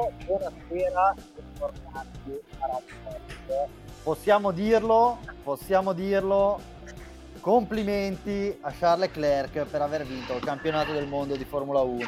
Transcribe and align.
Buonasera, 0.00 1.14
bentornati 1.34 2.40
a 2.60 2.66
Radio 2.66 3.68
Possiamo 4.02 4.50
dirlo, 4.50 5.18
possiamo 5.42 5.92
dirlo, 5.92 6.58
complimenti 7.40 8.56
a 8.62 8.72
Charles 8.72 9.10
Leclerc 9.10 9.66
per 9.66 9.82
aver 9.82 10.06
vinto 10.06 10.34
il 10.36 10.42
campionato 10.42 10.92
del 10.92 11.06
mondo 11.06 11.36
di 11.36 11.44
Formula 11.44 11.80
1 11.80 12.04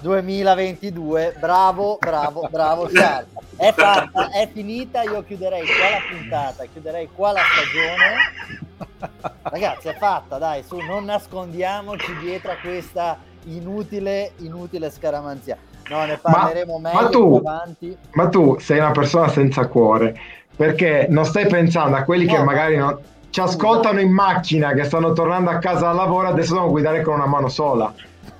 2022. 0.00 1.36
Bravo, 1.38 1.96
bravo, 2.00 2.48
bravo 2.50 2.88
Charles. 2.92 3.30
È 3.54 3.72
fatta, 3.72 4.30
è 4.30 4.48
finita, 4.52 5.02
io 5.02 5.22
chiuderei 5.22 5.64
qua 5.64 5.90
la 5.90 6.00
puntata, 6.10 6.64
chiuderei 6.64 7.08
qua 7.14 7.30
la 7.30 7.42
stagione. 7.52 9.30
Ragazzi, 9.42 9.86
è 9.86 9.94
fatta, 9.94 10.38
dai, 10.38 10.64
su, 10.64 10.76
non 10.78 11.04
nascondiamoci 11.04 12.16
dietro 12.18 12.50
a 12.50 12.56
questa 12.56 13.16
inutile, 13.44 14.32
inutile 14.38 14.90
scaramanzia. 14.90 15.70
No, 15.88 16.04
ne 16.04 16.18
parleremo 16.18 16.78
ma, 16.78 16.90
meglio 16.90 17.02
ma 17.02 17.08
tu, 17.08 17.42
avanti. 17.44 17.96
Ma 18.12 18.28
tu 18.28 18.58
sei 18.58 18.78
una 18.78 18.90
persona 18.92 19.28
senza 19.28 19.66
cuore, 19.66 20.18
perché 20.54 21.06
non 21.08 21.24
stai 21.24 21.46
pensando 21.46 21.96
a 21.96 22.04
quelli 22.04 22.26
no, 22.26 22.34
che 22.34 22.42
magari 22.42 22.76
non, 22.76 22.98
ci 23.30 23.40
ascoltano 23.40 24.00
in 24.00 24.10
macchina, 24.10 24.72
che 24.72 24.84
stanno 24.84 25.12
tornando 25.12 25.50
a 25.50 25.58
casa 25.58 25.86
dal 25.86 25.96
lavoro, 25.96 26.28
adesso 26.28 26.52
devono 26.52 26.70
guidare 26.70 27.02
con 27.02 27.14
una 27.14 27.26
mano 27.26 27.48
sola. 27.48 27.92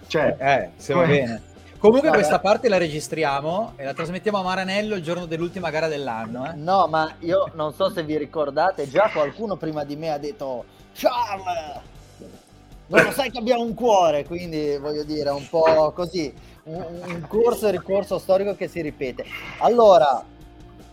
Cioè, 0.07 0.37
eh, 0.39 0.69
se 0.77 0.93
va 0.95 1.05
bene. 1.05 1.43
Comunque 1.79 2.11
Vabbè. 2.11 2.21
questa 2.21 2.39
parte 2.39 2.69
la 2.69 2.79
registriamo 2.79 3.73
e 3.75 3.85
la 3.85 3.93
trasmettiamo 3.93 4.39
a 4.39 4.43
Maranello 4.43 4.95
il 4.95 5.03
giorno 5.03 5.27
dell'ultima 5.27 5.71
gara 5.71 5.89
dell'anno. 5.89 6.47
Eh? 6.47 6.55
No, 6.55 6.87
ma 6.87 7.13
io 7.21 7.51
non 7.55 7.73
so 7.73 7.91
se 7.91 8.05
vi 8.05 8.17
ricordate, 8.17 8.89
già 8.89 9.11
qualcuno 9.13 9.57
prima 9.57 9.83
di 9.83 9.97
me 9.97 10.13
ha 10.13 10.19
detto 10.19 10.65
Charles, 10.93 11.81
non 12.87 13.03
lo 13.03 13.11
sai 13.11 13.31
che 13.31 13.39
abbiamo 13.39 13.63
un 13.63 13.75
cuore, 13.75 14.25
quindi 14.25 14.77
voglio 14.77 15.03
dire, 15.03 15.31
un 15.31 15.49
po' 15.49 15.91
così, 15.93 16.33
un, 16.65 16.85
un 17.05 17.27
corso 17.29 17.69
e 17.69 17.71
ricorso 17.71 18.19
storico 18.19 18.55
che 18.55 18.69
si 18.69 18.81
ripete. 18.81 19.25
Allora, 19.59 20.25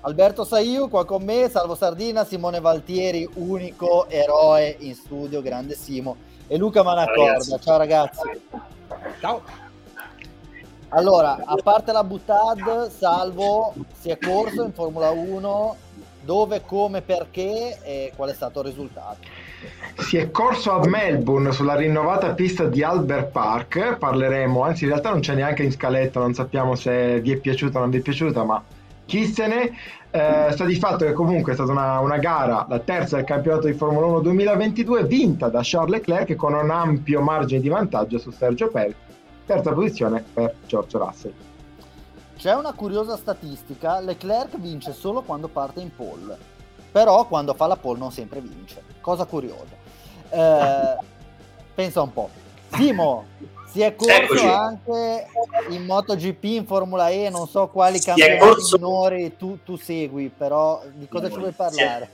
Alberto 0.01 0.43
Saiu 0.43 0.89
qua 0.89 1.05
con 1.05 1.23
me, 1.23 1.49
Salvo 1.49 1.75
Sardina, 1.75 2.23
Simone 2.23 2.59
Valtieri, 2.59 3.29
unico 3.35 4.07
eroe 4.07 4.75
in 4.79 4.95
studio, 4.95 5.41
grande 5.41 5.75
Simo, 5.75 6.15
e 6.47 6.57
Luca 6.57 6.83
Manacorda. 6.83 7.59
Ciao 7.59 7.77
ragazzi. 7.77 8.21
Ciao. 9.19 9.67
Allora, 10.91 11.43
a 11.45 11.55
parte 11.61 11.91
la 11.91 12.03
Butad, 12.03 12.89
Salvo 12.89 13.75
si 13.99 14.09
è 14.09 14.17
corso 14.17 14.63
in 14.63 14.73
Formula 14.73 15.11
1, 15.11 15.75
dove, 16.21 16.63
come, 16.65 17.01
perché 17.01 17.77
e 17.83 18.11
qual 18.15 18.29
è 18.29 18.33
stato 18.33 18.61
il 18.61 18.67
risultato? 18.67 19.17
Si 19.97 20.17
è 20.17 20.31
corso 20.31 20.71
a 20.71 20.87
Melbourne 20.87 21.51
sulla 21.51 21.75
rinnovata 21.75 22.33
pista 22.33 22.65
di 22.65 22.83
Albert 22.83 23.31
Park, 23.31 23.97
parleremo, 23.97 24.63
anzi 24.63 24.85
in 24.85 24.91
realtà 24.91 25.09
non 25.09 25.19
c'è 25.19 25.35
neanche 25.35 25.63
in 25.63 25.71
scaletta, 25.71 26.19
non 26.19 26.33
sappiamo 26.33 26.75
se 26.75 27.19
vi 27.19 27.31
è 27.31 27.37
piaciuta 27.37 27.77
o 27.77 27.81
non 27.81 27.89
vi 27.89 27.97
è 27.97 28.01
piaciuta, 28.01 28.43
ma 28.43 28.63
chi 29.05 29.25
se 29.25 29.47
ne... 29.47 29.71
Eh, 30.11 30.47
sta 30.53 30.65
di 30.65 30.73
fatto 30.73 31.05
che 31.05 31.13
comunque 31.13 31.51
è 31.51 31.55
stata 31.55 31.71
una, 31.71 31.99
una, 31.99 32.17
gara, 32.17 32.65
la 32.67 32.79
terza 32.79 33.17
del 33.17 33.25
campionato 33.25 33.67
di 33.67 33.73
Formula 33.73 34.07
1 34.07 34.21
2022, 34.21 35.03
vinta 35.03 35.49
da 35.49 35.59
Charles 35.61 35.97
Leclerc 35.97 36.35
con 36.35 36.55
un 36.55 36.71
ampio 36.71 37.21
margine 37.21 37.61
di 37.61 37.69
vantaggio 37.69 38.17
su 38.17 38.31
Sergio 38.31 38.69
Perez 38.69 38.95
Terza 39.49 39.73
posizione 39.73 40.23
per 40.31 40.53
George 40.67 40.95
Russell. 40.99 41.33
C'è 42.37 42.53
una 42.53 42.71
curiosa 42.73 43.17
statistica, 43.17 43.99
Leclerc 43.99 44.59
vince 44.59 44.93
solo 44.93 45.23
quando 45.23 45.47
parte 45.47 45.81
in 45.81 45.89
pole, 45.95 46.37
però 46.91 47.25
quando 47.25 47.55
fa 47.55 47.65
la 47.65 47.75
pole 47.75 47.97
non 47.97 48.11
sempre 48.11 48.41
vince. 48.41 48.83
Cosa 49.09 49.25
curiosa. 49.25 49.75
Eh, 50.29 51.03
pensa 51.73 52.03
un 52.03 52.13
po'. 52.13 52.29
Simo, 52.75 53.25
si 53.71 53.81
è 53.81 53.95
corso 53.95 54.13
Eccoci. 54.13 54.45
anche 54.45 55.25
in 55.69 55.83
MotoGP, 55.85 56.43
in 56.43 56.65
Formula 56.67 57.09
E, 57.09 57.31
non 57.31 57.47
so 57.47 57.69
quali 57.69 57.99
campionati 57.99 58.37
corso... 58.37 58.77
minori 58.77 59.35
tu, 59.35 59.57
tu, 59.65 59.77
segui, 59.77 60.29
però 60.29 60.83
di 60.93 61.07
cosa 61.07 61.27
no, 61.27 61.33
ci 61.33 61.39
vuoi 61.39 61.51
parlare? 61.53 62.09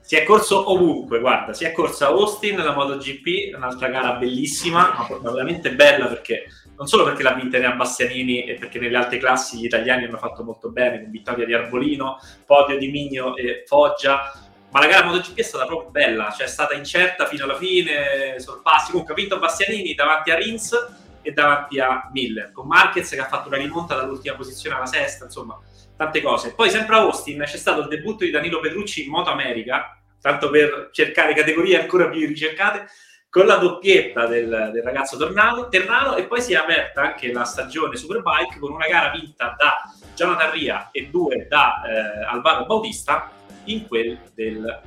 si 0.00 0.16
è 0.16 0.24
corso 0.24 0.68
ovunque, 0.70 1.20
guarda, 1.20 1.52
si 1.52 1.64
è 1.64 1.70
corsa 1.70 2.06
a 2.06 2.10
Austin, 2.10 2.56
la 2.56 2.74
MotoGP, 2.74 3.54
un'altra 3.54 3.88
gara 3.88 4.14
bellissima, 4.14 5.06
ma 5.22 5.30
veramente 5.30 5.74
bella 5.76 6.06
perché 6.06 6.46
non 6.76 6.88
solo 6.88 7.04
perché 7.04 7.22
l'ha 7.22 7.34
vinta 7.34 7.58
Nea 7.58 7.72
Bastianini 7.72 8.44
e 8.44 8.54
perché 8.54 8.78
nelle 8.80 8.96
altre 8.96 9.18
classi 9.18 9.58
gli 9.58 9.64
italiani 9.64 10.04
hanno 10.04 10.18
fatto 10.18 10.42
molto 10.42 10.70
bene, 10.70 11.02
con 11.02 11.10
vittoria 11.10 11.46
di 11.46 11.54
Arbolino, 11.54 12.18
podio 12.44 12.78
di 12.78 12.88
Migno 12.88 13.36
e 13.36 13.64
Foggia, 13.66 14.32
ma 14.76 14.82
la 14.82 14.88
gara 14.88 15.06
MotoGP 15.06 15.38
è 15.38 15.42
stata 15.42 15.64
proprio 15.64 15.88
bella, 15.88 16.30
cioè 16.36 16.44
è 16.44 16.50
stata 16.50 16.74
incerta 16.74 17.24
fino 17.24 17.44
alla 17.44 17.56
fine, 17.56 18.38
sorpassi, 18.38 18.90
comunque 18.90 19.14
ha 19.14 19.16
vinto 19.16 19.38
Bastianini 19.38 19.94
davanti 19.94 20.30
a 20.30 20.34
Rins 20.34 20.88
e 21.22 21.32
davanti 21.32 21.80
a 21.80 22.10
Miller, 22.12 22.52
con 22.52 22.66
Marquez 22.66 23.08
che 23.08 23.18
ha 23.18 23.26
fatto 23.26 23.48
una 23.48 23.56
rimonta 23.56 23.94
dall'ultima 23.94 24.36
posizione 24.36 24.76
alla 24.76 24.84
sesta, 24.84 25.24
insomma, 25.24 25.58
tante 25.96 26.20
cose. 26.20 26.52
Poi 26.52 26.68
sempre 26.68 26.94
a 26.94 26.98
Austin 26.98 27.42
c'è 27.46 27.56
stato 27.56 27.80
il 27.80 27.88
debutto 27.88 28.24
di 28.24 28.30
Danilo 28.30 28.60
Petrucci 28.60 29.06
in 29.06 29.10
Moto 29.10 29.30
America, 29.30 29.98
tanto 30.20 30.50
per 30.50 30.90
cercare 30.92 31.32
categorie 31.32 31.80
ancora 31.80 32.10
più 32.10 32.26
ricercate, 32.26 32.86
con 33.30 33.46
la 33.46 33.56
doppietta 33.56 34.26
del, 34.26 34.70
del 34.74 34.82
ragazzo 34.82 35.16
Tornano, 35.16 35.68
Ternano 35.68 36.16
e 36.16 36.24
poi 36.24 36.42
si 36.42 36.52
è 36.52 36.56
aperta 36.56 37.00
anche 37.00 37.32
la 37.32 37.44
stagione 37.44 37.96
Superbike 37.96 38.58
con 38.58 38.72
una 38.72 38.86
gara 38.86 39.10
vinta 39.10 39.54
da 39.56 39.90
Jonathan 40.14 40.50
Ria 40.50 40.88
e 40.92 41.08
due 41.10 41.46
da 41.48 41.82
eh, 41.82 42.24
Alvaro 42.26 42.66
Bautista 42.66 43.30
in 43.66 43.86
quel 43.86 44.18
del 44.34 44.82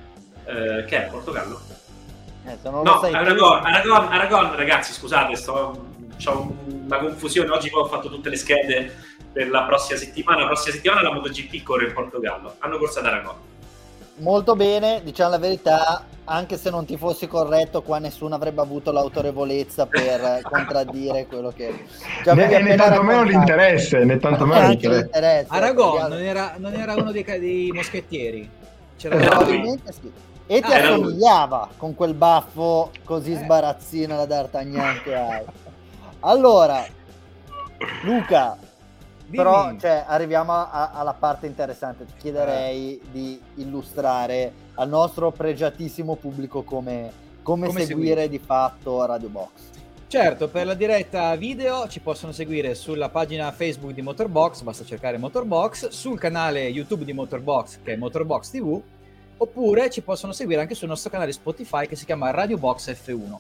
eh, 0.45 0.85
che 0.85 1.05
è 1.05 1.09
Portogallo? 1.09 1.59
Eh, 2.45 2.57
no, 2.63 2.99
Aragon, 2.99 3.65
Aragon, 3.65 4.07
Aragon, 4.11 4.55
ragazzi, 4.55 4.93
scusate, 4.93 5.35
sto, 5.35 5.85
ho 6.25 6.55
una 6.65 6.97
confusione. 6.97 7.49
Oggi 7.51 7.69
poi 7.69 7.81
ho 7.81 7.87
fatto 7.87 8.09
tutte 8.09 8.29
le 8.29 8.37
schede 8.37 8.91
per 9.31 9.49
la 9.49 9.63
prossima 9.63 9.97
settimana. 9.97 10.41
La 10.41 10.47
prossima 10.47 10.75
settimana 10.75 11.01
la 11.01 11.13
MotoGP 11.13 11.63
corre 11.63 11.87
in 11.87 11.93
Portogallo. 11.93 12.55
Hanno 12.59 12.77
corso 12.77 12.99
ad 12.99 13.05
Aragon 13.05 13.49
molto 14.19 14.55
bene, 14.55 15.01
diciamo 15.03 15.31
la 15.31 15.37
verità, 15.37 16.05
anche 16.25 16.57
se 16.57 16.69
non 16.69 16.85
ti 16.85 16.97
fossi 16.97 17.27
corretto, 17.27 17.81
qua 17.81 17.99
nessuno 17.99 18.35
avrebbe 18.35 18.61
avuto 18.61 18.91
l'autorevolezza 18.91 19.85
per 19.87 20.41
contraddire 20.49 21.25
quello 21.27 21.51
che 21.55 21.85
già 22.23 22.33
né, 22.33 22.59
né 22.59 22.75
tantomeno 22.75 23.23
l'interesse, 23.23 24.03
né 24.03 24.17
tantomeno 24.19 24.69
l'interesse. 24.69 25.45
Aragon 25.47 26.09
non 26.09 26.21
era, 26.21 26.55
non 26.57 26.73
era 26.73 26.93
uno 26.95 27.11
dei, 27.11 27.23
dei 27.23 27.71
moschettieri. 27.73 28.57
C'era 28.99 29.15
Probabilmente 29.15 29.93
sì. 29.93 30.11
E 30.45 30.61
ti 30.61 30.71
ah, 30.71 30.77
assomigliava 30.77 31.69
con 31.77 31.95
quel 31.95 32.13
baffo 32.13 32.91
così 33.05 33.33
sbarazzino 33.33 34.15
da 34.17 34.25
D'Artagnan 34.25 35.01
che 35.03 35.15
hai. 35.15 35.45
Allora, 36.19 36.85
Luca, 38.03 38.57
Dimmi. 39.29 39.37
Però 39.37 39.77
cioè, 39.77 40.05
arriviamo 40.07 40.51
a, 40.53 40.89
alla 40.91 41.13
parte 41.13 41.45
interessante. 41.45 42.05
Ti 42.05 42.13
chiederei 42.17 42.97
eh. 42.97 43.01
di 43.11 43.39
illustrare 43.55 44.51
al 44.73 44.89
nostro 44.89 45.31
pregiatissimo 45.31 46.15
pubblico 46.15 46.63
come, 46.63 47.11
come, 47.43 47.67
come 47.67 47.85
seguire, 47.85 47.85
seguire 47.85 48.29
di 48.29 48.39
fatto 48.39 49.05
Radio 49.05 49.29
Box. 49.29 49.68
Certo, 50.09 50.47
per 50.47 50.65
la 50.65 50.73
diretta 50.73 51.35
video 51.35 51.87
ci 51.87 51.99
possono 51.99 52.31
seguire 52.31 52.73
sulla 52.73 53.09
pagina 53.09 53.51
Facebook 53.51 53.91
di 53.91 54.01
Motorbox, 54.01 54.61
basta 54.61 54.83
cercare 54.83 55.19
Motorbox, 55.19 55.89
sul 55.89 56.17
canale 56.17 56.61
YouTube 56.61 57.05
di 57.05 57.13
Motorbox 57.13 57.77
che 57.83 57.93
è 57.93 57.95
Motorbox 57.95 58.49
TV, 58.49 58.81
oppure 59.37 59.91
ci 59.91 60.01
possono 60.01 60.31
seguire 60.31 60.61
anche 60.61 60.73
sul 60.73 60.87
nostro 60.87 61.11
canale 61.11 61.31
Spotify 61.31 61.85
che 61.85 61.95
si 61.95 62.05
chiama 62.05 62.31
Radio 62.31 62.57
Box 62.57 62.91
F1. 62.91 63.37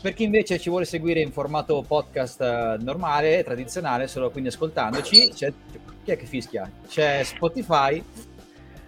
Per 0.00 0.14
chi 0.14 0.22
invece 0.22 0.58
ci 0.58 0.70
vuole 0.70 0.86
seguire 0.86 1.20
in 1.20 1.32
formato 1.32 1.84
podcast 1.86 2.40
eh, 2.40 2.76
normale, 2.80 3.44
tradizionale, 3.44 4.06
solo 4.06 4.30
quindi 4.30 4.48
ascoltandoci, 4.48 5.32
c'è, 5.34 5.52
chi 6.02 6.10
è 6.12 6.16
che 6.16 6.24
fischia? 6.24 6.70
C'è 6.88 7.22
Spotify, 7.24 8.02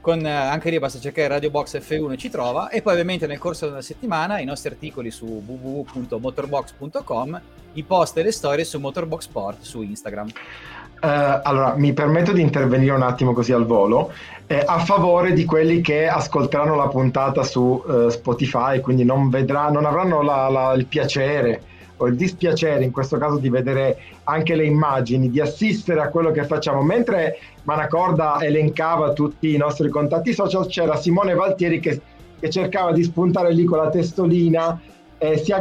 con, 0.03 0.27
eh, 0.27 0.31
anche 0.31 0.69
lì 0.69 0.79
basta 0.79 0.99
cercare 0.99 1.29
Radio 1.29 1.49
Box 1.49 1.79
F1 1.79 2.13
e 2.13 2.17
ci 2.19 2.29
trova, 2.29 2.69
e 2.69 2.83
poi 2.83 2.93
ovviamente 2.93 3.27
nel 3.27 3.39
corso 3.39 3.67
della 3.69 3.81
settimana 3.81 4.41
i 4.41 4.45
nostri 4.45 4.69
articoli 4.69 5.11
su 5.11 5.25
www.motorbox.com, 5.47 7.41
i 7.75 7.83
post 7.85 8.19
e 8.19 8.23
le 8.25 8.33
storie 8.33 8.65
su 8.65 8.79
Motorbox 8.79 9.23
Sport 9.23 9.63
su 9.63 9.81
Instagram. 9.81 10.27
Uh, 10.27 11.41
allora, 11.43 11.75
mi 11.77 11.93
permetto 11.95 12.33
di 12.33 12.41
intervenire 12.41 12.93
un 12.93 13.03
attimo 13.03 13.33
così 13.33 13.53
al 13.53 13.67
volo 13.67 14.13
eh, 14.47 14.63
a 14.65 14.79
favore 14.79 15.33
di 15.33 15.45
quelli 15.45 15.81
che 15.81 16.07
ascolteranno 16.07 16.77
la 16.77 16.89
puntata 16.89 17.43
su 17.43 17.83
uh, 17.85 18.09
Spotify, 18.09 18.81
quindi 18.81 19.05
non, 19.05 19.31
vedrà, 19.31 19.69
non 19.71 19.85
avranno 19.85 20.23
la, 20.23 20.49
la, 20.49 20.73
il 20.75 20.87
piacere 20.87 21.63
o 22.03 22.07
il 22.09 22.17
dispiacere 22.17 22.85
in 22.85 22.91
questo 22.91 23.17
caso 23.17 23.39
di 23.39 23.49
vedere 23.49 23.99
anche 24.25 24.55
le 24.55 24.65
immagini, 24.65 25.31
di 25.31 25.41
assistere 25.41 26.01
a 26.01 26.09
quello 26.09 26.31
che 26.31 26.45
facciamo. 26.45 26.83
Mentre 26.83 27.39
Manacorda 27.63 28.39
elencava 28.41 29.13
tutti 29.13 29.55
i 29.55 29.57
nostri 29.57 29.89
contatti 29.89 30.33
social, 30.33 30.67
c'era 30.67 30.97
Simone 30.97 31.35
Valtieri 31.35 31.81
che, 31.81 32.01
che 32.39 32.51
cercava 32.51 32.93
di 32.93 33.03
spuntare 33.03 33.53
lì 33.53 33.65
con 33.65 33.79
la 33.79 33.89
testolina. 33.89 34.81
Eh, 35.19 35.39
si, 35.39 35.53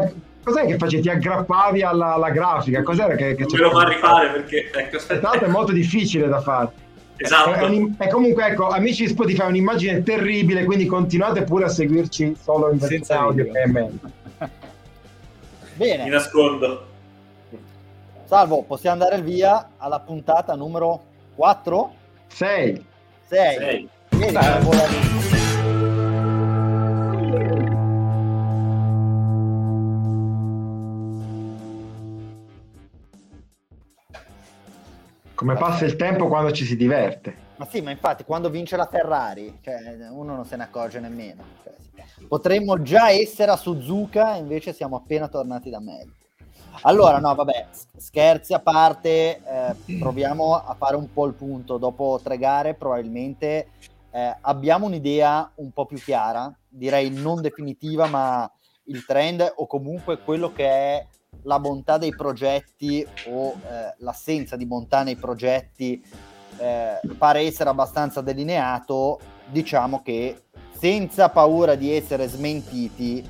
Cos'è 0.43 0.65
che 0.65 0.77
facevi? 0.77 1.03
Ti 1.03 1.09
aggrappavi 1.09 1.83
alla, 1.83 2.15
alla 2.15 2.31
grafica? 2.31 2.81
Cos'era 2.81 3.13
che, 3.13 3.35
che 3.35 3.43
non 3.43 3.51
me 3.51 3.59
lo 3.59 3.69
fa 3.69 3.87
rifare 3.87 4.29
perché 4.31 4.71
ecco, 4.73 4.95
aspetta. 4.95 5.31
è 5.33 5.47
molto 5.47 5.71
difficile 5.71 6.27
da 6.27 6.41
fare. 6.41 6.71
Esatto. 7.17 7.67
E, 7.67 7.91
e, 7.99 8.09
comunque, 8.09 8.47
ecco, 8.47 8.69
amici 8.69 9.03
di 9.03 9.09
Spotify, 9.09 9.47
un'immagine 9.47 10.01
terribile, 10.01 10.65
quindi 10.65 10.87
continuate 10.87 11.43
pure 11.43 11.65
a 11.65 11.69
seguirci 11.69 12.35
solo 12.41 12.71
in 12.71 12.79
versione 12.79 13.19
audio 13.19 13.43
che 13.43 13.61
è 13.61 13.67
meglio. 13.67 13.99
Bene. 15.81 16.03
Mi 16.03 16.09
nascondo. 16.11 16.85
Salvo, 18.25 18.61
possiamo 18.61 19.01
andare 19.01 19.19
via 19.23 19.71
alla 19.77 19.99
puntata 19.99 20.53
numero 20.53 21.01
4? 21.33 21.93
6. 22.27 22.85
6. 23.25 23.57
6. 23.57 23.89
Vedi, 24.09 24.31
Beh. 24.31 24.59
vola- 24.59 25.89
Come 35.33 35.55
passa 35.55 35.85
il 35.85 35.95
tempo 35.95 36.27
quando 36.27 36.51
ci 36.51 36.65
si 36.65 36.75
diverte. 36.75 37.49
Ma 37.61 37.67
sì, 37.67 37.79
ma 37.81 37.91
infatti 37.91 38.23
quando 38.23 38.49
vince 38.49 38.75
la 38.75 38.87
Ferrari, 38.87 39.59
cioè, 39.61 40.09
uno 40.09 40.33
non 40.33 40.45
se 40.45 40.55
ne 40.55 40.63
accorge 40.63 40.99
nemmeno. 40.99 41.43
Cioè, 41.63 41.75
potremmo 42.27 42.81
già 42.81 43.11
essere 43.11 43.51
a 43.51 43.55
Suzuka, 43.55 44.33
invece 44.33 44.73
siamo 44.73 44.95
appena 44.95 45.27
tornati 45.27 45.69
da 45.69 45.79
meglio. 45.79 46.13
Allora, 46.81 47.19
no, 47.19 47.35
vabbè, 47.35 47.67
scherzi 47.97 48.55
a 48.55 48.59
parte, 48.61 49.43
eh, 49.45 49.75
proviamo 49.99 50.55
a 50.55 50.73
fare 50.73 50.95
un 50.95 51.13
po' 51.13 51.27
il 51.27 51.35
punto. 51.35 51.77
Dopo 51.77 52.19
tre 52.23 52.39
gare 52.39 52.73
probabilmente 52.73 53.67
eh, 54.09 54.37
abbiamo 54.41 54.87
un'idea 54.87 55.51
un 55.57 55.69
po' 55.69 55.85
più 55.85 55.99
chiara, 55.99 56.51
direi 56.67 57.11
non 57.11 57.41
definitiva, 57.41 58.07
ma 58.07 58.51
il 58.85 59.05
trend 59.05 59.53
o 59.57 59.67
comunque 59.67 60.17
quello 60.23 60.51
che 60.51 60.67
è 60.67 61.05
la 61.43 61.59
bontà 61.59 61.99
dei 61.99 62.15
progetti 62.15 63.05
o 63.27 63.49
eh, 63.51 63.93
l'assenza 63.99 64.55
di 64.55 64.65
bontà 64.65 65.03
nei 65.03 65.15
progetti 65.15 66.03
eh, 66.61 66.99
pare 67.17 67.41
essere 67.41 67.69
abbastanza 67.69 68.21
delineato, 68.21 69.19
diciamo 69.45 70.01
che 70.03 70.43
senza 70.77 71.29
paura 71.29 71.75
di 71.75 71.91
essere 71.95 72.27
smentiti, 72.27 73.27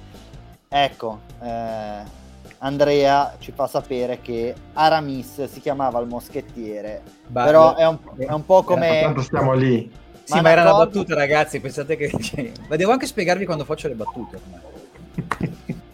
ecco, 0.68 1.20
eh, 1.42 2.20
Andrea 2.60 3.36
ci 3.40 3.52
fa 3.52 3.68
sapere 3.68 4.22
che 4.22 4.54
Aramis 4.74 5.46
si 5.46 5.60
chiamava 5.60 6.00
il 6.00 6.08
moschettiere, 6.08 7.02
Ba- 7.28 7.44
però 7.46 7.76
è 7.76 7.88
un, 7.88 7.98
è 8.18 8.32
un 8.32 8.46
po' 8.46 8.64
come... 8.64 9.00
Tanto 9.02 9.22
stiamo 9.22 9.54
lì. 9.54 9.92
Sì, 10.24 10.36
Ma 10.36 10.44
ma, 10.44 10.52
era 10.52 10.62
una 10.62 10.86
battuta, 10.86 11.16
ragazzi. 11.16 11.60
Pensate 11.60 11.98
che. 11.98 12.10
cioè, 12.22 12.52
ma 12.70 12.76
devo 12.76 12.92
anche 12.92 13.08
spiegarvi 13.08 13.44
quando 13.46 13.66
faccio 13.66 13.88
le 13.88 13.96
battute. 13.96 14.40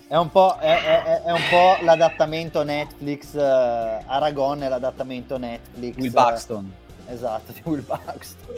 È 0.07 0.15
un 0.15 0.29
po', 0.29 0.57
è, 0.59 0.67
è- 0.67 1.21
è 1.23 1.31
un 1.31 1.41
po' 1.49 1.83
l'adattamento 1.83 2.63
Netflix, 2.63 3.33
eh, 3.33 4.03
Aragon 4.05 4.61
è 4.63 4.69
l'adattamento 4.69 5.37
Netflix. 5.37 5.95
Will 5.95 6.07
eh, 6.07 6.11
Buxton. 6.11 6.73
Esatto, 7.09 7.53
di 7.53 7.61
Will 7.63 7.85
Buxton. 7.85 8.55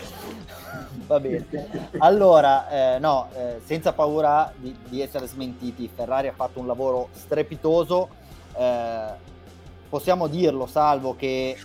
Va 1.06 1.20
bene. 1.20 1.46
Allora, 2.00 2.96
eh, 2.96 3.00
no, 3.00 3.30
eh, 3.36 3.62
senza 3.64 3.94
paura 3.94 4.52
di, 4.56 4.76
di 4.88 5.02
essere 5.02 5.28
smentiti, 5.28 5.90
Ferrari 5.94 6.28
ha 6.28 6.34
fatto 6.34 6.60
un 6.60 6.68
lavoro 6.68 7.10
strepitoso. 7.12 8.10
eh, 8.58 9.28
possiamo 9.88 10.28
dirlo, 10.28 10.66
salvo 10.66 11.16
che 11.16 11.58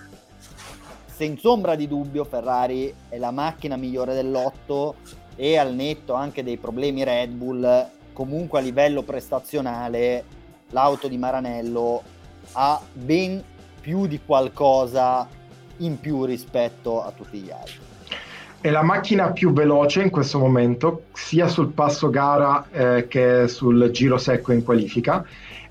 senza 1.06 1.48
ombra 1.48 1.74
di 1.74 1.86
dubbio 1.86 2.24
Ferrari 2.24 2.92
è 3.08 3.18
la 3.18 3.30
macchina 3.30 3.76
migliore 3.76 4.14
dell'otto 4.14 4.96
e 5.36 5.56
al 5.56 5.74
netto 5.74 6.14
anche 6.14 6.42
dei 6.42 6.56
problemi 6.56 7.04
Red 7.04 7.30
Bull, 7.30 7.88
comunque 8.12 8.58
a 8.58 8.62
livello 8.62 9.02
prestazionale 9.02 10.24
l'auto 10.70 11.08
di 11.08 11.16
Maranello 11.18 12.02
ha 12.52 12.80
ben 12.92 13.42
più 13.80 14.06
di 14.06 14.20
qualcosa 14.24 15.28
in 15.78 15.98
più 15.98 16.24
rispetto 16.24 17.02
a 17.02 17.10
tutti 17.10 17.38
gli 17.38 17.50
altri. 17.50 17.78
È 18.60 18.70
la 18.70 18.82
macchina 18.82 19.30
più 19.30 19.52
veloce 19.52 20.02
in 20.02 20.10
questo 20.10 20.38
momento, 20.38 21.04
sia 21.12 21.48
sul 21.48 21.72
passo 21.72 22.08
gara 22.08 22.66
eh, 22.70 23.06
che 23.08 23.46
sul 23.46 23.90
giro 23.90 24.16
secco 24.16 24.52
in 24.52 24.64
qualifica. 24.64 25.24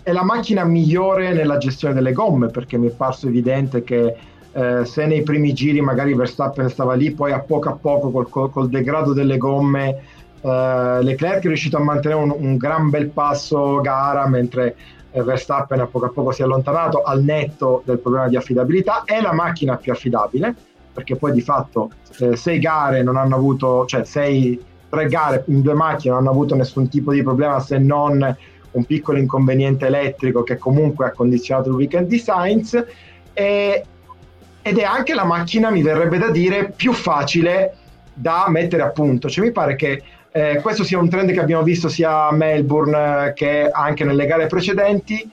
È 0.04 0.12
la 0.12 0.24
macchina 0.24 0.64
migliore 0.64 1.34
nella 1.34 1.58
gestione 1.58 1.94
delle 1.94 2.12
gomme, 2.12 2.48
perché 2.48 2.78
mi 2.78 2.88
è 2.88 2.92
parso 2.92 3.28
evidente 3.28 3.84
che 3.84 4.16
eh, 4.52 4.86
se 4.86 5.06
nei 5.08 5.24
primi 5.24 5.54
giri 5.54 5.82
magari 5.82 6.14
Verstappen 6.14 6.70
stava 6.70 6.94
lì, 6.94 7.12
poi 7.12 7.32
a 7.32 7.40
poco 7.40 7.70
a 7.70 7.74
poco 7.74 8.12
col, 8.12 8.30
col- 8.30 8.52
col 8.52 8.70
degrado 8.70 9.14
delle 9.14 9.38
gomme 9.38 10.02
eh, 10.44 11.00
Leclerc 11.02 11.44
è 11.44 11.48
riuscito 11.48 11.78
a 11.78 11.84
mantenere 11.84 12.22
un, 12.22 12.36
un 12.38 12.58
gran 12.58 12.90
bel 12.90 13.10
passo 13.10 13.80
gara, 13.80 14.28
mentre 14.28 14.76
Verstappen 15.22 15.80
a 15.80 15.86
poco 15.86 16.06
a 16.06 16.10
poco 16.10 16.32
si 16.32 16.42
è 16.42 16.46
allontanato 16.46 17.04
al 17.04 17.24
netto 17.24 17.84
del 17.86 18.00
problema 18.00 18.28
di 18.28 18.36
affidabilità. 18.36 19.04
È 19.06 19.22
la 19.22 19.34
macchina 19.34 19.78
più 19.78 19.92
affidabile, 19.92 20.56
perché 20.94 21.16
poi 21.16 21.32
di 21.32 21.42
fatto 21.42 21.92
eh, 22.20 22.36
sei 22.36 22.60
gare 22.60 23.04
non 23.04 23.18
hanno 23.18 23.36
avuto, 23.36 23.86
cioè 23.86 24.04
sei, 24.06 24.60
tre 24.90 25.08
gare 25.08 25.44
in 25.48 25.62
due 25.62 25.74
macchine 25.74 26.14
non 26.14 26.22
hanno 26.22 26.32
avuto 26.32 26.56
nessun 26.56 26.88
tipo 26.88 27.12
di 27.12 27.22
problema 27.22 27.60
se 27.60 27.78
non 27.78 28.38
un 28.72 28.86
piccolo 28.86 29.20
inconveniente 29.20 29.86
elettrico 29.86 30.44
che 30.44 30.58
comunque 30.58 31.06
ha 31.06 31.12
condizionato 31.12 31.70
il 31.70 31.76
weekend 31.76 32.08
di 32.08 32.18
Sainz 32.18 32.84
e- 33.34 33.86
ed 34.66 34.78
è 34.78 34.84
anche 34.84 35.14
la 35.14 35.26
macchina, 35.26 35.70
mi 35.70 35.82
verrebbe 35.82 36.18
da 36.18 36.30
dire, 36.30 36.72
più 36.72 36.94
facile 36.94 37.76
da 38.14 38.46
mettere 38.48 38.82
a 38.84 38.90
punto. 38.92 39.30
Cioè 39.30 39.44
mi 39.44 39.52
pare 39.52 39.76
che 39.76 40.02
eh, 40.36 40.60
questo 40.62 40.84
sia 40.84 40.98
un 40.98 41.10
trend 41.10 41.32
che 41.32 41.40
abbiamo 41.40 41.62
visto 41.62 41.88
sia 41.90 42.28
a 42.28 42.34
Melbourne 42.34 43.28
eh, 43.28 43.34
che 43.34 43.70
anche 43.72 44.04
nelle 44.04 44.26
gare 44.26 44.48
precedenti. 44.48 45.30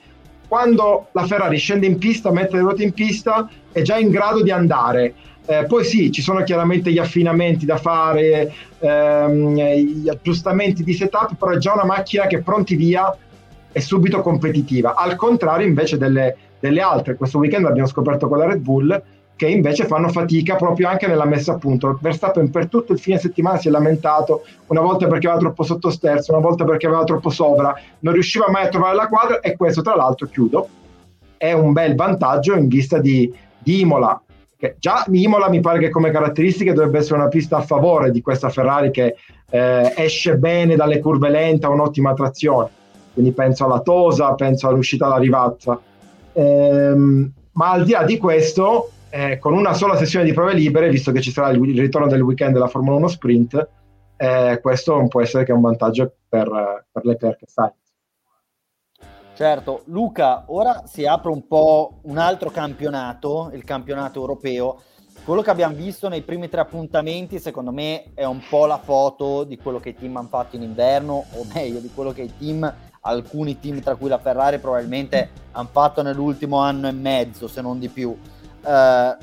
Quando 0.47 1.07
la 1.13 1.25
Ferrari 1.25 1.57
scende 1.57 1.87
in 1.87 1.97
pista, 1.97 2.31
mette 2.31 2.57
le 2.57 2.61
ruote 2.61 2.83
in 2.83 2.93
pista, 2.93 3.49
è 3.71 3.81
già 3.81 3.97
in 3.97 4.11
grado 4.11 4.43
di 4.43 4.51
andare. 4.51 5.15
Eh, 5.47 5.65
poi 5.65 5.83
sì, 5.85 6.11
ci 6.11 6.21
sono 6.21 6.43
chiaramente 6.43 6.91
gli 6.91 6.99
affinamenti 6.99 7.65
da 7.65 7.77
fare, 7.77 8.53
ehm, 8.77 9.55
gli 9.55 10.07
aggiustamenti 10.07 10.83
di 10.83 10.93
setup, 10.93 11.33
però 11.35 11.53
è 11.53 11.57
già 11.57 11.73
una 11.73 11.85
macchina 11.85 12.27
che 12.27 12.43
pronti 12.43 12.75
via 12.75 13.11
è 13.71 13.79
subito 13.79 14.21
competitiva. 14.21 14.93
Al 14.93 15.15
contrario 15.15 15.65
invece 15.65 15.97
delle, 15.97 16.35
delle 16.59 16.81
altre, 16.81 17.15
questo 17.15 17.39
weekend 17.39 17.65
abbiamo 17.65 17.87
scoperto 17.87 18.27
con 18.27 18.37
la 18.37 18.45
Red 18.45 18.59
Bull, 18.59 19.03
che 19.41 19.47
invece 19.47 19.87
fanno 19.87 20.09
fatica 20.09 20.55
proprio 20.55 20.87
anche 20.87 21.07
nella 21.07 21.25
messa 21.25 21.53
a 21.53 21.57
punto. 21.57 21.97
Verstappen 21.99 22.51
per 22.51 22.67
tutto 22.67 22.93
il 22.93 22.99
fine 22.99 23.17
settimana 23.17 23.57
si 23.57 23.69
è 23.69 23.71
lamentato, 23.71 24.43
una 24.67 24.81
volta 24.81 25.07
perché 25.07 25.25
aveva 25.25 25.41
troppo 25.41 25.63
sottosterzo, 25.63 26.31
una 26.31 26.41
volta 26.41 26.63
perché 26.63 26.85
aveva 26.85 27.03
troppo 27.05 27.31
sopra, 27.31 27.73
non 28.01 28.13
riusciva 28.13 28.51
mai 28.51 28.65
a 28.65 28.69
trovare 28.69 28.95
la 28.95 29.07
quadra 29.07 29.39
e 29.39 29.55
questo 29.55 29.81
tra 29.81 29.95
l'altro, 29.95 30.27
chiudo, 30.27 30.69
è 31.37 31.53
un 31.53 31.73
bel 31.73 31.95
vantaggio 31.95 32.53
in 32.53 32.67
vista 32.67 32.99
di, 32.99 33.33
di 33.57 33.79
Imola, 33.79 34.21
che 34.55 34.75
già 34.77 35.05
Imola 35.09 35.49
mi 35.49 35.59
pare 35.59 35.79
che 35.79 35.89
come 35.89 36.11
caratteristiche 36.11 36.73
dovrebbe 36.73 36.99
essere 36.99 37.15
una 37.15 37.27
pista 37.27 37.57
a 37.57 37.61
favore 37.61 38.11
di 38.11 38.21
questa 38.21 38.49
Ferrari 38.49 38.91
che 38.91 39.15
eh, 39.49 39.93
esce 39.97 40.37
bene 40.37 40.75
dalle 40.75 40.99
curve 40.99 41.31
lente, 41.31 41.65
ha 41.65 41.69
un'ottima 41.69 42.13
trazione, 42.13 42.69
quindi 43.11 43.31
penso 43.31 43.65
alla 43.65 43.79
Tosa, 43.79 44.35
penso 44.35 44.67
all'uscita 44.67 45.07
alla 45.07 45.17
Rivazza. 45.17 45.81
Ehm, 46.33 47.31
ma 47.53 47.71
al 47.71 47.83
di 47.83 47.91
là 47.91 48.03
di 48.03 48.19
questo, 48.19 48.91
eh, 49.11 49.37
con 49.39 49.53
una 49.53 49.73
sola 49.73 49.97
sessione 49.97 50.23
di 50.23 50.33
prove 50.33 50.53
libere, 50.53 50.89
visto 50.89 51.11
che 51.11 51.21
ci 51.21 51.31
sarà 51.31 51.49
il, 51.49 51.79
ritorno 51.79 52.07
del 52.07 52.21
weekend 52.21 52.53
della 52.53 52.67
Formula 52.67 52.95
1 52.95 53.07
Sprint, 53.09 53.69
eh, 54.15 54.59
questo 54.61 54.95
non 54.95 55.09
può 55.09 55.21
essere 55.21 55.43
che 55.43 55.51
un 55.51 55.61
vantaggio 55.61 56.13
per, 56.29 56.85
per 56.89 57.05
Leclerc 57.05 57.41
e 57.41 57.45
Sainz. 57.47 57.75
Certo, 59.33 59.81
Luca, 59.85 60.43
ora 60.47 60.83
si 60.85 61.05
apre 61.05 61.31
un 61.31 61.45
po' 61.45 61.99
un 62.03 62.17
altro 62.17 62.51
campionato, 62.51 63.49
il 63.53 63.63
campionato 63.63 64.19
europeo. 64.19 64.81
Quello 65.25 65.41
che 65.41 65.49
abbiamo 65.49 65.75
visto 65.75 66.07
nei 66.07 66.21
primi 66.21 66.47
tre 66.47 66.61
appuntamenti, 66.61 67.39
secondo 67.39 67.71
me, 67.71 68.13
è 68.13 68.23
un 68.23 68.41
po' 68.47 68.65
la 68.65 68.77
foto 68.77 69.43
di 69.43 69.57
quello 69.57 69.79
che 69.79 69.89
i 69.89 69.95
team 69.95 70.15
hanno 70.17 70.27
fatto 70.27 70.55
in 70.55 70.61
inverno, 70.61 71.25
o 71.33 71.45
meglio, 71.53 71.79
di 71.79 71.89
quello 71.93 72.11
che 72.11 72.21
i 72.21 72.33
team, 72.37 72.71
alcuni 73.01 73.59
team, 73.59 73.81
tra 73.81 73.95
cui 73.95 74.09
la 74.09 74.19
Ferrari, 74.19 74.59
probabilmente 74.59 75.29
hanno 75.51 75.69
fatto 75.71 76.01
nell'ultimo 76.01 76.57
anno 76.57 76.87
e 76.87 76.91
mezzo, 76.91 77.47
se 77.47 77.61
non 77.61 77.79
di 77.79 77.89
più. 77.89 78.15
Eh, 78.65 79.15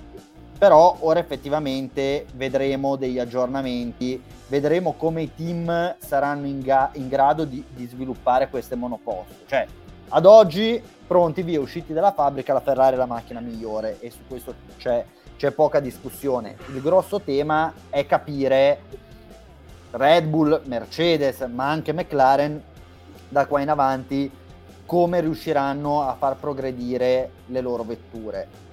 però 0.58 0.96
ora 1.00 1.20
effettivamente 1.20 2.26
vedremo 2.34 2.96
degli 2.96 3.20
aggiornamenti, 3.20 4.20
vedremo 4.48 4.94
come 4.94 5.22
i 5.22 5.34
team 5.34 5.94
saranno 5.98 6.46
in, 6.46 6.60
ga- 6.60 6.90
in 6.94 7.08
grado 7.08 7.44
di, 7.44 7.64
di 7.68 7.86
sviluppare 7.86 8.48
queste 8.48 8.74
monoposto. 8.74 9.34
Cioè, 9.46 9.66
ad 10.08 10.26
oggi, 10.26 10.82
pronti 11.06 11.42
via, 11.42 11.60
usciti 11.60 11.92
dalla 11.92 12.12
fabbrica, 12.12 12.52
la 12.52 12.60
Ferrari 12.60 12.96
è 12.96 12.98
la 12.98 13.06
macchina 13.06 13.38
migliore 13.38 14.00
e 14.00 14.10
su 14.10 14.18
questo 14.26 14.54
c'è, 14.78 15.04
c'è 15.36 15.52
poca 15.52 15.78
discussione. 15.78 16.56
Il 16.74 16.80
grosso 16.80 17.20
tema 17.20 17.72
è 17.88 18.04
capire 18.04 18.80
Red 19.92 20.26
Bull, 20.26 20.62
Mercedes, 20.64 21.40
ma 21.42 21.68
anche 21.70 21.92
McLaren 21.92 22.60
da 23.28 23.46
qua 23.46 23.60
in 23.60 23.70
avanti 23.70 24.30
come 24.84 25.20
riusciranno 25.20 26.02
a 26.02 26.16
far 26.18 26.34
progredire 26.36 27.30
le 27.46 27.60
loro 27.60 27.84
vetture. 27.84 28.66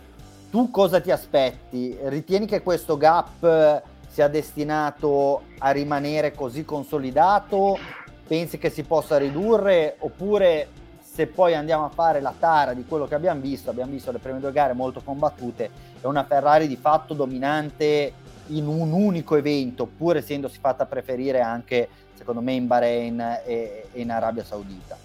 Tu 0.55 0.71
cosa 0.71 1.01
ti 1.01 1.11
aspetti? 1.11 1.97
Ritieni 2.03 2.45
che 2.45 2.61
questo 2.61 2.95
gap 2.95 3.83
sia 4.07 4.29
destinato 4.29 5.41
a 5.57 5.71
rimanere 5.71 6.33
così 6.33 6.63
consolidato? 6.63 7.77
Pensi 8.25 8.57
che 8.57 8.69
si 8.69 8.83
possa 8.83 9.17
ridurre? 9.17 9.97
Oppure 9.99 10.69
se 11.01 11.27
poi 11.27 11.55
andiamo 11.55 11.83
a 11.83 11.89
fare 11.89 12.21
la 12.21 12.33
tara 12.39 12.71
di 12.71 12.85
quello 12.85 13.05
che 13.05 13.15
abbiamo 13.15 13.41
visto, 13.41 13.69
abbiamo 13.69 13.91
visto 13.91 14.13
le 14.13 14.19
prime 14.19 14.39
due 14.39 14.53
gare 14.53 14.71
molto 14.71 15.01
combattute, 15.03 15.69
è 15.99 16.05
una 16.05 16.23
Ferrari 16.23 16.69
di 16.69 16.77
fatto 16.77 17.13
dominante 17.13 18.13
in 18.47 18.65
un 18.65 18.93
unico 18.93 19.35
evento, 19.35 19.85
pur 19.85 20.15
essendosi 20.15 20.57
fatta 20.57 20.85
preferire 20.85 21.41
anche, 21.41 21.89
secondo 22.13 22.39
me, 22.39 22.53
in 22.53 22.65
Bahrain 22.65 23.41
e 23.43 23.89
in 23.91 24.09
Arabia 24.09 24.45
Saudita. 24.45 25.04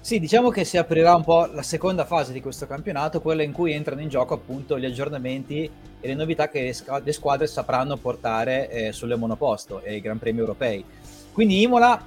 Sì, 0.00 0.20
diciamo 0.20 0.48
che 0.48 0.64
si 0.64 0.78
aprirà 0.78 1.14
un 1.14 1.24
po' 1.24 1.46
la 1.52 1.62
seconda 1.62 2.06
fase 2.06 2.32
di 2.32 2.40
questo 2.40 2.66
campionato, 2.66 3.20
quella 3.20 3.42
in 3.42 3.52
cui 3.52 3.72
entrano 3.72 4.00
in 4.00 4.08
gioco 4.08 4.32
appunto 4.32 4.78
gli 4.78 4.86
aggiornamenti 4.86 5.70
e 6.00 6.06
le 6.06 6.14
novità 6.14 6.48
che 6.48 6.74
le 7.02 7.12
squadre 7.12 7.46
sapranno 7.46 7.96
portare 7.96 8.70
eh, 8.70 8.92
sulle 8.92 9.16
monoposto 9.16 9.82
e 9.82 9.96
i 9.96 10.00
Gran 10.00 10.18
Premi 10.18 10.38
europei. 10.38 10.82
Quindi 11.32 11.60
Imola 11.60 12.02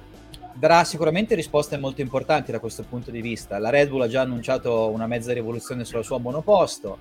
darà 0.54 0.82
sicuramente 0.84 1.34
risposte 1.34 1.76
molto 1.76 2.00
importanti 2.00 2.50
da 2.50 2.58
questo 2.58 2.82
punto 2.82 3.10
di 3.10 3.20
vista. 3.20 3.58
La 3.58 3.70
Red 3.70 3.88
Bull 3.88 4.02
ha 4.02 4.08
già 4.08 4.22
annunciato 4.22 4.88
una 4.88 5.06
mezza 5.06 5.32
rivoluzione 5.32 5.84
sulla 5.84 6.02
sua 6.02 6.18
monoposto. 6.18 6.98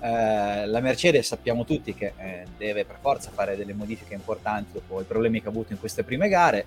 Eh, 0.00 0.66
la 0.66 0.80
Mercedes 0.80 1.26
sappiamo 1.26 1.64
tutti 1.64 1.94
che 1.94 2.12
eh, 2.16 2.44
deve 2.56 2.84
per 2.84 2.98
forza 3.00 3.30
fare 3.30 3.56
delle 3.56 3.72
modifiche 3.72 4.14
importanti 4.14 4.72
dopo 4.74 5.00
i 5.00 5.04
problemi 5.04 5.40
che 5.40 5.48
ha 5.48 5.50
avuto 5.50 5.72
in 5.72 5.80
queste 5.80 6.04
prime 6.04 6.28
gare. 6.28 6.66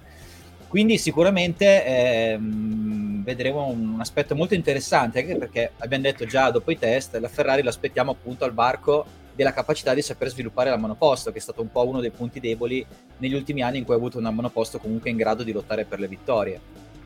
Quindi 0.67 0.97
sicuramente 0.97 1.85
ehm, 1.85 3.23
vedremo 3.23 3.67
un, 3.67 3.97
aspetto 3.99 4.35
molto 4.35 4.53
interessante, 4.53 5.19
anche 5.19 5.37
perché 5.37 5.71
abbiamo 5.77 6.03
detto 6.03 6.25
già 6.25 6.51
dopo 6.51 6.71
i 6.71 6.77
test, 6.77 7.15
la 7.17 7.29
Ferrari 7.29 7.63
l'aspettiamo 7.63 8.11
appunto 8.11 8.43
al 8.43 8.53
varco 8.53 9.05
della 9.33 9.53
capacità 9.53 9.93
di 9.93 10.01
saper 10.01 10.29
sviluppare 10.29 10.69
la 10.69 10.77
monoposto, 10.77 11.31
che 11.31 11.37
è 11.37 11.41
stato 11.41 11.61
un 11.61 11.71
po' 11.71 11.87
uno 11.87 12.01
dei 12.01 12.09
punti 12.09 12.39
deboli 12.39 12.85
negli 13.17 13.33
ultimi 13.33 13.61
anni 13.61 13.77
in 13.77 13.85
cui 13.85 13.93
ha 13.93 13.97
avuto 13.97 14.17
una 14.17 14.31
monoposto 14.31 14.79
comunque 14.79 15.09
in 15.09 15.15
grado 15.15 15.43
di 15.43 15.51
lottare 15.51 15.85
per 15.85 15.99
le 15.99 16.07
vittorie. 16.07 16.59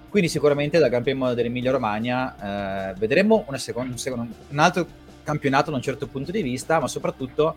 Quindi 0.10 0.30
sicuramente 0.30 0.80
dal 0.80 0.90
Gran 0.90 1.04
Premio 1.04 1.34
dell'Emilia 1.34 1.72
Romagna 1.72 2.90
eh, 2.90 2.94
vedremo 2.98 3.46
seconda, 3.56 3.92
un, 3.92 3.98
secondo, 3.98 4.34
un 4.50 4.60
altro 4.60 4.86
campionato 5.24 5.70
da 5.70 5.78
un 5.78 5.82
certo 5.82 6.08
punto 6.08 6.32
di 6.32 6.42
vista, 6.42 6.80
ma 6.80 6.88
soprattutto 6.88 7.56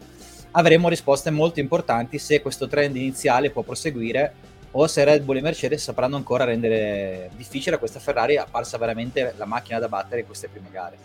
avremo 0.52 0.88
risposte 0.88 1.30
molto 1.30 1.60
importanti 1.60 2.18
se 2.18 2.40
questo 2.40 2.68
trend 2.68 2.94
iniziale 2.96 3.50
può 3.50 3.62
proseguire 3.62 4.32
o 4.76 4.86
se 4.88 5.04
Red 5.04 5.22
Bull 5.22 5.36
e 5.36 5.40
Mercedes 5.40 5.82
sapranno 5.82 6.16
ancora 6.16 6.44
rendere 6.44 7.30
difficile 7.36 7.76
a 7.76 7.78
questa 7.78 8.00
Ferrari 8.00 8.36
apparsa 8.36 8.76
veramente 8.76 9.34
la 9.36 9.44
macchina 9.44 9.78
da 9.78 9.88
battere 9.88 10.20
in 10.20 10.26
queste 10.26 10.48
prime 10.48 10.68
gare. 10.70 10.96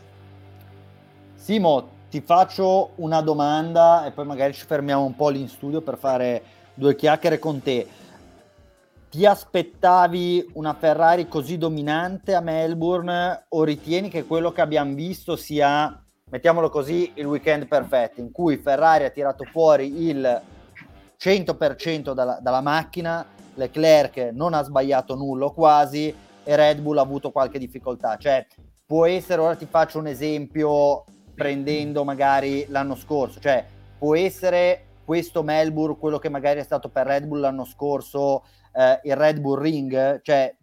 Simo, 1.35 1.97
ti 2.09 2.21
faccio 2.21 2.91
una 2.95 3.21
domanda 3.21 4.05
e 4.07 4.11
poi 4.11 4.25
magari 4.25 4.53
ci 4.53 4.65
fermiamo 4.65 5.03
un 5.03 5.15
po' 5.15 5.29
lì 5.29 5.41
in 5.41 5.47
studio 5.47 5.81
per 5.81 5.97
fare 5.97 6.41
due 6.73 6.95
chiacchiere 6.95 7.37
con 7.37 7.61
te. 7.61 7.87
Ti 9.11 9.25
aspettavi 9.25 10.51
una 10.53 10.73
Ferrari 10.73 11.27
così 11.27 11.59
dominante 11.59 12.33
a 12.33 12.41
Melbourne 12.41 13.45
o 13.49 13.63
ritieni 13.63 14.09
che 14.09 14.25
quello 14.25 14.51
che 14.51 14.61
abbiamo 14.61 14.95
visto 14.95 15.35
sia, 15.35 16.03
mettiamolo 16.31 16.69
così, 16.69 17.11
il 17.15 17.25
weekend 17.25 17.67
perfetto 17.67 18.19
in 18.19 18.31
cui 18.31 18.57
Ferrari 18.57 19.03
ha 19.03 19.09
tirato 19.11 19.43
fuori 19.43 20.07
il 20.07 20.41
100% 21.19 22.13
dalla, 22.13 22.39
dalla 22.41 22.61
macchina, 22.61 23.37
Leclerc 23.59 24.31
non 24.33 24.55
ha 24.55 24.63
sbagliato 24.63 25.15
nulla 25.15 25.49
quasi 25.49 26.13
e 26.43 26.55
Red 26.55 26.81
Bull 26.81 26.97
ha 26.97 27.01
avuto 27.01 27.31
qualche 27.31 27.59
difficoltà. 27.59 28.17
Cioè, 28.17 28.45
può 28.85 29.05
essere, 29.05 29.41
ora 29.41 29.55
ti 29.55 29.67
faccio 29.69 29.99
un 29.99 30.07
esempio 30.07 31.03
prendendo 31.35 32.03
magari 32.03 32.65
l'anno 32.69 32.95
scorso, 32.95 33.39
cioè 33.39 33.63
può 33.97 34.15
essere 34.15 34.85
questo 35.05 35.41
Melbourne 35.41 35.97
quello 35.97 36.19
che 36.19 36.29
magari 36.29 36.59
è 36.59 36.63
stato 36.63 36.89
per 36.89 37.07
Red 37.07 37.25
Bull 37.25 37.39
l'anno 37.39 37.65
scorso 37.65 38.43
eh, 38.73 38.99
il 39.03 39.15
Red 39.15 39.39
Bull 39.39 39.59
Ring, 39.59 40.21
cioè 40.21 40.55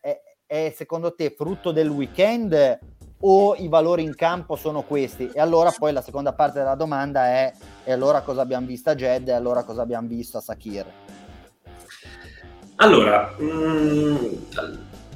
è, 0.00 0.20
è 0.46 0.72
secondo 0.74 1.14
te 1.14 1.34
frutto 1.36 1.72
del 1.72 1.88
weekend 1.88 2.78
o 3.20 3.54
i 3.56 3.68
valori 3.68 4.02
in 4.02 4.14
campo 4.14 4.56
sono 4.56 4.82
questi? 4.82 5.30
E 5.32 5.40
allora 5.40 5.70
poi 5.70 5.92
la 5.92 6.02
seconda 6.02 6.32
parte 6.32 6.58
della 6.58 6.74
domanda 6.74 7.26
è 7.26 7.52
e 7.84 7.92
allora 7.92 8.22
cosa 8.22 8.42
abbiamo 8.42 8.66
visto 8.66 8.90
a 8.90 8.94
Jed 8.94 9.28
e 9.28 9.32
allora 9.32 9.64
cosa 9.64 9.82
abbiamo 9.82 10.08
visto 10.08 10.38
a 10.38 10.40
Sakir? 10.40 11.01
Allora, 12.82 13.32
mh, 13.38 13.44
mm, 13.44 14.16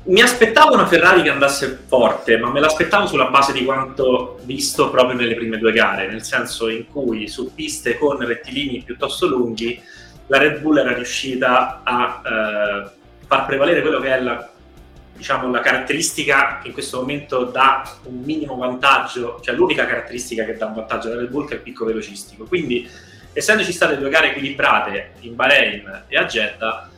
mi 0.04 0.20
aspettavo 0.20 0.74
una 0.74 0.86
Ferrari 0.86 1.22
che 1.22 1.30
andasse 1.30 1.82
forte, 1.88 2.38
ma 2.38 2.48
me 2.48 2.60
l'aspettavo 2.60 3.08
sulla 3.08 3.26
base 3.26 3.52
di 3.52 3.64
quanto 3.64 4.38
visto 4.44 4.88
proprio 4.88 5.18
nelle 5.18 5.34
prime 5.34 5.58
due 5.58 5.72
gare, 5.72 6.06
nel 6.06 6.22
senso 6.22 6.68
in 6.68 6.86
cui 6.86 7.26
su 7.26 7.52
piste 7.52 7.98
con 7.98 8.24
rettilini 8.24 8.82
piuttosto 8.84 9.26
lunghi 9.26 9.82
la 10.28 10.38
Red 10.38 10.60
Bull 10.60 10.78
era 10.78 10.92
riuscita 10.92 11.80
a 11.82 12.22
eh, 12.24 12.90
far 13.26 13.46
prevalere 13.46 13.80
quello 13.80 13.98
che 13.98 14.14
è 14.14 14.20
la, 14.20 14.48
diciamo, 15.16 15.50
la 15.50 15.60
caratteristica 15.60 16.60
che 16.62 16.68
in 16.68 16.72
questo 16.72 17.00
momento 17.00 17.44
dà 17.46 17.82
un 18.04 18.20
minimo 18.20 18.54
vantaggio, 18.54 19.40
cioè 19.42 19.56
l'unica 19.56 19.86
caratteristica 19.86 20.44
che 20.44 20.56
dà 20.56 20.66
un 20.66 20.74
vantaggio 20.74 21.08
alla 21.08 21.20
Red 21.20 21.30
Bull 21.30 21.46
che 21.46 21.54
è 21.54 21.56
il 21.56 21.62
picco 21.62 21.84
velocistico. 21.84 22.44
Quindi, 22.44 22.88
essendoci 23.32 23.72
state 23.72 23.98
due 23.98 24.08
gare 24.08 24.30
equilibrate 24.30 25.14
in 25.20 25.34
Bahrain 25.34 26.04
e 26.06 26.16
a 26.16 26.24
Jeddah, 26.26 26.90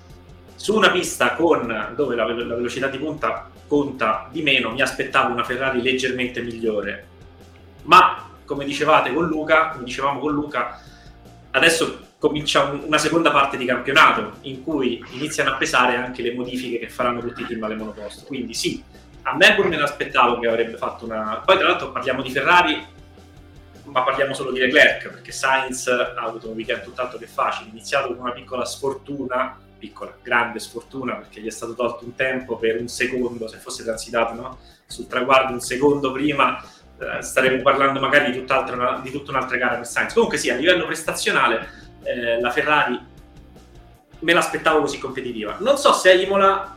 su 0.59 0.75
una 0.75 0.91
pista 0.91 1.35
con, 1.35 1.93
dove 1.95 2.17
la, 2.17 2.27
la, 2.27 2.55
velocità 2.57 2.89
di 2.89 2.99
punta 2.99 3.49
conta 3.69 4.29
di 4.33 4.43
meno, 4.43 4.73
mi 4.73 4.83
aspettavo 4.83 5.33
una 5.33 5.45
Ferrari 5.45 5.81
leggermente 5.81 6.43
migliore. 6.43 7.07
Ma 7.85 8.29
come 8.45 8.65
dicevate 8.65 9.13
con 9.13 9.27
Luca, 9.29 9.69
come 9.69 9.85
dicevamo 9.85 10.19
con 10.19 10.33
Luca, 10.33 10.83
adesso 11.53 12.07
comincia 12.19 12.65
un, 12.65 12.83
una 12.87 12.99
seconda 12.99 13.31
parte 13.31 13.57
di 13.57 13.67
campionato 13.67 14.39
in 14.43 14.65
cui 14.65 15.01
iniziano 15.11 15.53
a 15.53 15.55
pesare 15.55 15.95
anche 15.95 16.23
le 16.23 16.35
modifiche 16.35 16.81
che 16.81 16.89
faranno 16.89 17.21
tutti 17.21 17.43
i 17.43 17.47
team 17.47 17.63
alle 17.63 17.77
monoposto. 17.77 18.27
Quindi 18.27 18.53
sì, 18.53 18.83
a 19.23 19.37
Melbourne 19.37 19.77
me 19.77 19.81
l'aspettavo 19.81 20.41
che 20.41 20.49
avrebbe 20.49 20.77
fatto 20.77 21.05
una... 21.05 21.41
Poi 21.47 21.57
tra 21.57 21.69
l'altro 21.69 21.93
parliamo 21.93 22.21
di 22.21 22.33
Ferrari, 22.33 22.85
ma 23.85 24.03
parliamo 24.03 24.35
solo 24.35 24.51
di 24.51 24.59
Leclerc, 24.59 25.09
perché 25.09 25.31
Sainz 25.31 25.87
ha 25.87 26.15
avuto 26.17 26.49
un 26.49 26.57
weekend 26.57 26.83
tutt'altro 26.83 27.17
che 27.17 27.29
facile, 27.29 27.71
iniziato 27.71 28.09
con 28.09 28.19
una 28.19 28.33
piccola 28.33 28.65
sfortuna 28.65 29.67
piccola, 29.79 30.15
grande 30.23 30.59
sfortuna 30.59 31.15
perché 31.15 31.41
gli 31.41 31.47
è 31.47 31.51
stato 31.51 31.75
tolto 31.75 32.05
un 32.05 32.15
tempo 32.15 32.57
per 32.57 32.81
un 32.81 32.89
secondo, 32.89 33.49
se 33.49 33.59
fosse 33.59 33.85
transitato 33.85 34.35
no? 34.35 34.59
sul 34.87 35.07
traguardo 35.07 35.53
un 35.53 35.61
secondo 35.61 36.13
prima, 36.13 36.63
eh, 36.99 37.23
staremmo 37.23 37.63
parlando 37.63 38.01
magari 38.01 38.33
di, 38.33 38.41
di 38.41 39.11
tutta 39.11 39.31
un'altra 39.31 39.57
gara 39.57 39.77
per 39.77 39.87
Sainz. 39.87 40.13
Comunque 40.13 40.39
sì, 40.39 40.51
a 40.51 40.57
livello 40.57 40.87
prestazionale 40.87 41.69
eh, 42.03 42.41
la 42.41 42.51
Ferrari 42.51 43.01
me 44.21 44.33
l'aspettavo 44.33 44.81
così 44.81 44.99
competitiva. 44.99 45.57
Non 45.61 45.77
so 45.77 45.93
se 45.93 46.11
a 46.11 46.15
Imola, 46.15 46.77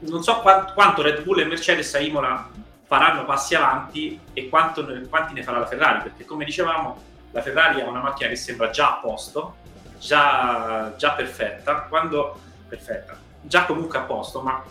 non 0.00 0.22
so 0.22 0.40
quant- 0.40 0.72
quanto 0.72 1.02
Red 1.02 1.22
Bull 1.22 1.40
e 1.40 1.44
Mercedes 1.44 1.94
a 1.94 2.00
Imola 2.00 2.50
faranno 2.86 3.24
passi 3.24 3.54
avanti 3.54 4.18
e 4.32 4.48
quanto, 4.48 4.84
quanti 5.08 5.34
ne 5.34 5.42
farà 5.42 5.58
la 5.58 5.66
Ferrari, 5.66 6.02
perché 6.02 6.24
come 6.24 6.44
dicevamo 6.44 7.10
la 7.30 7.40
Ferrari 7.40 7.80
ha 7.80 7.88
una 7.88 8.02
macchina 8.02 8.28
che 8.28 8.36
sembra 8.36 8.70
già 8.70 8.96
a 8.96 9.00
posto, 9.00 9.56
già, 10.02 10.92
già 10.96 11.12
perfetta, 11.12 11.82
quando 11.88 12.38
perfetta, 12.68 13.16
già 13.40 13.64
comunque 13.64 13.98
a 13.98 14.02
posto, 14.02 14.40
ma 14.40 14.62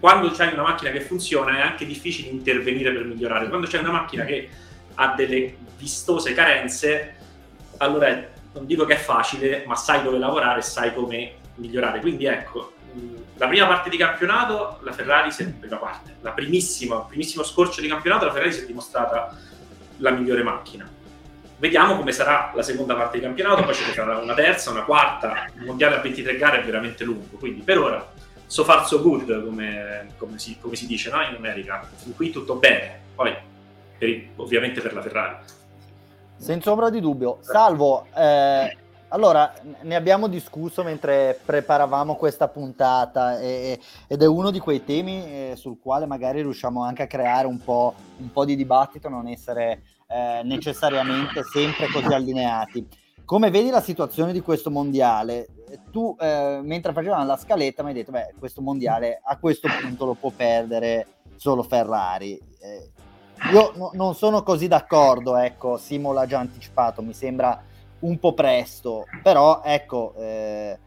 quando 0.00 0.30
c'hai 0.30 0.52
una 0.52 0.62
macchina 0.62 0.90
che 0.90 1.00
funziona 1.00 1.58
è 1.58 1.60
anche 1.60 1.84
difficile 1.84 2.28
intervenire 2.28 2.92
per 2.92 3.04
migliorare. 3.04 3.48
Quando 3.48 3.66
c'è 3.66 3.78
una 3.78 3.90
macchina 3.90 4.24
che 4.24 4.48
ha 4.94 5.14
delle 5.14 5.56
vistose 5.76 6.32
carenze, 6.32 7.16
allora 7.78 8.08
non 8.52 8.66
dico 8.66 8.84
che 8.84 8.94
è 8.94 8.98
facile, 8.98 9.64
ma 9.66 9.74
sai 9.74 10.02
dove 10.02 10.18
lavorare 10.18 10.62
sai 10.62 10.94
come 10.94 11.34
migliorare. 11.56 12.00
Quindi 12.00 12.24
ecco, 12.26 12.72
la 13.36 13.46
prima 13.46 13.66
parte 13.66 13.90
di 13.90 13.96
campionato, 13.96 14.78
la 14.82 14.92
Ferrari 14.92 15.30
si 15.30 15.42
è, 15.42 15.46
prima 15.46 15.76
parte, 15.76 16.16
la 16.20 16.30
primissima, 16.30 17.00
primissimo 17.00 17.42
scorcio 17.42 17.80
di 17.80 17.88
campionato, 17.88 18.24
la 18.24 18.32
Ferrari 18.32 18.52
si 18.52 18.62
è 18.62 18.66
dimostrata 18.66 19.36
la 19.98 20.10
migliore 20.10 20.42
macchina. 20.42 20.88
Vediamo 21.58 21.96
come 21.96 22.12
sarà 22.12 22.52
la 22.54 22.62
seconda 22.62 22.94
parte 22.94 23.18
di 23.18 23.24
campionato, 23.24 23.64
poi 23.64 23.74
ne 23.74 23.92
sarà 23.92 24.18
una 24.18 24.34
terza, 24.34 24.70
una 24.70 24.84
quarta. 24.84 25.46
Il 25.56 25.64
mondiale 25.64 25.96
a 25.96 26.00
23 26.00 26.36
gare 26.36 26.60
è 26.60 26.64
veramente 26.64 27.02
lungo, 27.02 27.36
quindi 27.36 27.62
per 27.62 27.78
ora 27.78 28.12
so 28.46 28.62
far 28.62 28.86
so 28.86 29.02
good, 29.02 29.44
come, 29.44 30.06
come, 30.16 30.38
si, 30.38 30.56
come 30.60 30.76
si, 30.76 30.86
dice 30.86 31.10
no? 31.10 31.20
in 31.22 31.34
America. 31.34 31.84
Fin 31.96 32.14
qui 32.14 32.30
tutto 32.30 32.54
bene, 32.54 33.00
poi 33.14 33.34
per, 33.98 34.28
ovviamente 34.36 34.80
per 34.80 34.94
la 34.94 35.02
Ferrari. 35.02 35.36
Senza 36.36 36.70
ombra 36.70 36.90
di 36.90 37.00
dubbio. 37.00 37.38
Salvo, 37.40 38.06
eh, 38.14 38.76
allora 39.08 39.52
ne 39.82 39.96
abbiamo 39.96 40.28
discusso 40.28 40.84
mentre 40.84 41.40
preparavamo 41.44 42.14
questa 42.14 42.46
puntata 42.46 43.40
e, 43.40 43.80
ed 44.06 44.22
è 44.22 44.26
uno 44.26 44.52
di 44.52 44.60
quei 44.60 44.84
temi 44.84 45.24
eh, 45.24 45.52
sul 45.56 45.78
quale 45.82 46.06
magari 46.06 46.40
riusciamo 46.42 46.84
anche 46.84 47.02
a 47.02 47.06
creare 47.08 47.48
un 47.48 47.58
po', 47.58 47.94
un 48.18 48.30
po 48.30 48.44
di 48.44 48.54
dibattito, 48.54 49.08
non 49.08 49.26
essere 49.26 49.82
eh, 50.08 50.40
necessariamente 50.42 51.42
sempre 51.44 51.86
così 51.88 52.06
allineati. 52.06 52.86
Come 53.24 53.50
vedi 53.50 53.68
la 53.68 53.82
situazione 53.82 54.32
di 54.32 54.40
questo 54.40 54.70
mondiale? 54.70 55.48
Tu, 55.90 56.16
eh, 56.18 56.60
mentre 56.62 56.94
facevamo 56.94 57.26
la 57.26 57.36
scaletta, 57.36 57.82
mi 57.82 57.90
hai 57.90 57.94
detto, 57.94 58.10
beh, 58.10 58.34
questo 58.38 58.62
mondiale 58.62 59.20
a 59.22 59.36
questo 59.36 59.68
punto 59.80 60.06
lo 60.06 60.14
può 60.14 60.30
perdere 60.34 61.06
solo 61.36 61.62
Ferrari. 61.62 62.40
Eh, 62.58 62.90
io 63.52 63.72
no, 63.76 63.90
non 63.92 64.14
sono 64.14 64.42
così 64.42 64.66
d'accordo, 64.66 65.36
ecco, 65.36 65.76
Simo 65.76 66.12
l'ha 66.12 66.26
già 66.26 66.38
anticipato, 66.38 67.02
mi 67.02 67.12
sembra 67.12 67.62
un 68.00 68.18
po' 68.18 68.32
presto, 68.32 69.04
però 69.22 69.60
ecco, 69.62 70.14
eh, 70.16 70.78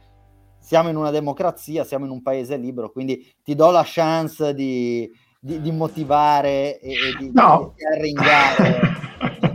siamo 0.57 0.89
in 0.89 0.95
una 0.95 1.11
democrazia, 1.11 1.83
siamo 1.83 2.05
in 2.05 2.11
un 2.11 2.23
paese 2.23 2.57
libero, 2.57 2.91
quindi 2.91 3.35
ti 3.43 3.53
do 3.53 3.69
la 3.69 3.83
chance 3.85 4.53
di, 4.55 5.09
di, 5.43 5.59
di 5.59 5.71
motivare 5.71 6.79
e, 6.79 6.91
e 6.91 7.15
di, 7.17 7.31
no. 7.33 7.73
di 7.75 7.83
arringare 7.83 8.79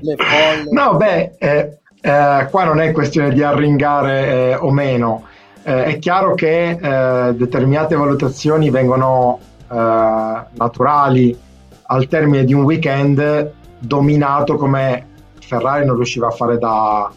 le 0.00 0.16
folle. 0.18 0.70
No, 0.72 0.96
beh, 0.96 1.36
eh, 1.38 1.78
eh, 2.00 2.48
qua 2.50 2.64
non 2.64 2.80
è 2.80 2.90
questione 2.90 3.32
di 3.32 3.40
arringare 3.40 4.26
eh, 4.26 4.54
o 4.56 4.72
meno. 4.72 5.26
Eh, 5.62 5.84
è 5.84 5.98
chiaro 6.00 6.34
che 6.34 6.70
eh, 6.70 7.34
determinate 7.34 7.94
valutazioni 7.94 8.68
vengono 8.68 9.38
eh, 9.70 9.74
naturali 9.74 11.38
al 11.82 12.08
termine 12.08 12.44
di 12.44 12.52
un 12.52 12.64
weekend 12.64 13.52
dominato 13.78 14.56
come 14.56 15.06
Ferrari 15.38 15.84
non 15.84 15.94
riusciva 15.94 16.26
a 16.26 16.32
fare 16.32 16.58
da, 16.58 17.12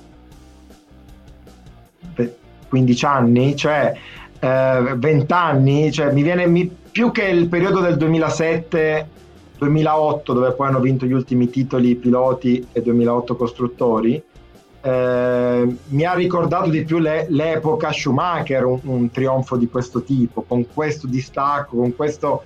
15 2.68 3.06
anni, 3.06 3.56
cioè 3.56 3.98
eh, 4.40 4.94
20 4.96 5.34
anni, 5.34 5.92
cioè 5.92 6.12
mi 6.12 6.22
viene 6.22 6.46
mi, 6.46 6.78
più 6.92 7.12
che 7.12 7.24
il 7.24 7.48
periodo 7.48 7.80
del 7.80 7.96
2007-2008 7.98 9.06
dove 10.26 10.52
poi 10.54 10.68
hanno 10.68 10.80
vinto 10.80 11.06
gli 11.06 11.14
ultimi 11.14 11.50
titoli 11.50 11.96
piloti 11.96 12.68
e 12.72 12.82
2008 12.82 13.36
costruttori, 13.36 14.24
eh, 14.82 15.76
mi 15.88 16.04
ha 16.06 16.14
ricordato 16.14 16.70
di 16.70 16.84
più 16.84 17.00
le, 17.00 17.26
l'epoca 17.30 17.92
Schumacher, 17.92 18.66
un, 18.66 18.80
un, 18.84 19.12
trionfo 19.12 19.58
di 19.58 19.68
questo 19.68 20.04
tipo, 20.04 20.44
con 20.44 20.66
questo 20.74 21.06
distacco, 21.08 21.78
con, 21.78 21.96
questo, 21.96 22.44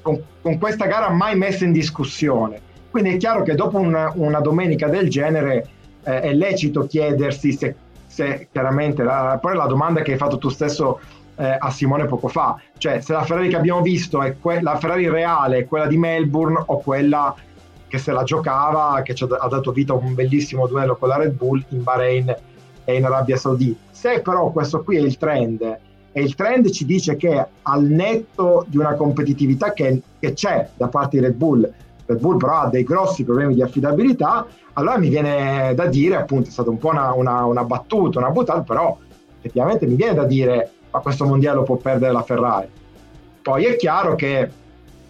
con, 0.00 0.22
con, 0.40 0.58
questa 0.58 0.86
gara 0.86 1.10
mai 1.10 1.36
messa 1.36 1.64
in 1.64 1.72
discussione. 1.72 2.60
Quindi 2.90 3.14
è 3.14 3.16
chiaro 3.16 3.42
che 3.42 3.54
dopo 3.54 3.78
una, 3.78 4.12
una 4.14 4.40
domenica 4.40 4.88
del 4.88 5.08
genere 5.10 5.68
eh, 6.04 6.20
è 6.20 6.32
lecito 6.32 6.86
chiedersi 6.86 7.52
se, 7.52 7.74
se 8.06 8.48
chiaramente, 8.50 9.02
la, 9.02 9.38
poi 9.40 9.56
la 9.56 9.66
domanda 9.66 10.02
che 10.02 10.12
hai 10.12 10.18
fatto 10.18 10.38
tu 10.38 10.48
stesso 10.48 11.00
eh, 11.36 11.56
a 11.58 11.70
Simone 11.70 12.06
poco 12.06 12.28
fa, 12.28 12.58
cioè 12.78 13.00
se 13.00 13.12
la 13.12 13.22
Ferrari 13.22 13.48
che 13.48 13.56
abbiamo 13.56 13.82
visto 13.82 14.22
è 14.22 14.36
que- 14.38 14.62
la 14.62 14.76
Ferrari 14.78 15.08
reale, 15.08 15.58
è 15.58 15.66
quella 15.66 15.86
di 15.86 15.96
Melbourne 15.96 16.62
o 16.66 16.78
quella 16.78 17.34
che 17.88 17.98
se 17.98 18.12
la 18.12 18.24
giocava, 18.24 19.02
che 19.02 19.14
ci 19.14 19.24
ha 19.24 19.48
dato 19.48 19.70
vita 19.70 19.92
a 19.92 19.96
un 19.96 20.14
bellissimo 20.14 20.66
duello 20.66 20.96
con 20.96 21.08
la 21.08 21.16
Red 21.16 21.32
Bull 21.32 21.64
in 21.68 21.82
Bahrain 21.82 22.34
e 22.84 22.96
in 22.96 23.04
Arabia 23.04 23.36
Saudita. 23.36 23.78
Se 23.90 24.20
però 24.20 24.50
questo 24.50 24.82
qui 24.82 24.96
è 24.96 25.00
il 25.00 25.16
trend 25.16 25.78
e 26.12 26.22
il 26.22 26.34
trend 26.34 26.70
ci 26.70 26.86
dice 26.86 27.16
che 27.16 27.46
al 27.62 27.84
netto 27.84 28.64
di 28.68 28.78
una 28.78 28.94
competitività 28.94 29.72
che, 29.74 30.00
che 30.18 30.32
c'è 30.32 30.70
da 30.74 30.88
parte 30.88 31.18
di 31.18 31.24
Red 31.24 31.34
Bull, 31.34 31.70
Red 32.06 32.20
Bull 32.20 32.38
però 32.38 32.60
ha 32.60 32.68
dei 32.68 32.84
grossi 32.84 33.22
problemi 33.22 33.54
di 33.54 33.60
affidabilità, 33.60 34.46
allora 34.72 34.96
mi 34.96 35.10
viene 35.10 35.74
da 35.74 35.86
dire, 35.86 36.16
appunto 36.16 36.48
è 36.48 36.52
stata 36.52 36.70
un 36.70 36.78
po' 36.78 36.88
una, 36.88 37.12
una, 37.12 37.44
una 37.44 37.64
battuta, 37.64 38.18
una 38.18 38.30
buttata, 38.30 38.62
però 38.62 38.96
effettivamente 39.38 39.86
mi 39.86 39.94
viene 39.94 40.14
da 40.14 40.24
dire 40.24 40.70
ma 40.96 41.02
questo 41.02 41.26
mondiale 41.26 41.58
lo 41.58 41.62
può 41.62 41.76
perdere 41.76 42.12
la 42.12 42.22
Ferrari. 42.22 42.68
Poi 43.42 43.64
è 43.64 43.76
chiaro 43.76 44.14
che 44.14 44.50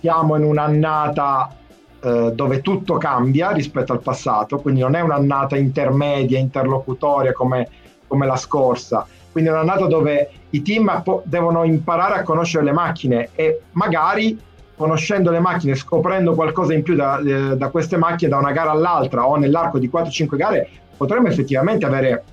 siamo 0.00 0.36
in 0.36 0.42
un'annata 0.42 1.56
eh, 2.00 2.32
dove 2.34 2.60
tutto 2.60 2.96
cambia 2.96 3.52
rispetto 3.52 3.92
al 3.92 4.00
passato, 4.00 4.58
quindi 4.58 4.80
non 4.80 4.96
è 4.96 5.00
un'annata 5.00 5.56
intermedia, 5.56 6.38
interlocutoria 6.38 7.32
come, 7.32 7.68
come 8.06 8.26
la 8.26 8.36
scorsa, 8.36 9.06
quindi 9.30 9.50
è 9.50 9.52
un'annata 9.52 9.86
dove 9.86 10.30
i 10.50 10.62
team 10.62 11.02
po- 11.04 11.22
devono 11.24 11.62
imparare 11.62 12.18
a 12.18 12.22
conoscere 12.22 12.64
le 12.64 12.72
macchine 12.72 13.28
e 13.34 13.60
magari 13.72 14.38
conoscendo 14.76 15.30
le 15.30 15.40
macchine, 15.40 15.74
scoprendo 15.74 16.34
qualcosa 16.34 16.74
in 16.74 16.82
più 16.82 16.96
da, 16.96 17.18
eh, 17.20 17.56
da 17.56 17.68
queste 17.70 17.96
macchine 17.96 18.30
da 18.30 18.38
una 18.38 18.52
gara 18.52 18.72
all'altra 18.72 19.26
o 19.26 19.36
nell'arco 19.36 19.78
di 19.78 19.88
4-5 19.92 20.36
gare, 20.36 20.68
potremmo 20.96 21.28
effettivamente 21.28 21.86
avere 21.86 22.24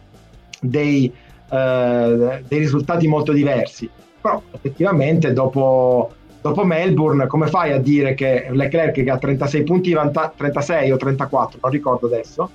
dei, 0.60 1.14
eh, 1.54 2.44
dei 2.48 2.60
risultati 2.60 3.08
molto 3.08 3.32
diversi. 3.32 3.88
Però 4.20 4.42
effettivamente 4.52 5.34
dopo, 5.34 6.12
dopo, 6.42 6.66
Melbourne 6.66 7.28
come 7.28 7.48
fai 7.48 7.74
a 7.74 7.78
dire 7.78 8.16
che 8.16 8.48
Leclerc 8.50 9.04
che 9.04 9.10
ha 9.10 9.18
36 9.18 9.64
punti, 9.64 9.94
vanta- 9.94 10.34
36 10.36 10.92
o 10.92 10.98
34, 10.98 11.60
non 11.62 11.72
ricordo 11.72 12.08
adesso, 12.08 12.50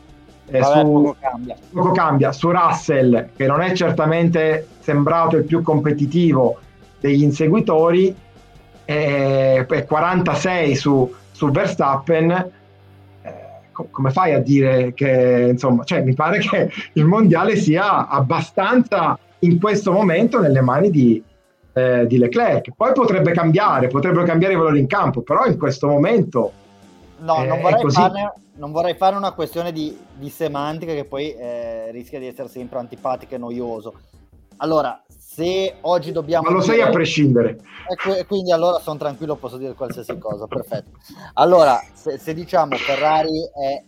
eh, 0.46 0.58
Vabbè, 0.58 0.80
su, 0.80 0.92
poco, 0.92 1.16
cambia. 1.20 1.56
poco 1.70 1.90
cambia, 1.92 2.32
su 2.32 2.50
Russell 2.50 3.28
che 3.36 3.46
non 3.46 3.60
è 3.60 3.72
certamente 3.72 4.66
sembrato 4.80 5.36
il 5.36 5.44
più 5.44 5.62
competitivo 5.62 6.58
degli 6.98 7.22
inseguitori, 7.22 8.14
e, 8.84 9.66
e 9.68 9.84
46 9.84 10.74
su, 10.74 11.14
su 11.30 11.50
Verstappen, 11.50 12.50
eh, 13.78 13.90
come 13.90 14.10
fai 14.10 14.34
a 14.34 14.40
dire 14.40 14.92
che, 14.94 15.48
insomma, 15.50 15.84
cioè, 15.84 16.02
mi 16.02 16.14
pare 16.14 16.38
che 16.38 16.70
il 16.94 17.04
mondiale 17.04 17.56
sia 17.56 18.08
abbastanza 18.08 19.18
in 19.40 19.60
questo 19.60 19.92
momento 19.92 20.40
nelle 20.40 20.60
mani 20.60 20.90
di, 20.90 21.22
eh, 21.72 22.06
di 22.06 22.18
Leclerc. 22.18 22.72
Poi 22.76 22.92
potrebbe 22.92 23.32
cambiare, 23.32 23.88
potrebbero 23.88 24.24
cambiare 24.24 24.54
i 24.54 24.56
valori 24.56 24.80
in 24.80 24.86
campo, 24.86 25.22
però 25.22 25.46
in 25.46 25.58
questo 25.58 25.86
momento... 25.86 26.52
No, 27.20 27.42
non 27.44 27.60
vorrei, 27.60 27.90
farne, 27.90 28.32
non, 28.56 28.70
vorrei 28.70 28.94
fare 28.94 29.16
una 29.16 29.32
questione 29.32 29.72
di, 29.72 29.96
di 30.14 30.28
semantica 30.28 30.92
che 30.92 31.04
poi 31.04 31.34
eh, 31.34 31.90
rischia 31.90 32.20
di 32.20 32.26
essere 32.26 32.48
sempre 32.48 32.78
antipatica 32.78 33.34
e 33.34 33.38
noioso. 33.38 33.94
Allora, 34.58 35.02
se 35.38 35.76
oggi 35.82 36.10
dobbiamo... 36.10 36.48
Ma 36.48 36.56
lo 36.56 36.60
sai 36.60 36.80
a 36.80 36.90
prescindere. 36.90 37.60
E 38.16 38.26
quindi 38.26 38.50
allora 38.50 38.80
sono 38.80 38.98
tranquillo, 38.98 39.36
posso 39.36 39.56
dire 39.56 39.74
qualsiasi 39.74 40.18
cosa, 40.18 40.48
perfetto. 40.48 40.98
Allora, 41.34 41.80
se, 41.92 42.18
se 42.18 42.34
diciamo 42.34 42.74
Ferrari 42.74 43.48
è 43.54 43.84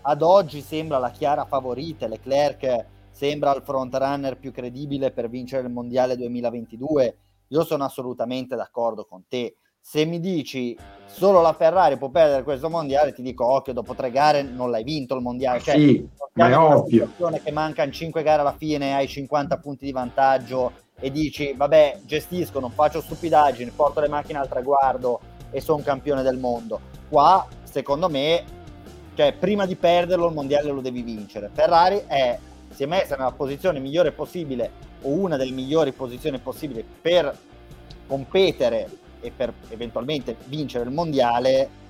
ad 0.00 0.22
oggi 0.22 0.62
sembra 0.62 0.96
la 0.96 1.10
chiara 1.10 1.44
favorita, 1.44 2.06
Leclerc 2.06 2.86
sembra 3.10 3.54
il 3.54 3.60
front 3.62 3.94
runner 3.94 4.38
più 4.38 4.52
credibile 4.52 5.10
per 5.10 5.28
vincere 5.28 5.66
il 5.66 5.72
Mondiale 5.72 6.16
2022, 6.16 7.18
io 7.48 7.64
sono 7.64 7.84
assolutamente 7.84 8.56
d'accordo 8.56 9.04
con 9.04 9.24
te. 9.28 9.56
Se 9.78 10.06
mi 10.06 10.18
dici 10.18 10.76
solo 11.04 11.42
la 11.42 11.52
Ferrari 11.52 11.98
può 11.98 12.08
perdere 12.08 12.42
questo 12.42 12.70
mondiale, 12.70 13.12
ti 13.12 13.22
dico 13.22 13.44
occhio, 13.44 13.74
dopo 13.74 13.94
tre 13.94 14.10
gare 14.10 14.42
non 14.42 14.70
l'hai 14.70 14.82
vinto 14.82 15.14
il 15.14 15.20
mondiale. 15.20 15.60
Cioè, 15.60 15.76
sì, 15.76 16.08
ma 16.32 16.48
è 16.48 16.56
ovvio. 16.56 17.10
Che 17.42 17.52
mancano 17.52 17.92
cinque 17.92 18.22
gare 18.22 18.40
alla 18.40 18.56
fine, 18.56 18.94
hai 18.94 19.06
50 19.06 19.58
punti 19.58 19.84
di 19.84 19.92
vantaggio 19.92 20.84
e 20.98 21.10
dici 21.10 21.52
vabbè 21.54 22.00
gestisco, 22.04 22.60
non 22.60 22.70
faccio 22.70 23.00
stupidaggini, 23.00 23.70
porto 23.70 24.00
le 24.00 24.08
macchine 24.08 24.38
al 24.38 24.48
traguardo 24.48 25.20
e 25.50 25.60
sono 25.60 25.82
campione 25.82 26.22
del 26.22 26.38
mondo. 26.38 26.80
Qua 27.08 27.46
secondo 27.62 28.08
me, 28.08 28.44
cioè 29.14 29.34
prima 29.34 29.66
di 29.66 29.76
perderlo 29.76 30.28
il 30.28 30.34
mondiale 30.34 30.70
lo 30.70 30.80
devi 30.80 31.02
vincere. 31.02 31.50
Ferrari 31.52 32.02
è, 32.06 32.38
si 32.70 32.82
è 32.82 32.86
messa 32.86 33.16
nella 33.16 33.32
posizione 33.32 33.78
migliore 33.78 34.12
possibile 34.12 34.70
o 35.02 35.10
una 35.10 35.36
delle 35.36 35.52
migliori 35.52 35.92
posizioni 35.92 36.38
possibili 36.38 36.84
per 37.00 37.36
competere 38.06 38.88
e 39.20 39.30
per 39.34 39.52
eventualmente 39.68 40.36
vincere 40.44 40.84
il 40.84 40.90
mondiale 40.90 41.84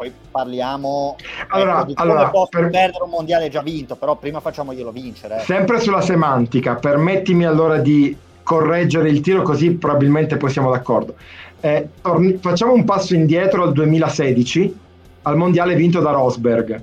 poi 0.00 0.10
parliamo 0.30 1.16
allora, 1.48 1.80
ecco, 1.80 1.84
di 1.84 1.92
allora, 1.96 2.30
posso 2.30 2.48
per... 2.48 2.70
perdere 2.70 3.04
un 3.04 3.10
mondiale 3.10 3.50
già 3.50 3.60
vinto, 3.60 3.96
però 3.96 4.16
prima 4.16 4.40
facciamoglielo 4.40 4.90
vincere. 4.90 5.36
Eh. 5.36 5.40
Sempre 5.40 5.78
sulla 5.78 6.00
semantica, 6.00 6.76
permettimi 6.76 7.44
allora 7.44 7.76
di 7.76 8.16
correggere 8.42 9.10
il 9.10 9.20
tiro 9.20 9.42
così 9.42 9.72
probabilmente 9.72 10.38
poi 10.38 10.50
siamo 10.50 10.70
d'accordo. 10.70 11.16
Eh, 11.60 11.88
torni... 12.00 12.38
facciamo 12.40 12.72
un 12.72 12.84
passo 12.84 13.14
indietro 13.14 13.62
al 13.64 13.72
2016, 13.74 14.78
al 15.22 15.36
mondiale 15.36 15.74
vinto 15.74 16.00
da 16.00 16.12
Rosberg. 16.12 16.82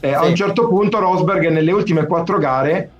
Eh, 0.00 0.08
sì. 0.08 0.14
A 0.14 0.24
un 0.24 0.34
certo 0.34 0.66
punto 0.66 0.98
Rosberg 0.98 1.48
nelle 1.48 1.70
ultime 1.70 2.06
quattro 2.06 2.38
gare 2.38 2.90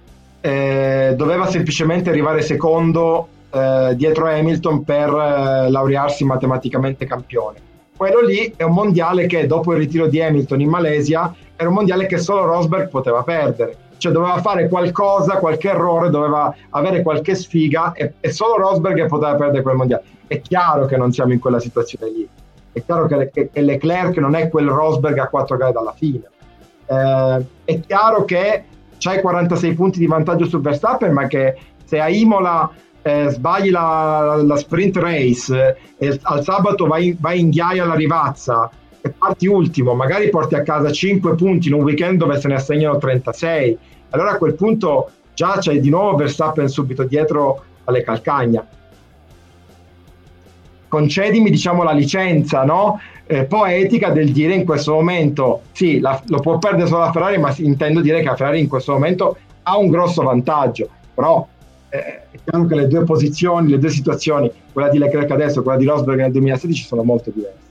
eh, 0.42 1.14
doveva 1.16 1.46
semplicemente 1.46 2.10
arrivare 2.10 2.42
secondo 2.42 3.28
eh, 3.50 3.94
dietro 3.96 4.28
Hamilton 4.28 4.84
per 4.84 5.08
eh, 5.08 5.70
laurearsi 5.70 6.24
matematicamente 6.26 7.06
campione 7.06 7.72
quello 7.96 8.20
lì 8.20 8.52
è 8.56 8.62
un 8.62 8.72
mondiale 8.72 9.26
che 9.26 9.46
dopo 9.46 9.72
il 9.72 9.78
ritiro 9.78 10.06
di 10.06 10.20
Hamilton 10.20 10.60
in 10.60 10.68
Malesia 10.68 11.34
era 11.56 11.68
un 11.68 11.74
mondiale 11.74 12.06
che 12.06 12.18
solo 12.18 12.44
Rosberg 12.44 12.88
poteva 12.88 13.22
perdere 13.22 13.76
cioè 14.04 14.12
doveva 14.12 14.38
fare 14.42 14.68
qualcosa, 14.68 15.38
qualche 15.38 15.70
errore, 15.70 16.10
doveva 16.10 16.54
avere 16.70 17.00
qualche 17.00 17.34
sfiga 17.34 17.92
e, 17.92 18.14
e, 18.20 18.32
solo 18.32 18.58
Rosberg 18.58 19.06
poteva 19.06 19.34
perdere 19.34 19.62
quel 19.62 19.76
mondiale. 19.76 20.02
È 20.26 20.42
chiaro 20.42 20.84
che 20.84 20.98
non 20.98 21.10
siamo 21.10 21.32
in 21.32 21.38
quella 21.38 21.58
situazione 21.58 22.10
lì, 22.10 22.28
è 22.72 22.84
chiaro 22.84 23.06
che, 23.06 23.30
che, 23.32 23.50
che 23.50 23.60
Leclerc 23.62 24.16
non 24.18 24.34
è 24.34 24.48
quel 24.50 24.68
Rosberg 24.68 25.16
a 25.18 25.28
quattro 25.28 25.56
gare 25.56 25.72
dalla 25.72 25.94
fine. 25.96 26.22
Eh, 26.86 27.46
è 27.64 27.80
chiaro 27.80 28.24
che 28.24 28.64
c'hai 28.98 29.20
46 29.20 29.74
punti 29.74 29.98
di 29.98 30.06
vantaggio 30.06 30.44
su 30.46 30.60
Verstappen, 30.60 31.12
ma 31.12 31.26
che 31.26 31.56
se 31.84 32.00
a 32.00 32.08
Imola 32.08 32.70
eh, 33.06 33.28
sbagli 33.28 33.70
la, 33.70 34.40
la, 34.42 34.56
sprint 34.56 34.96
race 34.96 35.76
e 35.98 36.18
al 36.22 36.42
sabato 36.42 36.86
vai, 36.86 37.14
vai 37.20 37.38
in 37.38 37.50
ghiaia 37.50 37.84
alla 37.84 37.94
rivazza 37.94 38.70
e 39.02 39.10
parti 39.10 39.46
ultimo, 39.46 39.94
magari 39.94 40.30
porti 40.30 40.54
a 40.54 40.62
casa 40.62 40.90
5 40.90 41.34
punti 41.34 41.68
in 41.68 41.74
un 41.74 41.82
weekend 41.82 42.16
dove 42.16 42.40
se 42.40 42.48
ne 42.48 42.54
assegnano 42.54 42.96
36, 42.96 43.78
allora 44.08 44.30
a 44.30 44.38
quel 44.38 44.54
punto 44.54 45.10
già 45.34 45.58
c'è 45.58 45.78
di 45.78 45.90
nuovo 45.90 46.16
Verstappen 46.16 46.66
subito 46.68 47.02
dietro 47.02 47.62
alle 47.84 48.02
calcagna. 48.02 48.66
Concedimi 50.88 51.50
diciamo 51.50 51.82
la 51.82 51.92
licenza 51.92 52.64
no? 52.64 52.98
eh, 53.26 53.44
poetica 53.44 54.10
del 54.10 54.32
dire 54.32 54.54
in 54.54 54.64
questo 54.64 54.94
momento 54.94 55.62
sì, 55.72 56.00
la, 56.00 56.18
lo 56.28 56.38
può 56.40 56.56
perdere 56.56 56.88
solo 56.88 57.00
la 57.00 57.12
Ferrari, 57.12 57.36
ma 57.36 57.54
intendo 57.58 58.00
dire 58.00 58.20
che 58.20 58.26
la 58.28 58.36
Ferrari 58.36 58.60
in 58.60 58.68
questo 58.68 58.92
momento 58.92 59.36
ha 59.64 59.76
un 59.76 59.88
grosso 59.88 60.22
vantaggio, 60.22 60.88
però 61.12 61.46
è 61.98 62.38
chiaro 62.42 62.66
che 62.66 62.74
le 62.74 62.88
due 62.88 63.04
posizioni, 63.04 63.70
le 63.70 63.78
due 63.78 63.90
situazioni, 63.90 64.50
quella 64.72 64.88
di 64.88 64.98
Leclerc 64.98 65.30
adesso 65.30 65.60
e 65.60 65.62
quella 65.62 65.78
di 65.78 65.84
Rosberg 65.84 66.18
nel 66.18 66.32
2016 66.32 66.84
sono 66.84 67.04
molto 67.04 67.30
diverse. 67.30 67.62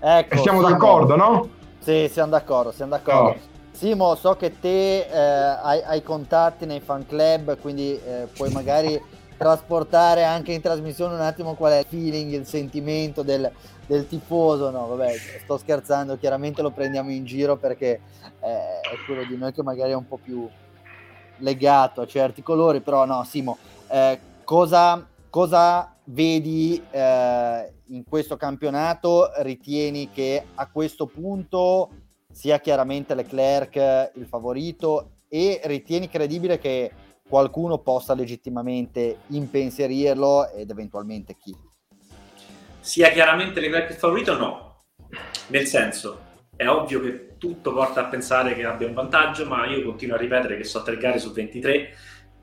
Ecco, 0.00 0.34
e 0.34 0.38
siamo 0.38 0.58
Simo, 0.58 0.70
d'accordo, 0.70 1.16
no? 1.16 1.48
Sì, 1.78 2.08
siamo 2.10 2.30
d'accordo, 2.30 2.72
siamo 2.72 2.92
d'accordo. 2.92 3.28
Oh. 3.28 3.48
Simo, 3.70 4.14
so 4.16 4.34
che 4.34 4.58
te 4.58 5.06
eh, 5.06 5.18
hai, 5.62 5.80
hai, 5.82 6.02
contatti 6.02 6.66
nei 6.66 6.80
fan 6.80 7.06
club, 7.06 7.58
quindi 7.60 7.92
eh, 7.92 8.26
puoi 8.34 8.50
magari 8.50 9.00
trasportare 9.36 10.24
anche 10.24 10.52
in 10.52 10.60
trasmissione 10.60 11.14
un 11.14 11.20
attimo 11.20 11.54
qual 11.54 11.72
è 11.72 11.78
il 11.78 11.86
feeling, 11.88 12.32
il 12.32 12.46
sentimento 12.46 13.22
del, 13.22 13.50
del 13.86 14.08
tifoso. 14.08 14.70
No, 14.70 14.86
vabbè, 14.88 15.14
sto 15.44 15.56
scherzando, 15.56 16.18
chiaramente 16.18 16.60
lo 16.62 16.70
prendiamo 16.70 17.10
in 17.10 17.24
giro 17.24 17.56
perché 17.56 18.00
eh, 18.40 18.48
è 18.48 19.04
quello 19.06 19.24
di 19.24 19.36
noi 19.36 19.52
che 19.52 19.62
magari 19.62 19.92
è 19.92 19.96
un 19.96 20.06
po' 20.06 20.18
più 20.22 20.46
legato 21.40 22.00
a 22.00 22.06
certi 22.06 22.42
colori, 22.42 22.80
però 22.80 23.04
no, 23.04 23.24
Simo, 23.24 23.58
eh, 23.88 24.18
cosa, 24.44 25.06
cosa 25.28 25.94
vedi 26.04 26.82
eh, 26.90 27.72
in 27.88 28.04
questo 28.04 28.36
campionato? 28.36 29.30
Ritieni 29.38 30.10
che 30.10 30.44
a 30.54 30.68
questo 30.70 31.06
punto 31.06 31.90
sia 32.32 32.60
chiaramente 32.60 33.14
Leclerc 33.14 34.12
il 34.14 34.26
favorito 34.26 35.12
e 35.28 35.60
ritieni 35.64 36.08
credibile 36.08 36.58
che 36.58 36.90
qualcuno 37.28 37.78
possa 37.78 38.14
legittimamente 38.14 39.18
impensierirlo 39.28 40.50
ed 40.50 40.70
eventualmente 40.70 41.36
chi? 41.36 41.54
Sia 42.80 43.10
chiaramente 43.10 43.60
Leclerc 43.60 43.90
il 43.90 43.96
favorito 43.96 44.36
no, 44.36 44.84
nel 45.48 45.66
senso 45.66 46.28
è 46.56 46.66
ovvio 46.66 47.00
che 47.00 47.29
tutto 47.40 47.72
porta 47.72 48.02
a 48.02 48.08
pensare 48.08 48.54
che 48.54 48.64
abbia 48.64 48.86
un 48.86 48.92
vantaggio, 48.92 49.46
ma 49.46 49.66
io 49.66 49.82
continuo 49.82 50.14
a 50.14 50.18
ripetere 50.18 50.58
che 50.58 50.64
so 50.64 50.82
tre 50.82 50.98
gare 50.98 51.18
su 51.18 51.32
23 51.32 51.96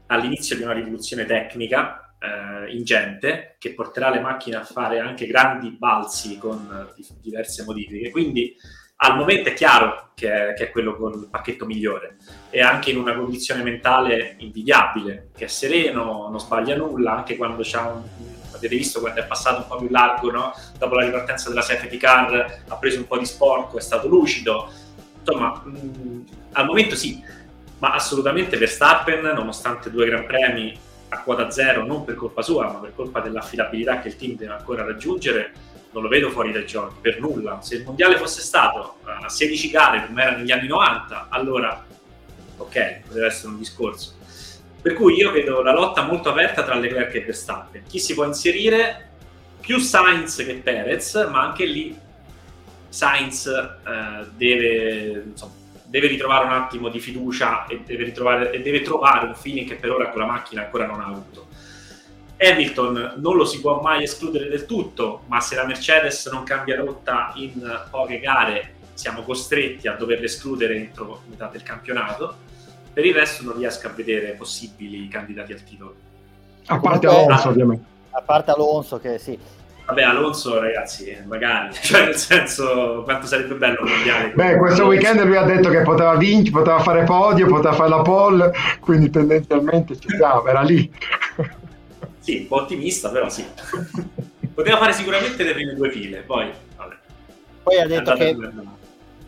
all'inizio 0.07 0.55
di 0.55 0.63
una 0.63 0.73
rivoluzione 0.73 1.25
tecnica 1.25 2.15
eh, 2.19 2.73
ingente 2.73 3.57
che 3.59 3.75
porterà 3.75 4.09
le 4.09 4.21
macchine 4.21 4.55
a 4.55 4.63
fare 4.63 4.99
anche 4.99 5.27
grandi 5.27 5.69
balzi 5.77 6.39
con 6.39 6.91
eh, 6.97 7.03
diverse 7.21 7.63
modifiche. 7.63 8.09
Quindi 8.09 8.55
al 9.01 9.15
momento 9.15 9.49
è 9.49 9.53
chiaro 9.53 10.13
che 10.15 10.49
è, 10.49 10.53
che 10.55 10.65
è, 10.65 10.71
quello 10.71 10.95
con 10.95 11.13
il 11.13 11.27
pacchetto 11.29 11.67
migliore 11.67 12.17
e 12.49 12.61
anche 12.61 12.89
in 12.89 12.97
una 12.97 13.13
condizione 13.13 13.61
mentale 13.61 14.35
invidiabile, 14.39 15.29
che 15.35 15.45
è 15.45 15.47
sereno, 15.47 16.27
non 16.27 16.39
sbaglia 16.39 16.75
nulla, 16.75 17.17
anche 17.17 17.35
quando 17.35 17.61
c'ha 17.63 17.87
un, 17.87 18.01
avete 18.51 18.75
visto 18.75 18.99
quando 18.99 19.21
è 19.21 19.25
passato 19.27 19.61
un 19.61 19.67
po' 19.67 19.75
più 19.75 19.89
largo, 19.89 20.31
no? 20.31 20.53
dopo 20.79 20.95
la 20.95 21.05
ripartenza 21.05 21.49
della 21.49 21.61
safety 21.61 21.97
car 21.97 22.63
ha 22.67 22.77
preso 22.77 22.97
un 22.97 23.05
po' 23.05 23.19
di 23.19 23.25
sporco, 23.25 23.77
è 23.77 23.81
stato 23.81 24.07
lucido, 24.07 24.71
insomma 25.27 25.61
mh, 25.63 26.25
al 26.53 26.65
momento 26.65 26.95
sì, 26.95 27.21
ma 27.79 27.93
assolutamente 27.93 28.57
Verstappen, 28.57 29.21
nonostante 29.21 29.91
due 29.91 30.05
Gran 30.05 30.25
Premi 30.25 30.77
a 31.09 31.21
quota 31.21 31.49
zero, 31.51 31.85
non 31.85 32.03
per 32.03 32.15
colpa 32.15 32.41
sua, 32.41 32.71
ma 32.71 32.79
per 32.79 32.93
colpa 32.95 33.19
dell'affidabilità 33.19 33.99
che 33.99 34.09
il 34.09 34.15
team 34.15 34.35
deve 34.35 34.53
ancora 34.53 34.83
raggiungere, 34.83 35.51
non 35.91 36.03
lo 36.03 36.09
vedo 36.09 36.29
fuori 36.29 36.51
dai 36.51 36.65
giochi, 36.65 36.95
per 37.01 37.19
nulla. 37.19 37.59
Se 37.61 37.75
il 37.75 37.83
mondiale 37.83 38.17
fosse 38.17 38.41
stato 38.41 38.97
a 39.03 39.29
16 39.29 39.69
gare 39.69 40.05
come 40.05 40.21
era 40.21 40.35
negli 40.35 40.51
anni 40.51 40.67
90, 40.67 41.27
allora 41.29 41.85
ok, 42.57 43.01
poteva 43.07 43.25
essere 43.27 43.49
un 43.49 43.57
discorso. 43.57 44.15
Per 44.81 44.93
cui 44.93 45.15
io 45.15 45.31
vedo 45.31 45.61
la 45.61 45.73
lotta 45.73 46.03
molto 46.03 46.29
aperta 46.29 46.63
tra 46.63 46.75
Leclerc 46.75 47.13
e 47.15 47.21
Verstappen. 47.21 47.83
Chi 47.87 47.99
si 47.99 48.13
può 48.13 48.25
inserire? 48.25 49.05
Più 49.59 49.79
Sainz 49.79 50.37
che 50.37 50.61
Perez, 50.63 51.27
ma 51.29 51.41
anche 51.41 51.65
lì 51.65 51.97
Sainz 52.89 53.45
eh, 53.47 54.27
deve, 54.35 55.23
insomma, 55.27 55.53
deve, 55.85 56.07
ritrovare 56.07 56.45
un 56.45 56.53
attimo 56.53 56.89
di 56.89 56.99
fiducia 56.99 57.65
e 57.67 57.81
deve, 57.85 58.05
e 58.51 58.61
deve 58.61 58.81
trovare 58.81 59.27
un 59.27 59.35
feeling 59.35 59.67
che 59.67 59.75
per 59.75 59.91
ora 59.91 60.09
con 60.09 60.21
la 60.21 60.27
macchina 60.27 60.63
ancora 60.63 60.85
non 60.85 60.99
ha 60.99 61.05
avuto 61.05 61.47
Hamilton 62.39 63.15
non 63.17 63.35
lo 63.35 63.45
si 63.45 63.59
può 63.59 63.81
mai 63.81 64.03
escludere 64.03 64.47
del 64.47 64.65
tutto, 64.65 65.21
ma 65.25 65.39
se 65.39 65.55
la 65.55 65.65
Mercedes 65.65 66.27
non 66.27 66.43
cambia 66.43 66.75
rotta 66.75 67.31
in 67.35 67.85
poche 67.89 68.19
gare, 68.19 68.75
siamo 68.93 69.23
costretti 69.23 69.87
a 69.87 69.93
doverle 69.93 70.25
escludere 70.25 70.75
entro 70.75 71.21
metà 71.27 71.47
del 71.47 71.63
campionato. 71.63 72.35
Per 72.93 73.05
il 73.05 73.13
resto 73.13 73.43
non 73.43 73.57
riesco 73.57 73.87
a 73.87 73.91
vedere 73.91 74.33
possibili 74.33 75.07
candidati 75.07 75.51
al 75.51 75.63
titolo. 75.63 75.95
A 76.67 76.79
parte 76.79 77.07
Alonso, 77.07 77.49
ovviamente. 77.49 77.85
A 78.11 78.21
parte 78.21 78.51
Alonso, 78.51 78.99
che 78.99 79.17
sì. 79.17 79.37
Vabbè, 79.87 80.03
Alonso, 80.03 80.59
ragazzi, 80.59 81.17
magari, 81.25 81.73
cioè 81.81 82.05
nel 82.05 82.15
senso, 82.15 83.03
quanto 83.05 83.25
sarebbe 83.25 83.55
bello 83.55 83.85
mondiale. 83.85 84.33
Beh, 84.33 84.57
questo 84.57 84.85
weekend 84.85 85.23
lui 85.23 85.37
ha 85.37 85.43
detto 85.43 85.69
che 85.69 85.81
poteva 85.81 86.15
vincere, 86.17 86.51
poteva 86.51 86.79
fare 86.79 87.05
podio, 87.05 87.47
poteva 87.47 87.73
fare 87.73 87.89
la 87.89 88.01
pole, 88.01 88.51
quindi 88.81 89.09
tendenzialmente 89.09 89.97
ci 89.97 90.09
siamo, 90.09 90.45
era 90.45 90.61
lì. 90.61 90.91
Sì, 92.27 92.39
un 92.39 92.47
po' 92.47 92.57
ottimista, 92.57 93.09
però 93.09 93.29
sì. 93.29 93.45
Poteva 94.53 94.75
fare 94.79 94.91
sicuramente 94.91 95.45
le 95.45 95.53
prime 95.53 95.75
due 95.75 95.89
file, 95.89 96.23
poi 96.23 96.51
vabbè. 96.75 96.95
Poi 97.63 97.79
ha 97.79 97.87
detto 97.87 98.13
che 98.15 98.35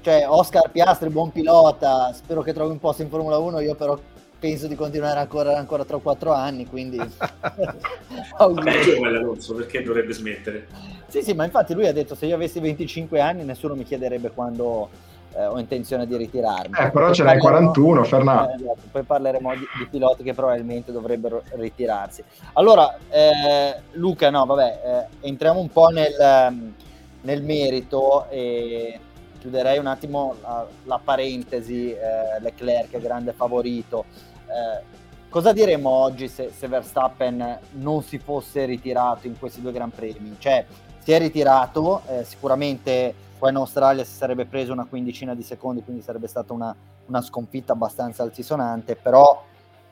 cioè, 0.02 0.26
Oscar 0.28 0.69
Piastri, 0.69 1.08
buon 1.08 1.32
pilota, 1.32 2.12
spero 2.13 2.41
che 2.41 2.52
trovi 2.52 2.72
un 2.72 2.80
posto 2.80 3.02
in 3.02 3.10
Formula 3.10 3.38
1, 3.38 3.62
io 3.62 3.76
però 3.76 3.98
penso 4.39 4.67
di 4.67 4.75
continuare 4.75 5.19
ancora, 5.19 5.58
ancora 5.58 5.84
3 5.84 5.99
4 5.99 6.34
anni, 6.34 6.65
quindi... 6.65 6.97
Vabbè, 6.97 8.80
giovane 8.82 9.17
Alonso, 9.17 9.54
perché 9.56 9.84
dovrebbe 9.84 10.13
smettere? 10.13 10.67
Sì, 11.08 11.21
sì, 11.21 11.34
ma 11.34 11.43
infatti 11.43 11.73
lui 11.73 11.88
ha 11.88 11.93
detto 11.93 12.15
se 12.15 12.25
io 12.25 12.36
avessi 12.36 12.60
25 12.60 13.19
anni 13.19 13.43
nessuno 13.43 13.75
mi 13.75 13.84
chiederebbe 13.84 14.32
quando 14.32 14.89
eh, 15.36 15.45
ho 15.45 15.60
intenzione 15.60 16.08
di 16.08 16.15
ritirarmi. 16.17 16.78
Eh, 16.78 16.91
però 16.91 17.13
ce 17.13 17.23
n'hai 17.23 17.39
41, 17.39 18.04
Fernando. 18.04 18.52
Eh, 18.52 18.56
esatto, 18.56 18.82
poi 18.91 19.04
parleremo 19.04 19.54
di, 19.54 19.65
di, 19.78 19.88
piloti 19.89 20.23
che 20.23 20.34
probabilmente 20.34 20.91
dovrebbero 20.91 21.43
ritirarsi. 21.52 22.23
Allora, 22.54 22.97
eh, 23.10 23.82
Luca, 23.93 24.30
no, 24.30 24.45
vabbè, 24.45 25.08
eh, 25.21 25.28
entriamo 25.28 25.60
un 25.60 25.69
po' 25.69 25.88
nel, 25.88 26.13
ehm, 26.19 26.73
nel, 27.21 27.43
merito 27.43 28.28
e 28.30 28.99
chiuderei 29.39 29.78
un 29.78 29.88
attimo 29.88 30.36
la, 30.41 30.67
la 30.84 30.99
parentesi 31.04 31.91
eh, 31.91 32.39
Leclerc, 32.41 32.97
grande 32.99 33.34
favorito. 33.34 34.06
Eh, 34.49 34.83
cosa 35.29 35.53
diremmo 35.53 35.89
oggi 35.89 36.27
se, 36.27 36.51
se 36.55 36.67
Verstappen 36.67 37.59
non 37.73 38.03
si 38.03 38.17
fosse 38.17 38.65
ritirato 38.65 39.27
in 39.27 39.38
questi 39.38 39.62
due 39.62 39.71
Gran 39.71 39.91
Premi? 39.91 40.35
Cioè, 40.39 40.65
si 41.01 41.12
è 41.12 41.19
ritirato, 41.19 42.01
sicuramente 42.23 43.13
poi 43.39 43.51
in 43.51 43.55
Australia 43.55 44.03
si 44.03 44.13
sarebbe 44.13 44.45
preso 44.45 44.73
una 44.73 44.85
quindicina 44.85 45.33
di 45.33 45.43
secondi, 45.43 45.81
quindi 45.81 46.01
sarebbe 46.01 46.27
stata 46.27 46.51
una, 46.51 46.75
una 47.05 47.21
sconfitta 47.21 47.71
abbastanza 47.71 48.21
altisonante, 48.21 48.95
però 48.97 49.43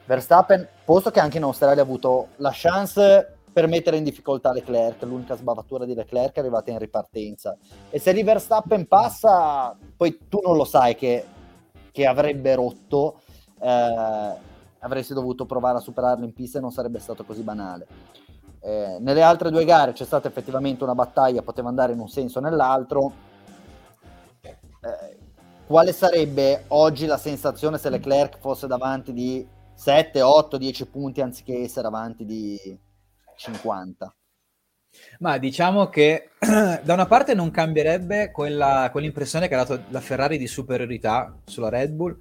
Verstappen, 0.06 0.68
posto 0.84 1.12
che 1.12 1.20
anche 1.20 1.38
in 1.38 1.44
Australia 1.44 1.82
ha 1.82 1.86
avuto 1.86 2.28
la 2.38 2.52
chance 2.54 3.38
per 3.52 3.68
mettere 3.68 3.98
in 3.98 4.04
difficoltà 4.04 4.52
Leclerc, 4.52 5.02
l'unica 5.04 5.36
sbavatura 5.36 5.86
di 5.86 5.96
Leclerc 5.96 6.36
è 6.36 6.40
arrivata 6.40 6.72
in 6.72 6.78
ripartenza. 6.78 7.58
E 7.90 8.00
se 8.00 8.14
di 8.14 8.22
Verstappen 8.22 8.86
passa, 8.86 9.76
poi 9.96 10.20
tu 10.30 10.40
non 10.44 10.56
lo 10.56 10.64
sai 10.64 10.96
che, 10.96 11.26
che 11.92 12.06
avrebbe 12.06 12.54
rotto, 12.54 13.22
eh, 13.60 14.36
avresti 14.80 15.14
dovuto 15.14 15.46
provare 15.46 15.78
a 15.78 15.82
superarlo 15.82 16.26
in 16.26 16.34
pista 16.34 16.58
e 16.58 16.62
non 16.62 16.72
sarebbe 16.72 17.00
stato 17.00 17.24
così 17.24 17.42
banale. 17.42 17.88
Eh, 18.60 18.98
nelle 19.00 19.22
altre 19.22 19.52
due 19.52 19.66
gare 19.66 19.94
c'è 19.94 20.06
stata 20.06 20.28
effettivamente 20.28 20.84
una 20.84 20.96
battaglia, 20.96 21.42
poteva 21.42 21.70
andare 21.70 21.94
in 21.94 22.00
un 22.00 22.10
senso 22.10 22.40
o 22.40 22.42
nell'altro 22.42 23.14
eh, 24.42 25.18
quale 25.66 25.92
sarebbe 25.92 26.64
oggi 26.70 27.06
la 27.06 27.18
sensazione 27.18 27.78
se 27.78 27.90
Leclerc 27.90 28.40
fosse 28.40 28.68
davanti 28.68 29.14
di 29.14 29.46
7, 29.74 30.22
8, 30.22 30.58
10 30.58 30.88
punti 30.88 31.22
anziché 31.22 31.60
essere 31.60 31.88
avanti 31.88 32.26
di 32.26 32.58
50? 33.36 34.16
Ma 35.20 35.38
diciamo 35.38 35.90
che 35.90 36.30
da 36.40 36.94
una 36.94 37.06
parte 37.06 37.34
non 37.34 37.52
cambierebbe 37.52 38.32
quella, 38.32 38.90
quell'impressione 38.92 39.48
che 39.48 39.56
ha 39.56 39.64
dato 39.64 39.84
la 39.90 40.00
Ferrari 40.00 40.38
di 40.38 40.48
superiorità 40.48 41.38
sulla 41.46 41.70
Red 41.70 41.92
Bull, 41.92 42.18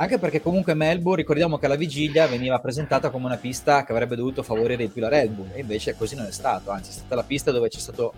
anche 0.00 0.18
perché 0.18 0.40
comunque 0.40 0.74
Melbourne, 0.74 1.20
ricordiamo 1.20 1.58
che 1.58 1.66
alla 1.66 1.76
vigilia 1.76 2.26
veniva 2.26 2.58
presentata 2.58 3.10
come 3.10 3.26
una 3.26 3.36
pista 3.36 3.84
che 3.84 3.92
avrebbe 3.92 4.16
dovuto 4.16 4.42
favorire 4.42 4.76
di 4.76 4.88
più 4.88 5.00
la 5.00 5.08
Red 5.08 5.30
Bull, 5.30 5.50
e 5.52 5.60
invece 5.60 5.94
così 5.96 6.14
non 6.14 6.26
è 6.26 6.32
stato, 6.32 6.70
anzi 6.70 6.90
è 6.90 6.92
stata 6.94 7.14
la 7.14 7.22
pista 7.22 7.50
dove 7.50 7.68
c'è 7.68 7.78
stato 7.78 8.12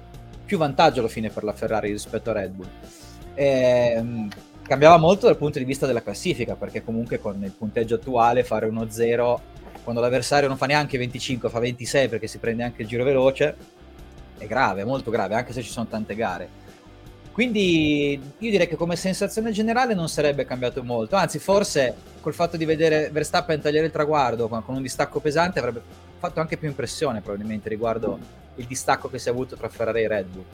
più 0.44 0.58
vantaggio 0.58 1.00
alla 1.00 1.08
fine 1.08 1.30
per 1.30 1.44
la 1.44 1.52
Ferrari 1.52 1.90
rispetto 1.90 2.30
a 2.30 2.34
Red 2.34 2.52
Bull 2.52 2.68
eh, 3.34 4.28
cambiava 4.62 4.96
molto 4.96 5.26
dal 5.26 5.36
punto 5.36 5.58
di 5.58 5.64
vista 5.64 5.86
della 5.86 6.02
classifica, 6.02 6.54
perché 6.54 6.82
comunque 6.82 7.18
con 7.18 7.42
il 7.42 7.50
punteggio 7.50 7.96
attuale 7.96 8.44
fare 8.44 8.68
1-0 8.68 9.38
quando 9.82 10.00
l'avversario 10.00 10.48
non 10.48 10.56
fa 10.56 10.66
neanche 10.66 10.98
25, 10.98 11.48
fa 11.48 11.58
26 11.58 12.08
perché 12.08 12.26
si 12.26 12.38
prende 12.38 12.62
anche 12.62 12.82
il 12.82 12.88
giro 12.88 13.04
veloce, 13.04 13.56
è 14.38 14.46
grave, 14.46 14.84
molto 14.84 15.10
grave, 15.10 15.34
anche 15.34 15.52
se 15.52 15.62
ci 15.62 15.70
sono 15.70 15.86
tante 15.86 16.14
gare. 16.14 16.60
Quindi 17.32 18.20
io 18.38 18.50
direi 18.50 18.68
che 18.68 18.76
come 18.76 18.94
sensazione 18.94 19.52
generale 19.52 19.94
non 19.94 20.08
sarebbe 20.08 20.44
cambiato 20.44 20.84
molto, 20.84 21.16
anzi 21.16 21.38
forse 21.38 21.94
col 22.20 22.34
fatto 22.34 22.58
di 22.58 22.66
vedere 22.66 23.08
Verstappen 23.10 23.60
tagliare 23.60 23.86
il 23.86 23.92
traguardo 23.92 24.48
con, 24.48 24.62
un 24.66 24.82
distacco 24.82 25.18
pesante 25.18 25.58
avrebbe 25.58 25.80
fatto 26.18 26.40
anche 26.40 26.58
più 26.58 26.68
impressione 26.68 27.22
probabilmente 27.22 27.70
riguardo 27.70 28.18
il 28.56 28.66
distacco 28.66 29.08
che 29.08 29.18
si 29.18 29.28
è 29.28 29.30
avuto 29.30 29.56
tra 29.56 29.68
Ferrari 29.70 30.02
e 30.02 30.08
Red 30.08 30.26
Bull 30.26 30.44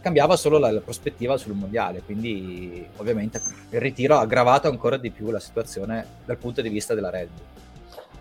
cambiava 0.00 0.36
solo 0.36 0.58
la, 0.58 0.70
la, 0.70 0.80
prospettiva 0.80 1.36
sul 1.36 1.52
mondiale, 1.52 2.02
quindi 2.02 2.86
ovviamente 2.96 3.40
il 3.70 3.80
ritiro 3.80 4.16
ha 4.16 4.20
aggravato 4.20 4.68
ancora 4.68 4.96
di 4.96 5.10
più 5.10 5.30
la 5.30 5.40
situazione 5.40 6.06
dal 6.24 6.38
punto 6.38 6.62
di 6.62 6.68
vista 6.68 6.94
della 6.94 7.10
Red 7.10 7.28
Bull. 7.28 7.69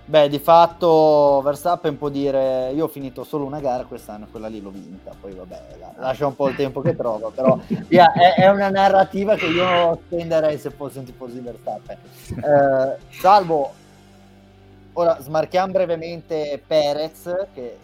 Beh, 0.09 0.27
di 0.27 0.39
fatto 0.39 1.39
Verstappen 1.43 1.95
può 1.95 2.09
dire 2.09 2.71
io 2.71 2.85
ho 2.85 2.87
finito 2.87 3.23
solo 3.23 3.45
una 3.45 3.59
gara 3.59 3.83
quest'anno, 3.83 4.25
quella 4.31 4.47
lì 4.47 4.59
l'ho 4.59 4.71
vinta, 4.71 5.11
poi 5.21 5.35
vabbè, 5.35 5.65
lascia 5.97 6.25
un 6.25 6.35
po' 6.35 6.47
il 6.49 6.55
tempo 6.55 6.81
che 6.81 6.95
trova, 6.95 7.29
però 7.29 7.59
yeah, 7.89 8.11
è, 8.13 8.33
è, 8.41 8.49
una 8.49 8.71
narrativa 8.71 9.35
che 9.35 9.45
io 9.45 9.99
spenderei 10.07 10.57
se 10.57 10.71
fossi 10.71 10.97
un 10.97 11.03
tifoso 11.03 11.33
di 11.33 11.41
Verstappen. 11.41 11.97
Eh, 12.27 12.97
salvo, 13.19 13.71
ora 14.93 15.21
smarchiamo 15.21 15.73
brevemente 15.73 16.59
Perez, 16.65 17.31
che 17.53 17.77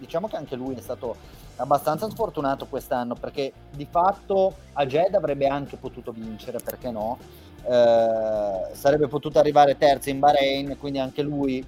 diciamo 0.00 0.26
che 0.26 0.34
anche 0.34 0.56
lui 0.56 0.74
è 0.74 0.80
stato 0.80 1.14
abbastanza 1.58 2.10
sfortunato 2.10 2.66
quest'anno 2.66 3.14
perché 3.14 3.52
di 3.70 3.86
fatto 3.88 4.54
a 4.72 4.84
Jed 4.84 5.14
avrebbe 5.14 5.46
anche 5.46 5.76
potuto 5.76 6.10
vincere, 6.10 6.58
perché 6.58 6.90
no? 6.90 7.18
Eh, 7.64 8.74
sarebbe 8.74 9.08
potuto 9.08 9.38
arrivare 9.38 9.76
terzo 9.76 10.10
in 10.10 10.18
Bahrain, 10.18 10.76
quindi 10.78 10.98
anche 10.98 11.22
lui 11.22 11.64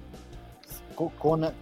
con, 0.94 1.52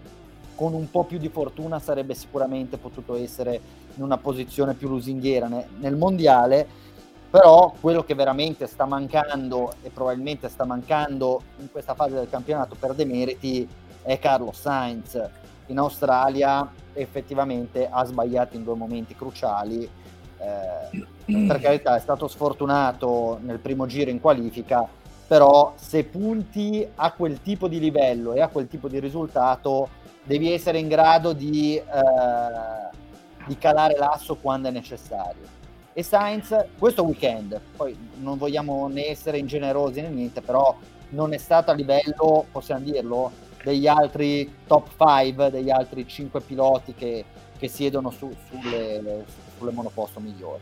con, 0.55 0.75
un 0.75 0.91
po' 0.91 1.05
più 1.05 1.19
di 1.19 1.29
fortuna 1.29 1.79
sarebbe 1.79 2.15
sicuramente 2.15 2.77
potuto 2.77 3.15
essere 3.17 3.61
in 3.95 4.03
una 4.03 4.19
posizione 4.19 4.75
più 4.75 4.89
lusinghiera 4.89 5.47
nel, 5.47 5.65
nel 5.79 5.97
mondiale, 5.97 6.67
però 7.31 7.75
quello 7.81 8.05
che 8.05 8.15
veramente 8.15 8.67
sta 8.67 8.85
mancando 8.85 9.75
e 9.83 9.91
probabilmente 9.91 10.49
sta 10.49 10.65
mancando 10.65 11.43
in 11.59 11.71
questa 11.71 11.95
fase 11.95 12.15
del 12.15 12.29
campionato 12.31 12.75
per 12.79 12.95
demeriti 12.95 13.69
è 14.03 14.19
Carlos 14.19 14.61
Sainz. 14.61 15.21
In 15.67 15.79
Australia 15.79 16.73
effettivamente 16.95 17.89
ha 17.91 18.05
sbagliato 18.05 18.57
in 18.57 18.65
due 18.65 18.75
momenti 18.75 19.15
cruciali 19.15 19.89
eh, 20.39 21.47
per 21.47 21.61
carità 21.61 21.97
è 21.97 22.01
stato 22.01 22.29
sfortunato 22.29 23.39
nel 23.43 23.59
primo 23.59 23.87
giro 23.87 24.11
in 24.11 24.21
qualifica, 24.21 24.87
però 25.27 25.75
se 25.77 26.05
punti 26.05 26.87
a 26.95 27.13
quel 27.13 27.43
tipo 27.43 27.69
di 27.69 27.79
livello 27.79 28.33
e 28.33 28.41
a 28.41 28.49
quel 28.49 28.69
tipo 28.69 28.89
di 28.89 28.99
risultato 28.99 29.89
devi 30.23 30.53
essere 30.53 30.79
in 30.79 30.89
grado 30.89 31.33
di, 31.33 31.77
eh, 31.77 31.85
di 33.47 33.59
calare 33.59 33.97
l'asso 33.97 34.37
quando 34.37 34.69
è 34.69 34.71
necessario. 34.71 35.57
E 35.93 36.03
Sainz 36.03 36.55
questo 36.79 37.03
weekend, 37.03 37.61
poi 37.77 37.97
non 38.21 38.39
vogliamo 38.39 38.87
né 38.89 39.07
essere 39.07 39.39
ingenerosi 39.39 40.01
né 40.01 40.09
niente, 40.09 40.41
però 40.41 40.77
non 41.11 41.33
è 41.33 41.39
stato 41.39 41.71
a 41.71 41.75
livello, 41.75 42.47
possiamo 42.53 42.85
dirlo, 42.85 43.33
degli 43.65 43.87
altri 43.87 44.51
top 44.67 44.91
5, 44.97 45.51
degli 45.51 45.71
altri 45.71 46.07
5 46.07 46.41
piloti 46.41 46.95
che, 46.95 47.25
che 47.59 47.69
siedono 47.69 48.11
su, 48.11 48.33
sulle, 48.49 49.25
sulle 49.59 49.73
monoposto 49.73 50.21
migliori. 50.21 50.61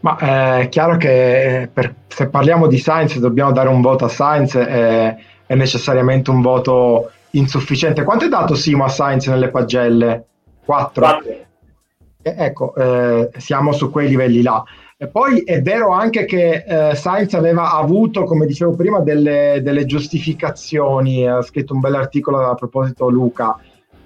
Ma 0.00 0.18
eh, 0.18 0.60
è 0.62 0.68
chiaro 0.68 0.96
che 0.96 1.62
eh, 1.62 1.68
per, 1.68 1.94
se 2.06 2.28
parliamo 2.28 2.66
di 2.66 2.78
Sainz 2.78 3.18
dobbiamo 3.18 3.52
dare 3.52 3.68
un 3.68 3.80
voto 3.80 4.04
a 4.04 4.08
Sainz, 4.08 4.56
è, 4.56 5.16
è 5.46 5.54
necessariamente 5.54 6.30
un 6.30 6.42
voto 6.42 7.10
insufficiente. 7.30 8.04
Quanto 8.04 8.26
è 8.26 8.28
dato 8.28 8.54
Simo 8.54 8.84
a 8.84 8.88
Sainz 8.88 9.26
nelle 9.26 9.48
pagelle? 9.48 10.24
4? 10.64 11.22
Eh, 12.22 12.34
ecco, 12.36 12.74
eh, 12.74 13.30
siamo 13.36 13.72
su 13.72 13.90
quei 13.90 14.08
livelli 14.08 14.42
là. 14.42 14.62
E 14.98 15.08
poi 15.08 15.40
è 15.40 15.60
vero 15.60 15.90
anche 15.90 16.24
che 16.24 16.64
eh, 16.66 16.94
Sainz 16.94 17.34
aveva 17.34 17.72
avuto, 17.72 18.24
come 18.24 18.46
dicevo 18.46 18.74
prima, 18.74 19.00
delle, 19.00 19.60
delle 19.62 19.84
giustificazioni. 19.84 21.28
Ha 21.28 21.42
scritto 21.42 21.74
un 21.74 21.80
bell'articolo 21.80 22.48
a 22.48 22.54
proposito 22.54 23.08
Luca 23.08 23.58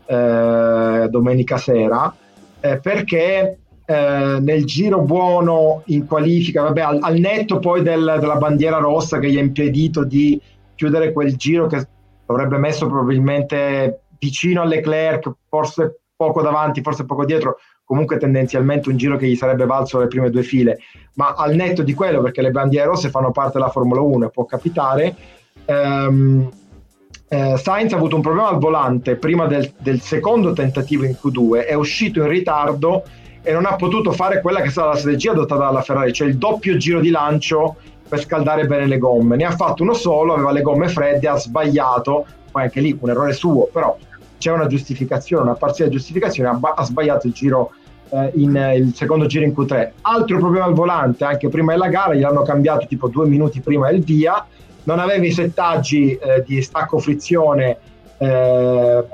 eh, 0.04 1.06
domenica 1.08 1.56
sera, 1.56 2.12
eh, 2.58 2.78
perché 2.78 3.59
eh, 3.90 4.38
nel 4.38 4.64
giro 4.66 5.00
buono 5.00 5.82
in 5.86 6.06
qualifica, 6.06 6.62
vabbè, 6.62 6.80
al, 6.80 6.98
al 7.02 7.18
netto 7.18 7.58
poi 7.58 7.82
del, 7.82 8.18
della 8.20 8.36
bandiera 8.36 8.78
rossa 8.78 9.18
che 9.18 9.28
gli 9.28 9.36
ha 9.36 9.40
impedito 9.40 10.04
di 10.04 10.40
chiudere 10.76 11.12
quel 11.12 11.34
giro 11.34 11.66
che 11.66 11.84
avrebbe 12.26 12.56
messo 12.56 12.86
probabilmente 12.86 14.02
vicino 14.16 14.60
a 14.60 14.64
Leclerc, 14.64 15.28
forse 15.48 16.02
poco 16.14 16.40
davanti, 16.40 16.82
forse 16.82 17.04
poco 17.04 17.24
dietro, 17.24 17.56
comunque 17.84 18.16
tendenzialmente 18.18 18.90
un 18.90 18.96
giro 18.96 19.16
che 19.16 19.26
gli 19.26 19.34
sarebbe 19.34 19.66
valso 19.66 19.98
le 19.98 20.06
prime 20.06 20.30
due 20.30 20.44
file, 20.44 20.78
ma 21.14 21.34
al 21.34 21.56
netto 21.56 21.82
di 21.82 21.92
quello, 21.92 22.22
perché 22.22 22.42
le 22.42 22.52
bandiere 22.52 22.86
rosse 22.86 23.10
fanno 23.10 23.32
parte 23.32 23.58
della 23.58 23.70
Formula 23.70 24.02
1 24.02 24.26
e 24.26 24.30
può 24.30 24.44
capitare, 24.44 25.16
ehm, 25.64 26.48
eh, 27.26 27.56
Sainz 27.56 27.92
ha 27.92 27.96
avuto 27.96 28.14
un 28.14 28.22
problema 28.22 28.50
al 28.50 28.58
volante 28.60 29.16
prima 29.16 29.46
del, 29.46 29.72
del, 29.78 30.00
secondo 30.00 30.52
tentativo 30.52 31.04
in 31.04 31.16
Q2, 31.20 31.66
è 31.66 31.74
uscito 31.74 32.20
in 32.20 32.28
ritardo 32.28 33.02
e 33.42 33.52
non 33.52 33.64
ha 33.66 33.76
potuto 33.76 34.12
fare 34.12 34.40
quella 34.40 34.60
che 34.60 34.66
è 34.66 34.70
stata 34.70 34.88
la 34.88 34.96
strategia 34.96 35.32
adottata 35.32 35.64
dalla 35.64 35.82
Ferrari, 35.82 36.12
cioè 36.12 36.28
il 36.28 36.36
doppio 36.36 36.76
giro 36.76 37.00
di 37.00 37.10
lancio 37.10 37.76
per 38.08 38.20
scaldare 38.20 38.66
bene 38.66 38.86
le 38.86 38.98
gomme. 38.98 39.36
Ne 39.36 39.44
ha 39.44 39.52
fatto 39.52 39.82
uno 39.82 39.94
solo, 39.94 40.34
aveva 40.34 40.52
le 40.52 40.62
gomme 40.62 40.88
fredde, 40.88 41.28
ha 41.28 41.36
sbagliato, 41.36 42.26
poi 42.50 42.62
anche 42.64 42.80
lì 42.80 42.96
un 43.00 43.10
errore 43.10 43.32
suo, 43.32 43.68
però 43.72 43.96
c'è 44.36 44.50
una 44.50 44.66
giustificazione, 44.66 45.42
una 45.42 45.54
parziale 45.54 45.90
giustificazione, 45.90 46.48
ha, 46.48 46.58
ha 46.74 46.84
sbagliato 46.84 47.26
il 47.26 47.32
giro 47.32 47.72
eh, 48.10 48.32
in, 48.34 48.56
eh, 48.56 48.76
il 48.76 48.94
secondo 48.94 49.26
giro 49.26 49.44
in 49.44 49.52
Q3. 49.52 49.90
Altro 50.02 50.38
problema 50.38 50.64
al 50.64 50.74
volante, 50.74 51.24
anche 51.24 51.48
prima 51.48 51.72
della 51.72 51.88
gara, 51.88 52.14
gliel'hanno 52.14 52.42
cambiato 52.42 52.86
tipo 52.86 53.08
due 53.08 53.26
minuti 53.26 53.60
prima 53.60 53.90
del 53.90 54.02
via, 54.02 54.44
non 54.84 54.98
aveva 54.98 55.24
i 55.24 55.30
settaggi 55.30 56.14
eh, 56.16 56.42
di 56.44 56.62
stacco 56.62 56.98
frizione 56.98 57.76
eh, 58.18 59.04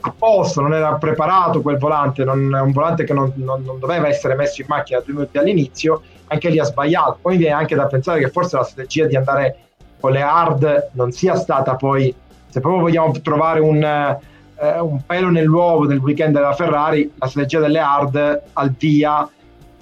a 0.00 0.14
posto, 0.16 0.60
non 0.60 0.74
era 0.74 0.94
preparato 0.94 1.60
quel 1.60 1.78
volante, 1.78 2.24
non, 2.24 2.54
è 2.54 2.60
un 2.60 2.72
volante 2.72 3.04
che 3.04 3.12
non, 3.12 3.32
non, 3.36 3.62
non, 3.64 3.78
doveva 3.78 4.08
essere 4.08 4.34
messo 4.34 4.60
in 4.60 4.66
macchina 4.68 5.00
due 5.00 5.14
minuti 5.14 5.38
all'inizio, 5.38 6.02
anche 6.28 6.48
lì 6.48 6.58
ha 6.58 6.64
sbagliato. 6.64 7.18
Poi 7.20 7.36
viene 7.36 7.54
anche 7.54 7.74
da 7.74 7.86
pensare 7.86 8.20
che 8.20 8.30
forse 8.30 8.56
la 8.56 8.64
strategia 8.64 9.06
di 9.06 9.16
andare 9.16 9.56
con 10.00 10.12
le 10.12 10.22
hard 10.22 10.90
non 10.92 11.12
sia 11.12 11.36
stata 11.36 11.76
poi, 11.76 12.14
se 12.48 12.60
proprio 12.60 12.82
vogliamo 12.82 13.12
trovare 13.20 13.60
un, 13.60 13.82
eh, 13.82 14.78
un 14.80 15.00
pelo 15.04 15.28
nell'uovo 15.30 15.86
del 15.86 15.98
weekend 15.98 16.34
della 16.34 16.54
Ferrari, 16.54 17.12
la 17.18 17.26
strategia 17.26 17.60
delle 17.60 17.78
hard 17.78 18.42
al 18.54 18.70
via 18.70 19.28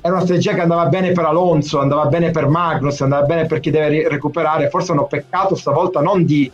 era 0.00 0.14
una 0.14 0.22
strategia 0.22 0.54
che 0.54 0.60
andava 0.60 0.86
bene 0.86 1.12
per 1.12 1.24
Alonso, 1.24 1.80
andava 1.80 2.06
bene 2.06 2.30
per 2.30 2.46
Magnus, 2.46 3.00
andava 3.00 3.26
bene 3.26 3.46
per 3.46 3.60
chi 3.60 3.70
deve 3.70 4.08
recuperare, 4.08 4.68
forse 4.68 4.92
hanno 4.92 5.06
peccato 5.06 5.56
stavolta 5.56 6.00
non 6.00 6.24
di 6.24 6.50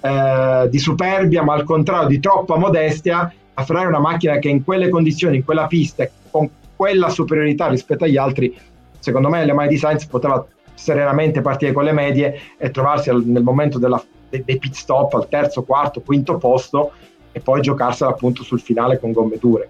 eh, 0.00 0.68
di 0.70 0.78
superbia, 0.78 1.42
ma 1.42 1.54
al 1.54 1.64
contrario 1.64 2.08
di 2.08 2.20
troppa 2.20 2.56
modestia, 2.56 3.32
a 3.54 3.64
Ferrari 3.64 3.86
una 3.86 3.98
macchina 3.98 4.38
che 4.38 4.48
in 4.48 4.62
quelle 4.62 4.88
condizioni, 4.88 5.36
in 5.36 5.44
quella 5.44 5.66
pista, 5.66 6.08
con 6.30 6.48
quella 6.76 7.08
superiorità 7.08 7.66
rispetto 7.66 8.04
agli 8.04 8.16
altri, 8.16 8.56
secondo 9.00 9.28
me 9.28 9.44
le 9.44 9.52
mani 9.52 9.68
di 9.68 9.78
Sainz 9.78 10.06
poteva 10.06 10.46
serenamente 10.74 11.40
partire 11.40 11.72
con 11.72 11.82
le 11.82 11.92
medie 11.92 12.40
e 12.56 12.70
trovarsi 12.70 13.10
al, 13.10 13.24
nel 13.24 13.42
momento 13.42 13.78
della, 13.78 14.00
dei 14.28 14.58
pit 14.58 14.74
stop 14.74 15.14
al 15.14 15.28
terzo, 15.28 15.64
quarto, 15.64 16.00
quinto 16.00 16.36
posto 16.36 16.92
e 17.32 17.40
poi 17.40 17.60
giocarsela 17.60 18.10
appunto 18.10 18.44
sul 18.44 18.60
finale 18.60 18.98
con 19.00 19.10
gomme 19.10 19.38
dure. 19.38 19.68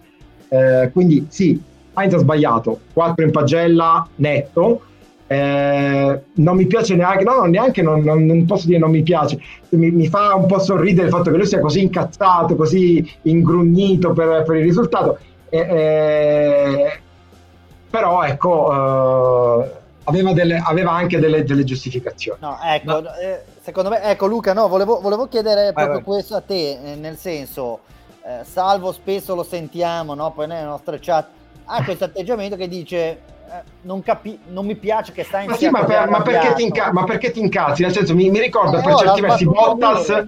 Eh, 0.48 0.90
quindi 0.92 1.26
sì, 1.30 1.60
Sainz 1.94 2.12
ha 2.14 2.18
sbagliato, 2.18 2.80
4 2.92 3.24
in 3.24 3.30
pagella 3.30 4.06
netto, 4.16 4.82
eh, 5.30 6.22
non 6.32 6.56
mi 6.56 6.66
piace 6.66 6.94
neanche, 6.94 7.22
no, 7.22 7.42
neanche 7.42 7.82
non, 7.82 8.00
non, 8.00 8.24
non, 8.24 8.46
posso 8.46 8.66
dire 8.66 8.78
non 8.78 8.90
mi 8.90 9.02
piace, 9.02 9.38
mi, 9.70 9.90
mi, 9.90 10.08
fa 10.08 10.34
un 10.34 10.46
po' 10.46 10.58
sorridere 10.58 11.08
il 11.08 11.12
fatto 11.12 11.30
che 11.30 11.36
lui 11.36 11.46
sia 11.46 11.60
così 11.60 11.82
incazzato, 11.82 12.56
così 12.56 13.06
ingrugnito 13.22 14.12
per, 14.12 14.42
per 14.44 14.56
il 14.56 14.62
risultato. 14.62 15.18
Eh, 15.50 15.58
eh, 15.58 17.00
però 17.90 18.22
ecco, 18.22 18.72
eh, 18.72 19.70
aveva, 20.04 20.32
delle, 20.32 20.62
aveva, 20.64 20.92
anche 20.92 21.18
delle, 21.18 21.44
delle 21.44 21.64
giustificazioni. 21.64 22.38
No, 22.40 22.58
ecco, 22.64 23.00
no. 23.00 23.14
Eh, 23.16 23.42
secondo 23.60 23.90
me, 23.90 24.00
ecco 24.04 24.26
Luca, 24.26 24.54
no, 24.54 24.66
volevo, 24.66 24.98
volevo 25.00 25.28
chiedere 25.28 25.72
vai, 25.72 25.72
proprio 25.74 25.94
vai. 25.96 26.04
questo 26.04 26.36
a 26.36 26.40
te, 26.40 26.78
eh, 26.82 26.94
nel 26.96 27.18
senso, 27.18 27.80
salvo 28.44 28.92
spesso 28.92 29.34
lo 29.34 29.42
sentiamo, 29.42 30.14
no? 30.14 30.32
poi 30.32 30.46
nelle 30.46 30.64
nostre 30.64 30.98
chat, 31.00 31.26
ha 31.64 31.84
questo 31.84 32.04
atteggiamento 32.04 32.56
che 32.56 32.68
dice 32.68 33.36
non, 33.82 34.02
capi- 34.02 34.38
non 34.48 34.66
mi 34.66 34.76
piace 34.76 35.12
che 35.12 35.24
sta 35.24 35.40
in 35.40 35.50
ma, 35.50 35.56
sì, 35.56 35.68
ma, 35.68 35.84
per, 35.84 36.08
ma, 36.08 36.22
perché 36.22 36.52
ti 36.54 36.62
inca- 36.64 36.92
ma 36.92 37.04
perché 37.04 37.30
ti 37.30 37.40
incazzi? 37.40 37.82
Nel 37.82 37.92
senso, 37.92 38.14
mi, 38.14 38.30
mi 38.30 38.40
ricorda 38.40 38.78
eh, 38.78 38.82
per 38.82 38.94
certi 38.96 39.20
versi 39.20 39.44
Bottas. 39.44 40.26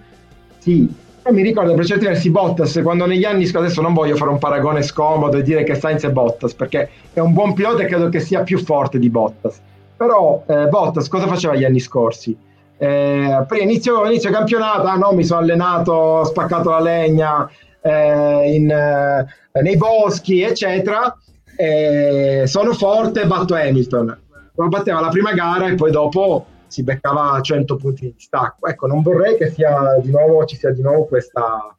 Sì, 0.59 0.95
mi 1.29 1.43
ricordo 1.43 1.75
per 1.75 1.85
certi 1.85 2.07
versi 2.07 2.31
Bottas 2.31 2.81
quando 2.83 3.07
negli 3.07 3.25
anni 3.25 3.49
adesso 3.53 3.81
non 3.81 3.93
voglio 3.93 4.17
fare 4.17 4.31
un 4.31 4.39
paragone 4.39 4.83
scomodo 4.83 5.37
e 5.37 5.43
dire 5.43 5.65
che 5.65 5.75
Sainz 5.75 6.05
è 6.05 6.11
Bottas 6.11 6.55
perché 6.55 6.89
è 7.13 7.21
un 7.21 7.33
buon 7.33 7.53
pilota 7.53 7.83
e 7.83 7.87
credo 7.87 8.09
che 8.09 8.21
sia 8.21 8.43
più 8.43 8.59
forte 8.59 8.99
di 8.99 9.11
Bottas 9.11 9.61
però 9.97 10.43
eh, 10.47 10.67
Bottas 10.67 11.09
cosa 11.09 11.27
faceva 11.27 11.55
gli 11.55 11.65
anni 11.65 11.79
scorsi? 11.79 12.37
Eh, 12.79 13.45
prima 13.47 13.63
inizio, 13.63 14.07
inizio 14.07 14.31
campionato 14.31 14.87
ah 14.87 14.97
no 14.97 15.13
mi 15.13 15.23
sono 15.23 15.41
allenato 15.41 15.93
ho 15.93 16.25
spaccato 16.25 16.71
la 16.71 16.81
legna 16.81 17.49
eh, 17.83 18.55
in, 18.55 18.71
eh, 18.71 19.61
nei 19.61 19.77
boschi 19.77 20.41
eccetera 20.41 21.15
eh, 21.61 22.47
sono 22.47 22.73
forte, 22.73 23.27
batto 23.27 23.55
Hamilton. 23.55 24.19
Lo 24.55 24.69
batteva 24.69 25.01
la 25.01 25.09
prima 25.09 25.33
gara 25.33 25.69
e 25.69 25.75
poi 25.75 25.91
dopo 25.91 26.47
si 26.67 26.83
beccava 26.83 27.39
100 27.41 27.77
punti 27.77 28.07
di 28.07 28.15
distacco. 28.17 28.67
Ecco, 28.67 28.87
non 28.87 29.03
vorrei 29.03 29.37
che 29.37 29.51
sia 29.51 29.99
di 30.03 30.11
nuovo, 30.11 30.45
ci 30.47 30.57
sia 30.57 30.71
di 30.71 30.81
nuovo 30.81 31.05
questa, 31.05 31.77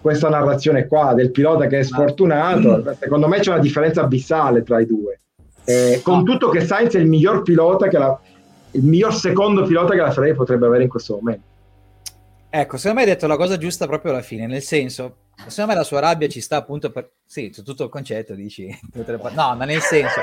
questa 0.00 0.28
narrazione 0.28 0.86
qua 0.86 1.14
del 1.14 1.30
pilota 1.30 1.66
che 1.66 1.78
è 1.78 1.82
sfortunato. 1.82 2.96
Secondo 2.98 3.28
me 3.28 3.38
c'è 3.38 3.50
una 3.50 3.60
differenza 3.60 4.02
abissale 4.02 4.64
tra 4.64 4.80
i 4.80 4.86
due. 4.86 5.20
Eh, 5.64 6.00
con 6.02 6.24
tutto 6.24 6.48
che 6.48 6.64
Sainz 6.64 6.94
è 6.94 6.98
il 6.98 7.06
miglior 7.06 7.42
pilota 7.42 7.88
che 7.88 7.98
la, 7.98 8.18
il 8.72 8.82
miglior 8.82 9.14
secondo 9.14 9.62
pilota 9.64 9.94
che 9.94 10.00
la 10.00 10.10
Ferrari 10.10 10.34
potrebbe 10.34 10.66
avere 10.66 10.82
in 10.84 10.88
questo 10.88 11.14
momento. 11.14 11.46
Ecco, 12.50 12.76
secondo 12.78 13.00
me 13.00 13.06
hai 13.06 13.12
detto 13.12 13.26
la 13.26 13.36
cosa 13.36 13.58
giusta 13.58 13.86
proprio 13.86 14.12
alla 14.12 14.22
fine, 14.22 14.46
nel 14.46 14.62
senso, 14.62 15.16
secondo 15.46 15.72
me 15.72 15.78
la 15.78 15.84
sua 15.84 16.00
rabbia 16.00 16.28
ci 16.28 16.40
sta 16.40 16.56
appunto 16.56 16.90
per... 16.90 17.10
Sì, 17.24 17.50
su 17.52 17.62
tutto 17.62 17.84
il 17.84 17.90
concetto 17.90 18.34
dici... 18.34 18.68
No, 18.94 19.54
ma 19.56 19.64
nel 19.64 19.80
senso, 19.80 20.20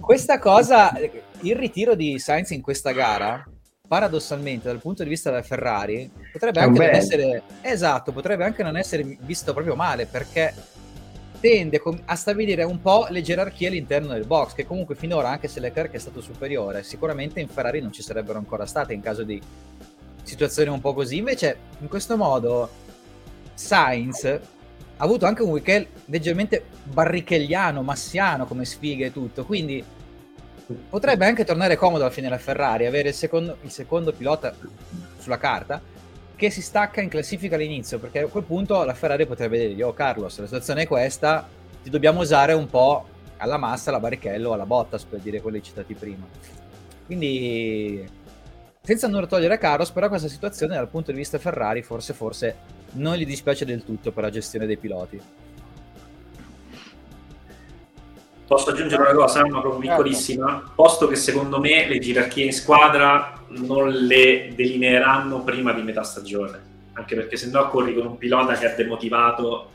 questa 0.00 0.38
cosa, 0.38 0.92
il 1.40 1.56
ritiro 1.56 1.94
di 1.94 2.18
Sainz 2.18 2.50
in 2.50 2.62
questa 2.62 2.92
gara, 2.92 3.44
paradossalmente 3.86 4.68
dal 4.68 4.80
punto 4.80 5.02
di 5.02 5.08
vista 5.08 5.30
della 5.30 5.42
Ferrari, 5.42 6.10
potrebbe 6.32 6.60
anche 6.60 6.78
non 6.78 6.88
essere... 6.88 7.42
Esatto, 7.60 8.12
potrebbe 8.12 8.44
anche 8.44 8.62
non 8.62 8.76
essere 8.76 9.16
visto 9.20 9.52
proprio 9.52 9.74
male, 9.74 10.06
perché 10.06 10.54
tende 11.40 11.82
a 12.04 12.14
stabilire 12.16 12.62
un 12.62 12.80
po' 12.80 13.06
le 13.08 13.22
gerarchie 13.22 13.68
all'interno 13.68 14.12
del 14.12 14.26
box, 14.26 14.52
che 14.52 14.66
comunque 14.66 14.94
finora, 14.94 15.30
anche 15.30 15.48
se 15.48 15.58
Leclerc 15.58 15.92
è 15.92 15.98
stato 15.98 16.20
superiore, 16.20 16.82
sicuramente 16.82 17.40
in 17.40 17.48
Ferrari 17.48 17.80
non 17.80 17.92
ci 17.92 18.02
sarebbero 18.02 18.38
ancora 18.38 18.66
state 18.66 18.92
in 18.92 19.00
caso 19.00 19.24
di 19.24 19.40
situazioni 20.22 20.68
un 20.68 20.80
po' 20.80 20.94
così. 20.94 21.16
Invece, 21.16 21.56
in 21.80 21.88
questo 21.88 22.16
modo, 22.16 22.68
Sainz 23.54 24.24
ha 24.24 25.04
avuto 25.04 25.26
anche 25.26 25.42
un 25.42 25.50
weekend 25.50 25.86
leggermente 26.06 26.64
barrichelliano, 26.84 27.82
massiano 27.82 28.46
come 28.46 28.64
sfighe 28.64 29.06
e 29.06 29.12
tutto, 29.12 29.44
quindi 29.44 29.82
potrebbe 30.88 31.26
anche 31.26 31.44
tornare 31.44 31.76
comodo 31.76 32.04
alla 32.04 32.12
fine 32.12 32.28
la 32.28 32.38
Ferrari, 32.38 32.86
avere 32.86 33.08
il 33.08 33.14
secondo, 33.14 33.56
il 33.62 33.70
secondo 33.70 34.12
pilota 34.12 34.54
sulla 35.18 35.38
carta 35.38 35.80
che 36.36 36.50
si 36.50 36.62
stacca 36.62 37.02
in 37.02 37.10
classifica 37.10 37.56
all'inizio, 37.56 37.98
perché 37.98 38.20
a 38.20 38.26
quel 38.26 38.44
punto 38.44 38.82
la 38.82 38.94
Ferrari 38.94 39.26
potrebbe 39.26 39.74
dire, 39.74 39.82
oh 39.82 39.92
Carlos, 39.92 40.38
la 40.38 40.46
situazione 40.46 40.82
è 40.82 40.86
questa, 40.86 41.46
ti 41.82 41.90
dobbiamo 41.90 42.20
usare 42.20 42.54
un 42.54 42.66
po' 42.66 43.06
alla 43.36 43.58
massa, 43.58 43.90
alla 43.90 44.00
Barrichello, 44.00 44.52
alla 44.52 44.64
Bottas, 44.64 45.04
per 45.04 45.20
dire 45.20 45.42
quelli 45.42 45.62
citati 45.62 45.92
prima. 45.92 46.26
Quindi, 47.04 48.08
senza 48.80 49.06
non 49.06 49.28
togliere 49.28 49.52
a 49.52 49.58
Carlos, 49.58 49.90
però 49.90 50.08
questa 50.08 50.28
situazione 50.28 50.76
dal 50.76 50.88
punto 50.88 51.10
di 51.10 51.18
vista 51.18 51.38
Ferrari 51.38 51.82
forse, 51.82 52.14
forse 52.14 52.56
non 52.92 53.16
gli 53.16 53.26
dispiace 53.26 53.64
del 53.64 53.84
tutto 53.84 54.12
per 54.12 54.24
la 54.24 54.30
gestione 54.30 54.66
dei 54.66 54.76
piloti. 54.76 55.20
Posso 58.46 58.70
aggiungere 58.70 59.02
una 59.02 59.12
cosa, 59.12 59.44
una 59.44 59.60
proprio 59.60 59.80
certo. 59.80 60.02
piccolissima, 60.02 60.72
posto 60.74 61.06
che 61.06 61.14
secondo 61.14 61.60
me 61.60 61.86
le 61.86 62.00
gerarchie 62.00 62.46
in 62.46 62.52
squadra 62.52 63.44
non 63.50 63.88
le 63.90 64.52
delineeranno 64.56 65.44
prima 65.44 65.72
di 65.72 65.82
metà 65.82 66.02
stagione, 66.02 66.60
anche 66.94 67.14
perché 67.14 67.36
se 67.36 67.48
no 67.48 67.68
corri 67.68 67.94
con 67.94 68.06
un 68.06 68.18
pilota 68.18 68.54
che 68.54 68.72
è 68.72 68.74
demotivato 68.74 69.70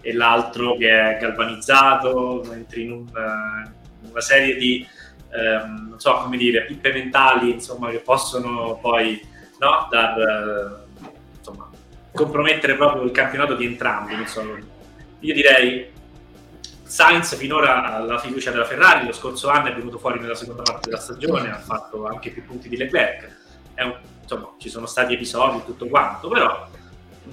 e 0.00 0.12
l'altro 0.12 0.76
che 0.76 0.88
è 0.88 1.18
galvanizzato, 1.20 2.44
entri 2.52 2.84
in 2.84 2.92
un, 2.92 3.06
una 4.08 4.20
serie 4.20 4.56
di, 4.56 4.86
ehm, 5.32 5.88
non 5.90 5.98
so 5.98 6.14
come 6.14 6.36
dire, 6.36 6.64
pippe 6.64 6.92
mentali, 6.92 7.50
insomma, 7.50 7.90
che 7.90 7.98
possono 7.98 8.78
poi 8.80 9.20
no, 9.58 9.88
dar, 9.90 10.14
insomma, 10.16 10.81
compromettere 12.12 12.76
proprio 12.76 13.02
il 13.02 13.10
campionato 13.10 13.54
di 13.54 13.64
entrambi. 13.64 14.14
Io 15.20 15.34
direi 15.34 15.90
Sainz 16.82 17.36
finora 17.36 17.84
ha 17.84 17.98
la 18.00 18.18
fiducia 18.18 18.50
della 18.50 18.66
Ferrari, 18.66 19.06
lo 19.06 19.12
scorso 19.12 19.48
anno 19.48 19.68
è 19.68 19.74
venuto 19.74 19.98
fuori 19.98 20.20
nella 20.20 20.34
seconda 20.34 20.62
parte 20.62 20.90
della 20.90 21.00
stagione, 21.00 21.50
ha 21.50 21.58
fatto 21.58 22.06
anche 22.06 22.30
più 22.30 22.44
punti 22.44 22.68
di 22.68 22.76
Leclerc, 22.76 23.34
un, 23.78 23.96
insomma 24.20 24.52
ci 24.58 24.68
sono 24.68 24.84
stati 24.84 25.14
episodi 25.14 25.58
e 25.58 25.64
tutto 25.64 25.86
quanto, 25.86 26.28
però 26.28 26.68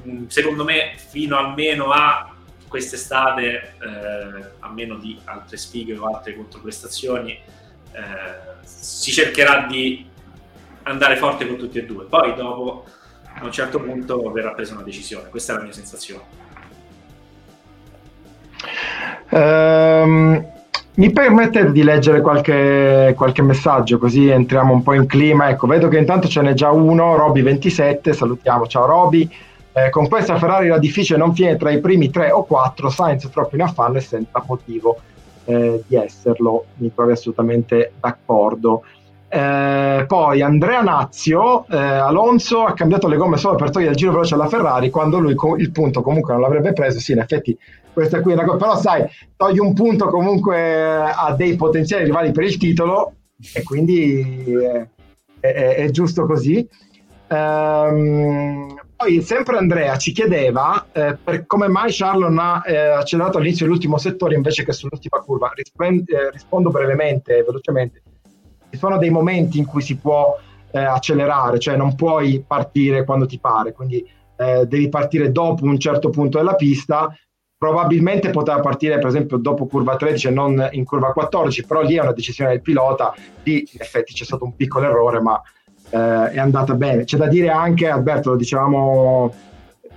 mh, 0.03 0.27
secondo 0.27 0.63
me 0.63 0.93
fino 0.95 1.37
almeno 1.37 1.91
a 1.91 2.33
quest'estate, 2.69 3.75
eh, 3.81 4.51
a 4.59 4.69
meno 4.69 4.95
di 4.95 5.19
altre 5.25 5.57
sfighe 5.57 5.97
o 5.97 6.05
altre 6.15 6.35
controprestazioni, 6.35 7.31
eh, 7.31 8.63
si 8.63 9.11
cercherà 9.11 9.65
di 9.65 10.07
andare 10.83 11.17
forte 11.17 11.45
con 11.45 11.57
tutti 11.57 11.79
e 11.79 11.85
due, 11.85 12.05
poi 12.05 12.33
dopo 12.33 12.85
a 13.39 13.45
un 13.45 13.51
certo 13.51 13.79
punto 13.79 14.31
verrà 14.31 14.51
presa 14.51 14.73
una 14.73 14.83
decisione, 14.83 15.29
questa 15.29 15.53
è 15.53 15.57
la 15.57 15.63
mia 15.63 15.73
sensazione. 15.73 16.23
Um, 19.29 20.45
mi 20.95 21.11
permette 21.11 21.71
di 21.71 21.83
leggere 21.83 22.19
qualche, 22.19 23.13
qualche, 23.15 23.41
messaggio 23.41 23.97
così 23.97 24.27
entriamo 24.27 24.73
un 24.73 24.83
po' 24.83 24.93
in 24.93 25.05
clima. 25.05 25.49
Ecco, 25.49 25.67
vedo 25.67 25.87
che 25.87 25.97
intanto 25.97 26.27
ce 26.27 26.41
n'è 26.41 26.53
già 26.53 26.71
uno, 26.71 27.15
Roby27, 27.15 28.11
salutiamo, 28.11 28.67
ciao 28.67 28.85
Roby. 28.85 29.29
Eh, 29.71 29.89
con 29.91 30.09
questa 30.09 30.37
Ferrari 30.37 30.65
era 30.65 30.77
difficile 30.77 31.17
non 31.17 31.33
finire 31.33 31.55
tra 31.55 31.71
i 31.71 31.79
primi 31.79 32.09
tre 32.09 32.31
o 32.31 32.43
quattro, 32.43 32.89
Sainz 32.89 33.29
troppo 33.29 33.55
in 33.55 33.61
affanno 33.61 33.97
e 33.97 34.01
senza 34.01 34.43
motivo 34.45 34.99
eh, 35.45 35.83
di 35.87 35.95
esserlo, 35.95 36.65
mi 36.77 36.93
trovi 36.93 37.13
assolutamente 37.13 37.93
d'accordo. 37.99 38.83
Eh, 39.31 40.05
poi 40.07 40.41
Andrea 40.41 40.81
Nazio, 40.81 41.67
eh, 41.67 41.77
Alonso 41.77 42.65
ha 42.65 42.73
cambiato 42.73 43.07
le 43.07 43.15
gomme 43.15 43.37
solo 43.37 43.55
per 43.55 43.69
togliere 43.69 43.91
il 43.91 43.97
giro 43.97 44.11
veloce 44.11 44.33
alla 44.33 44.47
Ferrari 44.47 44.89
quando 44.89 45.19
lui 45.19 45.35
co- 45.35 45.55
il 45.55 45.71
punto 45.71 46.01
comunque 46.01 46.33
non 46.33 46.41
l'avrebbe 46.41 46.73
preso. 46.73 46.99
Sì, 46.99 47.11
in 47.11 47.19
effetti 47.19 47.55
questa 47.93 48.21
qui 48.21 48.31
è 48.31 48.35
una 48.35 48.45
cosa, 48.45 48.57
però 48.57 48.77
sai, 48.77 49.05
togli 49.35 49.59
un 49.59 49.73
punto 49.73 50.07
comunque 50.07 50.95
a 50.95 51.33
dei 51.35 51.55
potenziali 51.55 52.05
rivali 52.05 52.31
per 52.31 52.43
il 52.43 52.57
titolo 52.57 53.13
e 53.53 53.61
quindi 53.63 54.53
è, 54.63 54.87
è, 55.39 55.75
è 55.75 55.89
giusto 55.91 56.25
così. 56.25 56.67
Um, 57.31 58.75
poi 58.95 59.21
sempre 59.21 59.57
Andrea 59.57 59.95
ci 59.97 60.11
chiedeva 60.11 60.87
eh, 60.91 61.15
per 61.23 61.45
come 61.45 61.67
mai 61.67 61.91
Charles 61.91 62.27
non 62.27 62.39
ha 62.39 62.63
eh, 62.65 62.75
accelerato 62.75 63.37
all'inizio 63.37 63.65
dell'ultimo 63.65 63.99
settore 63.99 64.33
invece 64.33 64.65
che 64.65 64.73
sull'ultima 64.73 65.21
curva. 65.21 65.51
Rispond- 65.53 66.09
eh, 66.09 66.31
rispondo 66.31 66.71
brevemente 66.71 67.43
velocemente. 67.43 68.01
Ci 68.69 68.77
sono 68.77 68.97
dei 68.97 69.09
momenti 69.09 69.57
in 69.57 69.65
cui 69.65 69.81
si 69.81 69.97
può 69.97 70.37
eh, 70.71 70.79
accelerare, 70.79 71.59
cioè 71.59 71.75
non 71.75 71.95
puoi 71.95 72.43
partire 72.45 73.03
quando 73.03 73.25
ti 73.25 73.39
pare, 73.39 73.73
quindi 73.73 74.05
eh, 74.37 74.65
devi 74.65 74.89
partire 74.89 75.31
dopo 75.31 75.65
un 75.65 75.79
certo 75.79 76.09
punto 76.09 76.37
della 76.37 76.55
pista. 76.55 77.13
Probabilmente 77.57 78.29
poteva 78.29 78.61
partire 78.61 78.99
per 78.99 79.07
esempio 79.07 79.35
dopo 79.35 79.65
curva 79.65 79.97
13 79.97 80.27
e 80.27 80.31
non 80.31 80.69
in 80.71 80.85
curva 80.85 81.11
14 81.11 81.65
però 81.65 81.81
lì 81.81 81.95
è 81.95 82.01
una 82.01 82.13
decisione 82.13 82.51
del 82.51 82.61
pilota. 82.61 83.13
Lì 83.43 83.67
in 83.73 83.81
effetti 83.81 84.13
c'è 84.13 84.23
stato 84.23 84.45
un 84.45 84.55
piccolo 84.55 84.85
errore 84.85 85.19
ma 85.19 85.41
eh, 85.89 86.31
è 86.31 86.39
andata 86.39 86.73
bene. 86.75 87.03
C'è 87.03 87.17
da 87.17 87.27
dire 87.27 87.49
anche 87.49 87.89
Alberto 87.89 88.29
lo 88.29 88.35
dicevamo 88.37 89.33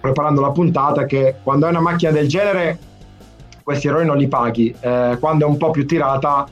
preparando 0.00 0.40
la 0.40 0.50
puntata 0.50 1.04
che 1.04 1.36
quando 1.44 1.66
hai 1.66 1.70
una 1.70 1.80
macchina 1.80 2.10
del 2.10 2.26
genere 2.26 2.78
questi 3.62 3.86
errori 3.86 4.06
non 4.06 4.16
li 4.16 4.26
paghi. 4.26 4.74
Eh, 4.80 5.16
quando 5.20 5.46
è 5.46 5.48
un 5.48 5.56
po' 5.56 5.70
più 5.70 5.86
tirata 5.86 6.48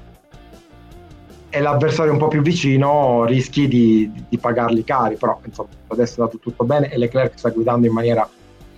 e 1.51 1.61
l'avversario 1.61 2.13
un 2.13 2.19
po' 2.19 2.29
più 2.29 2.43
vicino 2.43 3.25
rischi 3.27 3.69
di, 3.69 4.11
di 4.29 4.39
pagarli 4.39 4.85
cari 4.85 5.17
però 5.17 5.39
insomma 5.45 5.69
adesso 5.89 6.19
è 6.19 6.23
andato 6.23 6.39
tutto 6.39 6.65
bene 6.65 6.91
e 6.91 6.97
Leclerc 6.97 7.33
sta 7.37 7.51
guidando 7.51 7.87
in 7.87 7.93
maniera 7.93 8.29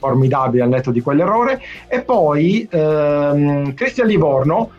formidabile 0.03 0.65
al 0.65 0.69
netto 0.69 0.91
di 0.91 1.01
quell'errore. 1.01 1.61
E 1.87 2.01
poi 2.01 2.67
ehm, 2.69 3.73
Cristian 3.75 4.09
Livorno, 4.09 4.71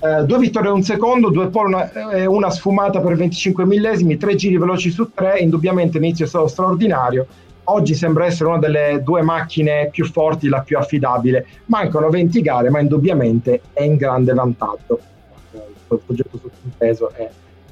eh, 0.00 0.24
due 0.24 0.38
vittorie 0.38 0.70
e 0.70 0.72
un 0.72 0.82
secondo, 0.82 1.28
due 1.28 1.48
pole, 1.48 1.68
una, 1.68 2.10
eh, 2.12 2.24
una, 2.24 2.48
sfumata 2.48 3.00
per 3.00 3.16
25 3.16 3.66
millesimi, 3.66 4.16
tre 4.16 4.34
giri 4.36 4.56
veloci 4.56 4.90
su 4.90 5.10
tre, 5.12 5.38
indubbiamente 5.38 5.98
inizio 5.98 6.24
stato 6.24 6.46
straordinario. 6.46 7.26
Oggi 7.64 7.94
sembra 7.94 8.24
essere 8.24 8.48
una 8.48 8.58
delle 8.58 9.02
due 9.04 9.20
macchine 9.20 9.90
più 9.92 10.06
forti, 10.06 10.48
la 10.48 10.62
più 10.62 10.78
affidabile. 10.78 11.46
Mancano 11.66 12.08
20 12.08 12.40
gare, 12.40 12.70
ma 12.70 12.80
indubbiamente 12.80 13.60
è 13.74 13.82
in 13.82 13.96
grande 13.96 14.32
vantaggio. 14.32 14.98
Il 15.52 16.24
sottinteso 16.80 17.12
è 17.12 17.30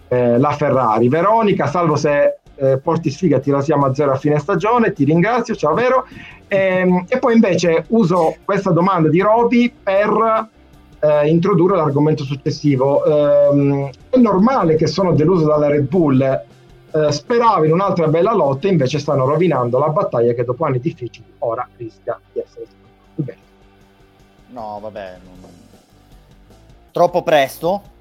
eh, 0.09 0.39
la 0.39 0.53
Ferrari. 0.53 1.09
Veronica, 1.09 1.67
salvo 1.67 1.97
se 1.97 2.39
eh, 2.55 2.79
porti 2.79 3.11
sfiga, 3.11 3.41
ti 3.41 3.51
rasiamo 3.51 3.87
a 3.87 3.95
zero 3.95 4.13
a 4.13 4.17
fine 4.17 4.39
stagione, 4.39 4.93
ti 4.93 5.05
ringrazio, 5.05 5.57
ciao 5.57 5.75
Vero. 5.75 6.07
E, 6.47 6.57
ehm, 6.57 7.05
e 7.09 7.19
poi 7.19 7.35
invece 7.35 7.85
uso 7.89 8.37
questa 8.45 8.71
domanda 8.71 9.09
di 9.09 9.21
Roby 9.21 9.73
per 9.83 10.49
eh, 11.01 11.29
introdurre 11.29 11.77
l'argomento 11.77 12.25
successivo. 12.25 13.05
Eh, 13.05 13.91
è 14.11 14.17
normale 14.17 14.77
che 14.77 14.87
sono 14.87 15.15
deluso 15.15 15.47
dalla 15.47 15.69
Red 15.69 15.89
Bull, 15.89 16.21
eh, 16.21 17.13
speravo 17.13 17.65
in 17.65 17.73
un'altra 17.73 18.09
bella 18.09 18.33
lotta, 18.33 18.69
invece 18.69 18.99
stanno 18.99 19.27
rovinando 19.27 19.79
la 19.79 19.89
battaglia 19.89 20.33
che 20.33 20.45
dopo 20.45 20.65
anni 20.65 20.81
difficili 20.81 21.27
ora 21.39 21.67
rischia 21.77 22.19
di 22.33 22.41
essere 22.41 22.67
bene. 23.15 23.39
No, 24.49 24.79
vabbè, 24.81 25.17
non... 25.23 25.51
troppo 26.91 27.23
presto. 27.23 27.97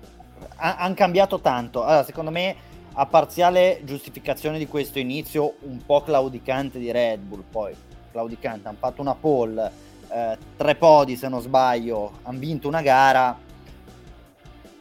Hanno 0.57 0.95
cambiato 0.95 1.39
tanto. 1.39 1.83
Allora, 1.83 2.03
secondo 2.03 2.31
me, 2.31 2.55
a 2.93 3.05
parziale 3.05 3.81
giustificazione 3.83 4.57
di 4.57 4.67
questo 4.67 4.97
inizio 4.97 5.55
un 5.61 5.85
po' 5.85 6.01
claudicante 6.01 6.79
di 6.79 6.91
Red 6.91 7.19
Bull, 7.19 7.43
poi 7.49 7.75
claudicante, 8.11 8.67
hanno 8.67 8.77
fatto 8.79 9.01
una 9.01 9.13
pole, 9.13 9.71
eh, 10.10 10.37
tre 10.55 10.75
podi 10.75 11.15
se 11.15 11.27
non 11.27 11.41
sbaglio, 11.41 12.19
hanno 12.23 12.39
vinto 12.39 12.67
una 12.67 12.81
gara, 12.81 13.37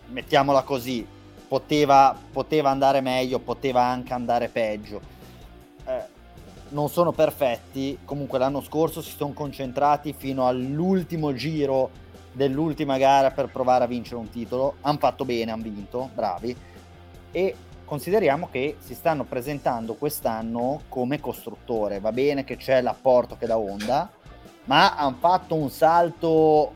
mettiamola 0.08 0.62
così, 0.62 1.06
poteva, 1.46 2.16
poteva 2.32 2.70
andare 2.70 3.02
meglio, 3.02 3.38
poteva 3.38 3.82
anche 3.82 4.14
andare 4.14 4.48
peggio. 4.48 5.00
Eh, 5.84 6.14
non 6.70 6.88
sono 6.88 7.12
perfetti, 7.12 7.98
comunque 8.04 8.38
l'anno 8.38 8.62
scorso 8.62 9.02
si 9.02 9.14
sono 9.14 9.32
concentrati 9.32 10.14
fino 10.16 10.46
all'ultimo 10.48 11.34
giro 11.34 11.90
dell'ultima 12.36 12.98
gara 12.98 13.30
per 13.30 13.48
provare 13.48 13.84
a 13.84 13.86
vincere 13.86 14.16
un 14.16 14.28
titolo, 14.28 14.74
hanno 14.82 14.98
fatto 14.98 15.24
bene, 15.24 15.50
hanno 15.50 15.62
vinto, 15.62 16.10
bravi, 16.12 16.54
e 17.32 17.54
consideriamo 17.84 18.48
che 18.50 18.76
si 18.78 18.94
stanno 18.94 19.24
presentando 19.24 19.94
quest'anno 19.94 20.82
come 20.90 21.18
costruttore. 21.18 21.98
Va 21.98 22.12
bene 22.12 22.44
che 22.44 22.56
c'è 22.56 22.82
l'apporto 22.82 23.36
che 23.38 23.46
da 23.46 23.56
Honda, 23.56 24.10
ma 24.64 24.96
hanno 24.96 25.16
fatto 25.18 25.54
un 25.54 25.70
salto. 25.70 26.72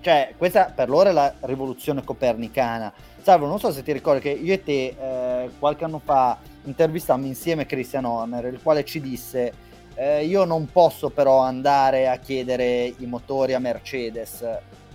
Cioè, 0.00 0.34
questa 0.36 0.66
per 0.66 0.88
loro 0.88 1.08
è 1.08 1.12
la 1.12 1.34
rivoluzione 1.40 2.04
copernicana. 2.04 2.92
Salvo, 3.20 3.46
non 3.46 3.58
so 3.58 3.72
se 3.72 3.82
ti 3.82 3.90
ricordi 3.90 4.20
che 4.20 4.30
io 4.30 4.52
e 4.52 4.62
te 4.62 4.94
eh, 4.96 5.50
qualche 5.58 5.84
anno 5.84 5.98
fa 5.98 6.38
intervistammo 6.64 7.26
insieme 7.26 7.66
Christian 7.66 8.04
Horner, 8.04 8.44
il 8.44 8.60
quale 8.62 8.84
ci 8.84 9.00
disse: 9.00 9.52
eh, 9.94 10.24
Io 10.26 10.44
non 10.44 10.70
posso 10.70 11.10
però 11.10 11.38
andare 11.38 12.06
a 12.06 12.18
chiedere 12.18 12.94
i 12.98 13.06
motori 13.06 13.54
a 13.54 13.58
Mercedes 13.58 14.46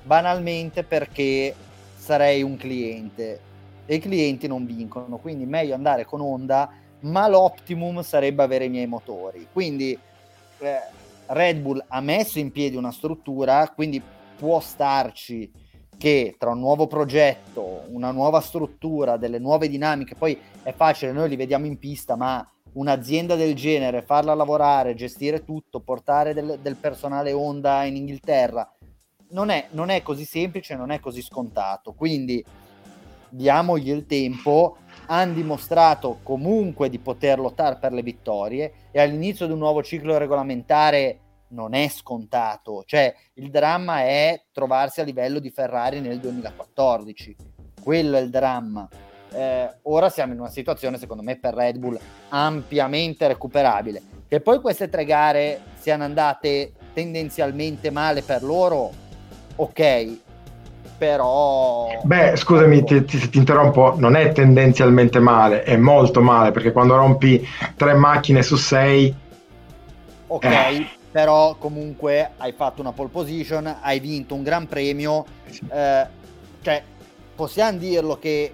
banalmente 0.04 0.84
perché 0.84 1.54
sarei 1.96 2.42
un 2.42 2.58
cliente 2.58 3.48
e 3.86 3.96
i 3.96 4.00
clienti 4.00 4.48
non 4.48 4.66
vincono, 4.66 5.18
quindi 5.18 5.46
meglio 5.46 5.74
andare 5.74 6.06
con 6.06 6.22
Honda, 6.22 6.70
ma 7.02 7.28
l'optimum 7.28 8.02
sarebbe 8.02 8.44
avere 8.44 8.66
i 8.66 8.70
miei 8.70 8.88
motori. 8.88 9.48
Quindi 9.52 9.98
eh, 10.60 10.80
Red 11.28 11.60
Bull 11.60 11.84
ha 11.88 12.02
messo 12.02 12.40
in 12.40 12.52
piedi 12.52 12.76
una 12.76 12.92
struttura, 12.92 13.72
quindi 13.74 14.02
può 14.38 14.60
starci 14.60 15.52
che 15.98 16.36
tra 16.38 16.52
un 16.52 16.60
nuovo 16.60 16.88
progetto, 16.88 17.84
una 17.90 18.12
nuova 18.12 18.40
struttura, 18.40 19.18
delle 19.18 19.38
nuove 19.38 19.68
dinamiche, 19.68 20.16
poi 20.16 20.40
è 20.64 20.72
facile, 20.72 21.12
noi 21.12 21.28
li 21.28 21.36
vediamo 21.36 21.66
in 21.66 21.78
pista, 21.78 22.16
ma 22.16 22.48
un'azienda 22.74 23.36
del 23.36 23.54
genere, 23.54 24.04
farla 24.04 24.34
lavorare, 24.34 24.94
gestire 24.94 25.44
tutto, 25.44 25.82
portare 25.82 26.34
del, 26.34 26.60
del 26.62 26.76
personale 26.76 27.34
Honda 27.34 27.84
in 27.84 27.98
Inghilterra, 27.98 28.72
non 29.30 29.50
è, 29.50 29.68
non 29.72 29.90
è 29.90 30.02
così 30.02 30.26
semplice, 30.26 30.76
non 30.76 30.92
è 30.92 31.00
così 31.00 31.22
scontato. 31.22 31.94
Quindi 31.94 32.44
diamogli 33.30 33.90
il 33.90 34.06
tempo, 34.06 34.78
hanno 35.08 35.34
dimostrato 35.34 36.20
comunque 36.24 36.90
di 36.90 37.00
poter 37.00 37.40
lottare 37.40 37.78
per 37.78 37.94
le 37.94 38.02
vittorie 38.02 38.74
e 38.92 39.00
all'inizio 39.00 39.46
di 39.46 39.54
un 39.54 39.60
nuovo 39.60 39.84
ciclo 39.84 40.18
regolamentare 40.18 41.20
non 41.50 41.74
è 41.74 41.88
scontato, 41.88 42.84
cioè 42.86 43.14
il 43.36 43.50
dramma 43.50 44.02
è 44.02 44.44
trovarsi 44.52 45.02
a 45.02 45.04
livello 45.04 45.40
di 45.40 45.50
Ferrari 45.50 46.00
nel 46.00 46.20
2014, 46.20 47.36
quello 47.82 48.18
è 48.18 48.22
il 48.22 48.30
dramma. 48.30 48.88
Eh, 49.32 49.76
ora 49.84 50.10
siamo 50.10 50.34
in 50.34 50.40
una 50.40 50.50
situazione 50.50 50.98
secondo 50.98 51.24
me 51.24 51.38
per 51.38 51.54
Red 51.54 51.78
Bull 51.78 52.00
ampiamente 52.30 53.28
recuperabile. 53.28 54.02
Che 54.28 54.42
poi 54.42 54.62
queste 54.62 54.90
tre 54.90 55.06
gare 55.06 55.62
siano 55.80 56.04
andate 56.04 56.74
tendenzialmente 56.94 57.90
male 57.90 58.22
per 58.22 58.44
loro, 58.44 58.92
ok, 59.60 60.18
però... 60.98 62.00
Beh, 62.04 62.36
scusami, 62.36 62.84
ti, 62.84 63.04
ti, 63.06 63.30
ti, 63.30 63.38
interrompo, 63.38 63.96
non 63.98 64.16
è 64.16 64.32
tendenzialmente 64.32 65.20
male, 65.20 65.64
è 65.64 65.76
molto 65.76 66.22
male, 66.22 66.52
perché 66.52 66.72
quando 66.72 66.96
rompi 66.96 67.46
tre 67.76 67.94
macchine 67.94 68.42
su 68.42 68.56
sei... 68.56 69.14
Ok, 70.28 70.46
eh. 70.46 70.88
però 71.12 71.56
comunque 71.56 72.32
hai 72.38 72.54
fatto 72.54 72.82
una 72.82 72.92
pole 72.92 73.10
position, 73.10 73.78
hai 73.82 74.00
vinto 74.00 74.36
un 74.36 74.44
gran 74.44 74.68
premio, 74.68 75.26
eh, 75.72 76.08
cioè 76.62 76.84
possiamo 77.36 77.78
dirlo 77.78 78.18
che 78.20 78.52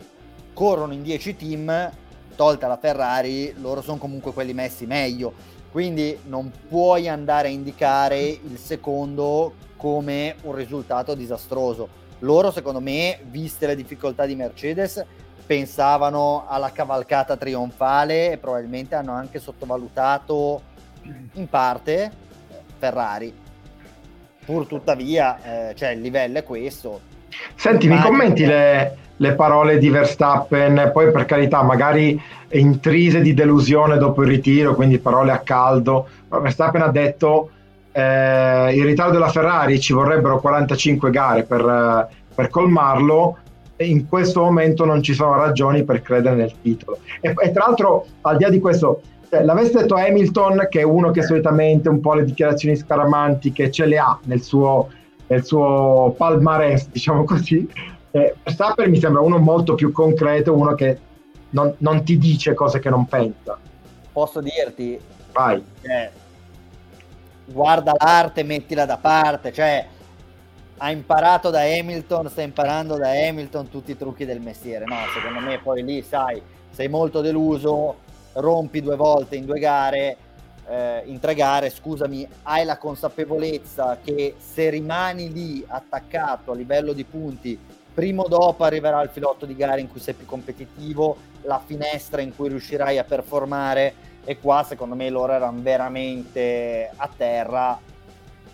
corrono 0.54 0.94
in 0.94 1.04
10 1.04 1.36
team, 1.36 1.92
tolta 2.36 2.68
la 2.68 2.78
Ferrari, 2.78 3.54
loro 3.60 3.82
sono 3.82 3.98
comunque 3.98 4.32
quelli 4.32 4.54
messi 4.54 4.86
meglio, 4.86 5.34
quindi 5.72 6.18
non 6.28 6.52
puoi 6.70 7.10
andare 7.10 7.50
a 7.50 7.52
indicare 7.52 8.22
il 8.22 8.58
secondo 8.58 9.54
come 9.86 10.34
un 10.42 10.56
risultato 10.56 11.14
disastroso 11.14 11.88
loro, 12.20 12.50
secondo 12.50 12.80
me, 12.80 13.20
viste 13.30 13.68
le 13.68 13.76
difficoltà 13.76 14.26
di 14.26 14.36
Mercedes, 14.36 15.06
pensavano 15.46 16.46
alla 16.48 16.72
cavalcata 16.72 17.38
trionfale 17.38 18.32
e 18.32 18.38
probabilmente 18.40 18.96
hanno 18.96 19.12
anche 19.12 19.38
sottovalutato 19.38 20.60
in 21.34 21.48
parte 21.48 22.12
Ferrari. 22.80 23.32
Pur 24.44 24.66
tuttavia, 24.66 25.70
eh, 25.70 25.76
cioè, 25.76 25.90
il 25.90 26.02
livello 26.02 26.40
è 26.40 26.44
questo. 26.44 27.02
Senti, 27.54 27.88
mi 27.88 28.02
commenti 28.02 28.44
le, 28.44 28.98
le, 29.18 29.34
parole 29.36 29.78
di 29.78 29.90
Verstappen, 29.90 30.90
poi 30.92 31.12
per 31.12 31.26
carità, 31.26 31.62
magari 31.62 32.20
intrise 32.54 33.22
di 33.22 33.36
delusione 33.36 34.00
dopo 34.00 34.24
il 34.24 34.30
ritiro, 34.30 34.74
quindi 34.74 34.98
parole 34.98 35.32
a 35.32 35.42
caldo. 35.42 36.08
Verstappen 36.28 36.82
ha 36.82 36.90
detto 36.90 37.52
eh, 37.98 38.76
il 38.76 38.84
ritardo 38.84 39.14
della 39.14 39.30
Ferrari 39.30 39.80
ci 39.80 39.94
vorrebbero 39.94 40.42
45 40.42 41.10
gare 41.12 41.44
per, 41.44 42.10
per 42.36 42.50
colmarlo 42.50 43.38
e 43.78 43.88
in 43.88 44.10
questo 44.10 44.42
momento 44.42 44.84
non 44.84 45.02
ci 45.02 45.14
sono 45.14 45.36
ragioni 45.36 45.86
per 45.86 46.02
credere 46.02 46.36
nel 46.36 46.54
titolo. 46.62 47.00
E, 47.22 47.34
e 47.38 47.52
tra 47.52 47.68
l'altro, 47.68 48.06
al 48.22 48.36
di 48.36 48.44
là 48.44 48.50
di 48.50 48.60
questo, 48.60 49.00
cioè, 49.30 49.44
l'avesse 49.44 49.80
detto 49.80 49.96
Hamilton, 49.96 50.68
che 50.70 50.82
è 50.82 50.84
uno 50.84 51.12
che 51.12 51.24
solitamente 51.24 51.88
un 51.88 52.02
po' 52.02 52.16
le 52.16 52.26
dichiarazioni 52.26 52.76
scaramantiche 52.76 53.72
ce 53.72 53.86
le 53.86 53.98
ha 53.98 54.20
nel 54.26 54.42
suo, 54.42 54.90
nel 55.28 55.46
suo 55.46 56.14
palmarès, 56.18 56.90
diciamo 56.92 57.24
così, 57.24 57.66
eh, 58.12 58.36
Verstappen 58.44 58.90
mi 58.90 59.00
sembra 59.00 59.22
uno 59.22 59.38
molto 59.38 59.74
più 59.74 59.94
concreto, 59.94 60.54
uno 60.54 60.76
che 60.76 61.00
non, 61.52 61.74
non 61.78 62.04
ti 62.04 62.18
dice 62.18 62.54
cose 62.54 62.80
che 62.80 62.90
non 62.90 63.06
pensa. 63.06 63.58
Posso 64.12 64.42
dirti? 64.42 65.00
Vai. 65.32 65.64
Eh, 65.82 66.24
guarda 67.46 67.94
l'arte, 67.98 68.44
mettila 68.44 68.86
da 68.86 68.98
parte, 68.98 69.54
cioè 69.54 69.88
ha 70.78 70.92
imparato 70.92 71.50
da 71.50 71.62
Hamilton, 71.62 72.30
sta 72.30 72.42
imparando 72.42 72.98
da 72.98 73.10
Hamilton 73.10 73.70
tutti 73.70 73.92
i 73.92 73.98
trucchi 73.98 74.26
del 74.26 74.42
mestiere. 74.42 74.86
No, 74.86 74.98
secondo 75.14 75.40
me 75.40 75.60
poi 75.60 75.84
lì, 75.84 76.02
sai, 76.02 76.42
sei 76.70 76.90
molto 76.90 77.22
deluso, 77.22 77.98
rompi 78.34 78.82
due 78.82 78.96
volte 78.96 79.38
in 79.38 79.46
due 79.46 79.60
gare, 79.60 80.18
eh, 80.68 81.04
in 81.06 81.20
tre 81.20 81.36
gare, 81.36 81.70
scusami, 81.70 82.28
hai 82.44 82.66
la 82.66 82.78
consapevolezza 82.78 84.00
che 84.04 84.36
se 84.38 84.70
rimani 84.70 85.32
lì 85.32 85.64
attaccato 85.66 86.52
a 86.52 86.56
livello 86.56 86.92
di 86.92 87.06
punti, 87.06 87.58
prima 87.94 88.24
o 88.24 88.28
dopo 88.28 88.66
arriverà 88.66 89.02
il 89.02 89.10
filotto 89.10 89.46
di 89.46 89.56
gare 89.56 89.80
in 89.80 89.90
cui 89.90 90.02
sei 90.02 90.16
più 90.16 90.26
competitivo, 90.26 91.16
la 91.44 91.62
finestra 91.64 92.22
in 92.22 92.36
cui 92.36 92.50
riuscirai 92.50 92.98
a 92.98 93.04
performare 93.06 93.94
e 94.26 94.40
qua 94.40 94.64
secondo 94.64 94.96
me 94.96 95.10
loro 95.10 95.32
erano 95.34 95.62
veramente 95.62 96.92
a 96.94 97.10
terra 97.16 97.80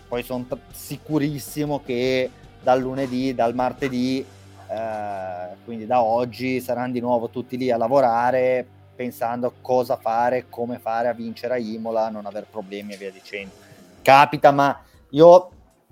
poi 0.06 0.22
sono 0.22 0.44
t- 0.44 0.58
sicurissimo 0.70 1.82
che 1.82 2.30
dal 2.62 2.80
lunedì, 2.80 3.34
dal 3.34 3.54
martedì 3.54 4.20
eh, 4.20 5.56
quindi 5.64 5.86
da 5.86 6.02
oggi 6.02 6.60
saranno 6.60 6.92
di 6.92 7.00
nuovo 7.00 7.28
tutti 7.28 7.56
lì 7.56 7.70
a 7.70 7.76
lavorare 7.76 8.66
pensando 8.94 9.54
cosa 9.60 9.96
fare, 9.96 10.46
come 10.48 10.78
fare 10.78 11.08
a 11.08 11.12
vincere 11.12 11.54
a 11.54 11.58
Imola, 11.58 12.08
non 12.08 12.26
aver 12.26 12.46
problemi 12.48 12.92
e 12.92 12.96
via 12.96 13.10
dicendo. 13.10 13.52
Capita, 14.02 14.52
ma 14.52 14.80
io 15.10 15.50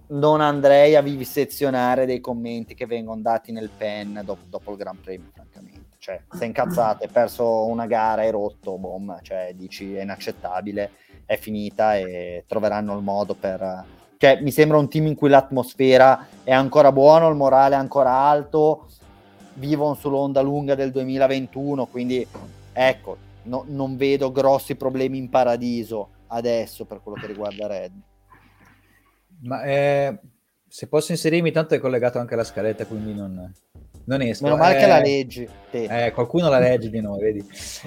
non 0.09 0.41
andrei 0.41 0.97
a 0.97 1.03
vivisezionare 1.03 2.07
dei 2.07 2.21
commenti 2.21 2.75
che 2.75 2.87
vengono 2.87 3.21
dati 3.21 3.53
nel 3.53 3.71
pen 3.77 4.21
dopo, 4.25 4.43
dopo 4.49 4.71
il 4.73 4.77
Gran 4.77 5.01
Premio, 5.01 5.31
francamente 5.33 5.90
cioè 6.01 6.23
sei 6.31 6.47
incazzato, 6.47 7.05
hai 7.05 7.11
perso 7.11 7.67
una 7.67 7.87
gara, 7.87 8.23
hai 8.23 8.31
rotto, 8.31 8.79
boom, 8.79 9.19
cioè 9.21 9.53
dici 9.55 9.95
è 9.95 10.01
inaccettabile, 10.01 10.93
è 11.27 11.37
finita 11.37 11.97
e 11.97 12.45
troveranno 12.49 12.97
il 12.97 13.03
modo 13.03 13.35
per... 13.35 13.85
Cioè 14.17 14.41
mi 14.41 14.51
sembra 14.51 14.79
un 14.79 14.89
team 14.89 15.07
in 15.07 15.15
cui 15.15 15.29
l'atmosfera 15.29 16.27
è 16.43 16.53
ancora 16.53 16.91
buona, 16.91 17.29
il 17.29 17.37
morale 17.37 17.75
è 17.75 17.79
ancora 17.79 18.13
alto, 18.13 18.89
vivono 19.55 19.95
sull'onda 19.95 20.41
lunga 20.41 20.75
del 20.75 20.91
2021, 20.91 21.87
quindi 21.87 22.27
ecco, 22.73 23.17
no, 23.45 23.65
non 23.69 23.97
vedo 23.97 24.33
grossi 24.33 24.77
problemi 24.77 25.19
in 25.19 25.29
paradiso 25.29 26.09
adesso 26.29 26.87
per 26.87 27.03
quello 27.03 27.21
che 27.21 27.27
riguarda 27.27 27.67
Red. 27.67 27.93
Ma 29.43 29.63
eh, 29.65 30.19
se 30.67 30.87
posso 30.87 31.13
inserirmi, 31.13 31.51
tanto 31.51 31.75
è 31.75 31.79
collegato 31.79 32.19
anche 32.19 32.35
alla 32.35 32.45
scaletta, 32.45 32.87
quindi 32.87 33.15
non 33.15 33.53
non 34.05 34.23
esco. 34.23 34.45
Meno 34.45 34.57
male 34.57 34.77
eh, 34.77 34.81
che 34.81 34.87
la 34.87 35.01
leggi. 35.01 35.49
Eh, 35.71 36.11
qualcuno 36.13 36.49
la 36.49 36.59
legge 36.59 36.91
di 36.91 37.01
noi, 37.01 37.21
vedi. 37.21 37.45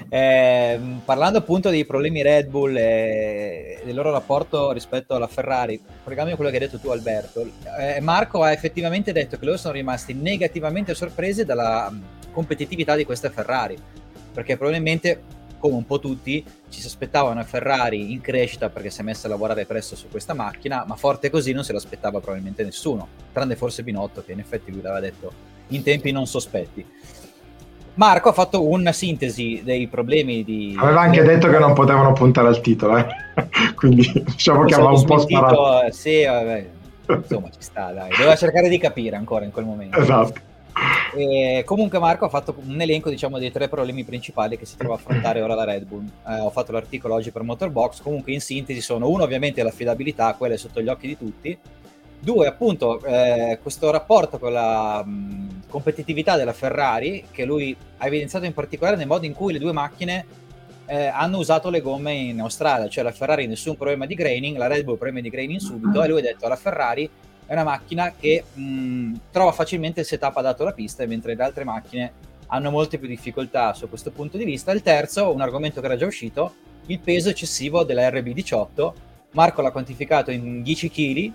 Eh, 0.08 0.80
parlando 1.04 1.38
appunto 1.38 1.70
dei 1.70 1.84
problemi 1.84 2.22
Red 2.22 2.48
Bull 2.48 2.76
e 2.76 3.82
del 3.84 3.94
loro 3.94 4.10
rapporto 4.10 4.72
rispetto 4.72 5.14
alla 5.14 5.26
Ferrari, 5.26 5.80
collegandomi 6.02 6.32
a 6.32 6.36
quello 6.36 6.50
che 6.50 6.56
hai 6.56 6.64
detto 6.64 6.78
tu 6.78 6.88
Alberto, 6.88 7.46
eh, 7.78 8.00
Marco 8.00 8.42
ha 8.42 8.52
effettivamente 8.52 9.12
detto 9.12 9.38
che 9.38 9.44
loro 9.44 9.58
sono 9.58 9.74
rimasti 9.74 10.14
negativamente 10.14 10.94
sorpresi 10.94 11.44
dalla 11.44 11.92
competitività 12.32 12.96
di 12.96 13.04
questa 13.04 13.30
Ferrari, 13.30 13.76
perché 14.32 14.56
probabilmente 14.56 15.42
come 15.64 15.76
un 15.76 15.86
po' 15.86 15.98
tutti, 15.98 16.44
ci 16.68 16.80
si 16.82 16.86
aspettava 16.86 17.30
una 17.30 17.42
Ferrari 17.42 18.12
in 18.12 18.20
crescita 18.20 18.68
perché 18.68 18.90
si 18.90 19.00
è 19.00 19.02
messa 19.02 19.28
a 19.28 19.30
lavorare 19.30 19.64
presto 19.64 19.96
su 19.96 20.08
questa 20.10 20.34
macchina, 20.34 20.84
ma 20.86 20.94
forte 20.94 21.30
così 21.30 21.52
non 21.52 21.64
se 21.64 21.72
l'aspettava 21.72 22.20
probabilmente 22.20 22.62
nessuno, 22.64 23.08
tranne 23.32 23.56
forse 23.56 23.82
Binotto 23.82 24.22
che 24.22 24.32
in 24.32 24.40
effetti 24.40 24.70
lui 24.70 24.82
l'aveva 24.82 25.00
detto 25.00 25.53
in 25.68 25.82
tempi 25.82 26.12
non 26.12 26.26
sospetti. 26.26 26.84
Marco 27.94 28.28
ha 28.28 28.32
fatto 28.32 28.68
una 28.68 28.92
sintesi 28.92 29.62
dei 29.64 29.86
problemi 29.86 30.42
di... 30.42 30.76
Aveva 30.78 31.02
anche 31.02 31.22
detto 31.22 31.48
che 31.48 31.58
non 31.58 31.74
potevano 31.74 32.12
puntare 32.12 32.48
al 32.48 32.60
titolo, 32.60 32.96
eh? 32.96 33.06
quindi 33.76 34.10
diciamo 34.26 34.64
che 34.64 34.74
aveva 34.74 34.90
un 34.90 35.04
po' 35.04 35.18
sparato. 35.18 35.92
Sì, 35.92 36.24
vabbè, 36.24 36.66
insomma 37.06 37.50
ci 37.50 37.60
sta, 37.60 37.92
dai. 37.92 38.10
Doveva 38.10 38.34
cercare 38.34 38.68
di 38.68 38.78
capire 38.78 39.14
ancora 39.14 39.44
in 39.44 39.52
quel 39.52 39.64
momento. 39.64 39.98
Esatto. 39.98 40.52
E 41.14 41.62
comunque 41.64 42.00
Marco 42.00 42.24
ha 42.24 42.28
fatto 42.28 42.56
un 42.66 42.80
elenco 42.80 43.08
diciamo 43.08 43.38
dei 43.38 43.52
tre 43.52 43.68
problemi 43.68 44.02
principali 44.02 44.58
che 44.58 44.66
si 44.66 44.76
trova 44.76 44.94
a 44.94 44.96
affrontare 44.96 45.40
ora 45.40 45.54
la 45.54 45.64
Red 45.64 45.84
Bull. 45.84 46.04
Eh, 46.26 46.40
ho 46.40 46.50
fatto 46.50 46.72
l'articolo 46.72 47.14
oggi 47.14 47.30
per 47.30 47.42
Motorbox, 47.42 48.02
comunque 48.02 48.32
in 48.32 48.40
sintesi 48.40 48.80
sono 48.80 49.08
uno 49.08 49.22
ovviamente 49.22 49.62
l'affidabilità, 49.62 50.34
quella 50.34 50.54
è 50.54 50.58
sotto 50.58 50.82
gli 50.82 50.88
occhi 50.88 51.06
di 51.06 51.16
tutti, 51.16 51.56
Due, 52.24 52.46
appunto, 52.46 53.04
eh, 53.04 53.58
questo 53.60 53.90
rapporto 53.90 54.38
con 54.38 54.50
la 54.50 55.04
mh, 55.04 55.64
competitività 55.68 56.38
della 56.38 56.54
Ferrari, 56.54 57.26
che 57.30 57.44
lui 57.44 57.76
ha 57.98 58.06
evidenziato 58.06 58.46
in 58.46 58.54
particolare 58.54 58.96
nel 58.96 59.06
modo 59.06 59.26
in 59.26 59.34
cui 59.34 59.52
le 59.52 59.58
due 59.58 59.72
macchine 59.72 60.24
eh, 60.86 61.04
hanno 61.04 61.36
usato 61.36 61.68
le 61.68 61.82
gomme 61.82 62.14
in 62.14 62.40
Australia, 62.40 62.88
cioè 62.88 63.04
la 63.04 63.12
Ferrari 63.12 63.46
nessun 63.46 63.76
problema 63.76 64.06
di 64.06 64.14
graining, 64.14 64.56
la 64.56 64.68
Red 64.68 64.84
Bull 64.84 64.96
problemi 64.96 65.20
di 65.20 65.28
graining 65.28 65.60
subito, 65.60 66.02
e 66.02 66.08
lui 66.08 66.20
ha 66.20 66.22
detto 66.22 66.46
alla 66.46 66.56
Ferrari 66.56 67.10
è 67.44 67.52
una 67.52 67.64
macchina 67.64 68.14
che 68.18 68.42
mh, 68.54 69.12
trova 69.30 69.52
facilmente 69.52 70.00
il 70.00 70.06
setup 70.06 70.34
adatto 70.38 70.62
alla 70.62 70.72
pista, 70.72 71.04
mentre 71.04 71.34
le 71.34 71.42
altre 71.42 71.64
macchine 71.64 72.12
hanno 72.46 72.70
molte 72.70 72.98
più 72.98 73.06
difficoltà 73.06 73.74
su 73.74 73.86
questo 73.86 74.10
punto 74.12 74.38
di 74.38 74.44
vista. 74.44 74.72
Il 74.72 74.80
terzo, 74.80 75.30
un 75.30 75.42
argomento 75.42 75.80
che 75.80 75.86
era 75.86 75.96
già 75.96 76.06
uscito, 76.06 76.54
il 76.86 77.00
peso 77.00 77.28
eccessivo 77.28 77.84
della 77.84 78.08
RB18. 78.08 78.92
Marco 79.32 79.60
l'ha 79.60 79.72
quantificato 79.72 80.30
in 80.30 80.62
10 80.62 80.90
kg, 80.90 81.32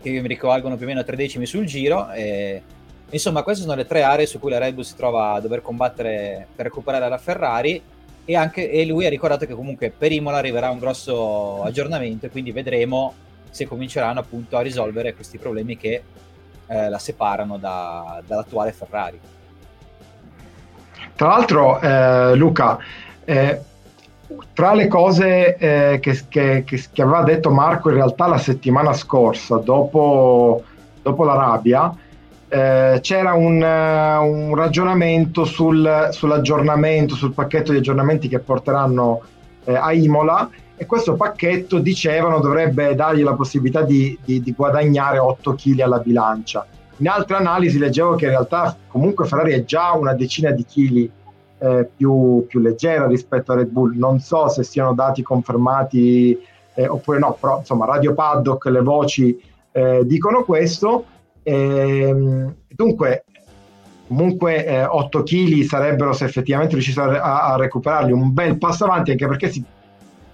che 0.00 0.10
mi 0.10 0.28
ricavalgono 0.28 0.76
più 0.76 0.86
o 0.86 0.88
meno 0.88 1.04
3 1.04 1.16
decimi 1.16 1.46
sul 1.46 1.64
giro. 1.64 2.10
E, 2.10 2.62
insomma, 3.10 3.42
queste 3.42 3.62
sono 3.62 3.74
le 3.74 3.86
tre 3.86 4.02
aree 4.02 4.26
su 4.26 4.38
cui 4.38 4.50
la 4.50 4.58
Red 4.58 4.74
Bull 4.74 4.84
si 4.84 4.96
trova 4.96 5.32
a 5.32 5.40
dover 5.40 5.62
combattere 5.62 6.46
per 6.54 6.66
recuperare 6.66 7.08
la 7.08 7.18
Ferrari. 7.18 7.82
E, 8.24 8.36
anche, 8.36 8.70
e 8.70 8.84
lui 8.84 9.06
ha 9.06 9.08
ricordato 9.08 9.46
che 9.46 9.54
comunque 9.54 9.90
per 9.90 10.12
Imola 10.12 10.38
arriverà 10.38 10.70
un 10.70 10.78
grosso 10.78 11.62
aggiornamento 11.62 12.28
quindi 12.28 12.52
vedremo 12.52 13.14
se 13.50 13.66
cominceranno 13.66 14.20
appunto 14.20 14.56
a 14.56 14.60
risolvere 14.60 15.14
questi 15.14 15.38
problemi 15.38 15.76
che 15.76 16.02
eh, 16.66 16.88
la 16.88 16.98
separano 16.98 17.58
da, 17.58 18.22
dall'attuale 18.24 18.72
Ferrari. 18.72 19.20
Tra 21.16 21.28
l'altro, 21.28 21.80
eh, 21.80 22.34
Luca, 22.36 22.78
eh, 23.24 23.60
tra 24.52 24.74
le 24.74 24.88
cose 24.88 25.56
eh, 25.56 25.98
che, 26.00 26.18
che, 26.28 26.64
che, 26.64 27.02
aveva 27.02 27.22
detto 27.22 27.50
Marco 27.50 27.88
in 27.88 27.96
realtà 27.96 28.26
la 28.26 28.38
settimana 28.38 28.92
scorsa, 28.92 29.56
dopo, 29.56 30.62
dopo 31.02 31.24
la 31.24 31.34
rabbia, 31.34 31.94
eh, 32.48 32.98
c'era 33.00 33.32
un, 33.32 33.62
un 33.62 34.54
ragionamento 34.54 35.44
sul, 35.44 36.08
sull'aggiornamento, 36.10 37.14
sul 37.14 37.32
pacchetto 37.32 37.72
di 37.72 37.78
aggiornamenti 37.78 38.28
che 38.28 38.40
porteranno 38.40 39.22
eh, 39.64 39.74
a 39.74 39.92
Imola 39.92 40.50
e 40.76 40.86
questo 40.86 41.14
pacchetto 41.14 41.78
dicevano 41.78 42.40
dovrebbe 42.40 42.94
dargli 42.94 43.22
la 43.22 43.34
possibilità 43.34 43.82
di, 43.82 44.18
di, 44.24 44.40
di 44.40 44.52
guadagnare 44.52 45.18
8 45.18 45.54
kg 45.54 45.80
alla 45.80 45.98
bilancia. 45.98 46.66
In 46.96 47.08
altre 47.08 47.36
analisi 47.36 47.78
leggevo 47.78 48.14
che 48.14 48.24
in 48.24 48.32
realtà 48.32 48.76
comunque 48.88 49.26
Ferrari 49.26 49.52
è 49.52 49.64
già 49.64 49.92
una 49.92 50.14
decina 50.14 50.50
di 50.50 50.64
chili 50.64 51.10
eh, 51.60 51.88
più, 51.94 52.44
più, 52.48 52.60
leggera 52.60 53.06
rispetto 53.06 53.52
a 53.52 53.56
Red 53.56 53.68
Bull. 53.68 53.96
Non 53.96 54.20
so 54.20 54.48
se 54.48 54.64
siano 54.64 54.94
dati 54.94 55.22
confermati 55.22 56.38
eh, 56.74 56.88
oppure 56.88 57.18
no, 57.18 57.36
però 57.38 57.58
insomma 57.58 57.86
Radio 57.86 58.14
Paddock, 58.14 58.64
le 58.66 58.80
voci 58.80 59.40
eh, 59.72 60.02
dicono 60.04 60.44
questo. 60.44 61.04
Ehm, 61.42 62.54
dunque, 62.68 63.24
comunque 64.10 64.66
eh, 64.66 64.84
8 64.84 65.22
kg 65.22 65.62
sarebbero 65.62 66.12
se 66.12 66.24
effettivamente 66.24 66.74
riuscissero 66.74 67.12
a, 67.12 67.52
a, 67.52 67.56
recuperarli 67.56 68.12
un 68.12 68.32
bel 68.32 68.58
passo 68.58 68.84
avanti 68.84 69.12
anche 69.12 69.26
perché 69.28 69.48
si, 69.50 69.64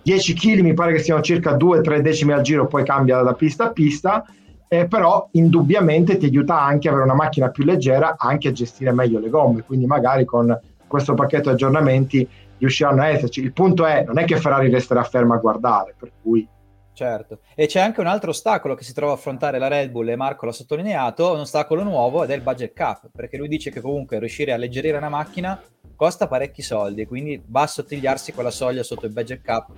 10 0.03 0.35
kg 0.35 0.61
mi 0.61 0.72
pare 0.72 0.93
che 0.93 1.01
siano 1.01 1.20
circa 1.20 1.57
2-3 1.57 1.99
decimi 1.99 2.33
al 2.33 2.41
giro 2.41 2.66
poi 2.66 2.85
cambia 2.85 3.20
da 3.20 3.35
pista 3.35 3.64
a 3.64 3.70
pista 3.72 4.24
eh, 4.68 4.87
però 4.87 5.29
indubbiamente 5.33 6.16
ti 6.16 6.24
aiuta 6.24 6.59
anche 6.59 6.89
a 6.89 6.93
avere 6.93 7.05
una 7.05 7.14
macchina 7.14 7.51
più 7.51 7.64
leggera 7.64 8.16
anche 8.16 8.49
a 8.49 8.53
gestire 8.53 8.93
meglio 8.93 9.18
le 9.18 9.29
gomme 9.29 9.62
quindi 9.62 9.85
magari 9.85 10.24
con 10.24 10.59
questo 10.87 11.14
pacchetto 11.14 11.49
di 11.49 11.55
aggiornamenti 11.55 12.28
riusciranno 12.59 13.03
a 13.03 13.09
esserci. 13.09 13.41
Il 13.41 13.53
punto 13.53 13.84
è 13.87 14.05
non 14.05 14.18
è 14.18 14.24
che 14.24 14.37
Ferrari 14.39 14.70
resterà 14.70 15.03
ferma 15.05 15.34
a 15.34 15.39
guardare 15.39 15.95
per 15.99 16.12
cui 16.22 16.49
Certo, 16.97 17.41
e 17.55 17.66
c'è 17.66 17.78
anche 17.78 18.01
un 18.01 18.07
altro 18.07 18.30
ostacolo 18.30 18.74
che 18.74 18.82
si 18.82 18.95
trova 18.95 19.12
a 19.12 19.16
affrontare 19.16 19.59
la 19.59 19.68
Red 19.68 19.91
Bull 19.91 20.09
e 20.09 20.16
Marco 20.16 20.47
l'ha 20.47 20.53
sottolineato, 20.53 21.34
un 21.34 21.41
ostacolo 21.41 21.82
nuovo 21.82 22.24
ed 22.24 22.30
è 22.30 22.34
il 22.34 22.41
budget 22.41 22.72
cap, 22.72 23.11
perché 23.12 23.37
lui 23.37 23.49
dice 23.49 23.70
che 23.70 23.82
comunque 23.82 24.18
riuscire 24.18 24.53
a 24.53 24.55
alleggerire 24.55 24.97
una 24.97 25.11
macchina 25.11 25.62
costa 25.95 26.26
parecchi 26.26 26.62
soldi, 26.62 27.05
quindi 27.05 27.43
va 27.49 27.61
a 27.61 27.66
sottigliarsi 27.66 28.32
quella 28.32 28.51
soglia 28.51 28.82
sotto 28.82 29.05
il 29.05 29.12
budget 29.12 29.43
cap 29.43 29.68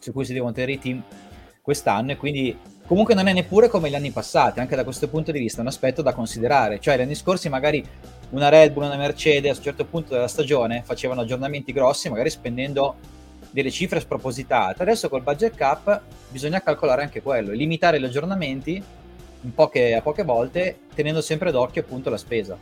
su 0.00 0.12
cui 0.12 0.24
si 0.24 0.32
devono 0.32 0.50
tenere 0.50 0.72
i 0.72 0.78
team 0.80 1.04
quest'anno 1.62 2.10
e 2.10 2.16
quindi 2.16 2.58
comunque 2.84 3.14
non 3.14 3.28
è 3.28 3.32
neppure 3.32 3.68
come 3.68 3.88
gli 3.88 3.94
anni 3.94 4.10
passati, 4.10 4.58
anche 4.58 4.74
da 4.74 4.82
questo 4.82 5.08
punto 5.08 5.30
di 5.30 5.38
vista 5.38 5.58
è 5.58 5.60
un 5.60 5.68
aspetto 5.68 6.02
da 6.02 6.14
considerare, 6.14 6.80
cioè 6.80 6.96
gli 6.96 7.02
anni 7.02 7.14
scorsi 7.14 7.48
magari 7.48 7.84
una 8.30 8.48
Red 8.48 8.72
Bull, 8.72 8.84
una 8.84 8.96
Mercedes 8.96 9.54
a 9.54 9.58
un 9.58 9.62
certo 9.62 9.84
punto 9.84 10.14
della 10.14 10.28
stagione 10.28 10.82
facevano 10.84 11.20
aggiornamenti 11.20 11.72
grossi, 11.72 12.08
magari 12.08 12.30
spendendo 12.30 12.96
delle 13.50 13.70
cifre 13.70 14.00
spropositate. 14.00 14.82
Adesso 14.82 15.08
col 15.08 15.22
budget 15.22 15.54
cap 15.54 16.00
bisogna 16.28 16.60
calcolare 16.60 17.02
anche 17.02 17.22
quello, 17.22 17.52
limitare 17.52 18.00
gli 18.00 18.04
aggiornamenti 18.04 18.82
poche, 19.54 19.94
a 19.94 20.02
poche 20.02 20.24
volte, 20.24 20.78
tenendo 20.94 21.20
sempre 21.20 21.50
d'occhio 21.52 21.82
appunto 21.82 22.10
la 22.10 22.16
spesa. 22.16 22.58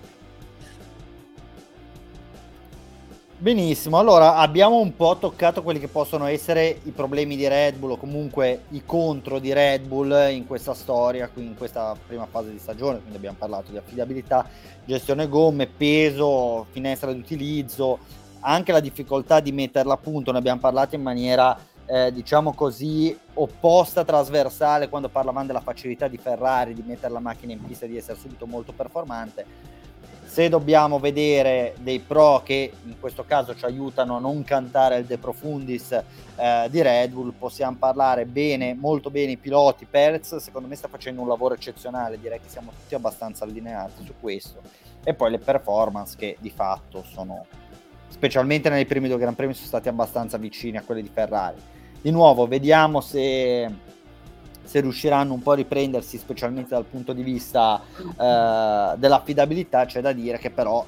Benissimo, 3.45 3.99
allora 3.99 4.37
abbiamo 4.37 4.81
un 4.81 4.97
po' 4.97 5.19
toccato 5.21 5.63
quelli 5.63 5.79
che 5.79 5.89
possono 5.89 6.25
essere 6.25 6.81
i 6.85 6.93
problemi 6.93 7.37
di 7.37 7.47
Red 7.47 7.77
Bull 7.77 7.91
o 7.91 7.97
comunque 7.99 8.63
i 8.71 8.85
contro 8.87 9.39
di 9.39 9.53
Red 9.53 9.87
Bull 9.87 10.31
in 10.31 10.47
questa 10.47 10.73
storia, 10.73 11.29
qui 11.29 11.45
in 11.45 11.55
questa 11.55 11.95
prima 12.07 12.25
fase 12.25 12.53
di 12.53 12.59
stagione, 12.59 13.01
quindi 13.01 13.17
abbiamo 13.17 13.37
parlato 13.39 13.71
di 13.71 13.77
affidabilità, 13.77 14.49
gestione 14.87 15.29
gomme, 15.29 15.67
peso, 15.67 16.69
finestra 16.71 17.13
di 17.13 17.19
utilizzo, 17.19 17.99
anche 18.41 18.73
la 18.73 18.81
difficoltà 18.81 19.41
di 19.41 19.53
metterla 19.53 19.93
a 19.93 19.99
punto, 19.99 20.33
ne 20.33 20.39
abbiamo 20.39 20.61
parlato 20.61 20.95
in 20.95 21.03
maniera 21.03 21.55
eh, 21.85 22.11
diciamo 22.13 22.55
così 22.55 23.15
opposta, 23.35 24.07
trasversale 24.07 24.89
quando 24.89 25.11
parlavamo 25.11 25.45
della 25.45 25.61
facilità 25.61 26.09
di 26.09 26.17
Ferrari 26.17 26.73
di 26.73 26.83
mettere 26.83 27.13
la 27.13 27.21
macchina 27.21 27.53
in 27.53 27.63
pista 27.63 27.85
e 27.85 27.89
di 27.89 27.99
essere 27.99 28.19
subito 28.19 28.47
molto 28.47 28.73
performante 28.73 29.74
se 30.35 30.49
dobbiamo 30.49 30.99
vedere 30.99 31.77
dei 31.79 32.01
pro 32.01 32.43
che 32.45 32.73
in 32.87 32.99
questo 32.99 33.25
caso 33.25 33.55
ci 33.55 33.65
aiutano 33.67 34.17
a 34.17 34.19
non 34.19 34.43
cantare 34.43 34.97
il 34.97 35.05
De 35.05 35.17
Profundis 35.17 35.93
eh, 35.93 36.67
di 36.71 36.83
Red 36.83 37.13
Bull, 37.13 37.33
possiamo 37.39 37.77
parlare 37.79 38.27
bene, 38.27 38.75
molto 38.75 39.11
bene 39.11 39.31
i 39.31 39.37
piloti. 39.37 39.87
Perez 39.89 40.35
secondo 40.39 40.67
me 40.67 40.75
sta 40.75 40.89
facendo 40.89 41.21
un 41.21 41.29
lavoro 41.29 41.55
eccezionale, 41.55 42.19
direi 42.19 42.41
che 42.41 42.49
siamo 42.49 42.73
tutti 42.73 42.97
abbastanza 42.97 43.45
allineati 43.45 44.05
su 44.05 44.15
questo. 44.19 44.61
E 45.05 45.15
poi 45.15 45.31
le 45.31 45.39
performance 45.39 46.17
che 46.19 46.37
di 46.41 46.51
fatto 46.51 47.05
sono, 47.05 47.47
specialmente 48.09 48.69
nei 48.69 48.87
primi 48.87 49.07
due 49.07 49.19
Gran 49.19 49.37
Premi, 49.37 49.55
sono 49.55 49.69
stati 49.69 49.89
abbastanza 49.89 50.37
vicini 50.37 50.79
a 50.79 50.83
quelle 50.83 51.03
di 51.03 51.11
Ferrari. 51.15 51.63
Di 52.01 52.11
nuovo, 52.11 52.49
vediamo 52.49 53.01
se 53.01 53.71
se 54.65 54.81
riusciranno 54.81 55.33
un 55.33 55.43
po' 55.43 55.53
a 55.53 55.57
riprendersi, 55.57 56.19
specialmente 56.19 56.71
dal 56.71 56.85
punto 56.85 57.13
di 57.13 57.23
vista 57.23 57.81
eh, 57.99 58.95
dell'affidabilità, 58.97 59.85
c'è 59.85 60.01
da 60.01 60.13
dire 60.13 60.39
che 60.39 60.51
però 60.51 60.85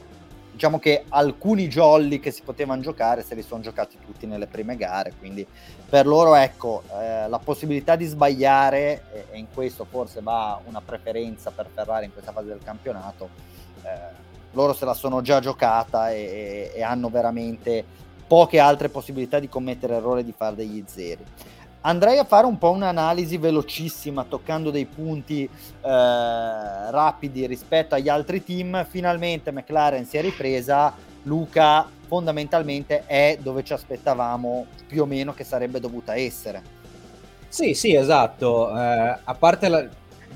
diciamo 0.56 0.78
che 0.78 1.04
alcuni 1.10 1.68
jolly 1.68 2.18
che 2.18 2.30
si 2.30 2.40
potevano 2.40 2.80
giocare 2.80 3.22
se 3.22 3.34
li 3.34 3.42
sono 3.42 3.60
giocati 3.60 3.98
tutti 4.04 4.26
nelle 4.26 4.46
prime 4.46 4.74
gare, 4.76 5.12
quindi 5.18 5.46
per 5.88 6.06
loro 6.06 6.34
ecco 6.34 6.82
eh, 6.98 7.28
la 7.28 7.38
possibilità 7.38 7.94
di 7.94 8.06
sbagliare 8.06 9.02
e, 9.12 9.26
e, 9.32 9.38
in 9.38 9.48
questo 9.52 9.84
forse 9.84 10.22
va 10.22 10.58
una 10.64 10.80
preferenza 10.80 11.50
per 11.50 11.68
Ferrari 11.72 12.06
in 12.06 12.12
questa 12.12 12.32
fase 12.32 12.46
del 12.48 12.60
campionato, 12.64 13.28
eh, 13.82 14.24
loro 14.52 14.72
se 14.72 14.86
la 14.86 14.94
sono 14.94 15.20
già 15.20 15.40
giocata 15.40 16.10
e, 16.10 16.72
e 16.74 16.82
hanno 16.82 17.10
veramente 17.10 17.84
poche 18.26 18.58
altre 18.58 18.88
possibilità 18.88 19.38
di 19.38 19.50
commettere 19.50 19.96
errore 19.96 20.20
e 20.20 20.24
di 20.24 20.32
fare 20.34 20.56
degli 20.56 20.82
zeri 20.86 21.24
andrei 21.86 22.18
a 22.18 22.24
fare 22.24 22.46
un 22.46 22.58
po' 22.58 22.70
un'analisi 22.70 23.38
velocissima, 23.38 24.24
toccando 24.24 24.70
dei 24.70 24.86
punti 24.86 25.44
eh, 25.44 25.50
rapidi 25.80 27.46
rispetto 27.46 27.94
agli 27.94 28.08
altri 28.08 28.44
team. 28.44 28.84
Finalmente 28.88 29.50
McLaren 29.50 30.04
si 30.04 30.16
è 30.16 30.20
ripresa. 30.20 30.94
Luca 31.22 31.88
fondamentalmente 32.06 33.04
è 33.06 33.38
dove 33.40 33.64
ci 33.64 33.72
aspettavamo 33.72 34.66
più 34.86 35.02
o 35.02 35.06
meno 35.06 35.34
che 35.34 35.44
sarebbe 35.44 35.80
dovuta 35.80 36.14
essere. 36.14 36.74
Sì, 37.48 37.74
sì, 37.74 37.94
esatto. 37.94 38.70
Eh, 38.70 39.18
a 39.24 39.34
parte 39.34 39.68
la, 39.68 39.84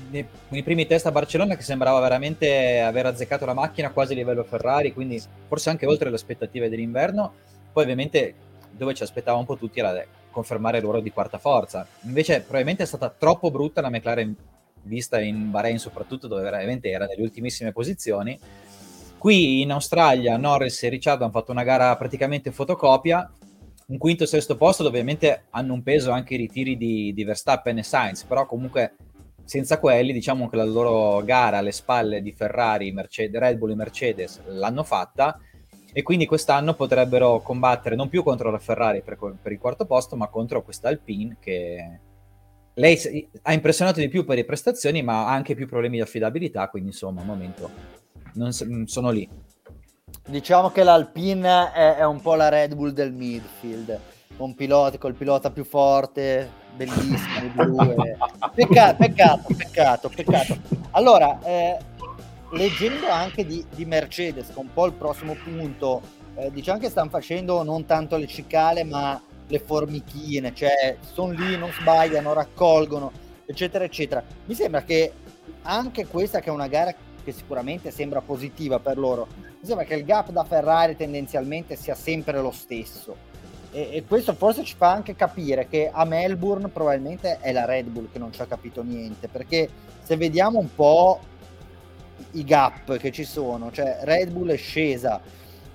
nei, 0.09 0.25
nei, 0.49 0.63
primi 0.63 0.87
test 0.87 1.05
a 1.05 1.11
Barcellona 1.11 1.55
che 1.55 1.63
sembrava 1.63 1.99
veramente 1.99 2.81
aver 2.81 3.05
azzeccato 3.05 3.45
la 3.45 3.53
macchina 3.53 3.91
quasi 3.91 4.13
a 4.13 4.15
livello 4.15 4.43
Ferrari, 4.43 4.93
quindi 4.93 5.21
forse 5.47 5.69
anche 5.69 5.85
oltre 5.85 6.09
le 6.09 6.15
aspettative 6.15 6.69
dell'inverno. 6.69 7.33
Poi 7.71 7.83
ovviamente 7.83 8.35
dove 8.71 8.93
ci 8.93 9.03
aspettava 9.03 9.37
un 9.37 9.45
po' 9.45 9.55
tutti 9.55 9.79
era 9.79 9.93
confermare 10.31 10.77
il 10.77 10.83
ruolo 10.83 11.01
di 11.01 11.11
quarta 11.11 11.37
forza. 11.37 11.85
Invece 12.03 12.41
probabilmente 12.41 12.83
è 12.83 12.87
stata 12.87 13.09
troppo 13.09 13.51
brutta 13.51 13.81
la 13.81 13.89
McLaren 13.89 14.35
vista 14.83 15.19
in 15.19 15.51
Bahrain 15.51 15.77
soprattutto 15.77 16.27
dove 16.27 16.41
veramente 16.41 16.89
era 16.89 17.05
nelle 17.05 17.21
ultimissime 17.21 17.71
posizioni. 17.71 18.39
Qui 19.17 19.61
in 19.61 19.71
Australia 19.71 20.35
Norris 20.37 20.81
e 20.83 20.89
Ricciardo 20.89 21.23
hanno 21.23 21.33
fatto 21.33 21.51
una 21.51 21.63
gara 21.63 21.95
praticamente 21.95 22.51
fotocopia, 22.51 23.31
un 23.87 23.97
quinto 23.97 24.23
e 24.23 24.27
sesto 24.27 24.57
posto 24.57 24.81
dove 24.81 24.97
ovviamente 24.97 25.43
hanno 25.51 25.73
un 25.73 25.83
peso 25.83 26.11
anche 26.11 26.33
i 26.33 26.37
ritiri 26.37 26.75
di, 26.75 27.13
di 27.13 27.23
Verstappen 27.23 27.77
e 27.77 27.83
Sainz, 27.83 28.23
però 28.23 28.47
comunque 28.47 28.95
senza 29.43 29.79
quelli 29.79 30.13
diciamo 30.13 30.49
che 30.49 30.55
la 30.55 30.63
loro 30.63 31.23
gara 31.23 31.57
alle 31.57 31.71
spalle 31.71 32.21
di 32.21 32.31
Ferrari, 32.31 32.91
Mercedes, 32.91 33.39
Red 33.39 33.57
Bull 33.57 33.71
e 33.71 33.75
Mercedes 33.75 34.41
l'hanno 34.47 34.83
fatta 34.83 35.37
e 35.93 36.03
quindi 36.03 36.25
quest'anno 36.25 36.73
potrebbero 36.73 37.41
combattere 37.41 37.95
non 37.95 38.09
più 38.09 38.23
contro 38.23 38.49
la 38.49 38.59
Ferrari 38.59 39.01
per, 39.01 39.17
per 39.41 39.51
il 39.51 39.59
quarto 39.59 39.85
posto, 39.85 40.15
ma 40.15 40.27
contro 40.27 40.63
questa 40.63 40.89
Alpine 40.89 41.37
che 41.39 41.99
lei 42.75 43.29
ha 43.43 43.53
impressionato 43.53 43.99
di 43.99 44.07
più 44.07 44.23
per 44.23 44.37
le 44.37 44.45
prestazioni, 44.45 45.01
ma 45.01 45.27
ha 45.27 45.31
anche 45.31 45.55
più 45.55 45.67
problemi 45.67 45.97
di 45.97 46.01
affidabilità, 46.01 46.69
quindi 46.69 46.89
insomma, 46.89 47.21
al 47.21 47.27
momento 47.27 47.69
non 48.33 48.51
sono 48.51 49.09
lì. 49.09 49.29
Diciamo 50.27 50.71
che 50.71 50.83
l'Alpine 50.83 51.71
è, 51.73 51.95
è 51.95 52.05
un 52.05 52.21
po' 52.21 52.35
la 52.35 52.49
Red 52.49 52.75
Bull 52.75 52.91
del 52.91 53.11
midfield 53.11 53.99
con 54.37 54.55
piloti, 54.55 54.97
col 54.97 55.13
pilota 55.13 55.51
più 55.51 55.63
forte, 55.63 56.49
bellissimo, 56.75 57.49
blu, 57.53 57.79
e... 57.81 58.17
peccato, 58.55 58.95
peccato, 58.97 59.53
peccato, 59.55 60.09
peccato. 60.09 60.57
Allora, 60.91 61.39
eh, 61.43 61.77
leggendo 62.51 63.09
anche 63.09 63.45
di, 63.45 63.65
di, 63.73 63.85
Mercedes, 63.85 64.51
che 64.51 64.59
un 64.59 64.71
po' 64.73 64.85
il 64.85 64.93
prossimo 64.93 65.35
punto, 65.35 66.01
eh, 66.35 66.51
diciamo 66.51 66.79
che 66.79 66.89
stanno 66.89 67.09
facendo 67.09 67.63
non 67.63 67.85
tanto 67.85 68.17
le 68.17 68.27
cicale, 68.27 68.83
ma 68.83 69.21
le 69.47 69.59
formichine, 69.59 70.53
cioè 70.53 70.97
sono 71.13 71.33
lì, 71.33 71.57
non 71.57 71.71
sbagliano, 71.71 72.33
raccolgono, 72.33 73.11
eccetera, 73.45 73.83
eccetera. 73.83 74.23
Mi 74.45 74.53
sembra 74.53 74.83
che 74.83 75.13
anche 75.63 76.07
questa, 76.07 76.39
che 76.39 76.49
è 76.49 76.53
una 76.53 76.67
gara 76.67 76.93
che 77.23 77.31
sicuramente 77.31 77.91
sembra 77.91 78.21
positiva 78.21 78.79
per 78.79 78.97
loro, 78.97 79.27
mi 79.59 79.67
sembra 79.67 79.85
che 79.85 79.95
il 79.95 80.05
gap 80.05 80.31
da 80.31 80.43
Ferrari 80.43 80.95
tendenzialmente 80.95 81.75
sia 81.75 81.95
sempre 81.95 82.41
lo 82.41 82.51
stesso. 82.51 83.29
E, 83.73 83.89
e, 83.93 84.03
questo 84.05 84.33
forse 84.33 84.63
ci 84.63 84.75
fa 84.75 84.91
anche 84.91 85.15
capire 85.15 85.67
che 85.69 85.89
a 85.93 86.03
Melbourne 86.03 86.67
probabilmente 86.67 87.39
è 87.39 87.53
la 87.53 87.63
Red 87.63 87.87
Bull 87.87 88.11
che 88.11 88.19
non 88.19 88.33
ci 88.33 88.41
ha 88.41 88.45
capito 88.45 88.83
niente, 88.83 89.27
perché 89.27 89.69
se 90.01 90.17
vediamo 90.17 90.59
un 90.59 90.73
po' 90.73 91.19
i 92.33 92.43
gap 92.43 92.97
che 92.97 93.11
ci 93.11 93.23
sono, 93.23 93.71
cioè 93.71 93.99
Red 94.01 94.31
Bull 94.31 94.51
è 94.51 94.57
scesa 94.57 95.21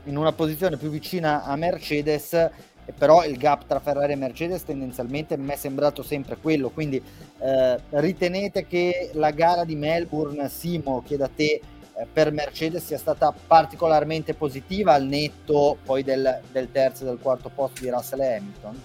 in 0.04 0.16
una 0.16 0.32
posizione 0.32 0.76
più 0.76 0.88
vicina 0.88 1.44
a 1.44 1.57
Mercedes, 1.57 2.50
però 2.96 3.24
il 3.24 3.36
gap 3.36 3.66
tra 3.66 3.80
Ferrari 3.80 4.12
e 4.12 4.16
Mercedes 4.16 4.64
tendenzialmente 4.64 5.36
mi 5.36 5.50
è 5.50 5.57
sembrato 5.57 6.02
sempre 6.02 6.36
quello, 6.36 6.70
quindi 6.70 7.02
eh, 7.38 7.80
ritenete 7.90 8.66
che 8.66 9.11
la 9.14 9.30
gara 9.30 9.64
di 9.64 9.74
Melbourne, 9.74 10.48
Simo, 10.48 11.02
chiedo 11.04 11.24
a 11.24 11.30
te, 11.34 11.61
eh, 11.98 12.07
per 12.12 12.30
Mercedes 12.30 12.84
sia 12.84 12.98
stata 12.98 13.34
particolarmente 13.46 14.34
positiva 14.34 14.92
al 14.92 15.04
netto 15.04 15.78
poi 15.82 16.02
del, 16.02 16.40
del 16.52 16.70
terzo 16.70 17.02
e 17.02 17.07
del 17.07 17.18
quarto 17.20 17.50
posto 17.52 17.82
di 17.82 17.90
Russell 17.90 18.20
e 18.20 18.34
Hamilton? 18.36 18.80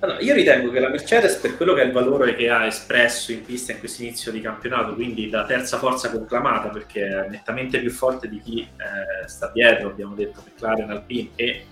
Allora, 0.00 0.20
io 0.20 0.34
ritengo 0.34 0.70
che 0.70 0.78
la 0.78 0.90
Mercedes, 0.90 1.36
per 1.36 1.56
quello 1.56 1.72
che 1.72 1.80
è 1.80 1.84
il 1.86 1.92
valore 1.92 2.36
che 2.36 2.50
ha 2.50 2.66
espresso 2.66 3.32
in 3.32 3.42
pista 3.42 3.72
in 3.72 3.78
questo 3.78 4.02
inizio 4.02 4.30
di 4.30 4.42
campionato, 4.42 4.94
quindi 4.94 5.30
la 5.30 5.46
terza 5.46 5.78
forza 5.78 6.10
conclamata, 6.10 6.68
perché 6.68 7.06
è 7.06 7.28
nettamente 7.28 7.80
più 7.80 7.90
forte 7.90 8.28
di 8.28 8.40
chi 8.40 8.60
eh, 8.60 9.26
sta 9.26 9.50
dietro, 9.52 9.88
abbiamo 9.88 10.14
detto 10.14 10.42
McLaren, 10.46 10.90
Alpine, 10.90 11.30
e 11.34 11.64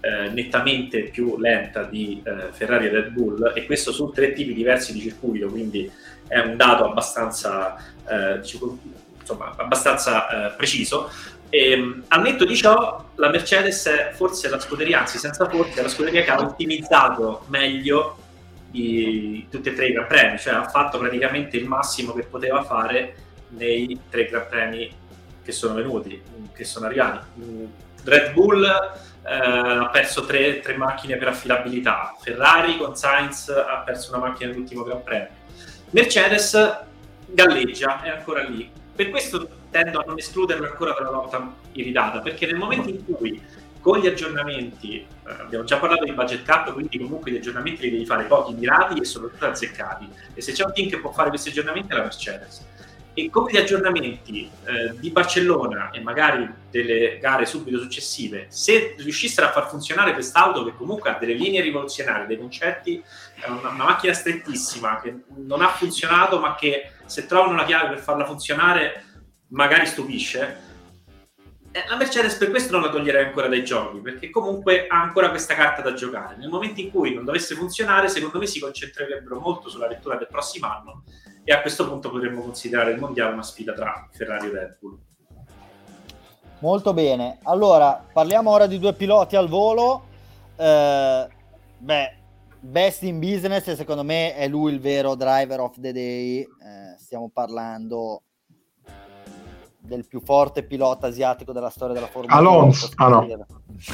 eh, 0.00 0.28
nettamente 0.30 1.02
più 1.10 1.38
lenta 1.38 1.82
di 1.82 2.22
eh, 2.24 2.50
Ferrari 2.50 2.86
e 2.86 2.90
Red 2.90 3.10
Bull, 3.10 3.52
e 3.54 3.66
questo 3.66 3.92
su 3.92 4.10
tre 4.10 4.32
tipi 4.32 4.54
diversi 4.54 4.94
di 4.94 5.00
circuito, 5.00 5.48
quindi 5.48 5.90
è 6.28 6.38
un 6.38 6.56
dato 6.56 6.86
abbastanza 6.86 7.76
eh, 8.08 8.40
insomma, 9.18 9.54
abbastanza 9.56 10.46
eh, 10.46 10.56
preciso. 10.56 11.10
E, 11.48 11.70
ehm, 11.70 12.04
al 12.08 12.22
netto 12.22 12.44
di 12.44 12.56
ciò, 12.56 13.04
la 13.14 13.28
Mercedes 13.28 13.86
è 13.86 14.12
forse 14.14 14.48
la 14.48 14.60
scuderia, 14.60 15.00
anzi 15.00 15.18
senza 15.18 15.48
forse, 15.48 15.80
è 15.80 15.82
la 15.82 15.88
scuderia 15.88 16.22
che 16.22 16.30
ha 16.30 16.40
ottimizzato 16.40 17.44
meglio 17.48 18.16
i, 18.72 19.46
tutti 19.50 19.68
e 19.68 19.74
tre 19.74 19.88
i 19.88 19.92
Gran 19.92 20.06
Premi, 20.06 20.38
cioè 20.38 20.54
ha 20.54 20.68
fatto 20.68 20.98
praticamente 20.98 21.56
il 21.56 21.66
massimo 21.66 22.12
che 22.12 22.24
poteva 22.24 22.62
fare 22.62 23.14
nei 23.50 23.98
tre 24.10 24.26
Gran 24.26 24.46
Premi 24.48 24.94
che 25.42 25.52
sono 25.52 25.74
venuti, 25.74 26.20
che 26.52 26.64
sono 26.64 26.86
arrivati. 26.86 27.26
Red 28.04 28.32
Bull 28.32 28.64
eh, 28.64 29.28
ha 29.28 29.88
perso 29.88 30.24
tre, 30.26 30.60
tre, 30.60 30.76
macchine 30.76 31.16
per 31.16 31.28
affidabilità, 31.28 32.14
Ferrari 32.20 32.76
con 32.76 32.96
Sainz 32.96 33.48
ha 33.48 33.82
perso 33.84 34.14
una 34.14 34.26
macchina 34.26 34.50
nell'ultimo 34.50 34.82
Gran 34.82 35.02
Premio, 35.02 35.28
Mercedes 35.90 36.84
galleggia, 37.26 38.02
è 38.02 38.08
ancora 38.10 38.42
lì, 38.42 38.70
per 38.96 39.10
questo 39.10 39.48
tendo 39.70 40.00
a 40.00 40.04
non 40.04 40.18
escluderlo 40.18 40.66
ancora 40.66 40.92
dalla 40.92 41.10
lotta 41.10 41.54
iridata, 41.72 42.20
perché 42.20 42.46
nel 42.46 42.56
momento 42.56 42.88
in 42.88 43.04
cui 43.04 43.40
con 43.86 43.98
gli 43.98 44.08
aggiornamenti, 44.08 44.96
eh, 44.96 45.06
abbiamo 45.38 45.62
già 45.62 45.76
parlato 45.76 46.02
di 46.02 46.10
budget 46.10 46.42
cap, 46.42 46.72
quindi 46.72 46.98
comunque 46.98 47.30
gli 47.30 47.36
aggiornamenti 47.36 47.82
li 47.82 47.90
devi 47.90 48.04
fare 48.04 48.24
pochi, 48.24 48.52
mirati 48.54 48.98
e 48.98 49.04
soprattutto 49.04 49.46
azzeccati. 49.46 50.08
E 50.34 50.40
se 50.40 50.50
c'è 50.50 50.64
un 50.64 50.72
team 50.72 50.88
che 50.88 50.98
può 50.98 51.12
fare 51.12 51.28
questi 51.28 51.50
aggiornamenti 51.50 51.92
è 51.92 51.96
la 51.96 52.02
Mercedes. 52.02 52.66
E 53.14 53.30
con 53.30 53.48
gli 53.48 53.56
aggiornamenti 53.56 54.50
eh, 54.64 54.98
di 54.98 55.10
Barcellona 55.10 55.90
e 55.90 56.00
magari 56.00 56.52
delle 56.68 57.18
gare 57.20 57.46
subito 57.46 57.78
successive, 57.78 58.46
se 58.48 58.96
riuscissero 58.98 59.46
a 59.46 59.52
far 59.52 59.68
funzionare 59.68 60.14
quest'auto 60.14 60.64
che 60.64 60.74
comunque 60.76 61.10
ha 61.10 61.16
delle 61.20 61.34
linee 61.34 61.60
rivoluzionarie, 61.60 62.26
dei 62.26 62.38
concetti, 62.38 63.00
è 63.40 63.48
una, 63.48 63.68
una 63.70 63.84
macchina 63.84 64.12
strettissima 64.12 65.00
che 65.00 65.24
non 65.36 65.62
ha 65.62 65.68
funzionato 65.68 66.40
ma 66.40 66.54
che 66.54 66.92
se 67.04 67.26
trovano 67.26 67.56
la 67.56 67.64
chiave 67.64 67.88
per 67.90 67.98
farla 67.98 68.24
funzionare, 68.24 69.04
magari 69.48 69.86
stupisce. 69.86 70.64
Eh, 71.70 71.84
la 71.88 71.96
Mercedes 71.96 72.36
per 72.36 72.50
questo 72.50 72.72
non 72.72 72.82
la 72.82 72.90
toglierei 72.90 73.26
ancora 73.26 73.48
dai 73.48 73.64
giochi, 73.64 73.98
perché 73.98 74.30
comunque 74.30 74.86
ha 74.86 75.00
ancora 75.00 75.28
questa 75.28 75.54
carta 75.54 75.82
da 75.82 75.92
giocare. 75.92 76.36
Nel 76.36 76.48
momento 76.48 76.80
in 76.80 76.90
cui 76.90 77.14
non 77.14 77.24
dovesse 77.24 77.54
funzionare, 77.54 78.08
secondo 78.08 78.38
me 78.38 78.46
si 78.46 78.60
concentrerebbero 78.60 79.38
molto 79.38 79.68
sulla 79.68 79.86
lettura 79.86 80.16
del 80.16 80.28
prossimo 80.28 80.68
anno 80.68 81.04
e 81.44 81.52
a 81.52 81.60
questo 81.60 81.86
punto 81.86 82.10
potremmo 82.10 82.40
considerare 82.40 82.92
il 82.92 82.98
mondiale 82.98 83.34
una 83.34 83.42
sfida 83.42 83.72
tra 83.72 84.08
Ferrari 84.10 84.46
e 84.46 84.50
Red 84.50 84.78
Bull. 84.80 84.98
Molto 86.60 86.94
bene, 86.94 87.38
allora 87.42 88.02
parliamo 88.10 88.50
ora 88.50 88.66
di 88.66 88.78
due 88.78 88.94
piloti 88.94 89.36
al 89.36 89.46
volo. 89.46 90.06
Eh, 90.56 91.28
beh, 91.76 92.15
best 92.66 93.02
in 93.02 93.18
business 93.18 93.66
e 93.68 93.76
secondo 93.76 94.02
me 94.02 94.34
è 94.34 94.48
lui 94.48 94.72
il 94.72 94.80
vero 94.80 95.14
driver 95.14 95.60
of 95.60 95.78
the 95.80 95.92
day. 95.92 96.40
Eh, 96.40 96.96
stiamo 96.98 97.30
parlando 97.32 98.22
del 99.86 100.06
più 100.06 100.20
forte 100.20 100.64
pilota 100.64 101.06
asiatico 101.06 101.52
della 101.52 101.70
storia 101.70 101.94
della 101.94 102.08
Formula 102.08 102.34
Alonso. 102.34 102.90
1. 102.96 103.06
Ah, 103.06 103.08
no. 103.08 103.46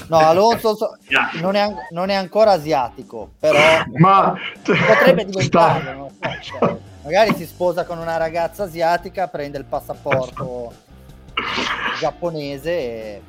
no, 0.09 0.17
Alonso 0.17 0.75
so, 0.75 0.97
non, 1.41 1.55
è, 1.55 1.73
non, 1.91 2.09
è, 2.09 2.15
ancora 2.15 2.53
asiatico, 2.53 3.33
però 3.39 3.59
Ma... 3.99 4.35
potrebbe 4.65 5.25
diventarlo. 5.31 6.11
So, 6.19 6.29
cioè, 6.41 6.77
magari 7.03 7.35
si 7.35 7.47
sposa 7.47 7.85
con 7.85 7.99
una 7.99 8.17
ragazza 8.17 8.65
asiatica, 8.65 9.29
prende 9.29 9.59
il 9.59 9.65
passaporto 9.65 10.73
giapponese 12.01 12.71
e, 12.71 13.23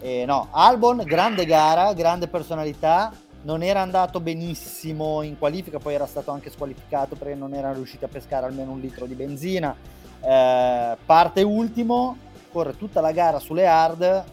e 0.00 0.24
no, 0.26 0.48
Albon, 0.50 1.02
grande 1.04 1.46
gara, 1.46 1.92
grande 1.92 2.26
personalità 2.26 3.12
non 3.42 3.62
era 3.62 3.80
andato 3.80 4.20
benissimo 4.20 5.22
in 5.22 5.38
qualifica, 5.38 5.78
poi 5.78 5.94
era 5.94 6.06
stato 6.06 6.30
anche 6.30 6.50
squalificato 6.50 7.14
perché 7.14 7.34
non 7.34 7.54
era 7.54 7.72
riuscito 7.72 8.04
a 8.04 8.08
pescare 8.08 8.46
almeno 8.46 8.72
un 8.72 8.80
litro 8.80 9.06
di 9.06 9.14
benzina. 9.14 9.74
Eh, 10.20 10.96
parte 11.04 11.42
ultimo, 11.42 12.16
corre 12.50 12.76
tutta 12.76 13.00
la 13.00 13.12
gara 13.12 13.38
sulle 13.38 13.66
hard, 13.66 14.24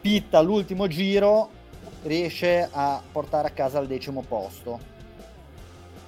pitta 0.00 0.38
all'ultimo 0.38 0.86
giro, 0.86 1.50
riesce 2.04 2.68
a 2.70 3.02
portare 3.12 3.48
a 3.48 3.50
casa 3.50 3.78
il 3.80 3.86
decimo 3.86 4.22
posto. 4.26 4.94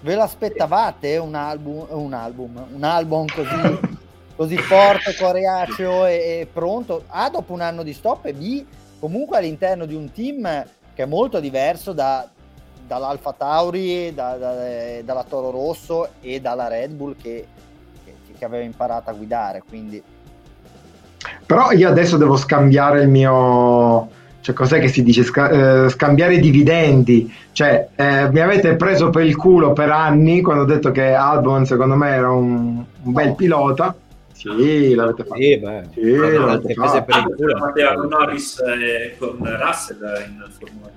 Ve 0.01 0.15
l'aspettavate 0.15 1.17
un 1.17 1.35
album, 1.35 1.87
un 1.91 2.13
album, 2.13 2.67
un 2.73 2.85
album 2.85 3.27
così, 3.27 3.81
così 4.37 4.57
forte, 4.57 5.15
coriaceo 5.17 6.07
e, 6.07 6.15
e 6.41 6.49
pronto? 6.51 7.03
A 7.09 7.29
dopo 7.29 7.53
un 7.53 7.61
anno 7.61 7.83
di 7.83 7.93
stop 7.93 8.27
e 8.27 8.33
B 8.33 8.65
comunque 9.01 9.37
all'interno 9.37 9.87
di 9.87 9.95
un 9.95 10.11
team 10.13 10.65
che 10.99 11.05
è 11.05 11.07
molto 11.07 11.39
diverso 11.39 11.93
da, 11.93 12.27
dall'Alfa 12.85 13.33
Tauri, 13.33 14.13
da, 14.13 14.37
da, 14.37 14.53
dalla 15.05 15.23
Toro 15.23 15.53
Rosso 15.53 16.09
e 16.21 16.41
dalla 16.41 16.67
Red 16.67 16.91
Bull 16.91 17.15
che, 17.15 17.47
che, 18.05 18.15
che, 18.37 18.45
aveva 18.45 18.65
imparato 18.65 19.09
a 19.09 19.13
guidare. 19.13 19.63
Quindi... 19.69 20.03
Però 21.47 21.71
io 21.71 21.89
adesso 21.89 22.17
devo 22.17 22.35
scambiare 22.35 23.03
il 23.03 23.09
mio... 23.09 24.09
Cioè, 24.41 24.53
cos'è 24.57 24.81
che 24.81 24.89
si 24.89 25.05
dice? 25.05 25.23
Sca- 25.23 25.85
eh, 25.85 25.89
scambiare 25.89 26.41
dividendi. 26.41 27.33
Cioè, 27.53 27.91
eh, 27.95 28.29
mi 28.33 28.41
avete 28.41 28.75
preso 28.75 29.11
per 29.11 29.25
il 29.25 29.37
culo 29.37 29.73
per 29.73 29.91
anni 29.91 30.41
quando 30.41 30.65
ho 30.65 30.67
detto 30.67 30.91
che 30.91 31.15
Albon 31.15 31.65
secondo 31.65 31.95
me 31.95 32.09
era 32.09 32.33
un, 32.33 32.85
un 33.03 33.13
bel 33.13 33.37
pilota. 33.37 33.95
Sì, 34.39 34.95
l'avete 34.95 35.25
fatto. 35.25 35.41
Sì, 35.41 35.59
beh. 35.59 35.83
Sì, 35.93 36.11
l'avete 36.13 36.75
fatto. 36.75 37.05
Per 37.05 37.17
il 37.17 37.35
culo. 37.35 37.59
Matteo 37.59 37.95
con 37.95 38.09
Norris 38.09 38.61
e 38.61 39.17
con 39.19 39.37
Russell 39.39 39.99
in 40.27 40.45
Formula 40.57 40.87
1. 40.87 40.97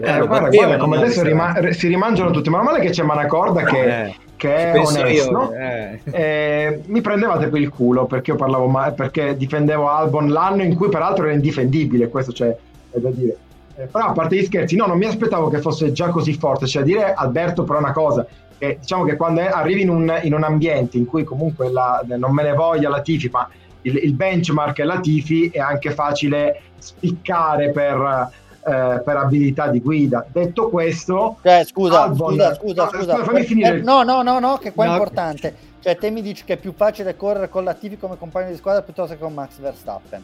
Eh, 0.00 0.26
guarda, 0.26 0.48
guarda 0.48 0.76
come 0.78 0.96
adesso 0.96 1.22
rima- 1.22 1.54
si 1.72 1.88
rimangiano 1.88 2.30
tutti, 2.30 2.48
ma 2.48 2.62
male 2.62 2.80
che 2.80 2.88
c'è 2.88 3.02
Manacorda 3.02 3.64
che, 3.64 4.04
eh, 4.04 4.14
che 4.36 4.72
è 4.72 4.78
onesto. 4.78 5.52
Eh. 5.52 6.00
Eh, 6.10 6.80
mi 6.86 7.02
prendevate 7.02 7.48
per 7.48 7.60
il 7.60 7.68
culo 7.68 8.06
perché 8.06 8.30
io 8.30 8.36
parlavo 8.38 8.66
male, 8.66 8.92
perché 8.92 9.36
difendevo 9.36 9.90
Albon 9.90 10.30
l'anno 10.30 10.62
in 10.62 10.74
cui 10.74 10.88
peraltro 10.88 11.24
era 11.24 11.34
indifendibile, 11.34 12.08
questo 12.08 12.32
c'è 12.32 12.56
è 12.90 12.98
da 12.98 13.10
dire. 13.10 13.36
Eh, 13.76 13.86
però 13.86 14.06
a 14.06 14.12
parte 14.12 14.36
gli 14.36 14.44
scherzi, 14.44 14.76
no, 14.76 14.86
non 14.86 14.96
mi 14.96 15.04
aspettavo 15.04 15.48
che 15.48 15.58
fosse 15.58 15.92
già 15.92 16.08
così 16.08 16.32
forte, 16.34 16.66
cioè 16.66 16.84
dire 16.84 17.12
Alberto 17.12 17.64
però 17.64 17.80
una 17.80 17.92
cosa, 17.92 18.24
che 18.64 18.78
diciamo 18.80 19.04
che 19.04 19.16
quando 19.16 19.40
arrivi 19.42 19.82
in 19.82 19.90
un, 19.90 20.20
in 20.22 20.34
un 20.34 20.42
ambiente 20.42 20.96
in 20.96 21.06
cui 21.06 21.24
comunque 21.24 21.70
la, 21.70 22.02
non 22.16 22.32
me 22.32 22.42
ne 22.42 22.52
voglia 22.52 22.88
la 22.88 23.00
Tifi, 23.00 23.28
ma 23.30 23.48
il, 23.82 23.96
il, 23.96 24.14
benchmark 24.14 24.78
è 24.80 24.84
la 24.84 25.00
Tifi, 25.00 25.50
è 25.50 25.58
anche 25.58 25.90
facile 25.90 26.60
spiccare 26.78 27.70
per, 27.70 28.30
eh, 28.66 29.02
per 29.04 29.16
abilità 29.16 29.68
di 29.68 29.80
guida. 29.80 30.24
Detto 30.30 30.70
questo, 30.70 31.38
eh, 31.42 31.64
scusa, 31.64 32.02
Albon, 32.02 32.32
scusa, 32.32 32.54
scusa, 32.54 32.88
scusa, 32.88 33.12
scusa, 33.12 33.24
fammi 33.24 33.44
finire. 33.44 33.82
no, 33.82 34.02
no, 34.02 34.22
no, 34.22 34.38
no, 34.38 34.56
che 34.56 34.72
qua 34.72 34.86
no. 34.86 34.90
è 34.92 34.94
importante. 34.94 35.72
Cioè, 35.80 35.96
te 35.98 36.10
mi 36.10 36.22
dici 36.22 36.44
che 36.44 36.54
è 36.54 36.56
più 36.56 36.72
facile 36.74 37.14
correre 37.14 37.50
con 37.50 37.62
la 37.62 37.74
Tifi 37.74 37.98
come 37.98 38.16
compagno 38.16 38.48
di 38.48 38.56
squadra 38.56 38.80
piuttosto 38.80 39.14
che 39.14 39.20
con 39.20 39.34
Max 39.34 39.58
Verstappen. 39.58 40.22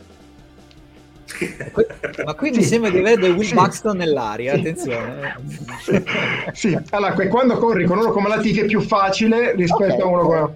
Ma 2.24 2.34
qui 2.34 2.50
mi 2.50 2.62
sembra 2.62 2.90
di 2.90 2.98
avere 2.98 3.30
Will 3.30 3.40
Sì. 3.46 3.54
Buxton 3.54 3.96
nell'aria, 3.96 4.54
Sì. 4.54 4.58
attenzione. 4.60 5.36
Sì, 5.80 6.02
sì. 6.52 6.78
allora 6.90 7.12
quando 7.28 7.56
corri 7.58 7.84
con 7.84 7.98
uno 7.98 8.10
come 8.10 8.28
Latifi 8.28 8.60
è 8.60 8.64
più 8.66 8.80
facile 8.80 9.54
rispetto 9.54 9.94
Ok, 9.94 10.00
a 10.00 10.06
uno 10.06 10.22
come... 10.22 10.54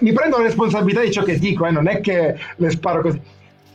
mi 0.00 0.12
prendo 0.12 0.38
la 0.38 0.44
responsabilità 0.44 1.00
di 1.02 1.10
ciò 1.12 1.22
che 1.22 1.38
dico, 1.38 1.66
eh, 1.66 1.70
non 1.70 1.86
è 1.88 2.00
che 2.00 2.36
le 2.56 2.70
sparo 2.70 3.02
così. 3.02 3.20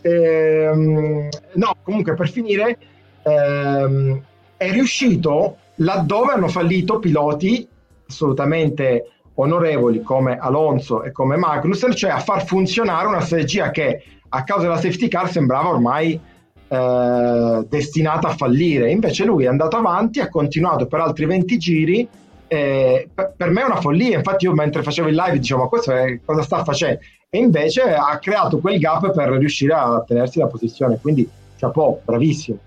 Ehm, 0.02 1.30
no, 1.54 1.76
comunque 1.84 2.14
per 2.14 2.30
finire, 2.30 2.78
ehm, 3.24 4.22
è 4.58 4.72
riuscito 4.72 5.58
laddove 5.76 6.34
hanno 6.34 6.48
fallito 6.50 7.00
piloti 7.00 7.68
assolutamente 8.08 9.08
onorevoli 9.36 10.02
come 10.02 10.38
Alonso 10.38 11.04
e 11.04 11.12
come 11.12 11.38
Magnussen, 11.38 11.96
cioè 11.96 12.12
a 12.12 12.20
far 12.20 12.46
funzionare 12.46 13.08
una 13.08 13.22
strategia 13.22 13.72
che 13.72 14.04
a 14.30 14.44
causa 14.44 14.64
della 14.64 14.80
safety 14.80 15.08
car 15.08 15.30
sembrava 15.30 15.70
ormai 15.70 16.20
eh, 16.68 17.66
destinata 17.68 18.30
a 18.30 18.36
fallire. 18.36 18.90
Invece 18.90 19.26
lui 19.26 19.46
è 19.46 19.48
andato 19.48 19.78
avanti, 19.78 20.20
ha 20.20 20.30
continuato 20.30 20.88
per 20.88 21.00
altri 21.00 21.26
20 21.26 21.58
giri. 21.58 22.08
eh, 22.48 23.10
per, 23.14 23.50
me 23.50 23.62
è 23.62 23.66
una 23.66 23.82
follia. 23.82 24.18
Infatti, 24.18 24.46
io 24.46 24.54
mentre 24.54 24.84
facevo 24.84 25.08
il 25.08 25.16
live 25.16 25.40
dicevo: 25.40 25.62
Ma 25.62 25.68
questo 25.68 25.92
è, 25.92 26.20
cosa 26.24 26.42
sta 26.42 26.64
facendo? 26.64 27.00
E 27.30 27.38
invece 27.38 27.82
ha 27.82 28.18
creato 28.20 28.60
quel 28.60 28.80
gap 28.80 29.12
per 29.12 29.30
riuscire 29.30 29.74
a 29.74 30.04
tenersi 30.06 30.40
la 30.40 30.48
posizione. 30.48 31.00
Quindi, 31.02 31.28
chapeau, 31.58 32.02
bravissimo. 32.04 32.58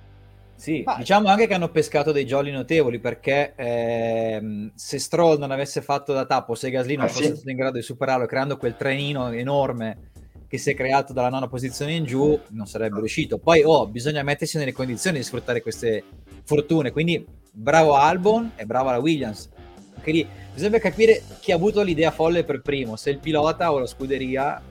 Sì, 0.56 0.82
Ma- 0.84 0.96
diciamo 0.96 1.28
anche 1.28 1.46
che 1.46 1.54
hanno 1.54 1.68
pescato 1.70 2.12
dei 2.12 2.24
jolly 2.24 2.50
notevoli 2.50 2.98
perché 2.98 3.52
ehm, 3.54 4.72
se 4.74 4.98
Stroll 4.98 5.38
non 5.38 5.50
avesse 5.50 5.82
fatto 5.82 6.12
da 6.12 6.24
tappo, 6.24 6.54
se 6.54 6.70
Gasly 6.70 6.96
non 6.96 7.04
Ah, 7.04 7.08
fosse 7.08 7.24
sì. 7.24 7.34
stato 7.34 7.50
in 7.50 7.56
grado 7.56 7.76
di 7.76 7.82
superarlo 7.82 8.26
creando 8.26 8.56
quel 8.56 8.74
trenino 8.76 9.30
enorme 9.32 10.10
che 10.48 10.58
si 10.58 10.70
è 10.70 10.74
creato 10.74 11.12
dalla 11.12 11.28
nona 11.28 11.48
posizione 11.48 11.92
in 11.92 12.04
giù, 12.04 12.38
non 12.50 12.66
sarebbe 12.66 12.98
riuscito. 13.00 13.38
Poi 13.38 13.62
oh, 13.64 13.86
bisogna 13.88 14.22
mettersi 14.22 14.56
nelle 14.58 14.72
condizioni 14.72 15.18
di 15.18 15.24
sfruttare 15.24 15.60
queste 15.60 16.04
fortune, 16.44 16.90
quindi 16.92 17.24
bravo 17.52 17.94
Albon 17.94 18.52
e 18.56 18.64
brava 18.64 18.92
la 18.92 18.98
Williams. 18.98 19.50
Anche 19.96 20.10
lì 20.12 20.26
bisogna 20.54 20.78
capire 20.78 21.22
chi 21.40 21.52
ha 21.52 21.56
avuto 21.56 21.82
l'idea 21.82 22.10
folle 22.12 22.44
per 22.44 22.62
primo, 22.62 22.96
se 22.96 23.10
il 23.10 23.18
pilota 23.18 23.72
o 23.72 23.78
la 23.80 23.86
scuderia 23.86 24.62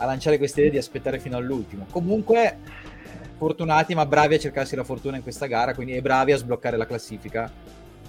a 0.00 0.04
lanciare 0.06 0.38
questa 0.38 0.60
idea 0.60 0.72
di 0.72 0.78
aspettare 0.78 1.18
fino 1.20 1.36
all'ultimo. 1.36 1.86
Comunque 1.90 2.58
fortunati 3.38 3.94
ma 3.94 4.04
bravi 4.04 4.34
a 4.34 4.38
cercarsi 4.38 4.76
la 4.76 4.84
fortuna 4.84 5.16
in 5.16 5.22
questa 5.22 5.46
gara, 5.46 5.74
quindi 5.74 5.94
e 5.94 6.02
bravi 6.02 6.32
a 6.32 6.36
sbloccare 6.36 6.76
la 6.76 6.86
classifica 6.86 7.50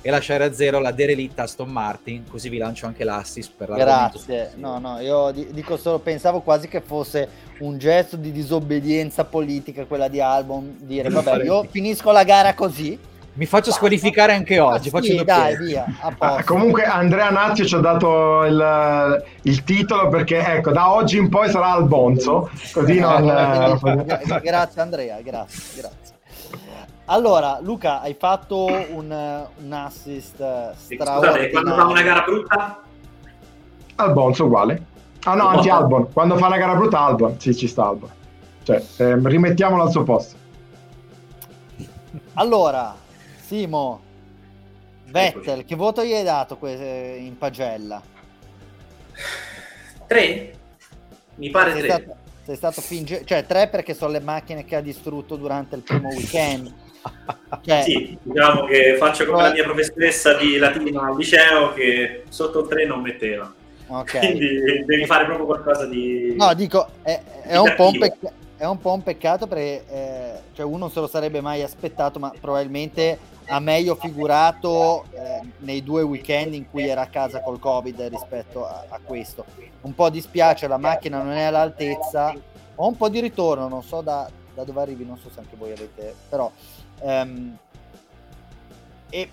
e 0.02 0.10
lasciare 0.10 0.46
a 0.46 0.54
zero 0.54 0.80
la 0.80 0.92
derelitta 0.92 1.44
Aston 1.44 1.70
Martin, 1.70 2.24
così 2.30 2.50
vi 2.50 2.58
lancio 2.58 2.86
anche 2.86 3.04
l'assist 3.04 3.52
per 3.56 3.70
l'argomento 3.70 4.22
Grazie. 4.26 4.54
No, 4.56 4.80
no, 4.80 5.00
io 5.00 5.32
di- 5.32 5.48
dico 5.52 5.78
solo, 5.78 6.00
pensavo 6.00 6.42
quasi 6.42 6.68
che 6.68 6.82
fosse 6.82 7.28
un 7.60 7.78
gesto 7.78 8.16
di 8.16 8.32
disobbedienza 8.32 9.26
politica 9.26 9.86
quella 9.86 10.08
di 10.08 10.22
Albon, 10.22 10.78
dire 10.82 11.10
vabbè, 11.10 11.44
io 11.44 11.64
finisco 11.70 12.12
la 12.12 12.24
gara 12.24 12.54
così. 12.54 12.98
Mi 13.34 13.46
faccio 13.46 13.72
squalificare 13.72 14.34
anche 14.34 14.60
oggi, 14.60 14.90
Ah, 14.90 14.92
faccio 14.92 15.04
sì, 15.18 15.24
dai, 15.24 15.56
via, 15.58 15.86
a 16.02 16.14
Ah, 16.18 16.44
comunque, 16.44 16.84
Andrea 16.84 17.30
Nazio 17.30 17.64
ci 17.66 17.76
ha 17.76 17.80
dato 17.80 18.44
il, 18.44 19.24
il 19.44 19.64
titolo 19.64 20.10
perché, 20.10 20.40
ecco, 20.40 20.72
da 20.72 20.92
oggi 20.92 21.18
in 21.18 21.30
poi 21.30 21.50
sarà 21.50 21.72
Albonzo. 21.72 22.50
Così 22.74 22.98
Eh, 22.98 23.00
non. 23.00 24.04
Gra- 24.06 24.40
grazie 24.40 24.82
Andrea, 24.82 25.22
grazie, 25.22 25.82
grazie. 25.82 26.18
Allora, 27.06 27.60
Luca, 27.62 28.02
hai 28.02 28.16
fatto 28.20 28.66
un, 28.66 29.46
un 29.58 29.72
assist 29.74 30.40
eh, 30.40 30.72
straordinario. 30.76 31.48
Scusate, 31.48 31.50
quando 31.52 31.76
fa 31.76 31.86
una 31.86 32.02
gara 32.02 32.22
brutta, 32.22 32.82
Albonzo 33.96 34.46
uguale. 34.46 34.84
Ah 35.24 35.34
no, 35.34 35.48
anzi 35.48 35.70
Albon. 35.70 36.12
Quando 36.14 36.36
fa 36.38 36.48
una 36.48 36.58
gara 36.58 36.76
brutta 36.76 37.00
Albon. 37.00 37.40
Sì, 37.40 37.56
ci 37.56 37.68
sta 37.68 37.88
Albon. 37.88 38.10
Cioè, 38.64 38.84
ehm, 38.98 39.28
rimettiamolo 39.28 39.84
al 39.84 39.92
suo 39.92 40.04
posto. 40.04 40.36
Allora, 42.36 42.96
Simo, 43.60 44.00
Vettel, 45.06 45.66
che 45.66 45.74
voto 45.74 46.04
gli 46.04 46.14
hai 46.14 46.24
dato 46.24 46.58
que- 46.58 47.18
in 47.20 47.36
pagella? 47.36 48.00
3? 50.06 50.54
Mi 51.34 51.50
pare 51.50 51.72
sei 51.72 51.80
3. 51.82 51.90
stato, 51.90 52.16
sei 52.46 52.56
stato 52.56 52.82
finge- 52.82 53.24
cioè 53.26 53.44
tre 53.48 53.68
perché 53.68 53.96
sono 53.96 54.12
le 54.12 54.20
macchine 54.20 54.66
che 54.66 54.76
ha 54.76 54.82
distrutto 54.82 55.36
durante 55.36 55.76
il 55.76 55.82
primo 55.82 56.10
weekend. 56.10 56.72
Cioè, 57.66 57.82
Sì, 57.82 58.16
diciamo 58.22 58.66
che 58.66 58.98
faccio 59.00 59.26
come 59.26 59.42
la 59.42 59.52
mia 59.54 59.64
professoressa 59.64 60.34
di 60.36 60.58
latino 60.58 61.02
al 61.02 61.16
liceo 61.16 61.74
che 61.74 62.26
sotto 62.30 62.60
il 62.60 62.68
3 62.68 62.86
non 62.86 63.02
metteva. 63.02 63.52
ok. 63.88 64.20
Quindi 64.20 64.84
devi 64.86 65.06
fare 65.06 65.26
proprio 65.26 65.46
qualcosa 65.48 65.86
di... 65.88 66.36
No, 66.38 66.54
dico, 66.54 66.88
è, 67.02 67.20
è 67.44 67.58
un, 67.58 67.74
po 67.76 67.88
un 67.88 67.98
pecca- 67.98 68.32
è 68.58 68.66
un 68.66 68.78
po' 68.80 68.94
un 68.94 69.02
peccato 69.02 69.48
perché 69.48 69.86
eh, 69.90 70.32
cioè 70.54 70.66
uno 70.66 70.78
non 70.80 70.92
se 70.92 71.00
lo 71.00 71.08
sarebbe 71.08 71.40
mai 71.40 71.64
aspettato, 71.64 72.20
ma 72.20 72.32
probabilmente 72.40 73.18
ha 73.50 73.60
meglio 73.60 73.96
figurato 73.96 75.06
eh, 75.12 75.42
nei 75.60 75.84
due 75.84 76.04
weekend 76.04 76.54
in 76.54 76.70
cui 76.70 76.88
era 76.88 77.02
a 77.02 77.08
casa 77.08 77.42
col 77.42 77.60
Covid 77.60 78.00
rispetto 78.04 78.66
a, 78.66 78.86
a 78.88 79.00
questo. 79.04 79.46
Un 79.82 79.96
po' 79.96 80.10
dispiace, 80.10 80.68
la 80.68 80.78
macchina 80.78 81.22
non 81.22 81.34
è 81.34 81.44
all'altezza. 81.44 82.34
Ho 82.76 82.88
un 82.88 82.96
po' 82.96 83.10
di 83.10 83.20
ritorno, 83.20 83.68
non 83.68 83.84
so 83.84 84.02
da, 84.02 84.30
da 84.54 84.64
dove 84.64 84.82
arrivi, 84.82 85.06
non 85.06 85.18
so 85.18 85.30
se 85.30 85.40
anche 85.40 85.56
voi 85.56 85.72
avete, 85.72 86.16
però... 86.30 86.52
ehm, 87.02 87.58
e 89.10 89.30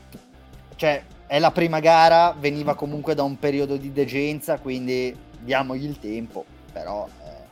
cioè 0.76 1.04
è 1.26 1.38
la 1.38 1.50
prima 1.50 1.80
gara, 1.80 2.34
veniva 2.38 2.74
comunque 2.74 3.14
da 3.14 3.22
un 3.22 3.38
periodo 3.38 3.76
di 3.76 3.92
degenza, 3.92 4.58
quindi 4.58 5.14
diamogli 5.40 5.84
il 5.84 5.98
tempo, 5.98 6.44
però 6.72 7.06
eh, 7.24 7.44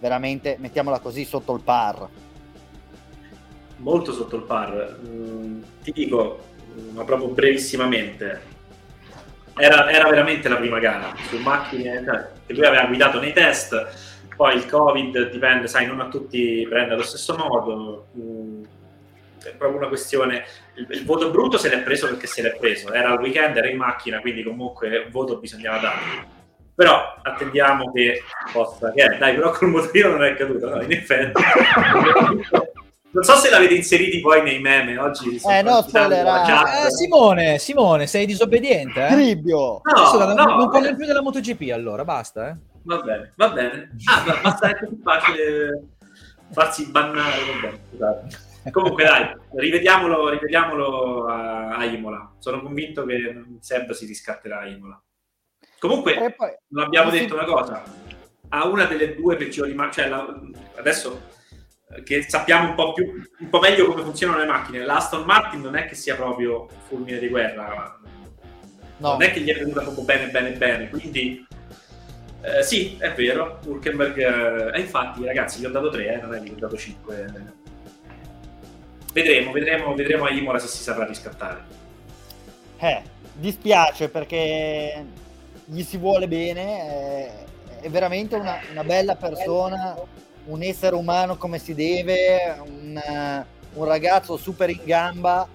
veramente 0.00 0.56
mettiamola 0.58 0.98
così 0.98 1.24
sotto 1.24 1.54
il 1.54 1.62
par. 1.62 2.08
Molto 3.78 4.12
sotto 4.12 4.36
il 4.36 4.42
par. 4.42 4.98
Mm, 5.06 5.62
ti 5.82 5.92
dico, 5.92 6.44
ma 6.92 7.04
proprio 7.04 7.28
brevissimamente, 7.28 8.56
era, 9.56 9.90
era 9.90 10.08
veramente 10.08 10.48
la 10.48 10.56
prima 10.56 10.78
gara 10.78 11.12
su 11.28 11.36
macchine 11.38 12.04
cioè, 12.04 12.28
che 12.46 12.52
lui 12.54 12.64
aveva 12.64 12.86
guidato 12.86 13.18
nei 13.20 13.32
test. 13.32 14.16
Poi 14.36 14.54
il 14.54 14.66
Covid 14.66 15.30
dipende, 15.30 15.66
sai, 15.66 15.86
non 15.86 16.00
a 16.00 16.08
tutti 16.08 16.64
prende 16.68 16.94
allo 16.94 17.02
stesso 17.02 17.36
modo. 17.36 18.06
Mm, 18.16 18.62
è 19.42 19.54
proprio 19.56 19.78
una 19.78 19.88
questione. 19.88 20.44
Il, 20.74 20.86
il 20.90 21.04
voto 21.04 21.30
brutto 21.30 21.58
se 21.58 21.68
l'è 21.68 21.80
preso 21.80 22.06
perché 22.06 22.28
se 22.28 22.42
l'è 22.42 22.56
preso. 22.56 22.92
Era 22.92 23.12
il 23.14 23.18
weekend, 23.18 23.56
era 23.56 23.68
in 23.68 23.76
macchina, 23.76 24.20
quindi 24.20 24.44
comunque 24.44 24.98
un 24.98 25.10
voto 25.10 25.38
bisognava 25.38 25.78
darlo. 25.78 26.36
Però 26.72 27.16
attendiamo 27.20 27.90
che 27.90 28.22
possa. 28.52 28.92
Che 28.92 29.02
è, 29.02 29.18
dai, 29.18 29.34
però 29.34 29.50
col 29.50 29.70
motorino 29.70 30.10
non 30.10 30.22
è 30.22 30.36
caduto, 30.36 30.68
no? 30.68 30.82
In 30.82 30.92
effetti. 30.92 31.42
Non 33.10 33.24
so 33.24 33.34
se 33.36 33.48
l'avete 33.50 33.74
inseriti 33.74 34.20
poi 34.20 34.42
nei 34.42 34.60
meme 34.60 34.98
oggi. 34.98 35.40
Eh, 35.48 35.62
no, 35.62 35.80
spoilerà. 35.82 36.42
chat. 36.42 36.86
Eh, 36.86 36.90
Simone, 36.90 37.58
Simone, 37.58 38.06
sei 38.06 38.26
disobbediente, 38.26 39.06
eh? 39.06 39.12
Cribbio! 39.12 39.80
No, 39.82 39.92
Adesso 39.94 40.18
non, 40.18 40.34
no, 40.34 40.44
non 40.44 40.56
vabbè. 40.58 40.70
parliamo 40.72 40.96
più 40.96 41.06
della 41.06 41.22
MotoGP 41.22 41.70
allora, 41.72 42.04
basta, 42.04 42.50
eh? 42.50 42.56
Va 42.82 42.98
bene, 43.00 43.32
va 43.36 43.48
bene. 43.50 43.90
Ah, 44.04 44.24
ma- 44.26 44.40
basta 44.42 44.68
è 44.68 44.76
più 44.78 45.00
facile 45.02 45.82
farsi 46.52 46.90
bannare. 46.90 47.36
Vabbè, 47.60 47.78
scusate. 47.90 48.46
Comunque 48.70 49.04
dai, 49.04 49.34
rivediamolo, 49.54 50.28
rivediamolo 50.28 51.26
a, 51.26 51.76
a 51.76 51.84
Imola. 51.86 52.34
Sono 52.38 52.60
convinto 52.60 53.04
che 53.06 53.42
Seb 53.60 53.92
si 53.92 54.04
riscatterà 54.04 54.60
a 54.60 54.66
Imola. 54.66 55.02
Comunque, 55.78 56.34
poi, 56.36 56.50
non 56.68 56.84
abbiamo 56.84 57.10
detto 57.10 57.34
una 57.34 57.44
cosa. 57.44 57.82
A 58.50 58.66
una 58.66 58.84
delle 58.84 59.14
due 59.14 59.36
peggiori 59.36 59.72
macchine, 59.74 60.08
cioè 60.08 60.14
la- 60.14 60.40
adesso 60.76 61.20
eh, 61.28 61.37
che 62.04 62.22
sappiamo 62.28 62.68
un 62.68 62.74
po' 62.74 62.92
più, 62.92 63.04
un 63.38 63.48
po' 63.48 63.58
meglio 63.60 63.86
come 63.86 64.02
funzionano 64.02 64.38
le 64.38 64.46
macchine, 64.46 64.84
la 64.84 64.96
Aston 64.96 65.24
Martin 65.24 65.60
non 65.60 65.76
è 65.76 65.86
che 65.86 65.94
sia 65.94 66.14
proprio 66.14 66.68
fulmine 66.86 67.18
di 67.18 67.28
guerra, 67.28 67.98
no, 68.98 69.10
non 69.12 69.22
è 69.22 69.32
che 69.32 69.40
gli 69.40 69.50
è 69.50 69.58
venuta 69.58 69.82
proprio 69.82 70.04
bene, 70.04 70.28
bene, 70.28 70.50
bene. 70.52 70.88
Quindi, 70.90 71.46
eh, 72.42 72.62
sì, 72.62 72.96
è 72.98 73.12
vero. 73.14 73.58
Hulkenberg, 73.64 74.18
eh, 74.18 74.76
e 74.76 74.80
infatti, 74.80 75.24
ragazzi, 75.24 75.60
gli 75.60 75.64
ho 75.64 75.70
dato 75.70 75.90
3, 75.90 76.14
eh, 76.14 76.20
non 76.20 76.34
è 76.34 76.42
che 76.42 76.50
gli 76.50 76.54
ho 76.54 76.58
dato 76.58 76.76
5. 76.76 77.56
Vedremo, 79.12 79.52
vedremo, 79.52 79.94
vedremo 79.94 80.24
a 80.24 80.30
Imola 80.30 80.58
se 80.58 80.68
si 80.68 80.82
saprà 80.82 81.04
riscattare. 81.06 81.64
eh, 82.78 83.02
dispiace 83.32 84.08
perché 84.08 85.04
gli 85.64 85.82
si 85.82 85.96
vuole 85.96 86.28
bene, 86.28 86.62
è, 86.62 87.80
è 87.80 87.90
veramente 87.90 88.36
una, 88.36 88.60
una 88.70 88.84
bella 88.84 89.16
persona, 89.16 89.96
un 90.48 90.62
essere 90.62 90.94
umano 90.94 91.36
come 91.36 91.58
si 91.58 91.74
deve, 91.74 92.58
un, 92.64 93.00
un 93.74 93.84
ragazzo 93.84 94.36
super 94.36 94.70
in 94.70 94.80
gamba. 94.84 95.46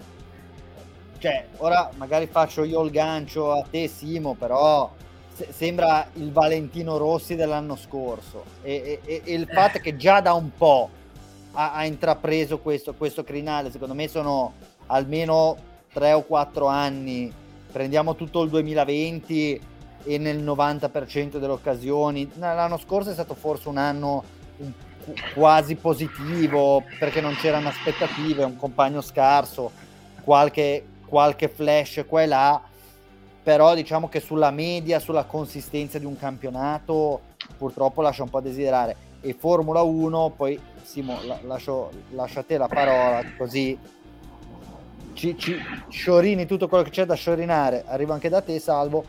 Cioè, 1.17 1.47
ora 1.57 1.89
magari 1.95 2.27
faccio 2.27 2.63
io 2.63 2.81
il 2.81 2.91
gancio 2.91 3.51
a 3.53 3.63
te, 3.69 3.87
Simo, 3.87 4.35
però 4.35 4.91
se- 5.33 5.49
sembra 5.51 6.07
il 6.13 6.31
Valentino 6.31 6.97
Rossi 6.97 7.35
dell'anno 7.35 7.75
scorso. 7.75 8.43
E, 8.61 8.99
e- 9.03 9.21
e 9.23 9.33
il 9.33 9.47
fatto 9.51 9.79
che 9.79 9.95
già 9.95 10.21
da 10.21 10.33
un 10.33 10.51
po' 10.55 10.89
ha, 11.53 11.73
ha 11.73 11.85
intrapreso 11.85 12.59
questo, 12.59 12.93
questo 12.93 13.23
crinale, 13.23 13.71
secondo 13.71 13.93
me 13.93 14.07
sono 14.07 14.53
almeno 14.87 15.57
3 15.93 16.13
o 16.13 16.21
4 16.23 16.67
anni. 16.67 17.33
Prendiamo 17.71 18.15
tutto 18.15 18.43
il 18.43 18.49
2020 18.49 19.61
e 20.03 20.17
nel 20.19 20.43
90% 20.43 21.37
delle 21.37 21.53
occasioni. 21.53 22.29
L'anno 22.35 22.77
scorso 22.77 23.09
è 23.09 23.13
stato 23.13 23.33
forse 23.33 23.69
un 23.69 23.77
anno 23.77 24.41
quasi 25.33 25.75
positivo 25.75 26.83
perché 26.99 27.21
non 27.21 27.35
c'erano 27.35 27.69
aspettative, 27.69 28.43
un 28.43 28.55
compagno 28.55 29.01
scarso, 29.01 29.71
qualche, 30.23 30.85
qualche 31.05 31.49
flash 31.49 32.05
qua 32.07 32.21
e 32.21 32.25
là, 32.25 32.61
però 33.43 33.75
diciamo 33.75 34.07
che 34.07 34.19
sulla 34.19 34.51
media, 34.51 34.99
sulla 34.99 35.25
consistenza 35.25 35.99
di 35.99 36.05
un 36.05 36.17
campionato 36.17 37.21
purtroppo 37.57 38.01
lascia 38.01 38.23
un 38.23 38.29
po' 38.29 38.37
a 38.37 38.41
desiderare. 38.41 38.95
E 39.21 39.33
Formula 39.37 39.81
1, 39.81 40.33
poi 40.35 40.59
Simo, 40.83 41.17
la, 41.23 41.39
lascio, 41.43 41.91
lascio 42.11 42.39
a 42.39 42.43
te 42.43 42.57
la 42.57 42.67
parola 42.67 43.23
così 43.37 43.77
ci, 45.13 45.37
ci 45.37 45.57
sciorini 45.89 46.45
tutto 46.45 46.67
quello 46.67 46.83
che 46.83 46.89
c'è 46.89 47.05
da 47.05 47.15
sciorinare, 47.15 47.83
arriva 47.87 48.13
anche 48.13 48.29
da 48.29 48.41
te 48.41 48.59
Salvo, 48.59 49.05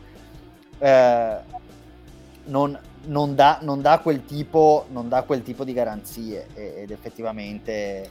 eh, 0.77 1.37
non, 2.45 2.79
non, 3.05 3.35
dà, 3.35 3.59
non, 3.61 3.81
dà 3.81 3.99
quel 3.99 4.25
tipo, 4.25 4.85
non 4.89 5.09
dà 5.09 5.23
quel 5.23 5.43
tipo 5.43 5.63
di 5.63 5.73
garanzie 5.73 6.47
ed 6.53 6.91
effettivamente 6.91 8.09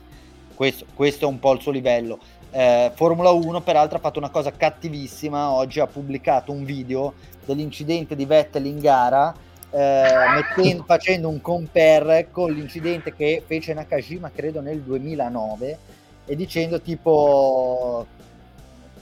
questo, 0.54 0.86
questo 0.94 1.26
è 1.26 1.28
un 1.28 1.38
po' 1.38 1.52
il 1.52 1.60
suo 1.60 1.72
livello. 1.72 2.18
Eh, 2.50 2.92
Formula 2.94 3.30
1 3.30 3.60
peraltro 3.62 3.98
ha 3.98 4.00
fatto 4.00 4.18
una 4.18 4.30
cosa 4.30 4.52
cattivissima, 4.52 5.50
oggi 5.50 5.80
ha 5.80 5.86
pubblicato 5.86 6.52
un 6.52 6.64
video 6.64 7.14
dell'incidente 7.44 8.14
di 8.14 8.24
Vettel 8.24 8.66
in 8.66 8.78
gara 8.78 9.34
eh, 9.70 10.08
mettendo, 10.34 10.84
facendo 10.86 11.28
un 11.28 11.40
compare 11.40 12.28
con 12.30 12.52
l'incidente 12.52 13.12
che 13.14 13.42
fece 13.44 13.74
Nakajima 13.74 14.30
credo 14.30 14.60
nel 14.60 14.80
2009 14.80 15.78
e 16.26 16.36
dicendo 16.36 16.80
tipo 16.80 18.06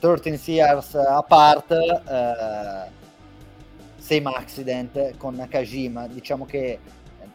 13 0.01 0.51
years 0.51 0.95
apart 0.95 1.71
eh, 1.71 3.01
same 4.13 4.35
accident 4.37 5.17
con 5.17 5.35
Nakajima 5.35 6.07
diciamo 6.07 6.45
che 6.45 6.79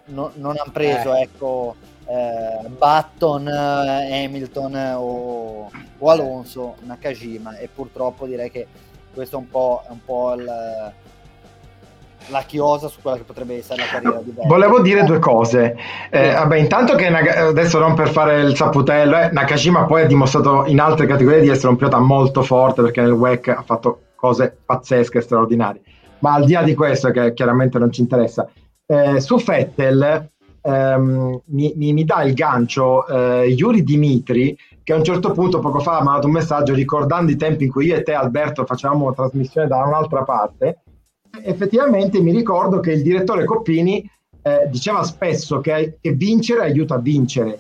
no, 0.06 0.32
non 0.36 0.56
hanno 0.58 0.72
preso 0.72 1.16
eh. 1.16 1.22
ecco 1.22 1.76
eh, 2.06 2.68
Button, 2.70 3.48
eh, 3.48 4.24
Hamilton 4.26 4.76
o, 4.96 5.70
o, 5.98 6.10
Alonso 6.10 6.76
Nakajima 6.82 7.58
e 7.58 7.68
purtroppo 7.74 8.26
direi 8.26 8.50
che 8.50 8.68
questo 9.14 9.36
è 9.36 9.40
un 9.40 9.50
po', 9.50 9.84
è 9.88 9.92
un 9.92 10.04
po 10.06 10.34
il 10.34 10.94
la 12.30 12.42
chiosa 12.42 12.88
su 12.88 13.02
quella 13.02 13.18
che 13.18 13.24
potrebbe 13.24 13.58
essere 13.58 13.82
la 13.82 13.88
carriera 13.88 14.18
di 14.18 14.32
Vettel. 14.32 14.48
Volevo 14.48 14.82
dire 14.82 15.04
due 15.04 15.20
cose. 15.20 15.78
Eh, 16.10 16.32
vabbè, 16.32 16.58
intanto 16.58 16.96
che 16.96 17.08
adesso 17.08 17.80
non 17.80 17.94
per 17.94 18.10
fare 18.10 18.42
il 18.42 18.56
saputello, 18.56 19.18
eh, 19.18 19.30
Nakashima 19.32 19.86
poi 19.86 20.04
ha 20.04 20.06
dimostrato 20.06 20.66
in 20.66 20.80
altre 20.80 21.06
categorie 21.06 21.42
di 21.42 21.50
essere 21.50 21.70
un 21.70 21.78
pilota 21.78 22.00
molto 22.00 22.42
forte 22.42 22.82
perché 22.82 23.02
nel 23.02 23.12
WEC 23.12 23.48
ha 23.50 23.64
fatto 23.66 24.02
cose 24.16 24.58
pazzesche, 24.66 25.22
straordinarie. 25.22 25.82
Ma 26.20 26.34
al 26.34 26.46
di 26.46 26.54
là 26.54 26.64
di 26.64 26.74
questo, 26.74 27.12
che 27.12 27.34
chiaramente 27.34 27.78
non 27.80 27.92
ci 27.92 28.02
interessa, 28.02 28.50
eh, 28.86 29.20
su 29.20 29.38
Vettel 29.38 30.30
ehm, 30.62 31.42
mi, 31.46 31.74
mi, 31.76 31.94
mi, 31.94 32.04
dà 32.04 32.24
il 32.24 32.34
gancio 32.34 33.06
eh, 33.08 33.48
Yuri 33.48 33.84
Dimitri 33.84 34.58
che 34.84 34.94
a 34.94 34.96
un 34.96 35.04
certo 35.04 35.32
punto 35.32 35.60
poco 35.60 35.80
fa 35.80 35.98
ha 35.98 36.04
mandato 36.04 36.28
un 36.28 36.34
messaggio 36.34 36.74
ricordando 36.74 37.32
i 37.32 37.36
tempi 37.36 37.66
in 37.66 37.72
cui 37.72 37.88
io 37.88 37.98
e 37.98 38.04
te 38.04 38.14
Alberto 38.14 38.66
facevamo 38.66 39.14
trasmissione 39.14 39.68
da 39.68 39.84
un'altra 39.84 40.24
parte 40.24 40.84
effettivamente 41.44 42.22
mi 42.22 42.32
ricordo 42.32 42.80
che 42.80 42.92
il 42.92 43.02
direttore 43.02 43.46
Coppini 43.46 44.10
eh, 44.42 44.68
diceva 44.70 45.04
spesso 45.04 45.60
che, 45.60 45.98
che, 46.00 46.12
vincere 46.12 46.62
aiuta 46.62 46.96
a 46.96 47.00
vincere. 47.00 47.60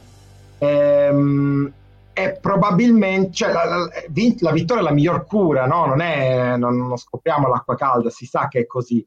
Ehm, 0.59 1.71
e 2.19 2.35
probabilmente 2.41 3.31
cioè, 3.31 3.51
la, 3.51 3.63
la, 3.65 3.77
la, 3.77 4.51
vittoria 4.51 4.81
è 4.81 4.85
la 4.85 4.91
miglior 4.91 5.27
cura, 5.27 5.67
no? 5.67 5.85
non, 5.85 6.01
è, 6.01 6.57
non, 6.57 6.75
non 6.75 6.97
scoppiamo 6.97 7.47
l'acqua 7.47 7.75
calda, 7.75 8.09
si 8.09 8.25
sa 8.25 8.47
che 8.47 8.61
è 8.61 8.65
così. 8.65 9.05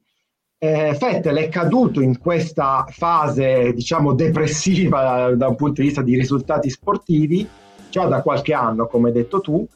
Eh, 0.57 0.95
Fettel 0.95 1.35
è 1.35 1.49
caduto 1.49 1.99
in 1.99 2.19
questa 2.19 2.85
fase, 2.87 3.73
diciamo, 3.73 4.13
depressiva 4.13 5.29
da 5.35 5.49
un 5.49 5.55
punto 5.57 5.81
di 5.81 5.87
vista 5.87 6.01
di 6.01 6.15
risultati 6.15 6.69
sportivi 6.69 7.45
già 7.89 8.05
da 8.05 8.21
qualche 8.21 8.53
anno, 8.53 8.87
come 8.87 9.09
hai 9.09 9.13
detto 9.15 9.41
tu, 9.41 9.67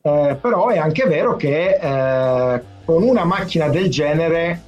eh, 0.00 0.38
però 0.40 0.68
è 0.68 0.78
anche 0.78 1.04
vero 1.06 1.34
che 1.34 1.76
eh, 1.80 2.62
con 2.84 3.02
una 3.02 3.24
macchina 3.24 3.66
del 3.70 3.90
genere 3.90 4.62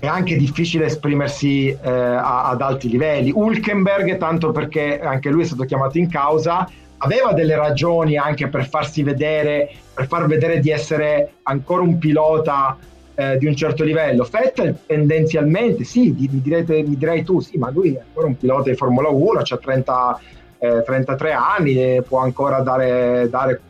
è 0.00 0.06
anche 0.06 0.36
difficile 0.36 0.84
esprimersi 0.86 1.68
eh, 1.68 1.78
a, 1.82 2.44
ad 2.48 2.60
alti 2.60 2.90
livelli. 2.90 3.30
Hulkenberg, 3.30 4.18
tanto 4.18 4.50
perché 4.50 5.00
anche 5.00 5.30
lui 5.30 5.44
è 5.44 5.46
stato 5.46 5.64
chiamato 5.64 5.96
in 5.96 6.10
causa, 6.10 6.68
aveva 7.02 7.32
delle 7.32 7.56
ragioni 7.56 8.16
anche 8.16 8.48
per 8.48 8.68
farsi 8.68 9.02
vedere, 9.02 9.70
per 9.94 10.06
far 10.06 10.26
vedere 10.26 10.60
di 10.60 10.70
essere 10.70 11.34
ancora 11.42 11.82
un 11.82 11.98
pilota 11.98 12.76
eh, 13.14 13.38
di 13.38 13.46
un 13.46 13.54
certo 13.54 13.84
livello. 13.84 14.26
Vettel 14.30 14.78
tendenzialmente, 14.86 15.84
sì, 15.84 16.14
mi, 16.18 16.40
direte, 16.40 16.82
mi 16.82 16.96
direi 16.96 17.22
tu, 17.22 17.40
sì, 17.40 17.56
ma 17.56 17.70
lui 17.70 17.94
è 17.94 18.00
ancora 18.00 18.26
un 18.26 18.36
pilota 18.36 18.70
di 18.70 18.76
Formula 18.76 19.08
1, 19.08 19.40
ha 19.40 19.56
30, 19.56 20.20
eh, 20.58 20.82
33 20.84 21.32
anni 21.32 22.02
può 22.02 22.18
ancora 22.18 22.60
dare, 22.60 23.28
dare 23.30 23.60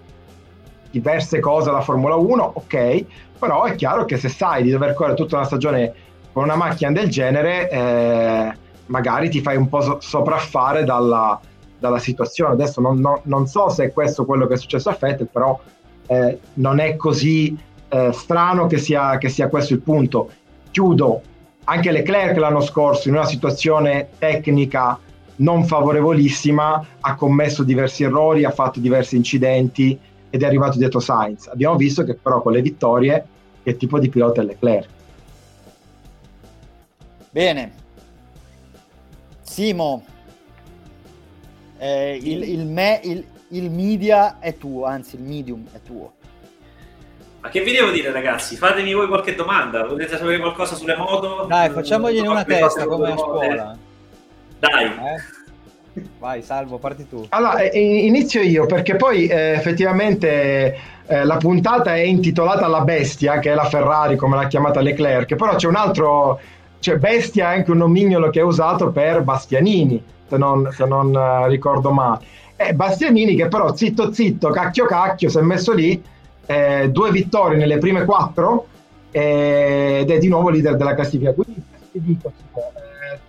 diverse 0.90 1.38
cose 1.38 1.68
alla 1.68 1.82
Formula 1.82 2.16
1, 2.16 2.52
ok, 2.54 3.04
però 3.38 3.64
è 3.64 3.74
chiaro 3.76 4.04
che 4.04 4.16
se 4.16 4.28
sai 4.28 4.64
di 4.64 4.70
dover 4.70 4.92
correre 4.94 5.16
tutta 5.16 5.36
una 5.36 5.46
stagione 5.46 5.92
con 6.32 6.44
una 6.44 6.56
macchina 6.56 6.90
del 6.90 7.08
genere, 7.08 7.70
eh, 7.70 8.52
magari 8.86 9.28
ti 9.30 9.40
fai 9.40 9.56
un 9.56 9.68
po' 9.68 9.80
so- 9.80 10.00
sopraffare 10.00 10.84
dalla, 10.84 11.40
dalla 11.80 11.98
situazione. 11.98 12.52
Adesso 12.52 12.80
non, 12.80 13.00
non, 13.00 13.18
non, 13.24 13.48
so 13.48 13.68
se 13.68 13.86
è 13.86 13.92
questo 13.92 14.24
quello 14.24 14.46
che 14.46 14.54
è 14.54 14.56
successo 14.56 14.90
a 14.90 14.94
Fettel, 14.94 15.26
però 15.26 15.58
eh, 16.06 16.38
non 16.54 16.78
è 16.78 16.94
così 16.94 17.58
eh, 17.88 18.12
strano 18.12 18.66
che 18.66 18.78
sia, 18.78 19.18
che 19.18 19.28
sia 19.28 19.48
questo 19.48 19.72
il 19.72 19.80
punto. 19.80 20.30
Chiudo, 20.70 21.22
anche 21.64 21.90
Leclerc 21.90 22.36
l'anno 22.36 22.60
scorso 22.60 23.08
in 23.08 23.14
una 23.14 23.26
situazione 23.26 24.10
tecnica 24.18 24.98
non 25.36 25.64
favorevolissima 25.64 26.86
ha 27.00 27.14
commesso 27.14 27.62
diversi 27.62 28.04
errori, 28.04 28.44
ha 28.44 28.50
fatto 28.50 28.78
diversi 28.78 29.16
incidenti, 29.16 29.98
ed 30.30 30.42
è 30.42 30.46
arrivato 30.46 30.78
dietro 30.78 31.00
Sainz. 31.00 31.48
Abbiamo 31.48 31.76
visto 31.76 32.04
che 32.04 32.14
però 32.14 32.40
con 32.40 32.52
le 32.52 32.62
vittorie 32.62 33.26
che 33.62 33.76
tipo 33.76 33.98
di 33.98 34.08
pilota 34.08 34.40
è 34.40 34.44
Leclerc. 34.44 34.88
Bene. 37.30 37.72
Simo, 39.42 40.04
eh, 41.80 42.18
il, 42.22 42.42
il, 42.42 42.66
me, 42.66 43.00
il, 43.02 43.24
il 43.48 43.70
media 43.70 44.38
è 44.38 44.56
tuo, 44.56 44.84
anzi 44.84 45.16
il 45.16 45.22
medium 45.22 45.64
è 45.72 45.78
tuo. 45.84 46.12
Ma 47.40 47.48
che 47.48 47.62
vi 47.62 47.72
devo 47.72 47.90
dire, 47.90 48.12
ragazzi? 48.12 48.56
Fatemi 48.56 48.92
voi 48.92 49.08
qualche 49.08 49.34
domanda. 49.34 49.86
Volete 49.86 50.18
sapere 50.18 50.38
qualcosa 50.38 50.74
sulle 50.74 50.94
moto? 50.94 51.46
Dai, 51.48 51.70
facciamogliene 51.70 52.28
una 52.28 52.44
testa 52.44 52.86
come 52.86 53.12
a 53.12 53.16
scuola. 53.16 53.78
Dai. 54.58 54.84
Eh? 54.84 56.02
Vai, 56.18 56.42
Salvo, 56.42 56.76
parti 56.76 57.08
tu. 57.08 57.24
Allora, 57.30 57.60
eh, 57.60 57.78
inizio 57.78 58.42
io 58.42 58.66
perché 58.66 58.96
poi 58.96 59.26
eh, 59.26 59.52
effettivamente 59.52 60.76
eh, 61.06 61.24
la 61.24 61.36
puntata 61.38 61.94
è 61.94 62.00
intitolata 62.00 62.66
La 62.66 62.82
Bestia, 62.82 63.38
che 63.38 63.52
è 63.52 63.54
la 63.54 63.64
Ferrari, 63.64 64.16
come 64.16 64.36
l'ha 64.36 64.46
chiamata 64.46 64.80
Leclerc, 64.80 65.34
però 65.34 65.54
c'è 65.56 65.66
un 65.66 65.76
altro, 65.76 66.38
cioè 66.80 66.96
Bestia 66.96 67.52
è 67.52 67.56
anche 67.56 67.70
un 67.70 67.78
nomignolo 67.78 68.30
che 68.30 68.40
è 68.40 68.42
usato 68.42 68.90
per 68.90 69.22
Bastianini, 69.22 70.02
se 70.28 70.36
non, 70.36 70.68
se 70.72 70.84
non 70.86 71.14
uh, 71.14 71.46
ricordo 71.46 71.92
male. 71.92 72.24
Eh, 72.56 72.74
Bastianini 72.74 73.36
che 73.36 73.48
però 73.48 73.74
zitto 73.74 74.12
zitto, 74.12 74.50
cacchio 74.50 74.86
cacchio, 74.86 75.28
si 75.28 75.38
è 75.38 75.42
messo 75.42 75.72
lì, 75.72 76.02
eh, 76.46 76.90
due 76.90 77.10
vittorie 77.10 77.56
nelle 77.56 77.78
prime 77.78 78.04
quattro 78.04 78.66
eh, 79.10 79.98
ed 80.00 80.10
è 80.10 80.18
di 80.18 80.28
nuovo 80.28 80.50
leader 80.50 80.76
della 80.76 80.94
classifica. 80.94 81.32
Quindi 81.32 81.62
ti 81.92 82.00
dico, 82.02 82.32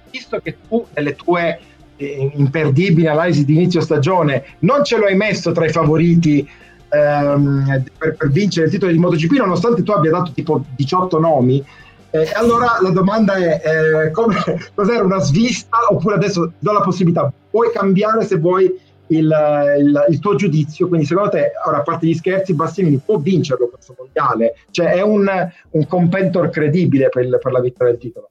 visto 0.10 0.40
che 0.40 0.58
tu 0.68 0.86
nelle 0.94 1.16
tue 1.16 1.60
imperdibile 1.98 3.10
analisi 3.10 3.46
di 3.46 3.54
inizio 3.54 3.82
stagione, 3.82 4.44
non 4.60 4.84
ce 4.84 4.98
lo 4.98 5.06
hai 5.06 5.16
messo 5.16 5.52
tra 5.52 5.66
i 5.66 5.70
favoriti 5.70 6.48
ehm, 6.90 7.84
per, 7.98 8.16
per, 8.16 8.30
vincere 8.30 8.66
il 8.66 8.72
titolo 8.72 8.92
di 8.92 8.98
MotoGP, 8.98 9.32
nonostante 9.38 9.84
tu 9.84 9.92
abbia 9.92 10.12
dato 10.12 10.32
tipo 10.32 10.64
18 10.76 11.20
nomi. 11.20 11.64
Eh, 12.12 12.30
allora 12.34 12.78
la 12.82 12.90
domanda 12.90 13.36
è: 13.36 13.62
eh, 13.64 14.12
come, 14.12 14.36
cos'era 14.76 15.04
una 15.04 15.20
svista? 15.20 15.78
Oppure 15.90 16.16
adesso 16.16 16.54
do 16.60 16.72
la 16.72 16.82
possibilità, 16.82 17.32
puoi 17.50 17.72
cambiare 17.72 18.26
se 18.26 18.38
vuoi 18.38 18.66
il, 19.08 19.34
il, 19.80 20.06
il, 20.10 20.20
tuo 20.20 20.36
giudizio. 20.36 20.88
Quindi, 20.88 21.06
secondo 21.06 21.30
te, 21.30 21.52
ora 21.66 21.78
a 21.78 21.82
parte 21.82 22.08
gli 22.08 22.14
scherzi, 22.14 22.54
Bastianini 22.54 23.02
può 23.04 23.18
vincerlo 23.18 23.70
questo 23.70 23.96
mondiale? 23.98 24.56
Cioè, 24.72 24.94
è 24.94 25.02
un, 25.02 25.28
un 25.72 25.88
competitor 25.88 26.50
credibile 26.50 27.10
per, 27.10 27.28
per 27.38 27.52
la 27.52 27.62
vittoria 27.62 27.94
del 27.94 28.02
titolo? 28.02 28.30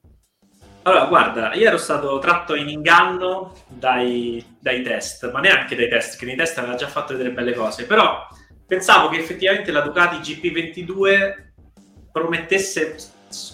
Allora, 0.83 1.05
guarda, 1.05 1.53
io 1.53 1.67
ero 1.67 1.77
stato 1.77 2.17
tratto 2.17 2.55
in 2.55 2.67
inganno 2.67 3.53
dai, 3.67 4.43
dai, 4.59 4.81
test, 4.81 5.31
ma 5.31 5.39
neanche 5.39 5.75
dai 5.75 5.87
test, 5.87 6.17
che 6.17 6.25
nei 6.25 6.35
test 6.35 6.57
aveva 6.57 6.73
già 6.73 6.87
fatto 6.87 7.15
delle 7.15 7.31
belle 7.31 7.53
cose, 7.53 7.85
però 7.85 8.27
pensavo 8.65 9.09
che 9.09 9.19
effettivamente 9.19 9.71
la 9.71 9.81
Ducati 9.81 10.17
GP22 10.17 11.35
promettesse 12.11 12.95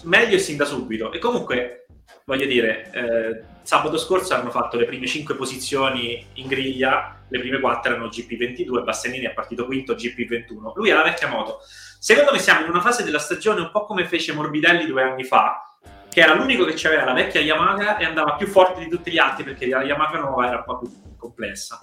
meglio 0.04 0.38
sin 0.38 0.56
da 0.56 0.64
subito. 0.64 1.12
E 1.12 1.18
comunque, 1.18 1.86
voglio 2.24 2.46
dire, 2.46 2.90
eh, 2.92 3.42
sabato 3.62 3.98
scorso 3.98 4.34
hanno 4.34 4.50
fatto 4.50 4.76
le 4.76 4.86
prime 4.86 5.06
5 5.06 5.34
posizioni 5.34 6.24
in 6.34 6.46
griglia, 6.46 7.22
le 7.28 7.38
prime 7.38 7.60
4 7.60 7.92
erano 7.92 8.08
GP22, 8.08 8.82
Bastianini 8.82 9.26
è 9.26 9.32
partito 9.32 9.66
quinto 9.66 9.94
GP21. 9.94 10.72
Lui 10.74 10.90
ha 10.90 10.96
la 10.96 11.02
vecchia 11.02 11.28
moto. 11.28 11.60
Secondo 11.98 12.32
me 12.32 12.38
siamo 12.38 12.64
in 12.64 12.70
una 12.70 12.80
fase 12.80 13.04
della 13.04 13.18
stagione 13.18 13.60
un 13.60 13.70
po' 13.70 13.84
come 13.84 14.06
fece 14.06 14.32
Morbidelli 14.32 14.86
due 14.86 15.02
anni 15.02 15.24
fa, 15.24 15.76
che 16.08 16.20
era 16.20 16.34
l'unico 16.34 16.64
che 16.64 16.86
aveva 16.86 17.04
la 17.04 17.12
vecchia 17.12 17.40
Yamaha 17.40 17.98
e 17.98 18.04
andava 18.04 18.34
più 18.36 18.46
forte 18.46 18.80
di 18.80 18.88
tutti 18.88 19.10
gli 19.10 19.18
altri 19.18 19.44
perché 19.44 19.66
la 19.66 19.82
Yamaha 19.82 20.18
nuova 20.18 20.46
era 20.46 20.56
un 20.56 20.64
po' 20.64 20.78
più 20.78 20.90
complessa. 21.16 21.80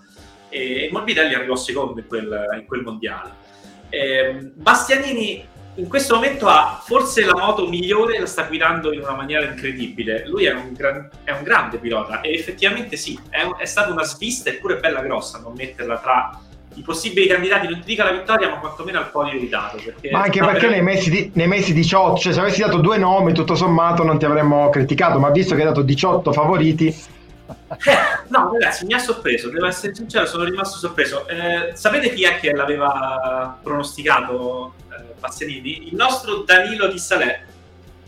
E 0.50 0.90
Morbidelli 0.92 1.34
arrivò 1.34 1.56
secondo 1.56 2.00
in 2.00 2.08
quel, 2.08 2.46
in 2.60 2.66
quel 2.66 2.82
mondiale. 2.82 3.44
Eh, 3.90 4.52
Bastianini 4.56 5.48
in 5.76 5.88
questo 5.90 6.16
momento 6.16 6.48
ha 6.48 6.82
forse 6.84 7.26
la 7.26 7.36
moto 7.36 7.68
migliore 7.68 8.16
e 8.16 8.20
la 8.20 8.26
sta 8.26 8.44
guidando 8.44 8.94
in 8.94 9.02
una 9.02 9.16
maniera 9.16 9.46
incredibile. 9.46 10.26
Lui 10.28 10.46
è 10.46 10.54
un, 10.54 10.74
gran, 10.74 11.10
è 11.24 11.32
un 11.32 11.44
grande 11.44 11.78
pilota 11.78 12.22
e 12.22 12.34
effettivamente 12.34 12.96
sì, 12.96 13.20
è, 13.30 13.46
è, 13.58 13.66
stata 13.66 13.92
una 13.92 14.04
svista 14.04 14.50
eppure 14.50 14.78
bella 14.78 15.02
grossa 15.02 15.40
non 15.40 15.54
metterla 15.56 15.98
tra 15.98 16.40
i 16.76 16.82
possibili 16.82 17.28
candidati, 17.28 17.68
non 17.68 17.80
ti 17.80 17.86
dica 17.86 18.04
la 18.04 18.12
vittoria, 18.12 18.50
ma 18.50 18.58
quantomeno 18.58 19.00
al 19.00 19.10
podio 19.10 19.40
di 19.40 19.48
dato. 19.48 19.78
ma 20.12 20.24
anche 20.24 20.40
perché 20.40 20.68
nei, 20.68 20.82
mesi 20.82 21.10
di, 21.10 21.32
nei 21.34 21.48
mesi 21.48 21.74
18, 21.74 22.20
cioè 22.20 22.34
se 22.34 22.40
avessi 22.40 22.62
dato 22.62 22.80
due 22.80 22.98
nomi, 22.98 23.34
tutto 23.34 23.56
sommato 23.56 24.04
non 24.04 24.20
ti 24.20 24.26
avremmo 24.26 24.70
criticato, 24.70 25.20
ma 25.20 25.30
visto 25.30 25.56
che 25.56 25.62
hai 25.62 25.68
dato 25.68 25.82
18 25.82 26.32
favoriti... 26.32 27.14
No, 28.28 28.52
ragazzi, 28.52 28.86
mi 28.86 28.94
ha 28.94 29.00
sorpreso, 29.00 29.50
devo 29.50 29.68
essere 29.68 29.94
sincero, 29.94 30.26
sono 30.26 30.44
rimasto 30.44 30.78
sorpreso. 30.78 31.28
Eh, 31.28 31.72
sapete 31.76 32.14
chi 32.14 32.24
è 32.24 32.40
che 32.40 32.52
l'aveva 32.54 33.58
pronosticato 33.62 34.74
eh, 34.90 35.14
Bastianini? 35.20 35.88
Il 35.88 35.96
nostro 35.96 36.44
Danilo 36.44 36.88
Di 36.88 36.98
Salè, 36.98 37.44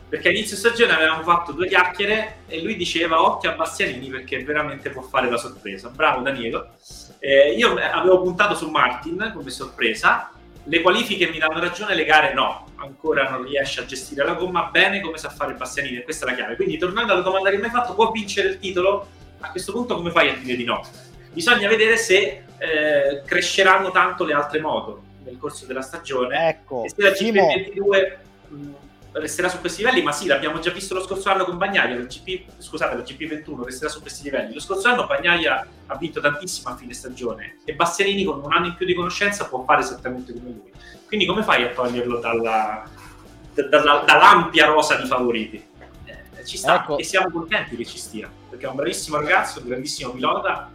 perché 0.09 0.29
a 0.29 0.31
inizio 0.31 0.57
stagione 0.57 0.93
avevamo 0.93 1.21
fatto 1.23 1.51
due 1.51 1.67
chiacchiere 1.67 2.37
e 2.47 2.61
lui 2.61 2.75
diceva 2.75 3.21
occhio 3.21 3.51
a 3.51 3.53
Bastianini 3.53 4.09
perché 4.09 4.43
veramente 4.43 4.89
può 4.89 5.01
fare 5.01 5.29
la 5.29 5.37
sorpresa. 5.37 5.89
Bravo 5.89 6.21
Danilo. 6.21 6.71
Eh, 7.19 7.53
io 7.53 7.75
avevo 7.75 8.21
puntato 8.21 8.55
su 8.55 8.69
Martin 8.69 9.31
come 9.35 9.49
sorpresa, 9.49 10.31
le 10.63 10.81
qualifiche 10.81 11.29
mi 11.29 11.39
danno 11.39 11.59
ragione, 11.59 11.95
le 11.95 12.05
gare 12.05 12.33
no, 12.33 12.67
ancora 12.75 13.29
non 13.29 13.43
riesce 13.43 13.81
a 13.81 13.85
gestire 13.85 14.25
la 14.25 14.33
gomma 14.33 14.63
bene 14.71 14.99
come 15.01 15.17
sa 15.17 15.29
fare 15.29 15.53
Bastianini 15.53 15.97
e 15.97 16.03
questa 16.03 16.25
è 16.25 16.29
la 16.29 16.35
chiave. 16.35 16.55
Quindi 16.55 16.77
tornando 16.77 17.13
alla 17.13 17.21
domanda 17.21 17.49
che 17.49 17.57
mi 17.57 17.65
hai 17.65 17.69
fatto, 17.69 17.93
può 17.93 18.11
vincere 18.11 18.49
il 18.49 18.59
titolo? 18.59 19.07
A 19.39 19.51
questo 19.51 19.71
punto 19.71 19.95
come 19.95 20.11
fai 20.11 20.29
a 20.29 20.33
dire 20.35 20.55
di 20.55 20.63
no? 20.63 20.85
Bisogna 21.31 21.67
vedere 21.67 21.97
se 21.97 22.43
eh, 22.57 23.21
cresceranno 23.25 23.91
tanto 23.91 24.25
le 24.25 24.33
altre 24.33 24.59
moto 24.59 25.03
nel 25.23 25.37
corso 25.37 25.65
della 25.65 25.81
stagione 25.81 26.49
ecco, 26.49 26.83
e 26.83 26.89
se 26.89 27.01
la 27.01 27.09
GP22 27.09 28.17
resterà 29.19 29.49
su 29.49 29.59
questi 29.59 29.83
livelli, 29.83 30.01
ma 30.01 30.11
sì, 30.11 30.27
l'abbiamo 30.27 30.59
già 30.59 30.71
visto 30.71 30.93
lo 30.93 31.01
scorso 31.01 31.29
anno 31.29 31.43
con 31.45 31.57
Bagnaia, 31.57 31.97
la 31.97 32.05
GP, 32.05 32.51
scusate, 32.57 32.95
la 32.95 33.01
GP21 33.01 33.63
resterà 33.63 33.89
su 33.89 34.01
questi 34.01 34.23
livelli. 34.23 34.53
Lo 34.53 34.59
scorso 34.59 34.87
anno 34.87 35.05
Bagnaia 35.05 35.65
ha 35.87 35.97
vinto 35.97 36.21
tantissimo 36.21 36.69
a 36.69 36.75
fine 36.75 36.93
stagione 36.93 37.57
e 37.65 37.73
Bastianini 37.73 38.23
con 38.23 38.41
un 38.43 38.53
anno 38.53 38.67
in 38.67 38.75
più 38.75 38.85
di 38.85 38.93
conoscenza 38.93 39.45
può 39.45 39.63
fare 39.63 39.81
esattamente 39.81 40.33
come 40.33 40.49
lui. 40.49 40.71
Quindi 41.05 41.25
come 41.25 41.43
fai 41.43 41.63
a 41.63 41.69
toglierlo 41.69 42.19
dalla, 42.19 42.83
dalla, 43.53 44.03
dall'ampia 44.05 44.67
rosa 44.67 44.95
di 44.95 45.07
favoriti? 45.07 45.66
Ci 46.47 46.57
sta 46.57 46.77
ecco. 46.77 46.97
e 46.97 47.03
siamo 47.03 47.29
contenti 47.29 47.75
che 47.75 47.85
ci 47.85 47.97
stia, 47.97 48.31
perché 48.49 48.65
è 48.65 48.69
un 48.69 48.75
bravissimo 48.77 49.17
ragazzo, 49.17 49.59
un 49.59 49.67
grandissimo 49.67 50.11
pilota 50.11 50.71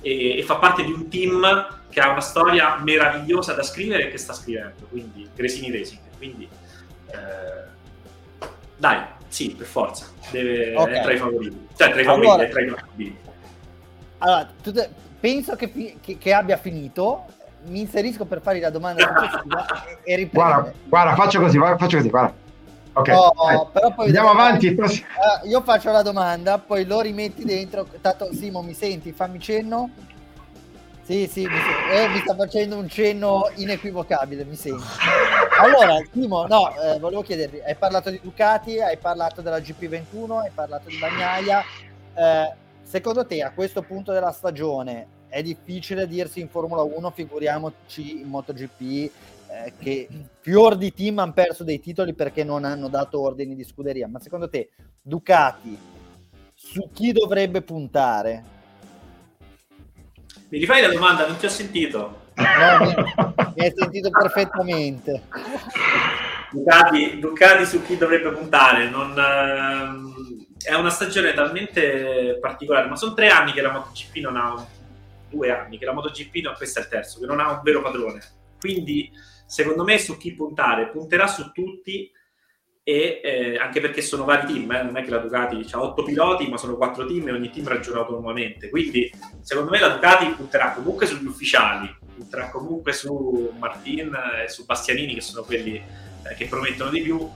e, 0.00 0.38
e 0.38 0.42
fa 0.42 0.56
parte 0.56 0.82
di 0.82 0.90
un 0.90 1.08
team 1.08 1.80
che 1.90 2.00
ha 2.00 2.10
una 2.10 2.20
storia 2.20 2.78
meravigliosa 2.78 3.52
da 3.52 3.62
scrivere 3.62 4.08
e 4.08 4.10
che 4.10 4.16
sta 4.16 4.32
scrivendo, 4.32 4.86
quindi 4.88 5.28
Gresini 5.34 5.70
Racing. 5.70 6.00
Quindi, 6.16 6.48
eh, 7.08 8.46
dai, 8.78 9.02
sì, 9.28 9.50
per 9.50 9.66
forza, 9.66 10.06
deve 10.30 10.74
okay. 10.76 10.94
è 10.94 11.02
tra 11.02 11.12
i 11.12 11.18
favoriti. 11.18 11.66
Cioè, 11.76 11.90
tra 11.90 12.00
i 12.00 12.04
favoriti, 12.04 12.30
allora, 12.30 12.48
è 12.48 12.50
tra 12.50 12.62
i 12.62 12.68
favoriti. 12.68 13.18
Allora, 14.18 14.48
te, 14.62 14.90
penso 15.20 15.56
che, 15.56 15.68
fi, 15.68 15.98
che, 16.00 16.16
che, 16.16 16.32
abbia 16.32 16.56
finito. 16.56 17.26
Mi 17.64 17.80
inserisco 17.80 18.24
per 18.24 18.40
fargli 18.40 18.60
la 18.60 18.70
domanda 18.70 19.02
successiva 19.06 19.84
e, 20.02 20.12
e 20.12 20.16
riprendo. 20.16 20.50
Guarda, 20.52 20.72
guarda, 20.88 21.14
faccio 21.14 21.38
così, 21.38 21.58
faccio 21.58 21.96
così, 21.98 22.08
guarda. 22.08 22.41
Ok, 22.94 23.08
oh, 23.08 23.70
però 23.72 23.94
poi 23.94 24.06
andiamo 24.06 24.30
avanti. 24.30 24.68
Uh, 24.68 25.48
io 25.48 25.62
faccio 25.62 25.90
la 25.90 26.02
domanda, 26.02 26.58
poi 26.58 26.84
lo 26.84 27.00
rimetti 27.00 27.44
dentro. 27.44 27.86
Tanto, 28.00 28.32
Simo, 28.34 28.62
mi 28.62 28.74
senti? 28.74 29.12
Fammi 29.12 29.40
cenno. 29.40 29.90
Sì, 31.02 31.26
sì, 31.26 31.46
mi, 31.46 31.56
eh, 31.92 32.08
mi, 32.08 32.18
sta 32.20 32.34
facendo 32.34 32.76
un 32.76 32.88
cenno 32.88 33.50
inequivocabile, 33.56 34.44
mi 34.44 34.54
sento. 34.54 34.84
Allora, 35.58 35.96
Timo, 36.10 36.46
no, 36.46 36.72
eh, 36.76 36.98
volevo 37.00 37.22
chiederti, 37.22 37.60
hai 37.60 37.74
parlato 37.74 38.08
di 38.08 38.20
Ducati, 38.22 38.80
hai 38.80 38.96
parlato 38.98 39.40
della 39.40 39.58
GP21, 39.58 40.42
hai 40.42 40.50
parlato 40.54 40.88
di 40.88 40.98
Bagnaia. 40.98 41.62
Eh, 42.14 42.52
secondo 42.82 43.26
te, 43.26 43.42
a 43.42 43.50
questo 43.50 43.82
punto 43.82 44.12
della 44.12 44.30
stagione, 44.30 45.06
è 45.28 45.42
difficile 45.42 46.06
dirsi 46.06 46.40
in 46.40 46.48
Formula 46.48 46.82
1, 46.82 47.10
figuriamoci 47.10 48.20
in 48.20 48.28
MotoGP, 48.28 49.10
eh, 49.52 49.72
che 49.78 50.08
fior 50.40 50.76
di 50.76 50.92
team 50.92 51.18
hanno 51.18 51.32
perso 51.32 51.62
dei 51.62 51.78
titoli 51.78 52.14
perché 52.14 52.42
non 52.42 52.64
hanno 52.64 52.88
dato 52.88 53.20
ordini 53.20 53.54
di 53.54 53.64
scuderia. 53.64 54.08
Ma 54.08 54.18
secondo 54.18 54.48
te, 54.48 54.70
Ducati, 55.00 55.76
su 56.54 56.88
chi 56.92 57.12
dovrebbe 57.12 57.60
puntare? 57.62 58.44
Mi 60.48 60.58
rifai 60.58 60.82
la 60.82 60.88
domanda? 60.88 61.26
Non 61.26 61.36
ti 61.36 61.46
ho 61.46 61.50
sentito. 61.50 62.20
No, 62.34 62.84
mi, 63.54 63.62
hai 63.62 63.72
sentito 63.76 64.10
perfettamente. 64.10 65.22
Ducati, 66.50 67.18
Ducati, 67.18 67.66
su 67.66 67.82
chi 67.82 67.96
dovrebbe 67.96 68.30
puntare? 68.32 68.88
Non, 68.88 69.18
eh, 69.18 70.68
è 70.70 70.74
una 70.74 70.90
stagione 70.90 71.34
talmente 71.34 72.38
particolare, 72.40 72.88
ma 72.88 72.96
sono 72.96 73.14
tre 73.14 73.28
anni 73.28 73.52
che 73.52 73.60
la 73.60 73.72
MotoGP 73.72 74.16
non 74.16 74.36
ha 74.36 74.66
due 75.28 75.50
anni 75.50 75.78
che 75.78 75.86
la 75.86 75.92
MotoGP 75.92 76.36
non, 76.42 76.54
questo 76.54 76.78
è 76.78 76.82
il 76.82 76.88
terzo, 76.88 77.18
che 77.18 77.26
non 77.26 77.40
ha 77.40 77.50
un 77.50 77.60
vero 77.62 77.80
padrone. 77.80 78.20
Quindi, 78.60 79.10
secondo 79.52 79.84
me, 79.84 79.98
su 79.98 80.16
chi 80.16 80.32
puntare? 80.32 80.88
Punterà 80.88 81.26
su 81.26 81.52
tutti 81.52 82.10
e 82.82 83.20
eh, 83.22 83.56
anche 83.58 83.82
perché 83.82 84.00
sono 84.00 84.24
vari 84.24 84.46
team, 84.46 84.72
eh, 84.72 84.82
non 84.82 84.96
è 84.96 85.02
che 85.02 85.10
la 85.10 85.18
Ducati 85.18 85.64
ha 85.72 85.82
otto 85.82 86.02
piloti, 86.02 86.48
ma 86.48 86.56
sono 86.56 86.74
quattro 86.76 87.04
team 87.04 87.28
e 87.28 87.32
ogni 87.32 87.50
team 87.50 87.68
ragiona 87.68 87.98
autonomamente. 87.98 88.70
Quindi, 88.70 89.12
secondo 89.42 89.70
me, 89.70 89.78
la 89.78 89.90
Ducati 89.90 90.24
punterà 90.28 90.72
comunque 90.72 91.04
sugli 91.04 91.26
ufficiali, 91.26 91.94
punterà 92.16 92.48
comunque 92.48 92.94
su 92.94 93.52
Martin 93.58 94.18
e 94.42 94.48
su 94.48 94.64
Bastianini, 94.64 95.12
che 95.12 95.20
sono 95.20 95.42
quelli 95.42 95.74
eh, 95.74 96.34
che 96.34 96.46
promettono 96.46 96.88
di 96.88 97.02
più. 97.02 97.30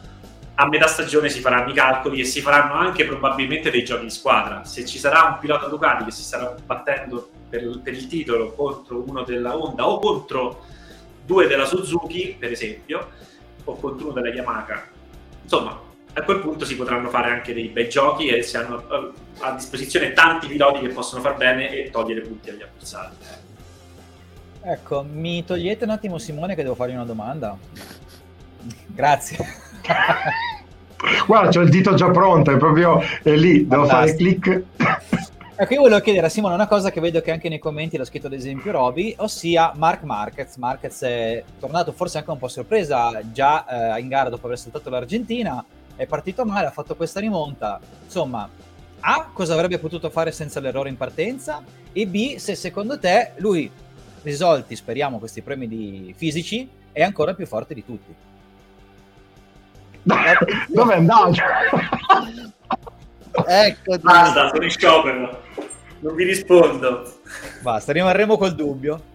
A 0.55 0.69
metà 0.69 0.87
stagione 0.87 1.29
si 1.29 1.41
faranno 1.41 1.71
i 1.71 1.75
calcoli 1.75 2.21
e 2.21 2.25
si 2.25 2.41
faranno 2.41 2.73
anche 2.73 3.05
probabilmente 3.05 3.71
dei 3.71 3.85
giochi 3.85 4.05
di 4.05 4.11
squadra. 4.11 4.65
Se 4.65 4.87
ci 4.87 4.99
sarà 4.99 5.25
un 5.25 5.39
pilota 5.39 5.67
Ducati 5.67 6.05
che 6.05 6.13
si 6.13 6.23
starà 6.23 6.57
battendo 6.65 7.29
per, 7.51 7.83
per 7.83 7.93
il 7.93 8.07
titolo 8.07 8.55
contro 8.55 9.05
uno 9.07 9.23
della 9.23 9.55
Honda 9.55 9.87
o 9.87 9.99
contro 9.99 10.75
due 11.27 11.47
della 11.47 11.67
Suzuki, 11.67 12.37
per 12.39 12.53
esempio, 12.53 13.11
o 13.65 13.77
contro 13.77 14.07
uno 14.07 14.15
della 14.15 14.35
Yamaha 14.35 14.95
insomma, 15.43 15.81
a 16.13 16.23
quel 16.23 16.39
punto 16.39 16.65
si 16.65 16.77
potranno 16.77 17.11
fare 17.11 17.31
anche 17.31 17.53
dei 17.53 17.69
bei 17.69 17.89
giochi 17.89 18.29
e 18.29 18.43
si 18.43 18.57
hanno 18.57 18.89
eh, 18.89 19.13
a 19.41 19.53
disposizione 19.53 20.13
tanti 20.13 20.47
piloti 20.47 20.81
che 20.81 20.89
possono 20.89 21.21
far 21.21 21.37
bene 21.37 21.71
e 21.71 21.91
togliere 21.91 22.23
punti 22.23 22.51
agli 22.51 22.63
avversari. 22.63 23.15
Ecco, 24.63 25.07
mi 25.09 25.45
togliete 25.45 25.85
un 25.85 25.91
attimo 25.91 26.19
Simone 26.19 26.55
che 26.55 26.63
devo 26.63 26.75
fargli 26.75 26.95
una 26.95 27.05
domanda? 27.05 27.57
Grazie. 28.87 29.39
Guarda, 31.27 31.51
c'ho 31.51 31.61
il 31.61 31.69
dito 31.69 31.95
già 31.95 32.11
pronto, 32.11 32.51
è 32.51 32.57
proprio 32.57 33.01
è 33.23 33.37
lì, 33.37 33.67
devo 33.67 33.87
Fantastico. 33.87 34.41
fare 34.41 34.65
clic. 34.77 35.26
Ecco, 35.59 35.73
io 35.73 35.81
volevo 35.81 36.01
chiedere 36.01 36.27
a 36.27 36.29
Simone 36.29 36.53
una 36.53 36.67
cosa 36.67 36.91
che 36.91 37.01
vedo 37.01 37.23
che 37.23 37.31
anche 37.31 37.49
nei 37.49 37.59
commenti 37.59 37.97
l'ha 37.97 38.05
scritto 38.05 38.27
ad 38.27 38.35
esempio 38.35 38.73
Roby, 38.73 39.15
ossia 39.17 39.73
Mark 39.75 40.03
Marquez. 40.03 40.57
Marquez 40.57 41.01
è 41.01 41.43
tornato 41.59 41.93
forse 41.93 42.19
anche 42.19 42.31
un 42.31 42.37
po' 42.37 42.49
sorpresa 42.49 43.23
già 43.33 43.95
eh, 43.97 44.01
in 44.01 44.09
gara 44.09 44.29
dopo 44.29 44.45
aver 44.45 44.59
saltato 44.59 44.91
l'Argentina, 44.91 45.65
è 45.97 46.05
partito 46.05 46.45
male, 46.45 46.67
ha 46.67 46.71
fatto 46.71 46.95
questa 46.95 47.21
rimonta. 47.21 47.81
Insomma, 48.05 48.47
A, 49.01 49.31
cosa 49.33 49.55
avrebbe 49.55 49.79
potuto 49.79 50.11
fare 50.11 50.31
senza 50.31 50.61
l'errore 50.61 50.91
in 50.91 50.99
partenza? 50.99 51.65
E 51.91 52.07
B, 52.07 52.37
se 52.37 52.55
secondo 52.55 52.99
te 52.99 53.33
lui, 53.37 53.71
risolti, 54.25 54.77
speriamo, 54.77 55.19
questi 55.19 55.41
premi 55.41 55.67
di 55.67 56.13
fisici, 56.15 56.69
è 56.93 57.03
ancora 57.03 57.33
più 57.33 57.47
forte 57.47 57.73
di 57.73 57.83
tutti. 57.83 58.15
Dove 60.69 60.93
è 60.93 60.97
andato? 60.99 61.33
ecco 63.47 63.99
basta 63.99 64.49
sono 64.51 64.65
in 64.65 64.71
sciopero. 64.71 65.43
Non 66.01 66.15
vi 66.15 66.25
rispondo. 66.25 67.21
Basta 67.63 67.93
rimarremo 67.93 68.37
col 68.37 68.55
dubbio. 68.55 69.15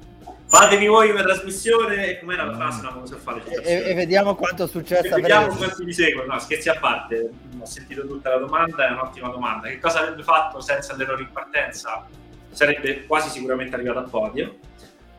Fatemi 0.52 0.88
voi 0.88 1.10
una 1.10 1.22
trasmissione 1.22 2.08
e 2.08 2.20
com'era 2.20 2.44
la 2.44 2.54
frase 2.54 2.82
non 2.82 3.08
so 3.08 3.16
fare 3.16 3.42
e, 3.46 3.90
e, 3.90 3.94
vediamo 3.94 4.36
quanto 4.36 4.66
è 4.66 4.68
successo 4.68 5.16
e 5.16 5.22
vediamo 5.22 5.56
quanti 5.56 5.86
mi 5.86 5.94
seguono. 5.94 6.34
No 6.34 6.40
scherzi 6.40 6.68
a 6.68 6.76
parte 6.78 7.30
ho 7.58 7.66
sentito 7.66 8.06
tutta 8.06 8.32
la 8.32 8.38
domanda 8.38 8.86
è 8.86 8.92
un'ottima 8.92 9.30
domanda. 9.30 9.70
Che 9.70 9.80
cosa 9.80 10.02
avrebbe 10.02 10.24
fatto 10.24 10.60
senza 10.60 10.94
l'errore 10.98 11.22
in 11.22 11.32
partenza? 11.32 12.06
Sarebbe 12.50 13.06
quasi 13.06 13.30
sicuramente 13.30 13.76
arrivato 13.76 14.00
al 14.00 14.10
podio. 14.10 14.58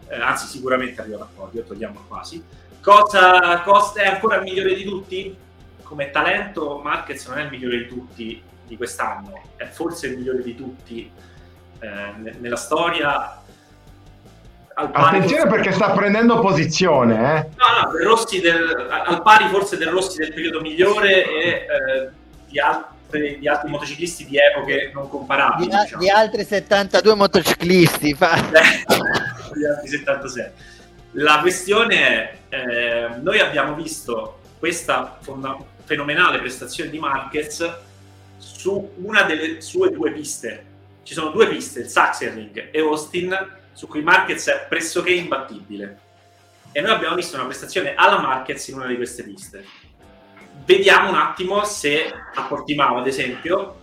Eh, 0.09 0.21
anzi 0.21 0.47
sicuramente 0.47 1.01
arrivato 1.01 1.23
al 1.23 1.31
podio 1.35 1.63
togliamo 1.63 2.05
quasi. 2.09 2.45
Cosa, 2.83 3.63
cosa 3.63 4.03
è 4.03 4.09
ancora 4.09 4.37
il 4.37 4.43
migliore 4.43 4.75
di 4.75 4.85
tutti? 4.85 5.35
Come 5.83 6.11
talento 6.11 6.79
Marquez 6.85 7.27
non 7.29 7.39
è 7.39 7.45
il 7.45 7.51
migliore 7.51 7.79
di 7.79 7.87
tutti 7.87 8.43
di 8.67 8.77
quest'anno, 8.77 9.43
è 9.57 9.67
forse 9.67 10.09
il 10.09 10.17
migliore 10.17 10.43
di 10.43 10.55
tutti 10.55 11.11
eh, 11.81 12.33
nella 12.39 12.57
storia. 12.57 13.41
Attenzione 14.75 15.49
perché 15.49 15.73
sta 15.73 15.91
prendendo 15.91 16.41
posizione. 16.41 17.15
Eh. 17.15 17.49
No, 17.57 17.91
no, 17.91 18.05
Rossi 18.05 18.41
del, 18.41 18.89
al 18.89 19.23
pari 19.23 19.49
forse 19.49 19.77
del 19.77 19.89
Rossi 19.89 20.19
del 20.19 20.33
periodo 20.33 20.61
migliore 20.61 21.25
e 21.25 21.49
eh, 21.49 22.11
di 22.47 22.59
al, 22.59 22.93
altri, 23.13 23.39
di 23.39 23.49
altri 23.49 23.71
motociclisti 23.71 24.27
di 24.27 24.37
epoche 24.39 24.91
non 24.95 25.09
comparabili. 25.09 25.69
Di, 25.69 25.77
diciamo. 25.77 26.03
di 26.03 26.09
altri 26.09 26.45
72 26.45 27.15
motociclisti. 27.15 28.15
Fa... 28.15 28.35
di 29.53 29.67
altri 29.67 29.89
76. 29.89 30.51
La 31.13 31.41
questione 31.41 31.97
è, 31.97 32.37
eh, 32.49 33.09
noi 33.21 33.39
abbiamo 33.39 33.75
visto 33.75 34.39
questa 34.59 35.19
fonda- 35.21 35.59
fenomenale 35.85 36.39
prestazione 36.39 36.89
di 36.89 36.99
Marquez 36.99 37.71
su 38.43 38.90
una 38.97 39.22
delle 39.22 39.61
sue 39.61 39.90
due 39.90 40.11
piste. 40.11 40.66
Ci 41.05 41.14
sono 41.14 41.30
due 41.30 41.49
piste, 41.49 41.80
il 41.80 41.86
Sachsenring 41.86 42.70
e 42.72 42.80
Austin, 42.80 43.34
su 43.72 43.86
cui 43.86 44.03
Marquez 44.03 44.49
è 44.49 44.66
pressoché 44.68 45.12
imbattibile. 45.12 46.01
E 46.72 46.80
noi 46.80 46.90
abbiamo 46.90 47.14
visto 47.14 47.36
una 47.36 47.45
prestazione 47.45 47.95
alla 47.95 48.20
Marquez 48.20 48.66
in 48.68 48.76
una 48.76 48.86
di 48.86 48.97
queste 48.97 49.22
piste. 49.22 49.64
Vediamo 50.64 51.11
un 51.11 51.16
attimo 51.16 51.64
se 51.64 52.12
a 52.34 52.43
Portimao, 52.43 52.99
ad 52.99 53.07
esempio, 53.07 53.80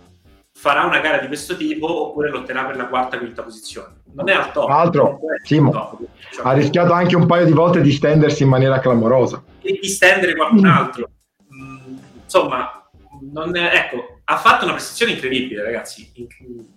farà 0.52 0.84
una 0.84 1.00
gara 1.00 1.18
di 1.18 1.26
questo 1.26 1.56
tipo 1.56 2.08
oppure 2.08 2.30
lotterà 2.30 2.64
per 2.64 2.76
la 2.76 2.86
quarta 2.86 3.18
quinta 3.18 3.42
posizione. 3.42 4.02
Non 4.12 4.28
è 4.28 4.34
al 4.34 4.52
top. 4.52 4.66
Tra 4.66 4.76
l'altro, 4.76 5.20
Simo, 5.42 5.70
top, 5.70 5.98
diciamo. 5.98 6.48
ha 6.48 6.52
rischiato 6.52 6.92
anche 6.92 7.16
un 7.16 7.26
paio 7.26 7.46
di 7.46 7.52
volte 7.52 7.80
di 7.80 7.92
stendersi 7.92 8.42
in 8.42 8.48
maniera 8.48 8.78
clamorosa. 8.78 9.42
E 9.62 9.78
di 9.80 9.88
stendere 9.88 10.34
qualcun 10.34 10.66
altro. 10.66 11.10
Mm, 11.54 11.96
insomma, 12.22 12.90
non 13.32 13.56
è, 13.56 13.72
ecco, 13.74 14.19
ha 14.30 14.36
fatto 14.36 14.64
una 14.64 14.74
prestazione 14.74 15.12
incredibile, 15.12 15.62
ragazzi, 15.64 16.12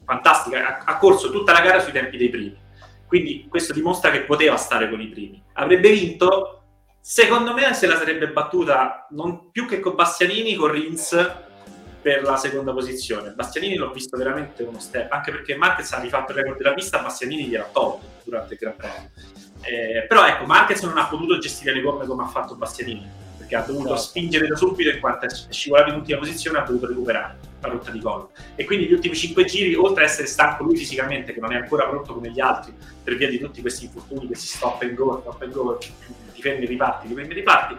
fantastica. 0.03 0.79
Ha, 0.79 0.83
ha, 0.85 0.97
corso 0.97 1.29
tutta 1.29 1.53
la 1.53 1.61
gara 1.61 1.79
sui 1.79 1.91
tempi 1.91 2.17
dei 2.17 2.29
primi. 2.29 2.57
Quindi 3.05 3.45
questo 3.47 3.73
dimostra 3.73 4.09
che 4.09 4.21
poteva 4.21 4.57
stare 4.57 4.89
con 4.89 4.99
i 4.99 5.07
primi. 5.07 5.41
Avrebbe 5.53 5.91
vinto, 5.91 6.63
secondo 6.99 7.53
me 7.53 7.75
se 7.75 7.85
la 7.85 7.95
sarebbe 7.95 8.29
battuta 8.29 9.05
non 9.11 9.51
più 9.51 9.67
che 9.67 9.79
con 9.79 9.93
Bastianini, 9.93 10.55
con 10.55 10.71
Rins 10.71 11.31
per 12.01 12.23
la 12.23 12.37
seconda 12.37 12.73
posizione. 12.73 13.33
Bastianini 13.33 13.75
l'ho 13.75 13.91
visto 13.91 14.17
veramente 14.17 14.63
uno 14.63 14.79
step, 14.79 15.11
anche 15.11 15.29
perché 15.29 15.55
Marquez 15.55 15.91
ha 15.91 15.99
rifatto 15.99 16.31
il 16.31 16.39
record 16.39 16.57
della 16.57 16.73
pista, 16.73 17.03
Bastianini 17.03 17.45
gli 17.45 17.53
era 17.53 17.69
tolto 17.71 18.05
durante 18.23 18.53
il 18.53 18.59
Gran 18.59 18.75
Premio. 18.75 19.11
Eh, 19.61 20.05
però 20.07 20.25
ecco, 20.25 20.45
Marquez 20.45 20.81
non 20.81 20.97
ha 20.97 21.05
potuto 21.05 21.37
gestire 21.37 21.71
le 21.71 21.81
gomme 21.81 22.07
come 22.07 22.23
ha 22.23 22.27
fatto 22.27 22.55
Bastianini, 22.55 23.07
perché 23.53 23.55
ha 23.55 23.61
dovuto. 23.61 23.89
Certo. 23.89 24.01
spingere 24.01 24.47
da 24.47 24.55
subito 24.55 24.89
in 24.89 24.99
quanto 24.99 25.25
è 25.25 25.29
scivolato 25.29 25.89
in 25.89 25.95
ultima 25.95 26.19
posizione 26.19 26.57
ha 26.57 26.63
dovuto 26.63 26.87
recuperare 26.87 27.37
la 27.61 27.67
rotta 27.69 27.91
di 27.91 27.99
collo. 27.99 28.31
E 28.55 28.65
quindi 28.65 28.87
gli 28.87 28.93
ultimi 28.93 29.15
cinque 29.15 29.45
giri, 29.45 29.75
oltre 29.75 30.03
ad 30.03 30.09
essere 30.09 30.27
stanco 30.27 30.63
lui 30.63 30.75
fisicamente, 30.75 31.33
che 31.33 31.39
non 31.39 31.53
è 31.53 31.55
ancora 31.57 31.87
pronto 31.87 32.13
come 32.13 32.31
gli 32.31 32.39
altri, 32.39 32.73
per 33.03 33.15
via 33.15 33.29
di 33.29 33.39
tutti 33.39 33.61
questi 33.61 33.85
infortuni, 33.85 34.25
questi 34.25 34.47
stop 34.47 34.81
and 34.81 34.93
go, 34.95 35.19
stop 35.21 35.41
and 35.41 35.51
go, 35.51 35.77
ti 35.77 36.41
fermi 36.41 36.65
e 36.65 36.67
riparti, 36.67 37.07
ti 37.07 37.13
fermi 37.13 37.31
e 37.31 37.35
riparti, 37.35 37.77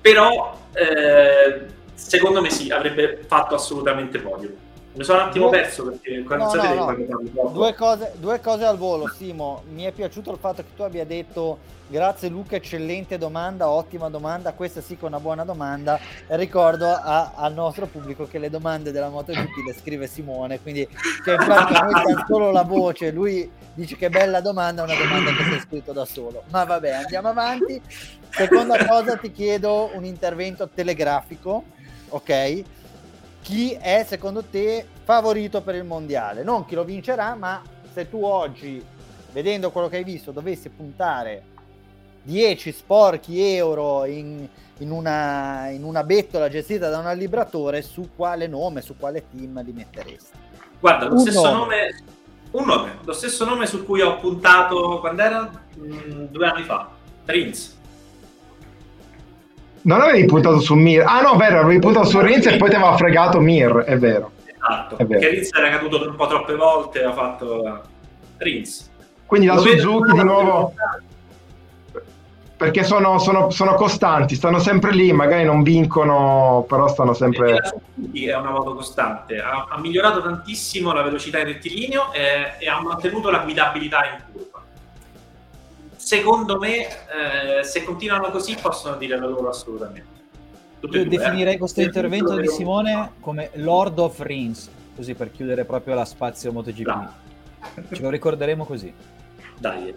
però... 0.00 0.60
Eh, 0.72 1.82
secondo 1.96 2.40
me 2.40 2.50
sì, 2.50 2.70
avrebbe 2.70 3.22
fatto 3.26 3.54
assolutamente 3.54 4.18
podio. 4.18 4.63
Mi 4.94 5.02
sono 5.02 5.22
un 5.22 5.28
attimo 5.28 5.48
perso 5.48 5.84
perché 5.84 6.22
quando 6.22 6.54
no, 6.54 6.74
no, 6.74 6.96
no. 7.32 7.48
Due, 7.48 7.74
cose, 7.74 8.12
due 8.16 8.40
cose 8.40 8.64
al 8.64 8.78
volo, 8.78 9.08
Simo. 9.08 9.64
Mi 9.72 9.82
è 9.82 9.90
piaciuto 9.90 10.30
il 10.30 10.38
fatto 10.38 10.62
che 10.62 10.68
tu 10.76 10.82
abbia 10.82 11.04
detto 11.04 11.58
grazie 11.88 12.28
Luca, 12.28 12.54
eccellente 12.54 13.18
domanda, 13.18 13.68
ottima 13.68 14.08
domanda. 14.08 14.52
Questa 14.52 14.80
sì 14.80 14.96
che 14.96 15.02
è 15.04 15.08
una 15.08 15.18
buona 15.18 15.44
domanda. 15.44 15.98
Ricordo 16.28 16.86
a, 16.86 17.32
al 17.34 17.54
nostro 17.54 17.86
pubblico 17.86 18.28
che 18.28 18.38
le 18.38 18.50
domande 18.50 18.92
della 18.92 19.08
MotoGP 19.08 19.66
le 19.66 19.74
scrive 19.74 20.06
Simone, 20.06 20.60
quindi 20.60 20.86
che 20.86 21.32
infatti 21.32 21.72
noi 21.72 21.92
siamo 22.04 22.24
solo 22.28 22.52
la 22.52 22.62
voce, 22.62 23.10
lui 23.10 23.50
dice 23.74 23.96
che 23.96 24.08
bella 24.10 24.40
domanda, 24.40 24.84
una 24.84 24.94
domanda 24.94 25.32
che 25.32 25.42
si 25.42 25.54
è 25.54 25.60
scritto 25.60 25.92
da 25.92 26.04
solo. 26.04 26.44
Ma 26.50 26.62
vabbè, 26.62 26.90
andiamo 26.90 27.28
avanti. 27.30 27.82
Seconda 28.30 28.86
cosa, 28.86 29.16
ti 29.16 29.32
chiedo 29.32 29.90
un 29.94 30.04
intervento 30.04 30.68
telegrafico 30.72 31.64
ok? 32.14 32.62
Chi 33.44 33.76
è 33.78 34.06
secondo 34.08 34.42
te 34.42 34.86
favorito 35.02 35.60
per 35.60 35.74
il 35.74 35.84
mondiale? 35.84 36.42
Non 36.42 36.64
chi 36.64 36.74
lo 36.74 36.82
vincerà, 36.82 37.34
ma 37.34 37.60
se 37.92 38.08
tu 38.08 38.24
oggi, 38.24 38.82
vedendo 39.32 39.70
quello 39.70 39.86
che 39.88 39.98
hai 39.98 40.02
visto, 40.02 40.30
dovessi 40.30 40.70
puntare 40.70 41.42
10 42.22 42.72
sporchi 42.72 43.42
euro 43.42 44.06
in, 44.06 44.48
in, 44.78 44.90
una, 44.90 45.68
in 45.68 45.84
una 45.84 46.02
bettola 46.04 46.48
gestita 46.48 46.88
da 46.88 47.00
un 47.00 47.18
libratore, 47.18 47.82
su 47.82 48.12
quale 48.16 48.46
nome, 48.46 48.80
su 48.80 48.96
quale 48.96 49.26
team 49.28 49.62
li 49.62 49.72
metteresti? 49.72 50.38
Guarda, 50.80 51.04
lo 51.04 51.12
un 51.12 51.20
stesso 51.20 51.42
nome. 51.42 51.58
nome. 51.58 52.02
un 52.52 52.64
nome, 52.64 52.98
lo 53.04 53.12
stesso 53.12 53.44
nome 53.44 53.66
su 53.66 53.84
cui 53.84 54.00
ho 54.00 54.16
puntato 54.16 55.00
quando 55.00 55.20
era 55.20 55.50
mm, 55.78 56.24
due 56.30 56.46
anni 56.46 56.62
fa, 56.62 56.88
Prince. 57.26 57.73
Non 59.84 60.00
avevi 60.00 60.24
puntato 60.24 60.60
su 60.60 60.74
Mir. 60.74 61.04
Ah 61.06 61.20
no, 61.20 61.36
vero, 61.36 61.60
avevi 61.60 61.78
puntato 61.78 62.06
su 62.06 62.20
Rins 62.20 62.46
e 62.46 62.56
poi 62.56 62.70
ti 62.70 62.76
aveva 62.76 62.96
fregato 62.96 63.40
Mir, 63.40 63.70
è 63.80 63.98
vero. 63.98 64.32
Esatto, 64.44 64.96
è 64.96 65.04
vero. 65.04 65.20
che 65.20 65.28
Rins 65.28 65.52
era 65.52 65.70
caduto 65.70 66.08
un 66.08 66.16
po' 66.16 66.26
troppe 66.26 66.54
volte, 66.54 67.04
ha 67.04 67.12
fatto 67.12 67.82
Rins. 68.38 68.90
Quindi 69.26 69.46
la 69.46 69.54
Lo 69.54 69.60
Suzuki 69.60 70.12
di 70.12 70.24
nuovo... 70.24 70.72
Perché 72.56 72.84
sono, 72.84 73.18
sono, 73.18 73.50
sono, 73.50 73.74
costanti, 73.74 74.36
stanno 74.36 74.58
sempre 74.58 74.92
lì, 74.92 75.12
magari 75.12 75.44
non 75.44 75.62
vincono, 75.62 76.64
però 76.66 76.88
stanno 76.88 77.12
sempre... 77.12 77.56
È 78.14 78.36
una 78.36 78.52
moto 78.52 78.74
costante, 78.74 79.38
ha, 79.38 79.66
ha 79.68 79.78
migliorato 79.80 80.22
tantissimo 80.22 80.92
la 80.92 81.02
velocità 81.02 81.40
in 81.40 81.46
rettilineo 81.46 82.12
e, 82.12 82.54
e 82.58 82.68
ha 82.68 82.80
mantenuto 82.80 83.28
la 83.30 83.40
guidabilità 83.40 84.04
in 84.06 84.22
curva 84.32 84.53
secondo 86.04 86.58
me, 86.58 86.86
eh, 86.86 87.64
se 87.64 87.82
continuano 87.82 88.30
così, 88.30 88.54
possono 88.60 88.96
dire 88.96 89.18
la 89.18 89.26
loro 89.26 89.48
assolutamente. 89.48 90.22
Tutte 90.78 90.98
Io 90.98 91.04
due, 91.04 91.16
definirei 91.16 91.54
eh. 91.54 91.58
questo 91.58 91.80
intervento 91.80 92.36
di 92.36 92.46
Simone 92.46 93.12
come 93.20 93.50
Lord 93.54 93.98
of 93.98 94.20
Rings, 94.20 94.70
così 94.94 95.14
per 95.14 95.30
chiudere 95.30 95.64
proprio 95.64 95.94
la 95.94 96.04
spazio 96.04 96.52
MotoGP. 96.52 96.86
No. 96.86 97.12
Ce 97.90 98.02
lo 98.02 98.10
ricorderemo 98.10 98.66
così. 98.66 98.92
Dai. 99.58 99.94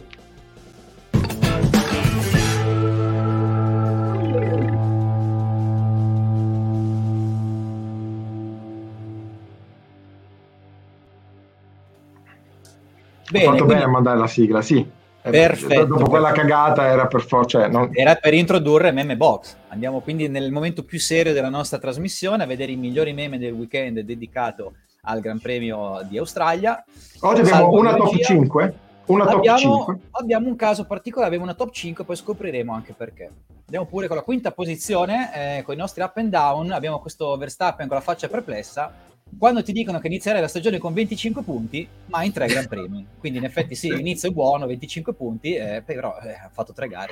Bene, 13.29 13.45
Ho 13.45 13.49
fatto 13.49 13.65
quindi... 13.65 13.73
bene 13.73 13.83
a 13.83 13.87
mandare 13.89 14.17
la 14.17 14.27
sigla, 14.27 14.61
sì. 14.61 14.95
Eh, 15.27 15.31
perfetto. 15.31 15.85
Dopo 15.85 16.09
quella 16.09 16.31
cagata 16.31 16.85
era 16.87 17.07
per 17.07 17.21
forza. 17.21 17.59
Cioè, 17.59 17.69
non... 17.69 17.89
Era 17.93 18.15
per 18.15 18.33
introdurre 18.33 18.91
Meme 18.91 19.17
Box. 19.17 19.55
Andiamo 19.69 19.99
quindi 19.99 20.27
nel 20.27 20.51
momento 20.51 20.83
più 20.83 20.99
serio 20.99 21.33
della 21.33 21.49
nostra 21.49 21.77
trasmissione 21.77 22.43
a 22.43 22.45
vedere 22.45 22.71
i 22.71 22.75
migliori 22.75 23.13
meme 23.13 23.37
del 23.37 23.53
weekend 23.53 23.99
dedicato 23.99 24.73
al 25.01 25.19
Gran 25.19 25.39
Premio 25.39 26.05
di 26.07 26.17
Australia. 26.17 26.83
Oggi 27.21 27.41
abbiamo 27.41 27.69
una 27.71 27.95
top 27.95 28.17
5. 28.17 28.73
Una 29.07 29.25
top 29.25 29.35
abbiamo, 29.35 29.57
5. 29.57 29.99
abbiamo 30.11 30.47
un 30.47 30.55
caso 30.55 30.85
particolare, 30.85 31.27
abbiamo 31.27 31.45
una 31.45 31.55
top 31.55 31.71
5, 31.71 32.03
poi 32.03 32.15
scopriremo 32.15 32.73
anche 32.73 32.93
perché. 32.93 33.31
Andiamo 33.65 33.85
pure 33.85 34.07
con 34.07 34.17
la 34.17 34.23
quinta 34.23 34.51
posizione, 34.51 35.57
eh, 35.57 35.61
con 35.63 35.73
i 35.73 35.77
nostri 35.77 36.01
up 36.01 36.15
and 36.17 36.29
down. 36.29 36.71
Abbiamo 36.71 36.99
questo 36.99 37.35
Verstappen 37.37 37.87
con 37.87 37.95
la 37.95 38.03
faccia 38.03 38.27
perplessa 38.27 38.91
quando 39.37 39.63
ti 39.63 39.71
dicono 39.71 39.99
che 39.99 40.07
inizierai 40.07 40.41
la 40.41 40.47
stagione 40.47 40.77
con 40.77 40.93
25 40.93 41.43
punti, 41.43 41.87
ma 42.05 42.23
in 42.23 42.31
tre 42.31 42.47
Gran 42.47 42.67
Premi. 42.67 43.05
Quindi 43.19 43.39
in 43.39 43.45
effetti 43.45 43.75
sì, 43.75 43.89
l'inizio 43.95 44.29
è 44.29 44.31
buono, 44.31 44.65
25 44.65 45.13
punti, 45.13 45.53
eh, 45.55 45.81
però 45.85 46.17
eh, 46.19 46.33
ha 46.33 46.49
fatto 46.51 46.73
tre 46.73 46.87
gare. 46.87 47.11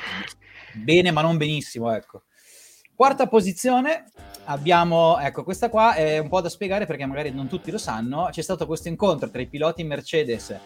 Bene, 0.74 1.12
ma 1.12 1.22
non 1.22 1.38
benissimo, 1.38 1.92
ecco. 1.92 2.24
Quarta 2.96 3.28
posizione, 3.28 4.06
abbiamo, 4.46 5.20
ecco, 5.20 5.44
questa 5.44 5.70
qua 5.70 5.96
è 5.96 6.18
un 6.18 6.30
po' 6.30 6.40
da 6.40 6.48
spiegare 6.48 6.86
perché 6.86 7.06
magari 7.06 7.32
non 7.32 7.48
tutti 7.48 7.70
lo 7.70 7.78
sanno. 7.78 8.30
C'è 8.32 8.42
stato 8.42 8.66
questo 8.66 8.88
incontro 8.88 9.30
tra 9.30 9.42
i 9.42 9.48
piloti 9.48 9.84
Mercedes 9.84 10.58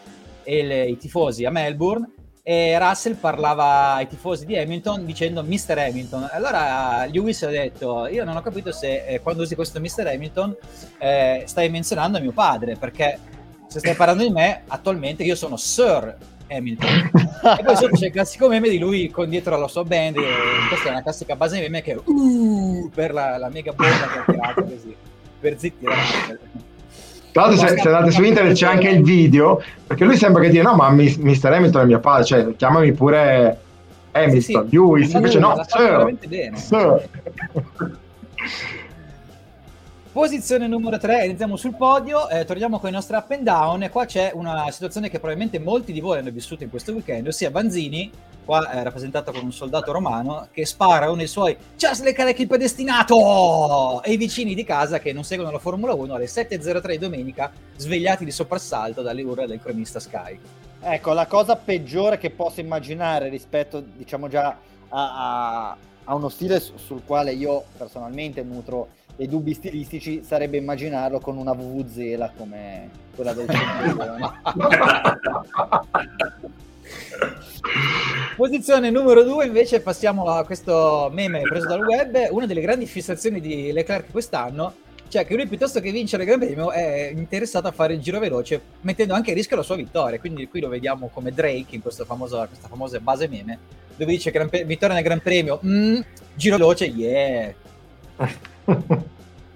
e 0.44 0.64
le, 0.64 0.86
i 0.86 0.98
tifosi 0.98 1.46
a 1.46 1.50
Melbourne 1.50 2.08
e 2.44 2.78
Russell 2.80 3.16
parlava 3.16 3.94
ai 3.94 4.08
tifosi 4.08 4.46
di 4.46 4.58
Hamilton 4.58 5.06
dicendo 5.06 5.44
Mr. 5.44 5.78
Hamilton. 5.78 6.30
Allora 6.32 7.06
Lewis 7.06 7.44
ha 7.44 7.50
detto: 7.50 8.08
Io 8.08 8.24
non 8.24 8.36
ho 8.36 8.42
capito 8.42 8.72
se 8.72 9.06
eh, 9.06 9.22
quando 9.22 9.44
usi 9.44 9.56
questo 9.56 9.80
Mr. 9.80 10.08
Hamilton 10.08 10.56
eh, 10.98 11.44
stai 11.46 11.70
menzionando 11.70 12.20
mio 12.20 12.32
padre, 12.32 12.76
perché 12.76 13.20
se 13.68 13.80
stai 13.80 13.94
parlando 13.94 14.24
di 14.24 14.32
me, 14.32 14.64
attualmente 14.68 15.24
io 15.24 15.36
sono 15.36 15.58
Sir 15.58 16.18
Hamilton. 16.48 17.12
e 17.60 17.64
poi 17.64 17.76
sotto 17.76 17.96
c'è 17.96 18.08
il 18.08 18.12
classico 18.12 18.48
meme 18.48 18.70
di 18.70 18.80
lui 18.80 19.10
con 19.10 19.30
dietro 19.30 19.58
la 19.58 19.68
sua 19.68 19.84
band. 19.84 20.18
E 20.18 20.68
questa 20.68 20.88
è 20.88 20.92
una 20.92 21.04
classica 21.04 21.36
base 21.36 21.60
meme 21.60 21.82
che 21.82 22.00
uh, 22.04 22.90
per 22.94 23.14
la, 23.14 23.38
la 23.38 23.50
mega 23.50 23.74
bomba 23.74 24.08
che 24.08 24.20
ha 24.20 24.24
tirato 24.26 24.64
così 24.64 24.96
per 25.40 25.58
zittire. 25.58 25.94
Tra 27.32 27.46
l'altro, 27.46 27.68
se, 27.68 27.78
se, 27.78 27.88
andate 27.88 28.12
su 28.12 28.24
internet 28.24 28.54
c'è 28.56 28.68
anche 28.68 28.90
il 28.90 29.04
video, 29.04 29.62
perché 29.86 30.06
lui 30.06 30.18
sembra 30.18 30.42
che 30.42 30.50
dica: 30.50 30.64
No, 30.64 30.76
ma 30.76 30.90
Mr. 30.90 31.52
Hamilton 31.52 31.82
è 31.82 31.86
mio 31.86 32.00
padre, 32.00 32.26
cioè 32.26 32.56
chiamami 32.56 32.92
pure 32.94 33.58
Hamilton, 34.12 34.42
sì, 34.42 34.70
sì. 34.70 34.76
Lewis. 34.76 35.14
Invece, 35.14 35.40
no, 35.40 35.62
sir, 35.68 36.16
sir. 36.56 37.10
Posizione 40.12 40.66
numero 40.66 40.98
3, 40.98 41.26
iniziamo 41.26 41.56
sul 41.56 41.76
podio, 41.76 42.28
eh, 42.30 42.44
torniamo 42.44 42.80
con 42.80 42.90
i 42.90 42.92
nostri 42.92 43.16
up 43.16 43.30
and 43.30 43.44
down 43.44 43.88
qua 43.92 44.06
c'è 44.06 44.32
una 44.34 44.72
situazione 44.72 45.08
che 45.08 45.20
probabilmente 45.20 45.60
molti 45.60 45.94
di 45.94 46.00
voi 46.00 46.18
hanno 46.18 46.32
vissuto 46.32 46.64
in 46.64 46.72
questo 46.72 46.94
weekend, 46.94 47.28
ossia 47.28 47.52
Banzini, 47.52 48.10
qua 48.44 48.72
è 48.72 48.82
rappresentato 48.82 49.32
con 49.32 49.44
un 49.44 49.52
soldato 49.52 49.92
romano, 49.92 50.48
che 50.52 50.66
spara 50.66 51.10
uno 51.10 51.18
dei 51.18 51.28
suoi 51.28 51.56
Just 51.78 52.02
le 52.02 52.14
carichi 52.14 52.48
predestinato! 52.48 54.02
E 54.02 54.14
i 54.14 54.18
vicini 54.18 54.56
di 54.56 54.64
casa 54.64 54.98
che 54.98 55.14
non 55.14 55.24
seguono 55.24 55.52
la 55.52 55.60
Formula 55.60 55.94
1 55.94 56.16
alle 56.16 56.26
7.03 56.26 56.98
domenica, 56.98 57.52
svegliati 57.78 58.26
di 58.26 58.32
soprassalto 58.32 59.04
dalle 59.04 59.22
urla 59.22 59.46
del 59.46 59.62
cronista 59.62 60.00
Sky. 60.00 60.40
Ecco, 60.82 61.14
la 61.14 61.28
cosa 61.28 61.56
peggiore 61.56 62.18
che 62.18 62.32
posso 62.32 62.62
immaginare 62.62 63.30
rispetto, 63.30 63.80
diciamo 63.80 64.28
già, 64.28 64.58
a, 64.90 65.68
a, 65.70 65.78
a 66.06 66.16
uno 66.16 66.30
stile 66.30 66.60
sul 66.60 67.04
quale 67.06 67.32
io 67.34 67.64
personalmente 67.78 68.42
nutro 68.42 68.98
dei 69.20 69.28
dubbi 69.28 69.54
stilistici 69.54 70.24
sarebbe 70.24 70.56
immaginarlo 70.56 71.20
con 71.20 71.36
una 71.36 71.52
VVZela 71.52 72.32
come 72.38 72.90
quella 73.14 73.34
del 73.34 73.50
Centurione. 73.50 74.32
Posizione 78.38 78.90
numero 78.90 79.24
due, 79.24 79.46
invece, 79.46 79.82
passiamo 79.82 80.28
a 80.28 80.46
questo 80.46 81.10
meme 81.12 81.42
preso 81.42 81.68
dal 81.68 81.84
web. 81.84 82.28
Una 82.30 82.46
delle 82.46 82.62
grandi 82.62 82.86
fissazioni 82.86 83.42
di 83.42 83.74
Leclerc 83.74 84.10
quest'anno, 84.10 84.74
cioè 85.10 85.26
che 85.26 85.36
lui 85.36 85.48
piuttosto 85.48 85.82
che 85.82 85.92
vincere 85.92 86.24
il 86.24 86.30
Gran 86.30 86.40
Premio 86.40 86.72
è 86.72 87.12
interessato 87.14 87.68
a 87.68 87.74
fare 87.74 87.96
il 87.96 88.00
giro 88.00 88.20
veloce, 88.20 88.62
mettendo 88.82 89.16
anche 89.16 89.32
a 89.32 89.34
rischio 89.34 89.58
la 89.58 89.64
sua 89.64 89.76
vittoria. 89.76 90.18
Quindi 90.18 90.48
qui 90.48 90.62
lo 90.62 90.70
vediamo 90.70 91.10
come 91.14 91.34
Drake 91.34 91.76
in 91.76 91.82
famoso, 91.82 92.38
questa 92.48 92.70
famosa 92.70 93.02
base 93.02 93.28
meme, 93.28 93.60
dove 93.98 94.14
dice 94.14 94.32
Gran, 94.32 94.48
vittoria 94.66 94.96
nel 94.96 95.04
Gran 95.04 95.20
Premio, 95.20 95.60
mm, 95.66 96.00
giro 96.36 96.56
veloce, 96.56 96.86
yeah. 96.86 97.54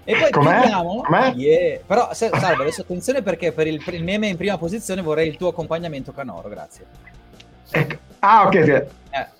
E 0.06 0.16
poi 0.16 0.30
Com'è? 0.30 0.60
chiudiamo. 0.60 1.02
Com'è? 1.02 1.32
Yeah. 1.34 1.80
Però, 1.86 2.12
se, 2.12 2.30
salve, 2.32 2.62
adesso 2.62 2.82
attenzione 2.82 3.22
perché 3.22 3.52
per 3.52 3.66
il, 3.66 3.82
il 3.86 4.04
meme 4.04 4.26
in 4.28 4.36
prima 4.36 4.58
posizione 4.58 5.00
vorrei 5.00 5.28
il 5.28 5.36
tuo 5.36 5.48
accompagnamento 5.48 6.12
canoro, 6.12 6.48
grazie. 6.48 6.86
Ecco. 7.70 7.96
Ah, 8.18 8.46
ok, 8.46 8.64
sì. 8.64 8.70
Eh. 8.70 9.32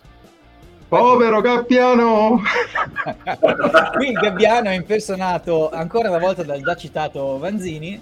Povero 0.88 1.40
Gappiano! 1.40 2.40
Qui 3.94 4.06
il 4.06 4.12
Gabbiano 4.12 4.68
è 4.68 4.74
impersonato 4.74 5.70
ancora 5.70 6.08
una 6.08 6.18
volta 6.18 6.44
dal 6.44 6.60
già 6.60 6.76
citato 6.76 7.38
Vanzini, 7.38 8.00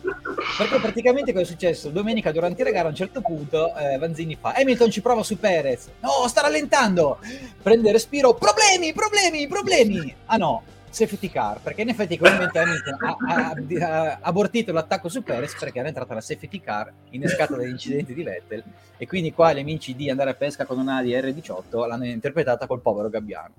perché 0.58 0.78
praticamente 0.78 1.32
cosa 1.32 1.44
è 1.44 1.46
successo? 1.46 1.88
Domenica 1.88 2.32
durante 2.32 2.62
la 2.64 2.70
gara 2.70 2.86
a 2.86 2.90
un 2.90 2.96
certo 2.96 3.22
punto 3.22 3.74
eh, 3.76 3.96
Vanzini 3.98 4.36
fa 4.38 4.52
Hamilton 4.56 4.90
ci 4.90 5.00
prova 5.00 5.22
su 5.22 5.38
Perez, 5.38 5.88
no 6.00 6.28
sta 6.28 6.42
rallentando, 6.42 7.18
prende 7.62 7.92
respiro, 7.92 8.34
problemi, 8.34 8.92
problemi, 8.92 9.46
problemi, 9.46 10.14
ah 10.26 10.36
no, 10.36 10.62
safety 10.93 11.31
car, 11.31 11.59
perché 11.62 11.82
in 11.82 11.89
effetti 11.89 12.19
Hamilton 12.20 12.69
ha, 13.01 13.16
ha, 13.28 13.55
ha, 13.81 14.19
abortito 14.20 14.73
l'attacco 14.73 15.09
su 15.09 15.23
Perez 15.23 15.56
perché 15.59 15.78
era 15.78 15.89
entrata 15.89 16.14
la 16.14 16.20
safety 16.20 16.60
car 16.60 16.93
innescata 17.10 17.56
dagli 17.56 17.70
incidenti 17.70 18.12
di 18.12 18.23
Vettel 18.23 18.62
e 18.98 19.06
quindi 19.06 19.32
qua 19.32 19.52
gli 19.52 19.60
amici 19.60 19.97
di 19.97 20.10
andare 20.10 20.31
a 20.31 20.35
pesca 20.35 20.66
con 20.66 20.78
una 20.78 21.02
di 21.02 21.12
R18 21.12 21.89
l'hanno 21.89 22.05
interpretata 22.05 22.66
col 22.66 22.81
povero 22.81 23.09
Gabbiano. 23.09 23.55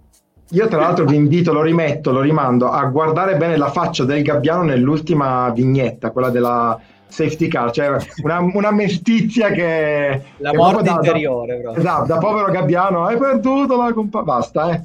Io 0.50 0.68
tra 0.68 0.80
l'altro 0.80 1.06
vi 1.06 1.16
invito, 1.16 1.52
lo 1.52 1.64
rimetto, 1.64 2.12
lo 2.12 2.22
rimando 2.22 2.70
a 2.70 2.86
guardare 2.86 3.38
bene 3.38 3.58
la 3.58 3.72
faccia 3.72 4.06
del 4.06 4.22
Gabbiano 4.22 4.62
nell'ultima 4.62 5.50
vignetta, 5.50 6.12
quella 6.12 6.30
della 6.30 6.80
safety 7.08 7.48
car, 7.48 7.72
cioè 7.72 7.96
una, 8.22 8.40
una 8.40 8.72
mestizia 8.72 9.50
che... 9.50 10.22
La 10.38 10.52
che 10.52 10.58
morte 10.58 10.84
da, 10.84 10.92
interiore. 10.92 11.62
Da, 11.62 11.76
esatto, 11.76 12.06
da 12.06 12.18
povero 12.20 12.52
Gabbiano, 12.52 13.06
hai 13.06 13.18
perduto 13.18 13.78
la 13.78 13.94
compa... 13.94 14.22
Basta, 14.22 14.72
eh. 14.72 14.82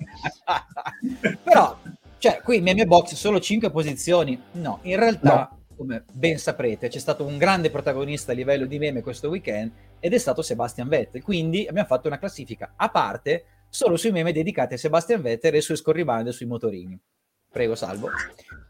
Però 1.43 1.77
cioè, 2.19 2.41
qui 2.43 2.61
meme 2.61 2.87
box 2.87 3.15
solo 3.15 3.41
5 3.41 3.71
posizioni. 3.71 4.41
No, 4.53 4.81
in 4.83 4.97
realtà, 4.97 5.49
No. 5.51 5.59
come 5.77 6.05
ben 6.13 6.39
saprete, 6.39 6.89
c'è 6.89 6.99
stato 6.99 7.25
un 7.25 7.39
grande 7.39 7.71
protagonista 7.71 8.33
a 8.33 8.35
livello 8.35 8.67
di 8.67 8.79
meme 8.79 9.03
questo 9.03 9.29
weekend 9.29 9.71
ed 10.01 10.13
è 10.13 10.19
stato 10.19 10.43
Sebastian 10.43 10.89
Vettel. 10.89 11.23
Quindi 11.23 11.67
abbiamo 11.69 11.89
fatto 11.89 12.09
una 12.09 12.19
classifica 12.19 12.73
a 12.77 12.89
parte 12.89 13.45
solo 13.69 13.97
sui 13.97 14.11
meme 14.11 14.33
dedicati 14.33 14.75
a 14.75 14.79
Sebastian 14.79 15.23
Vettel 15.23 15.55
e 15.55 15.61
sue 15.61 15.77
scorribande 15.77 16.33
sui 16.33 16.47
motorini. 16.47 16.99
Prego, 17.51 17.75
salvo. 17.75 18.11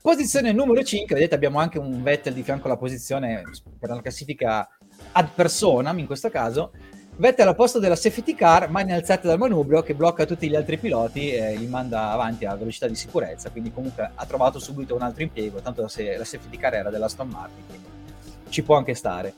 Posizione 0.00 0.52
numero 0.52 0.82
5, 0.82 1.14
vedete 1.14 1.34
abbiamo 1.34 1.58
anche 1.58 1.78
un 1.78 2.02
Vettel 2.02 2.32
di 2.32 2.42
fianco 2.42 2.66
alla 2.66 2.76
posizione 2.76 3.42
per 3.78 3.90
una 3.90 4.00
classifica 4.02 4.68
ad 5.12 5.28
personam 5.34 5.98
in 5.98 6.06
questo 6.06 6.28
caso. 6.30 6.72
Vettel 7.20 7.48
al 7.48 7.56
posto 7.56 7.80
della 7.80 7.96
safety 7.96 8.32
car, 8.36 8.70
mani 8.70 8.92
alzate 8.92 9.26
dal 9.26 9.38
manubrio 9.38 9.82
che 9.82 9.92
blocca 9.92 10.24
tutti 10.24 10.48
gli 10.48 10.54
altri 10.54 10.78
piloti 10.78 11.32
e 11.32 11.56
li 11.56 11.66
manda 11.66 12.12
avanti 12.12 12.44
a 12.44 12.54
velocità 12.54 12.86
di 12.86 12.94
sicurezza, 12.94 13.50
quindi 13.50 13.72
comunque 13.72 14.08
ha 14.14 14.24
trovato 14.24 14.60
subito 14.60 14.94
un 14.94 15.02
altro 15.02 15.24
impiego, 15.24 15.58
tanto 15.60 15.82
la, 15.82 15.88
se- 15.88 16.16
la 16.16 16.22
safety 16.24 16.56
car 16.56 16.74
era 16.74 16.90
della 16.90 17.06
Aston 17.06 17.28
Martin, 17.28 17.64
quindi 17.66 17.86
ci 18.50 18.62
può 18.62 18.76
anche 18.76 18.94
stare. 18.94 19.34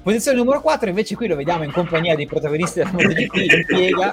Posizione 0.00 0.36
numero 0.38 0.60
4, 0.60 0.88
invece 0.88 1.16
qui 1.16 1.26
lo 1.26 1.34
vediamo 1.34 1.64
in 1.64 1.72
compagnia 1.72 2.14
dei 2.14 2.26
protagonisti 2.26 2.78
della 2.78 2.92
MotoGP, 2.92 3.34
l'impiega 3.34 4.12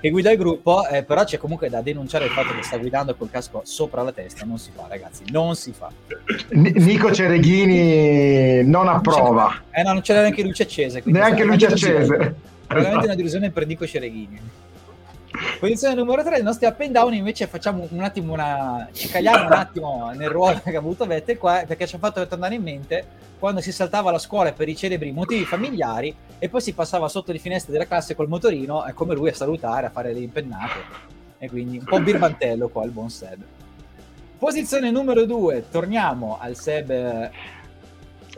che 0.00 0.10
guida 0.10 0.30
il 0.30 0.38
gruppo, 0.38 0.86
eh, 0.86 1.02
però 1.02 1.24
c'è 1.24 1.38
comunque 1.38 1.68
da 1.68 1.82
denunciare 1.82 2.26
il 2.26 2.30
fatto 2.30 2.54
che 2.54 2.62
sta 2.62 2.78
guidando 2.78 3.16
col 3.16 3.30
casco 3.30 3.62
sopra 3.64 4.02
la 4.02 4.12
testa, 4.12 4.44
non 4.46 4.58
si 4.58 4.70
fa 4.72 4.86
ragazzi, 4.88 5.24
non 5.32 5.56
si 5.56 5.72
fa. 5.72 5.90
N- 6.50 6.72
Nico 6.76 7.12
Cereghini 7.12 8.62
non 8.64 8.86
approva, 8.86 9.60
Eh 9.72 9.82
no, 9.82 9.92
non 9.92 10.02
c'era 10.02 10.20
neanche 10.20 10.42
luce 10.42 10.66
quindi 11.02 11.12
neanche 11.12 11.42
luce 11.42 11.66
accese. 11.66 12.34
Veramente 12.72 13.06
una 13.06 13.16
delusione 13.16 13.50
per 13.50 13.66
Nico 13.66 13.84
Cereghini. 13.84 14.40
Posizione 15.58 15.94
numero 15.94 16.22
3, 16.22 16.38
i 16.38 16.42
nostri 16.42 16.66
up 16.66 16.80
and 16.80 16.92
down 16.92 17.14
invece 17.14 17.46
facciamo 17.46 17.86
un 17.90 18.00
attimo 18.00 18.32
una... 18.32 18.88
ci 18.92 19.08
caliamo 19.08 19.46
un 19.46 19.52
attimo 19.52 20.10
nel 20.14 20.28
ruolo 20.28 20.60
che 20.62 20.74
ha 20.74 20.78
avuto 20.78 21.06
Vettel 21.06 21.38
qua 21.38 21.64
perché 21.66 21.86
ci 21.86 21.96
ha 21.96 21.98
fatto 21.98 22.26
tornare 22.26 22.54
in 22.54 22.62
mente 22.62 23.06
quando 23.38 23.60
si 23.60 23.72
saltava 23.72 24.10
la 24.10 24.18
scuola 24.18 24.52
per 24.52 24.68
i 24.68 24.76
celebri 24.76 25.12
motivi 25.12 25.44
familiari 25.44 26.14
e 26.38 26.48
poi 26.48 26.60
si 26.60 26.72
passava 26.72 27.08
sotto 27.08 27.32
le 27.32 27.38
finestre 27.38 27.72
della 27.72 27.86
classe 27.86 28.14
col 28.14 28.28
motorino 28.28 28.86
e 28.86 28.92
come 28.92 29.14
lui 29.14 29.28
a 29.28 29.34
salutare, 29.34 29.86
a 29.86 29.90
fare 29.90 30.12
le 30.12 30.20
impennate 30.20 31.08
e 31.38 31.48
quindi 31.48 31.78
un 31.78 31.84
po' 31.84 32.00
birbantello 32.00 32.68
qua 32.68 32.84
il 32.84 32.90
buon 32.90 33.10
Seb. 33.10 33.42
Posizione 34.38 34.90
numero 34.90 35.24
2, 35.24 35.68
torniamo 35.70 36.38
al 36.40 36.56
Seb 36.56 37.30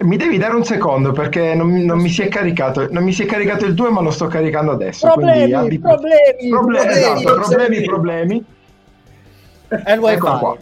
Mi 0.01 0.17
devi 0.17 0.39
dare 0.39 0.55
un 0.57 0.65
secondo 0.65 1.13
perché 1.13 1.55
non, 1.55 1.69
mi- 1.69 1.85
non 1.85 1.99
mi 2.01 2.09
si 2.09 2.23
è 2.23 2.29
caricato, 2.29 2.89
non 2.91 3.05
mi 3.05 3.13
si 3.13 3.23
è 3.23 3.27
caricato 3.27 3.67
il 3.67 3.75
2 3.75 3.91
ma 3.91 4.01
lo 4.01 4.11
sto 4.11 4.27
caricando 4.27 4.73
adesso. 4.73 5.07
Problemi, 5.07 5.53
abbi- 5.53 5.79
problemi, 5.79 6.49
Proble- 6.49 6.89
esatto, 6.89 7.35
problemi, 7.35 7.83
problemi. 7.83 7.87
problemi. 7.87 8.45
È 9.85 9.93
il 9.93 9.99
wifi. 10.01 10.19
Qua. 10.19 10.57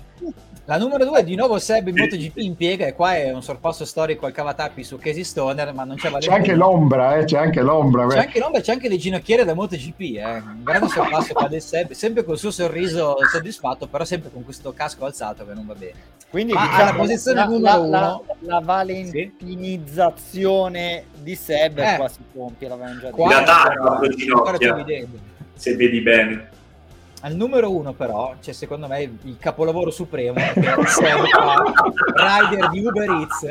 La 0.70 0.78
numero 0.78 1.05
due 1.05 1.24
di 1.24 1.34
nuovo 1.34 1.59
Seb 1.59 1.88
in 1.88 1.97
MotoGP 1.97 2.36
impiega 2.36 2.86
e 2.86 2.94
qua 2.94 3.16
è 3.16 3.32
un 3.32 3.42
sorpasso 3.42 3.84
storico 3.84 4.26
al 4.26 4.32
cavatappi 4.32 4.84
su 4.84 4.98
Casey 4.98 5.24
Stoner, 5.24 5.74
ma 5.74 5.82
non 5.82 5.97
c'è 5.97 6.12
C'è 6.12 6.32
anche 6.32 6.55
l'ombra, 6.55 7.16
eh, 7.16 7.24
c'è 7.24 7.38
anche 7.38 7.60
l'ombra. 7.60 8.06
C'è 8.06 8.14
beh. 8.14 8.20
anche 8.20 8.38
l'ombra, 8.38 8.60
c'è 8.60 8.72
anche 8.74 8.88
le 8.88 8.97
ginocchiere 8.97 9.44
da 9.44 9.52
MotoGP, 9.55 10.01
eh. 10.01 10.22
un 10.36 10.60
grande 10.62 10.86
sorpasso 10.86 11.32
qua 11.34 11.48
del 11.48 11.60
Seb, 11.60 11.90
sempre 11.90 12.22
col 12.22 12.38
suo 12.38 12.52
sorriso 12.52 13.16
soddisfatto, 13.32 13.88
però 13.88 14.05
sempre 14.05 14.30
con 14.32 14.44
questo 14.44 14.72
casco 14.72 15.05
alzato 15.06 15.44
che 15.44 15.55
non 15.55 15.66
va 15.66 15.74
bene. 15.74 15.94
Quindi 16.30 16.52
Ma 16.52 16.66
diciamo, 16.68 16.82
alla 16.82 16.92
posizione 16.94 17.40
la, 17.40 17.47
numero 17.47 17.64
la, 17.64 17.76
uno- 17.80 17.88
la, 17.88 18.20
la 18.38 18.60
valentinizzazione 18.64 21.05
di 21.20 21.34
Seb 21.34 21.78
Eh. 21.78 21.97
qua 21.97 22.06
si 22.06 22.18
compie, 22.32 22.68
l'avevamo 22.68 22.94
già 23.01 23.06
detto. 23.06 23.16
Qua 23.16 23.28
Da 23.28 23.42
tardi, 23.42 23.76
ancora- 24.30 24.56
più 24.56 24.68
evidente. 24.68 25.18
se 25.55 25.74
vedi 25.74 26.01
bene. 26.01 26.59
Al 27.20 27.34
numero 27.34 27.74
uno 27.74 27.92
però 27.92 28.34
c'è 28.40 28.52
secondo 28.52 28.86
me 28.86 29.02
il 29.02 29.36
capolavoro 29.38 29.90
supremo 29.90 30.38
che 30.55 30.60
è 30.60 30.74
rider 32.14 32.70
di 32.70 32.84
Uber 32.84 33.10
Eats 33.10 33.47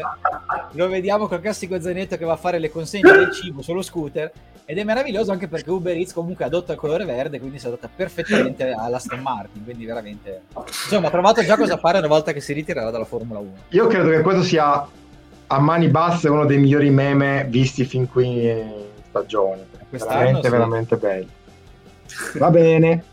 lo 0.71 0.87
vediamo 0.87 1.27
col 1.27 1.39
classico 1.39 1.79
zainetto 1.79 2.17
che 2.17 2.25
va 2.25 2.33
a 2.33 2.37
fare 2.37 2.57
le 2.57 2.71
consegne 2.71 3.11
del 3.11 3.31
cibo 3.31 3.61
sullo 3.61 3.83
scooter 3.83 4.31
ed 4.65 4.77
è 4.77 4.83
meraviglioso 4.83 5.31
anche 5.31 5.47
perché 5.47 5.69
Uber 5.69 5.95
Eats 5.95 6.13
comunque 6.13 6.45
adotta 6.45 6.73
il 6.73 6.79
colore 6.79 7.05
verde 7.05 7.39
quindi 7.39 7.59
si 7.59 7.67
adotta 7.67 7.89
perfettamente 7.93 8.71
alla 8.71 8.97
Aston 8.97 9.19
Martin 9.19 9.63
quindi 9.63 9.85
veramente 9.85 10.41
insomma 10.55 11.07
ha 11.07 11.11
trovato 11.11 11.43
già 11.43 11.55
cosa 11.55 11.77
fare 11.77 11.99
una 11.99 12.07
volta 12.07 12.33
che 12.33 12.41
si 12.41 12.53
ritirerà 12.53 12.89
dalla 12.89 13.05
Formula 13.05 13.39
1 13.39 13.51
Io 13.69 13.85
credo 13.87 14.09
che 14.09 14.21
questo 14.21 14.41
sia 14.41 14.87
a 15.51 15.59
mani 15.59 15.87
basse 15.89 16.29
uno 16.29 16.45
dei 16.45 16.57
migliori 16.57 16.89
meme 16.89 17.45
visti 17.49 17.83
fin 17.83 18.07
qui 18.07 18.47
in 18.47 18.71
stagione. 19.09 19.65
Quest'anno 19.89 20.19
Veramente, 20.19 20.47
sì. 20.47 20.49
veramente 20.53 20.97
bello. 20.97 21.27
Va 22.35 22.49
bene. 22.49 23.03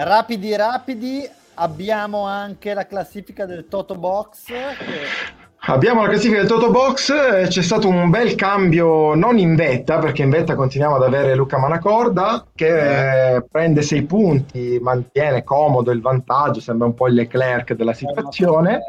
Rapidi 0.00 0.54
rapidi, 0.54 1.28
abbiamo 1.54 2.24
anche 2.24 2.72
la 2.72 2.86
classifica 2.86 3.46
del 3.46 3.66
Toto 3.68 3.96
Box. 3.96 4.44
che- 4.46 5.36
Abbiamo 5.72 6.02
la 6.02 6.08
classifica 6.08 6.38
del 6.38 6.48
Toto 6.48 6.70
Box, 6.70 7.10
eh, 7.10 7.46
c'è 7.48 7.62
stato 7.62 7.88
un 7.88 8.08
bel 8.10 8.36
cambio 8.36 9.14
non 9.14 9.38
in 9.38 9.56
vetta, 9.56 9.98
perché 9.98 10.22
in 10.22 10.30
vetta 10.30 10.54
continuiamo 10.54 10.94
ad 10.94 11.02
avere 11.02 11.34
Luca 11.34 11.58
Manacorda 11.58 12.46
che 12.54 13.34
eh, 13.34 13.42
prende 13.42 13.82
6 13.82 14.02
punti, 14.04 14.78
mantiene 14.80 15.42
comodo 15.42 15.90
il 15.90 16.00
vantaggio, 16.00 16.60
sembra 16.60 16.86
un 16.86 16.94
po' 16.94 17.08
il 17.08 17.14
Leclerc 17.14 17.72
della 17.72 17.92
situazione. 17.92 18.80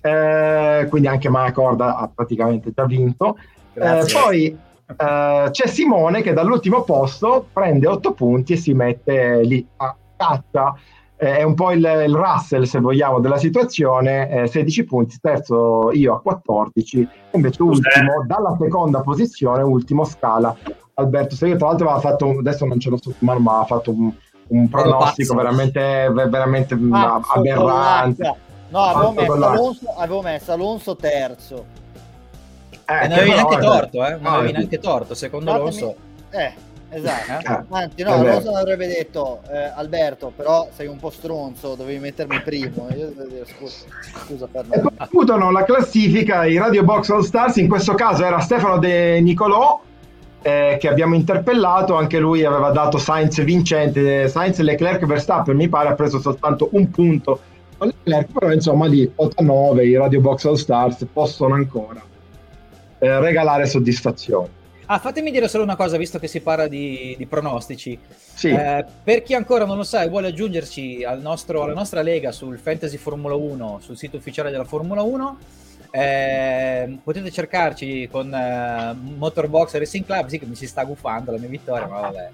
Eh, 0.00 0.86
quindi 0.90 1.06
anche 1.06 1.28
Manacorda 1.28 1.96
ha 1.96 2.10
praticamente 2.12 2.72
già 2.74 2.84
vinto. 2.84 3.36
Eh, 3.74 4.04
poi 4.12 4.58
eh, 4.96 5.48
c'è 5.52 5.66
Simone 5.68 6.20
che 6.20 6.32
dall'ultimo 6.32 6.82
posto 6.82 7.46
prende 7.52 7.86
8 7.86 8.12
punti 8.12 8.54
e 8.54 8.56
si 8.56 8.74
mette 8.74 9.40
lì 9.44 9.64
a 9.76 9.94
caccia. 10.26 10.74
Eh, 11.16 11.38
è 11.38 11.42
un 11.42 11.54
po' 11.54 11.70
il, 11.70 11.84
il, 11.84 12.14
Russell, 12.14 12.64
se 12.64 12.80
vogliamo, 12.80 13.20
della 13.20 13.38
situazione. 13.38 14.46
16 14.48 14.80
eh, 14.80 14.84
punti, 14.84 15.18
terzo 15.20 15.92
io 15.92 16.14
a 16.14 16.20
14, 16.20 17.08
invece 17.32 17.62
ultimo 17.62 18.24
dalla 18.26 18.56
seconda 18.58 19.02
posizione, 19.02 19.62
ultimo 19.62 20.04
scala. 20.04 20.54
Alberto 20.94 21.36
Serio, 21.36 21.56
tra 21.56 21.68
l'altro 21.68 21.90
aveva 21.90 22.00
fatto, 22.00 22.38
adesso 22.38 22.66
non 22.66 22.78
ce 22.80 22.90
l'ho 22.90 22.98
sotto 23.00 23.16
mano, 23.20 23.38
ma 23.38 23.60
ha 23.60 23.64
fatto 23.64 23.92
un, 23.92 24.12
un 24.48 24.68
pronostico 24.68 25.34
veramente, 25.34 26.10
veramente 26.12 26.78
ah, 26.90 27.20
aberrante. 27.34 28.34
No, 28.68 28.80
avevo 28.80 29.12
messo, 29.12 29.32
Alonso, 29.32 29.94
avevo 29.96 30.22
messo 30.22 30.52
Alonso 30.52 30.96
terzo. 30.96 31.64
Eh, 32.86 33.08
non 33.08 33.18
avevi 33.18 33.30
neanche 33.30 33.58
torto, 33.58 34.06
eh? 34.06 34.10
Non 34.12 34.26
ah, 34.26 34.36
avevi 34.36 34.52
neanche 34.52 34.78
torto, 34.78 35.14
secondo. 35.14 35.52
Alonso. 35.52 35.94
Eh, 36.30 36.52
esatto. 36.92 37.50
Eh? 37.50 37.64
Anzi, 37.70 38.02
no, 38.02 38.12
Alonso 38.12 38.54
avrebbe 38.54 38.86
detto, 38.86 39.40
eh, 39.50 39.72
Alberto, 39.74 40.32
però 40.34 40.68
sei 40.74 40.86
un 40.86 40.98
po' 40.98 41.10
stronzo, 41.10 41.74
dovevi 41.74 41.98
mettermi 41.98 42.40
primo. 42.42 42.88
Io 42.96 43.12
scusa, 43.46 43.84
scusa 44.26 44.48
Fernando. 44.50 44.92
Concludono 44.96 45.50
la 45.50 45.64
classifica 45.64 46.44
i 46.44 46.56
Radio 46.56 46.84
Box 46.84 47.10
All 47.10 47.22
Stars, 47.22 47.56
in 47.56 47.68
questo 47.68 47.94
caso 47.94 48.24
era 48.24 48.40
Stefano 48.40 48.78
De 48.78 49.20
Nicolò, 49.20 49.80
eh, 50.42 50.76
che 50.78 50.88
abbiamo 50.88 51.14
interpellato, 51.14 51.94
anche 51.94 52.18
lui 52.18 52.44
aveva 52.44 52.70
dato 52.70 52.98
Sainz 52.98 53.42
vincente, 53.42 54.28
Sainz 54.28 54.58
Leclerc 54.58 55.04
Verstappen 55.06 55.56
mi 55.56 55.68
pare 55.68 55.90
ha 55.90 55.94
preso 55.94 56.20
soltanto 56.20 56.68
un 56.72 56.90
punto 56.90 57.40
Leclerc, 57.78 58.32
però 58.32 58.52
insomma 58.52 58.86
lì 58.86 59.10
8-9 59.16 59.86
i 59.86 59.96
Radio 59.96 60.20
Box 60.20 60.44
All 60.44 60.54
Stars 60.54 61.06
possono 61.12 61.54
ancora 61.54 62.02
eh, 62.98 63.20
regalare 63.20 63.66
soddisfazione. 63.66 64.60
Ah, 64.92 64.98
fatemi 64.98 65.30
dire 65.30 65.48
solo 65.48 65.62
una 65.62 65.74
cosa, 65.74 65.96
visto 65.96 66.18
che 66.18 66.28
si 66.28 66.40
parla 66.40 66.68
di, 66.68 67.14
di 67.16 67.24
pronostici. 67.24 67.98
Sì. 68.34 68.48
Eh, 68.48 68.84
per 69.02 69.22
chi 69.22 69.32
ancora 69.32 69.64
non 69.64 69.78
lo 69.78 69.84
sa 69.84 70.02
e 70.02 70.10
vuole 70.10 70.28
aggiungerci 70.28 71.02
al 71.02 71.22
nostro, 71.22 71.62
alla 71.62 71.72
nostra 71.72 72.02
lega 72.02 72.30
sul 72.30 72.58
Fantasy 72.58 72.98
Formula 72.98 73.34
1, 73.34 73.78
sul 73.80 73.96
sito 73.96 74.18
ufficiale 74.18 74.50
della 74.50 74.66
Formula 74.66 75.00
1, 75.00 75.38
eh, 75.92 76.98
potete 77.02 77.30
cercarci 77.30 78.06
con 78.10 78.34
eh, 78.34 78.94
Motorbox 79.16 79.78
Racing 79.78 80.04
Club, 80.04 80.26
sì 80.26 80.38
che 80.38 80.44
mi 80.44 80.56
si 80.56 80.66
sta 80.66 80.84
gufando 80.84 81.32
la 81.32 81.38
mia 81.38 81.48
vittoria, 81.48 81.86
ma 81.86 82.00
vabbè. 82.00 82.30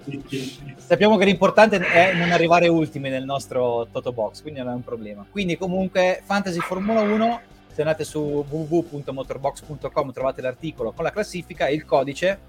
Sappiamo 0.75 1.15
che 1.15 1.23
l'importante 1.23 1.77
è 1.77 2.13
non 2.13 2.31
arrivare 2.31 2.67
ultimi 2.67 3.09
nel 3.09 3.23
nostro 3.23 3.87
Toto 3.89 4.11
Box, 4.11 4.41
quindi 4.41 4.59
non 4.59 4.71
è 4.71 4.73
un 4.73 4.83
problema. 4.83 5.25
Quindi 5.31 5.57
comunque 5.57 6.21
Fantasy 6.25 6.59
Formula 6.59 6.99
1, 6.99 7.41
se 7.71 7.81
andate 7.81 8.03
su 8.03 8.45
www.motorbox.com 8.47 10.11
trovate 10.11 10.41
l'articolo 10.41 10.91
con 10.91 11.03
la 11.03 11.11
classifica 11.11 11.67
e 11.67 11.73
il 11.73 11.85
codice 11.85 12.39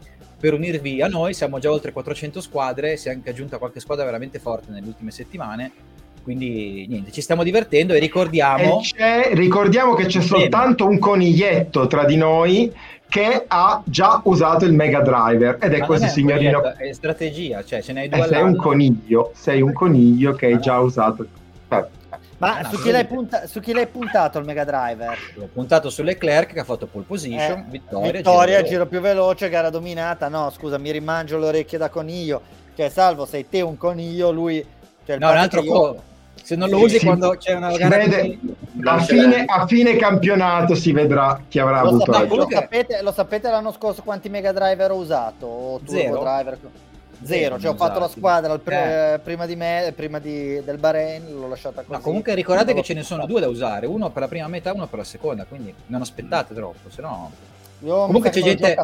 per 0.41 0.55
unirvi 0.55 1.03
a 1.03 1.07
noi, 1.07 1.35
siamo 1.35 1.59
già 1.59 1.71
oltre 1.71 1.93
400 1.93 2.41
squadre, 2.41 2.97
si 2.97 3.09
è 3.09 3.13
anche 3.13 3.29
aggiunta 3.31 3.59
qualche 3.59 3.79
squadra 3.79 4.07
veramente 4.07 4.39
forte 4.39 4.71
nelle 4.71 4.87
ultime 4.87 5.11
settimane. 5.11 5.71
Quindi 6.23 6.87
niente, 6.89 7.13
ci 7.13 7.21
stiamo 7.21 7.43
divertendo 7.43 7.93
e 7.93 7.99
ricordiamo... 7.99 8.81
E 8.97 9.35
ricordiamo 9.35 9.95
che 9.95 10.07
c'è 10.07 10.21
soltanto 10.21 10.87
un 10.87 10.99
coniglietto 10.99 11.87
tra 11.87 12.05
di 12.05 12.17
noi 12.17 12.73
che 13.09 13.45
ha 13.47 13.83
già 13.85 14.21
usato 14.25 14.65
il 14.65 14.73
Mega 14.73 15.01
Driver 15.01 15.59
ed 15.61 15.75
è 15.75 15.79
Ma 15.81 15.87
questo 15.87 16.07
signorino... 16.07 16.75
È 16.75 16.93
strategia, 16.93 17.63
cioè 17.65 17.83
ce 17.83 17.93
n'hai 17.93 18.09
due 18.09 18.21
eh, 18.21 18.29
Sei 18.29 18.43
un 18.43 18.57
coniglio, 18.57 19.33
sei 19.35 19.61
un 19.61 19.73
coniglio 19.73 20.33
che 20.33 20.47
hai 20.47 20.59
già 20.61 20.79
usato... 20.79 21.27
Eh. 21.69 21.85
Ma 22.41 22.65
su, 22.71 22.81
chi 22.81 23.07
punta- 23.07 23.47
su, 23.47 23.61
chi 23.61 23.75
l'hai 23.75 23.87
puntato 23.87 24.39
il 24.39 24.47
Mega 24.47 24.65
Driver? 24.65 25.17
L'ho 25.35 25.49
puntato 25.53 25.91
su 25.91 26.03
Leclerc 26.03 26.55
che 26.55 26.61
ha 26.61 26.65
fatto 26.65 26.87
pole 26.87 27.05
position, 27.07 27.59
eh, 27.59 27.65
vittoria, 27.69 28.13
vittoria 28.13 28.57
giro, 28.57 28.69
giro 28.69 28.87
più 28.87 29.01
veloce, 29.01 29.51
gara 29.51 29.69
dominata. 29.69 30.29
No, 30.29 30.49
scusa, 30.49 30.79
mi 30.79 30.91
rimangio 30.91 31.39
le 31.39 31.47
orecchie 31.47 31.77
da 31.77 31.91
coniglio. 31.91 32.41
Cioè, 32.75 32.89
salvo, 32.89 33.27
sei 33.27 33.47
te 33.47 33.61
un 33.61 33.77
coniglio, 33.77 34.31
lui... 34.31 34.65
Cioè, 35.05 35.19
no, 35.19 35.31
un 35.31 35.37
altro 35.37 35.63
io... 35.63 36.03
Se 36.43 36.57
non 36.57 36.71
lo 36.71 36.79
usi 36.79 36.99
sì, 36.99 37.05
quando 37.05 37.37
c'è 37.37 37.55
una 37.55 37.77
gara 37.77 37.99
vede, 37.99 38.39
a, 38.85 38.99
fine, 39.01 39.45
a, 39.45 39.67
fine, 39.67 39.97
campionato 39.97 40.75
si 40.75 40.91
vedrà 40.91 41.43
chi 41.47 41.59
avrà 41.59 41.83
lo 41.83 41.89
avuto 41.89 42.13
sapete, 42.13 42.35
lo 42.35 42.49
sapete, 42.51 43.03
lo 43.03 43.13
sapete 43.13 43.51
l'anno 43.51 43.73
scorso 43.73 44.03
quanti 44.03 44.31
Mega 44.31 44.51
Driver 44.51 44.91
ho 44.91 44.97
usato? 44.97 45.47
O 45.47 45.81
Zero. 45.85 46.21
Driver? 46.21 46.59
Zero, 47.23 47.59
cioè 47.59 47.73
ho 47.73 47.77
fatto 47.77 47.99
la 47.99 48.09
squadra 48.09 48.59
pre- 48.59 49.15
eh. 49.15 49.19
prima 49.19 49.47
di 49.47 49.57
me, 49.57 49.93
prima 49.95 50.19
di, 50.19 50.63
del 50.65 50.79
Bahrain, 50.79 51.39
l'ho 51.39 51.49
lasciata 51.49 51.83
così. 51.83 51.93
Ma 51.93 51.99
comunque 52.01 52.35
ricordate 52.35 52.75
che 52.75 52.83
ce 52.83 52.95
ne 52.95 53.03
sono 53.03 53.27
due 53.27 53.41
da 53.41 53.49
usare, 53.49 53.87
uno 53.87 54.11
per 54.11 54.23
la 54.23 54.29
prima 54.29 54.49
metà 54.49 54.71
e 54.71 54.75
uno 54.75 54.87
per 54.87 54.99
la 54.99 55.05
seconda, 55.05 55.45
quindi 55.45 55.73
non 55.87 56.01
aspettate 56.01 56.55
troppo, 56.55 56.91
se 56.91 57.03
no... 57.03 57.49
Io 57.83 58.05
Comunque 58.05 58.29
c'è 58.29 58.43
gente, 58.43 58.77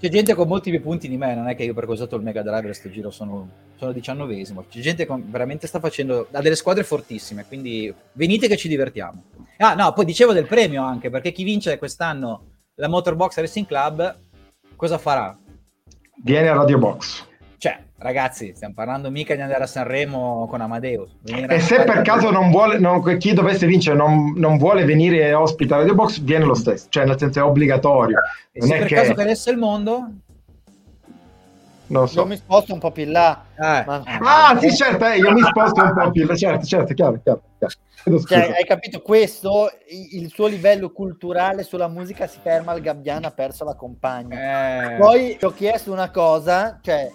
c'è 0.00 0.08
gente, 0.08 0.34
con 0.34 0.48
molti 0.48 0.70
più 0.70 0.82
punti 0.82 1.08
di 1.08 1.16
me, 1.16 1.36
non 1.36 1.48
è 1.48 1.54
che 1.54 1.62
io 1.62 1.74
per 1.74 1.84
cosa 1.84 2.02
ho 2.02 2.06
usato 2.06 2.16
il 2.16 2.22
Mega 2.22 2.42
Drive 2.42 2.62
questo 2.62 2.90
giro 2.90 3.10
sono, 3.10 3.48
sono 3.76 3.92
diciannovesimo. 3.92 4.64
C'è 4.68 4.80
gente 4.80 5.06
che 5.06 5.14
veramente 5.26 5.68
sta 5.68 5.78
facendo, 5.78 6.26
ha 6.32 6.40
delle 6.40 6.56
squadre 6.56 6.82
fortissime, 6.82 7.46
quindi 7.46 7.94
venite 8.14 8.48
che 8.48 8.56
ci 8.56 8.66
divertiamo. 8.66 9.22
Ah 9.58 9.74
no, 9.74 9.92
poi 9.92 10.04
dicevo 10.04 10.32
del 10.32 10.46
premio 10.46 10.82
anche, 10.82 11.08
perché 11.08 11.30
chi 11.30 11.44
vince 11.44 11.78
quest'anno 11.78 12.46
la 12.74 12.88
Motorbox 12.88 13.36
Racing 13.36 13.66
Club 13.66 14.16
cosa 14.74 14.98
farà? 14.98 15.38
Viene 16.24 16.48
a 16.48 16.54
Radio 16.54 16.78
Box. 16.78 17.24
Ragazzi, 17.98 18.52
stiamo 18.54 18.74
parlando 18.74 19.10
mica 19.10 19.34
di 19.34 19.40
andare 19.40 19.62
a 19.62 19.66
Sanremo 19.66 20.46
con 20.50 20.60
Amadeus. 20.60 21.16
e 21.24 21.60
se 21.60 21.82
per 21.84 22.02
caso 22.02 22.30
non 22.30 22.50
vuole, 22.50 22.78
non, 22.78 23.02
chi 23.16 23.32
dovesse 23.32 23.66
vincere 23.66 23.96
non, 23.96 24.34
non 24.36 24.58
vuole 24.58 24.84
venire 24.84 25.32
ospite 25.32 25.72
a 25.72 25.78
Radio 25.78 25.94
Box, 25.94 26.20
viene 26.20 26.44
lo 26.44 26.54
stesso, 26.54 26.88
cioè 26.90 27.06
nel 27.06 27.18
senso 27.18 27.38
è 27.38 27.42
obbligatorio. 27.42 28.18
E 28.52 28.60
non 28.60 28.68
se 28.68 28.78
per 28.78 28.86
che... 28.86 28.94
caso 28.96 29.14
cadesse 29.14 29.50
il 29.50 29.56
mondo? 29.56 30.10
Non 31.86 32.06
so. 32.06 32.20
Io 32.20 32.26
mi 32.26 32.36
sposto 32.36 32.74
un 32.74 32.80
po' 32.80 32.90
più 32.90 33.04
in 33.04 33.12
là. 33.12 33.44
Eh. 33.54 33.84
Ma... 33.86 34.02
Ah, 34.04 34.58
sì, 34.60 34.74
certo, 34.74 35.06
eh, 35.06 35.16
io 35.16 35.32
mi 35.32 35.42
sposto 35.42 35.82
un 35.82 35.94
po' 35.94 36.10
più 36.10 36.20
in 36.20 36.28
là, 36.28 36.36
certo, 36.36 36.66
certo, 36.66 36.92
chiaro, 36.92 37.18
chiaro. 37.22 37.42
chiaro. 37.56 37.74
Cioè, 38.26 38.54
hai 38.58 38.64
capito? 38.66 39.00
Questo, 39.00 39.70
il 40.12 40.30
suo 40.30 40.46
livello 40.48 40.90
culturale 40.90 41.62
sulla 41.62 41.88
musica 41.88 42.26
si 42.26 42.38
ferma 42.42 42.72
al 42.72 42.80
Gabbiano, 42.80 43.26
ha 43.26 43.32
perso 43.32 43.64
la 43.64 43.74
compagna. 43.74 44.94
Eh. 44.94 44.96
Poi 44.98 45.36
ti 45.38 45.44
ho 45.44 45.52
chiesto 45.52 45.92
una 45.92 46.10
cosa, 46.10 46.78
cioè 46.82 47.10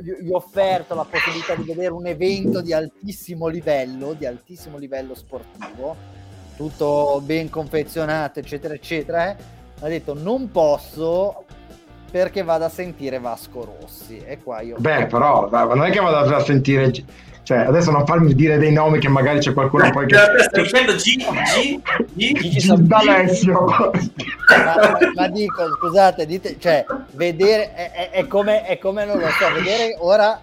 gli 0.00 0.30
ho 0.30 0.36
offerto 0.36 0.94
la 0.94 1.04
possibilità 1.04 1.54
di 1.54 1.64
vedere 1.64 1.92
un 1.92 2.06
evento 2.06 2.60
di 2.60 2.72
altissimo 2.72 3.48
livello, 3.48 4.12
di 4.12 4.26
altissimo 4.26 4.78
livello 4.78 5.14
sportivo, 5.14 5.96
tutto 6.56 7.20
ben 7.24 7.50
confezionato, 7.50 8.38
eccetera, 8.38 8.74
eccetera. 8.74 9.30
Eh. 9.30 9.36
Ha 9.80 9.88
detto 9.88 10.14
non 10.14 10.50
posso 10.50 11.44
perché 12.10 12.42
vado 12.42 12.66
a 12.66 12.68
sentire 12.68 13.18
Vasco 13.18 13.64
Rossi. 13.80 14.18
E 14.18 14.38
qua 14.42 14.60
io... 14.60 14.76
Beh, 14.78 15.06
però 15.06 15.48
non 15.50 15.84
è 15.84 15.90
che 15.90 16.00
vado 16.00 16.34
a 16.34 16.40
sentire 16.40 16.92
cioè, 17.44 17.58
adesso 17.58 17.90
non 17.90 18.06
farmi 18.06 18.34
dire 18.34 18.56
dei 18.56 18.72
nomi 18.72 19.00
che 19.00 19.08
magari 19.08 19.40
c'è 19.40 19.52
qualcuno 19.52 19.90
poi 19.90 20.06
che... 20.06 20.16
Stai 20.16 20.62
dicendo 20.62 20.94
G, 20.94 21.80
G, 22.14 22.32
G, 22.32 22.72
D'Alessio. 22.78 23.64
Ma, 23.64 24.98
ma, 25.14 25.28
dico, 25.28 25.68
scusate, 25.76 26.24
dite, 26.24 26.56
cioè, 26.60 26.84
vedere, 27.12 27.74
è, 27.74 27.90
è, 27.90 28.10
è, 28.10 28.26
come, 28.28 28.64
è 28.64 28.78
come, 28.78 29.04
non 29.04 29.18
lo 29.18 29.28
so, 29.30 29.52
vedere 29.54 29.96
ora 29.98 30.40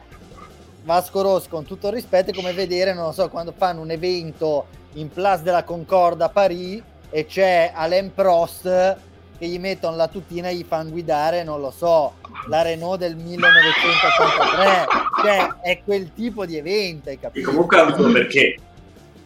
Vasco 0.84 1.22
Rossi, 1.22 1.48
con 1.48 1.66
tutto 1.66 1.88
il 1.88 1.94
rispetto, 1.94 2.32
è 2.32 2.34
come 2.34 2.52
vedere, 2.52 2.94
non 2.94 3.06
lo 3.06 3.12
so, 3.14 3.30
quando 3.30 3.54
fanno 3.56 3.82
un 3.82 3.92
evento 3.92 4.66
in 4.94 5.10
Place 5.10 5.44
della 5.44 5.64
Concorde 5.64 6.26
a 6.26 6.30
Parigi 6.30 6.84
e 7.10 7.26
c'è 7.26 7.72
Alain 7.74 8.14
Prost 8.14 8.98
che 9.40 9.48
gli 9.48 9.58
mettono 9.58 9.96
la 9.96 10.10
tutina 10.10 10.50
e 10.50 10.56
gli 10.56 10.66
fanno 10.68 10.90
guidare, 10.90 11.44
non 11.44 11.62
lo 11.62 11.72
so, 11.72 12.16
la 12.48 12.62
Renault 12.62 13.00
del 13.00 13.16
1983, 13.16 14.88
cioè 15.24 15.48
è 15.62 15.82
quel 15.84 16.12
tipo 16.14 16.46
di 16.46 16.58
evento, 16.58 17.08
hai 17.08 17.18
capito? 17.18 17.50
E 17.50 17.52
comunque 17.52 17.80
ha 17.80 17.86
avuto 17.86 18.12
perché. 18.12 18.56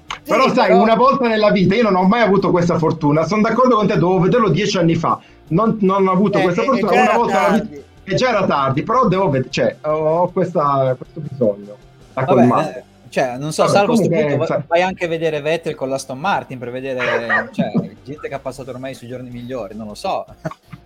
Sì, 0.08 0.30
però 0.30 0.54
sai, 0.54 0.68
però... 0.68 0.84
una 0.84 0.96
volta 0.96 1.28
nella 1.28 1.50
vita 1.50 1.74
io 1.74 1.82
non 1.82 1.96
ho 1.96 2.04
mai 2.04 2.22
avuto 2.22 2.52
questa 2.52 2.78
fortuna, 2.78 3.26
sono 3.26 3.42
d'accordo 3.42 3.76
con 3.76 3.88
te, 3.88 3.98
dovevo 3.98 4.20
vederlo 4.20 4.50
dieci 4.50 4.78
anni 4.78 4.94
fa, 4.94 5.20
non, 5.48 5.78
non 5.82 6.08
ho 6.08 6.12
avuto 6.12 6.38
eh, 6.38 6.42
questa 6.44 6.62
eh, 6.62 6.66
fortuna, 6.66 6.92
una 6.92 7.18
volta 7.18 7.50
nella 7.50 7.64
vita, 7.64 7.82
e 8.04 8.16
già 8.16 8.30
era 8.30 8.46
tardi, 8.46 8.84
però 8.84 9.08
devo 9.08 9.30
vedere, 9.30 9.50
cioè, 9.50 9.76
ho 9.82 10.30
questa, 10.32 10.96
questo 10.96 11.22
bisogno. 11.22 11.76
Vabbè, 12.14 12.78
eh, 12.78 12.84
cioè, 13.14 13.38
non 13.38 13.54
so, 13.54 13.68
salvo 13.68 13.94
questo 13.94 14.10
punto, 14.10 14.38
vai, 14.38 14.64
vai 14.66 14.82
anche 14.82 15.06
a 15.06 15.08
vedere 15.08 15.40
Vettel 15.40 15.76
con 15.76 15.88
l'Aston 15.88 16.18
Martin 16.18 16.58
per 16.58 16.72
vedere, 16.72 17.48
cioè, 17.54 17.72
gente 18.04 18.28
che 18.28 18.34
ha 18.34 18.40
passato 18.40 18.72
ormai 18.72 18.96
sui 18.96 19.08
giorni 19.08 19.30
migliori, 19.30 19.76
non 19.76 19.86
lo 19.86 19.94
so. 19.94 20.26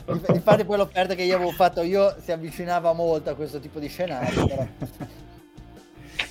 Infatti 0.08 0.66
poi 0.66 0.76
l'offerta 0.76 1.16
che 1.16 1.24
io 1.24 1.36
avevo 1.36 1.52
fatto 1.52 1.82
io 1.84 2.14
si 2.22 2.34
avvicinava 2.34 2.92
molto 2.92 3.30
a 3.30 3.34
questo 3.34 3.62
tipo 3.62 3.80
di 3.80 3.88
scenario. 3.88 4.46
Però. 4.46 4.66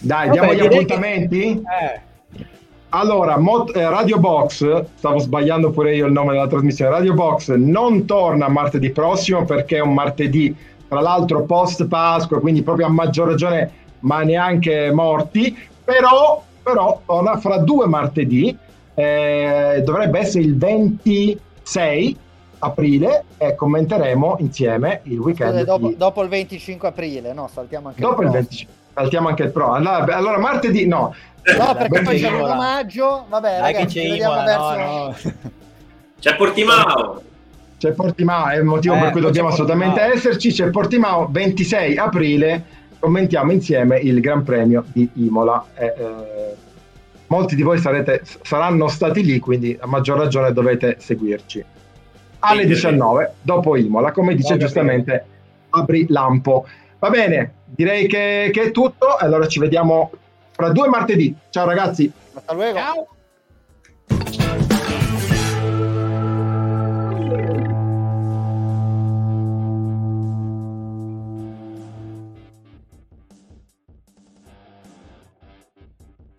Dai, 0.01 0.29
diamo 0.29 0.53
gli 0.53 0.61
appuntamenti? 0.61 1.63
Che... 1.63 1.95
Eh. 2.35 2.45
Allora, 2.91 3.39
Mod, 3.39 3.75
eh, 3.75 3.89
Radio 3.89 4.19
Box, 4.19 4.85
stavo 4.97 5.19
sbagliando 5.19 5.71
pure 5.71 5.97
io 5.97 6.05
il 6.05 6.13
nome 6.13 6.33
della 6.33 6.47
trasmissione, 6.47 6.91
Radio 6.91 7.15
Box 7.15 7.55
non 7.55 8.05
torna 8.05 8.49
martedì 8.49 8.91
prossimo 8.91 9.47
perché 9.47 9.79
è 9.79 9.81
un 9.81 9.95
martedì, 9.95 10.55
tra 10.89 11.01
l'altro 11.01 11.45
post 11.45 11.87
Pasqua, 11.87 12.39
quindi 12.39 12.63
proprio 12.63 12.85
a 12.85 12.91
maggior 12.91 13.29
ragione, 13.29 13.71
ma 14.01 14.21
neanche 14.25 14.91
morti, 14.93 15.57
però, 15.87 16.43
però 16.63 17.01
torna 17.07 17.39
fra 17.39 17.59
due 17.59 17.87
martedì, 17.87 18.57
eh, 18.95 19.83
dovrebbe 19.85 20.19
essere 20.19 20.43
il 20.43 20.59
26 20.59 22.19
aprile 22.59 23.25
e 23.39 23.55
commenteremo 23.55 24.37
insieme 24.41 25.01
il 25.05 25.19
weekend. 25.19 25.63
Dopo, 25.63 25.89
di... 25.89 25.97
dopo 25.97 26.23
il 26.23 26.29
25 26.29 26.89
aprile, 26.89 27.33
no? 27.33 27.49
Saltiamo 27.53 27.89
anche 27.89 28.01
dopo 28.01 28.21
il 28.23 28.27
il 28.27 28.33
pro. 28.33 28.41
25. 28.41 28.75
Saltiamo 28.95 29.29
anche 29.29 29.43
il 29.45 29.51
pro. 29.51 29.73
Allora, 29.73 30.17
allora 30.17 30.39
martedì 30.39 30.87
no. 30.87 31.15
No, 31.57 31.75
perché 31.77 32.03
poi 32.03 32.19
c'è 32.19 32.29
Imola. 32.29 32.55
l'1 32.55 32.57
maggio. 32.57 33.25
Vabbè, 33.29 33.59
Dai 33.61 33.61
ragazzi, 33.61 33.99
c'è 33.99 34.05
ci 34.05 34.11
vediamo 34.11 34.35
Imola, 34.35 34.45
verso... 34.45 34.77
no, 34.77 35.05
no. 35.05 35.55
C'è 36.19 36.35
Portimao. 36.35 37.23
C'è 37.79 37.93
Portimao, 37.93 38.49
è 38.49 38.57
il 38.57 38.65
motivo 38.65 38.95
Eh, 38.95 39.01
per 39.01 39.11
cui 39.11 39.21
dobbiamo 39.21 39.49
assolutamente 39.49 40.01
esserci. 40.01 40.51
C'è 40.51 40.71
Portimao 40.71 41.29
26 41.31 41.99
aprile. 41.99 42.65
Commentiamo 43.07 43.53
insieme 43.53 44.01
il 44.01 44.19
Gran 44.21 44.43
Premio 44.43 44.85
di 44.93 45.09
Imola. 45.13 45.65
E, 45.77 45.95
eh, 45.97 46.55
molti 47.29 47.55
di 47.55 47.63
voi 47.63 47.79
sarete- 47.79 48.23
saranno 48.43 48.89
stati 48.89 49.23
lì, 49.23 49.39
quindi 49.39 49.79
a 49.81 49.87
maggior 49.87 50.19
ragione 50.19 50.53
dovete 50.53 50.97
seguirci. 50.99 51.65
Alle 52.41 52.63
Sì, 52.63 52.67
19, 52.67 53.35
dopo 53.43 53.77
Imola, 53.77 54.11
come 54.11 54.35
dice 54.35 54.57
giustamente 54.57 55.25
Apri 55.71 56.07
Lampo. 56.09 56.67
Va 56.99 57.09
bene, 57.11 57.53
direi 57.65 58.09
che, 58.09 58.51
che 58.53 58.63
è 58.63 58.71
tutto. 58.73 59.15
Allora 59.15 59.47
ci 59.47 59.61
vediamo 59.61 60.11
fra 60.51 60.71
due 60.71 60.89
martedì. 60.89 61.33
Ciao 61.51 61.65
ragazzi. 61.65 62.11
Hasta 62.35 62.55
luego. 62.55 62.77
Ciao. 62.77 63.07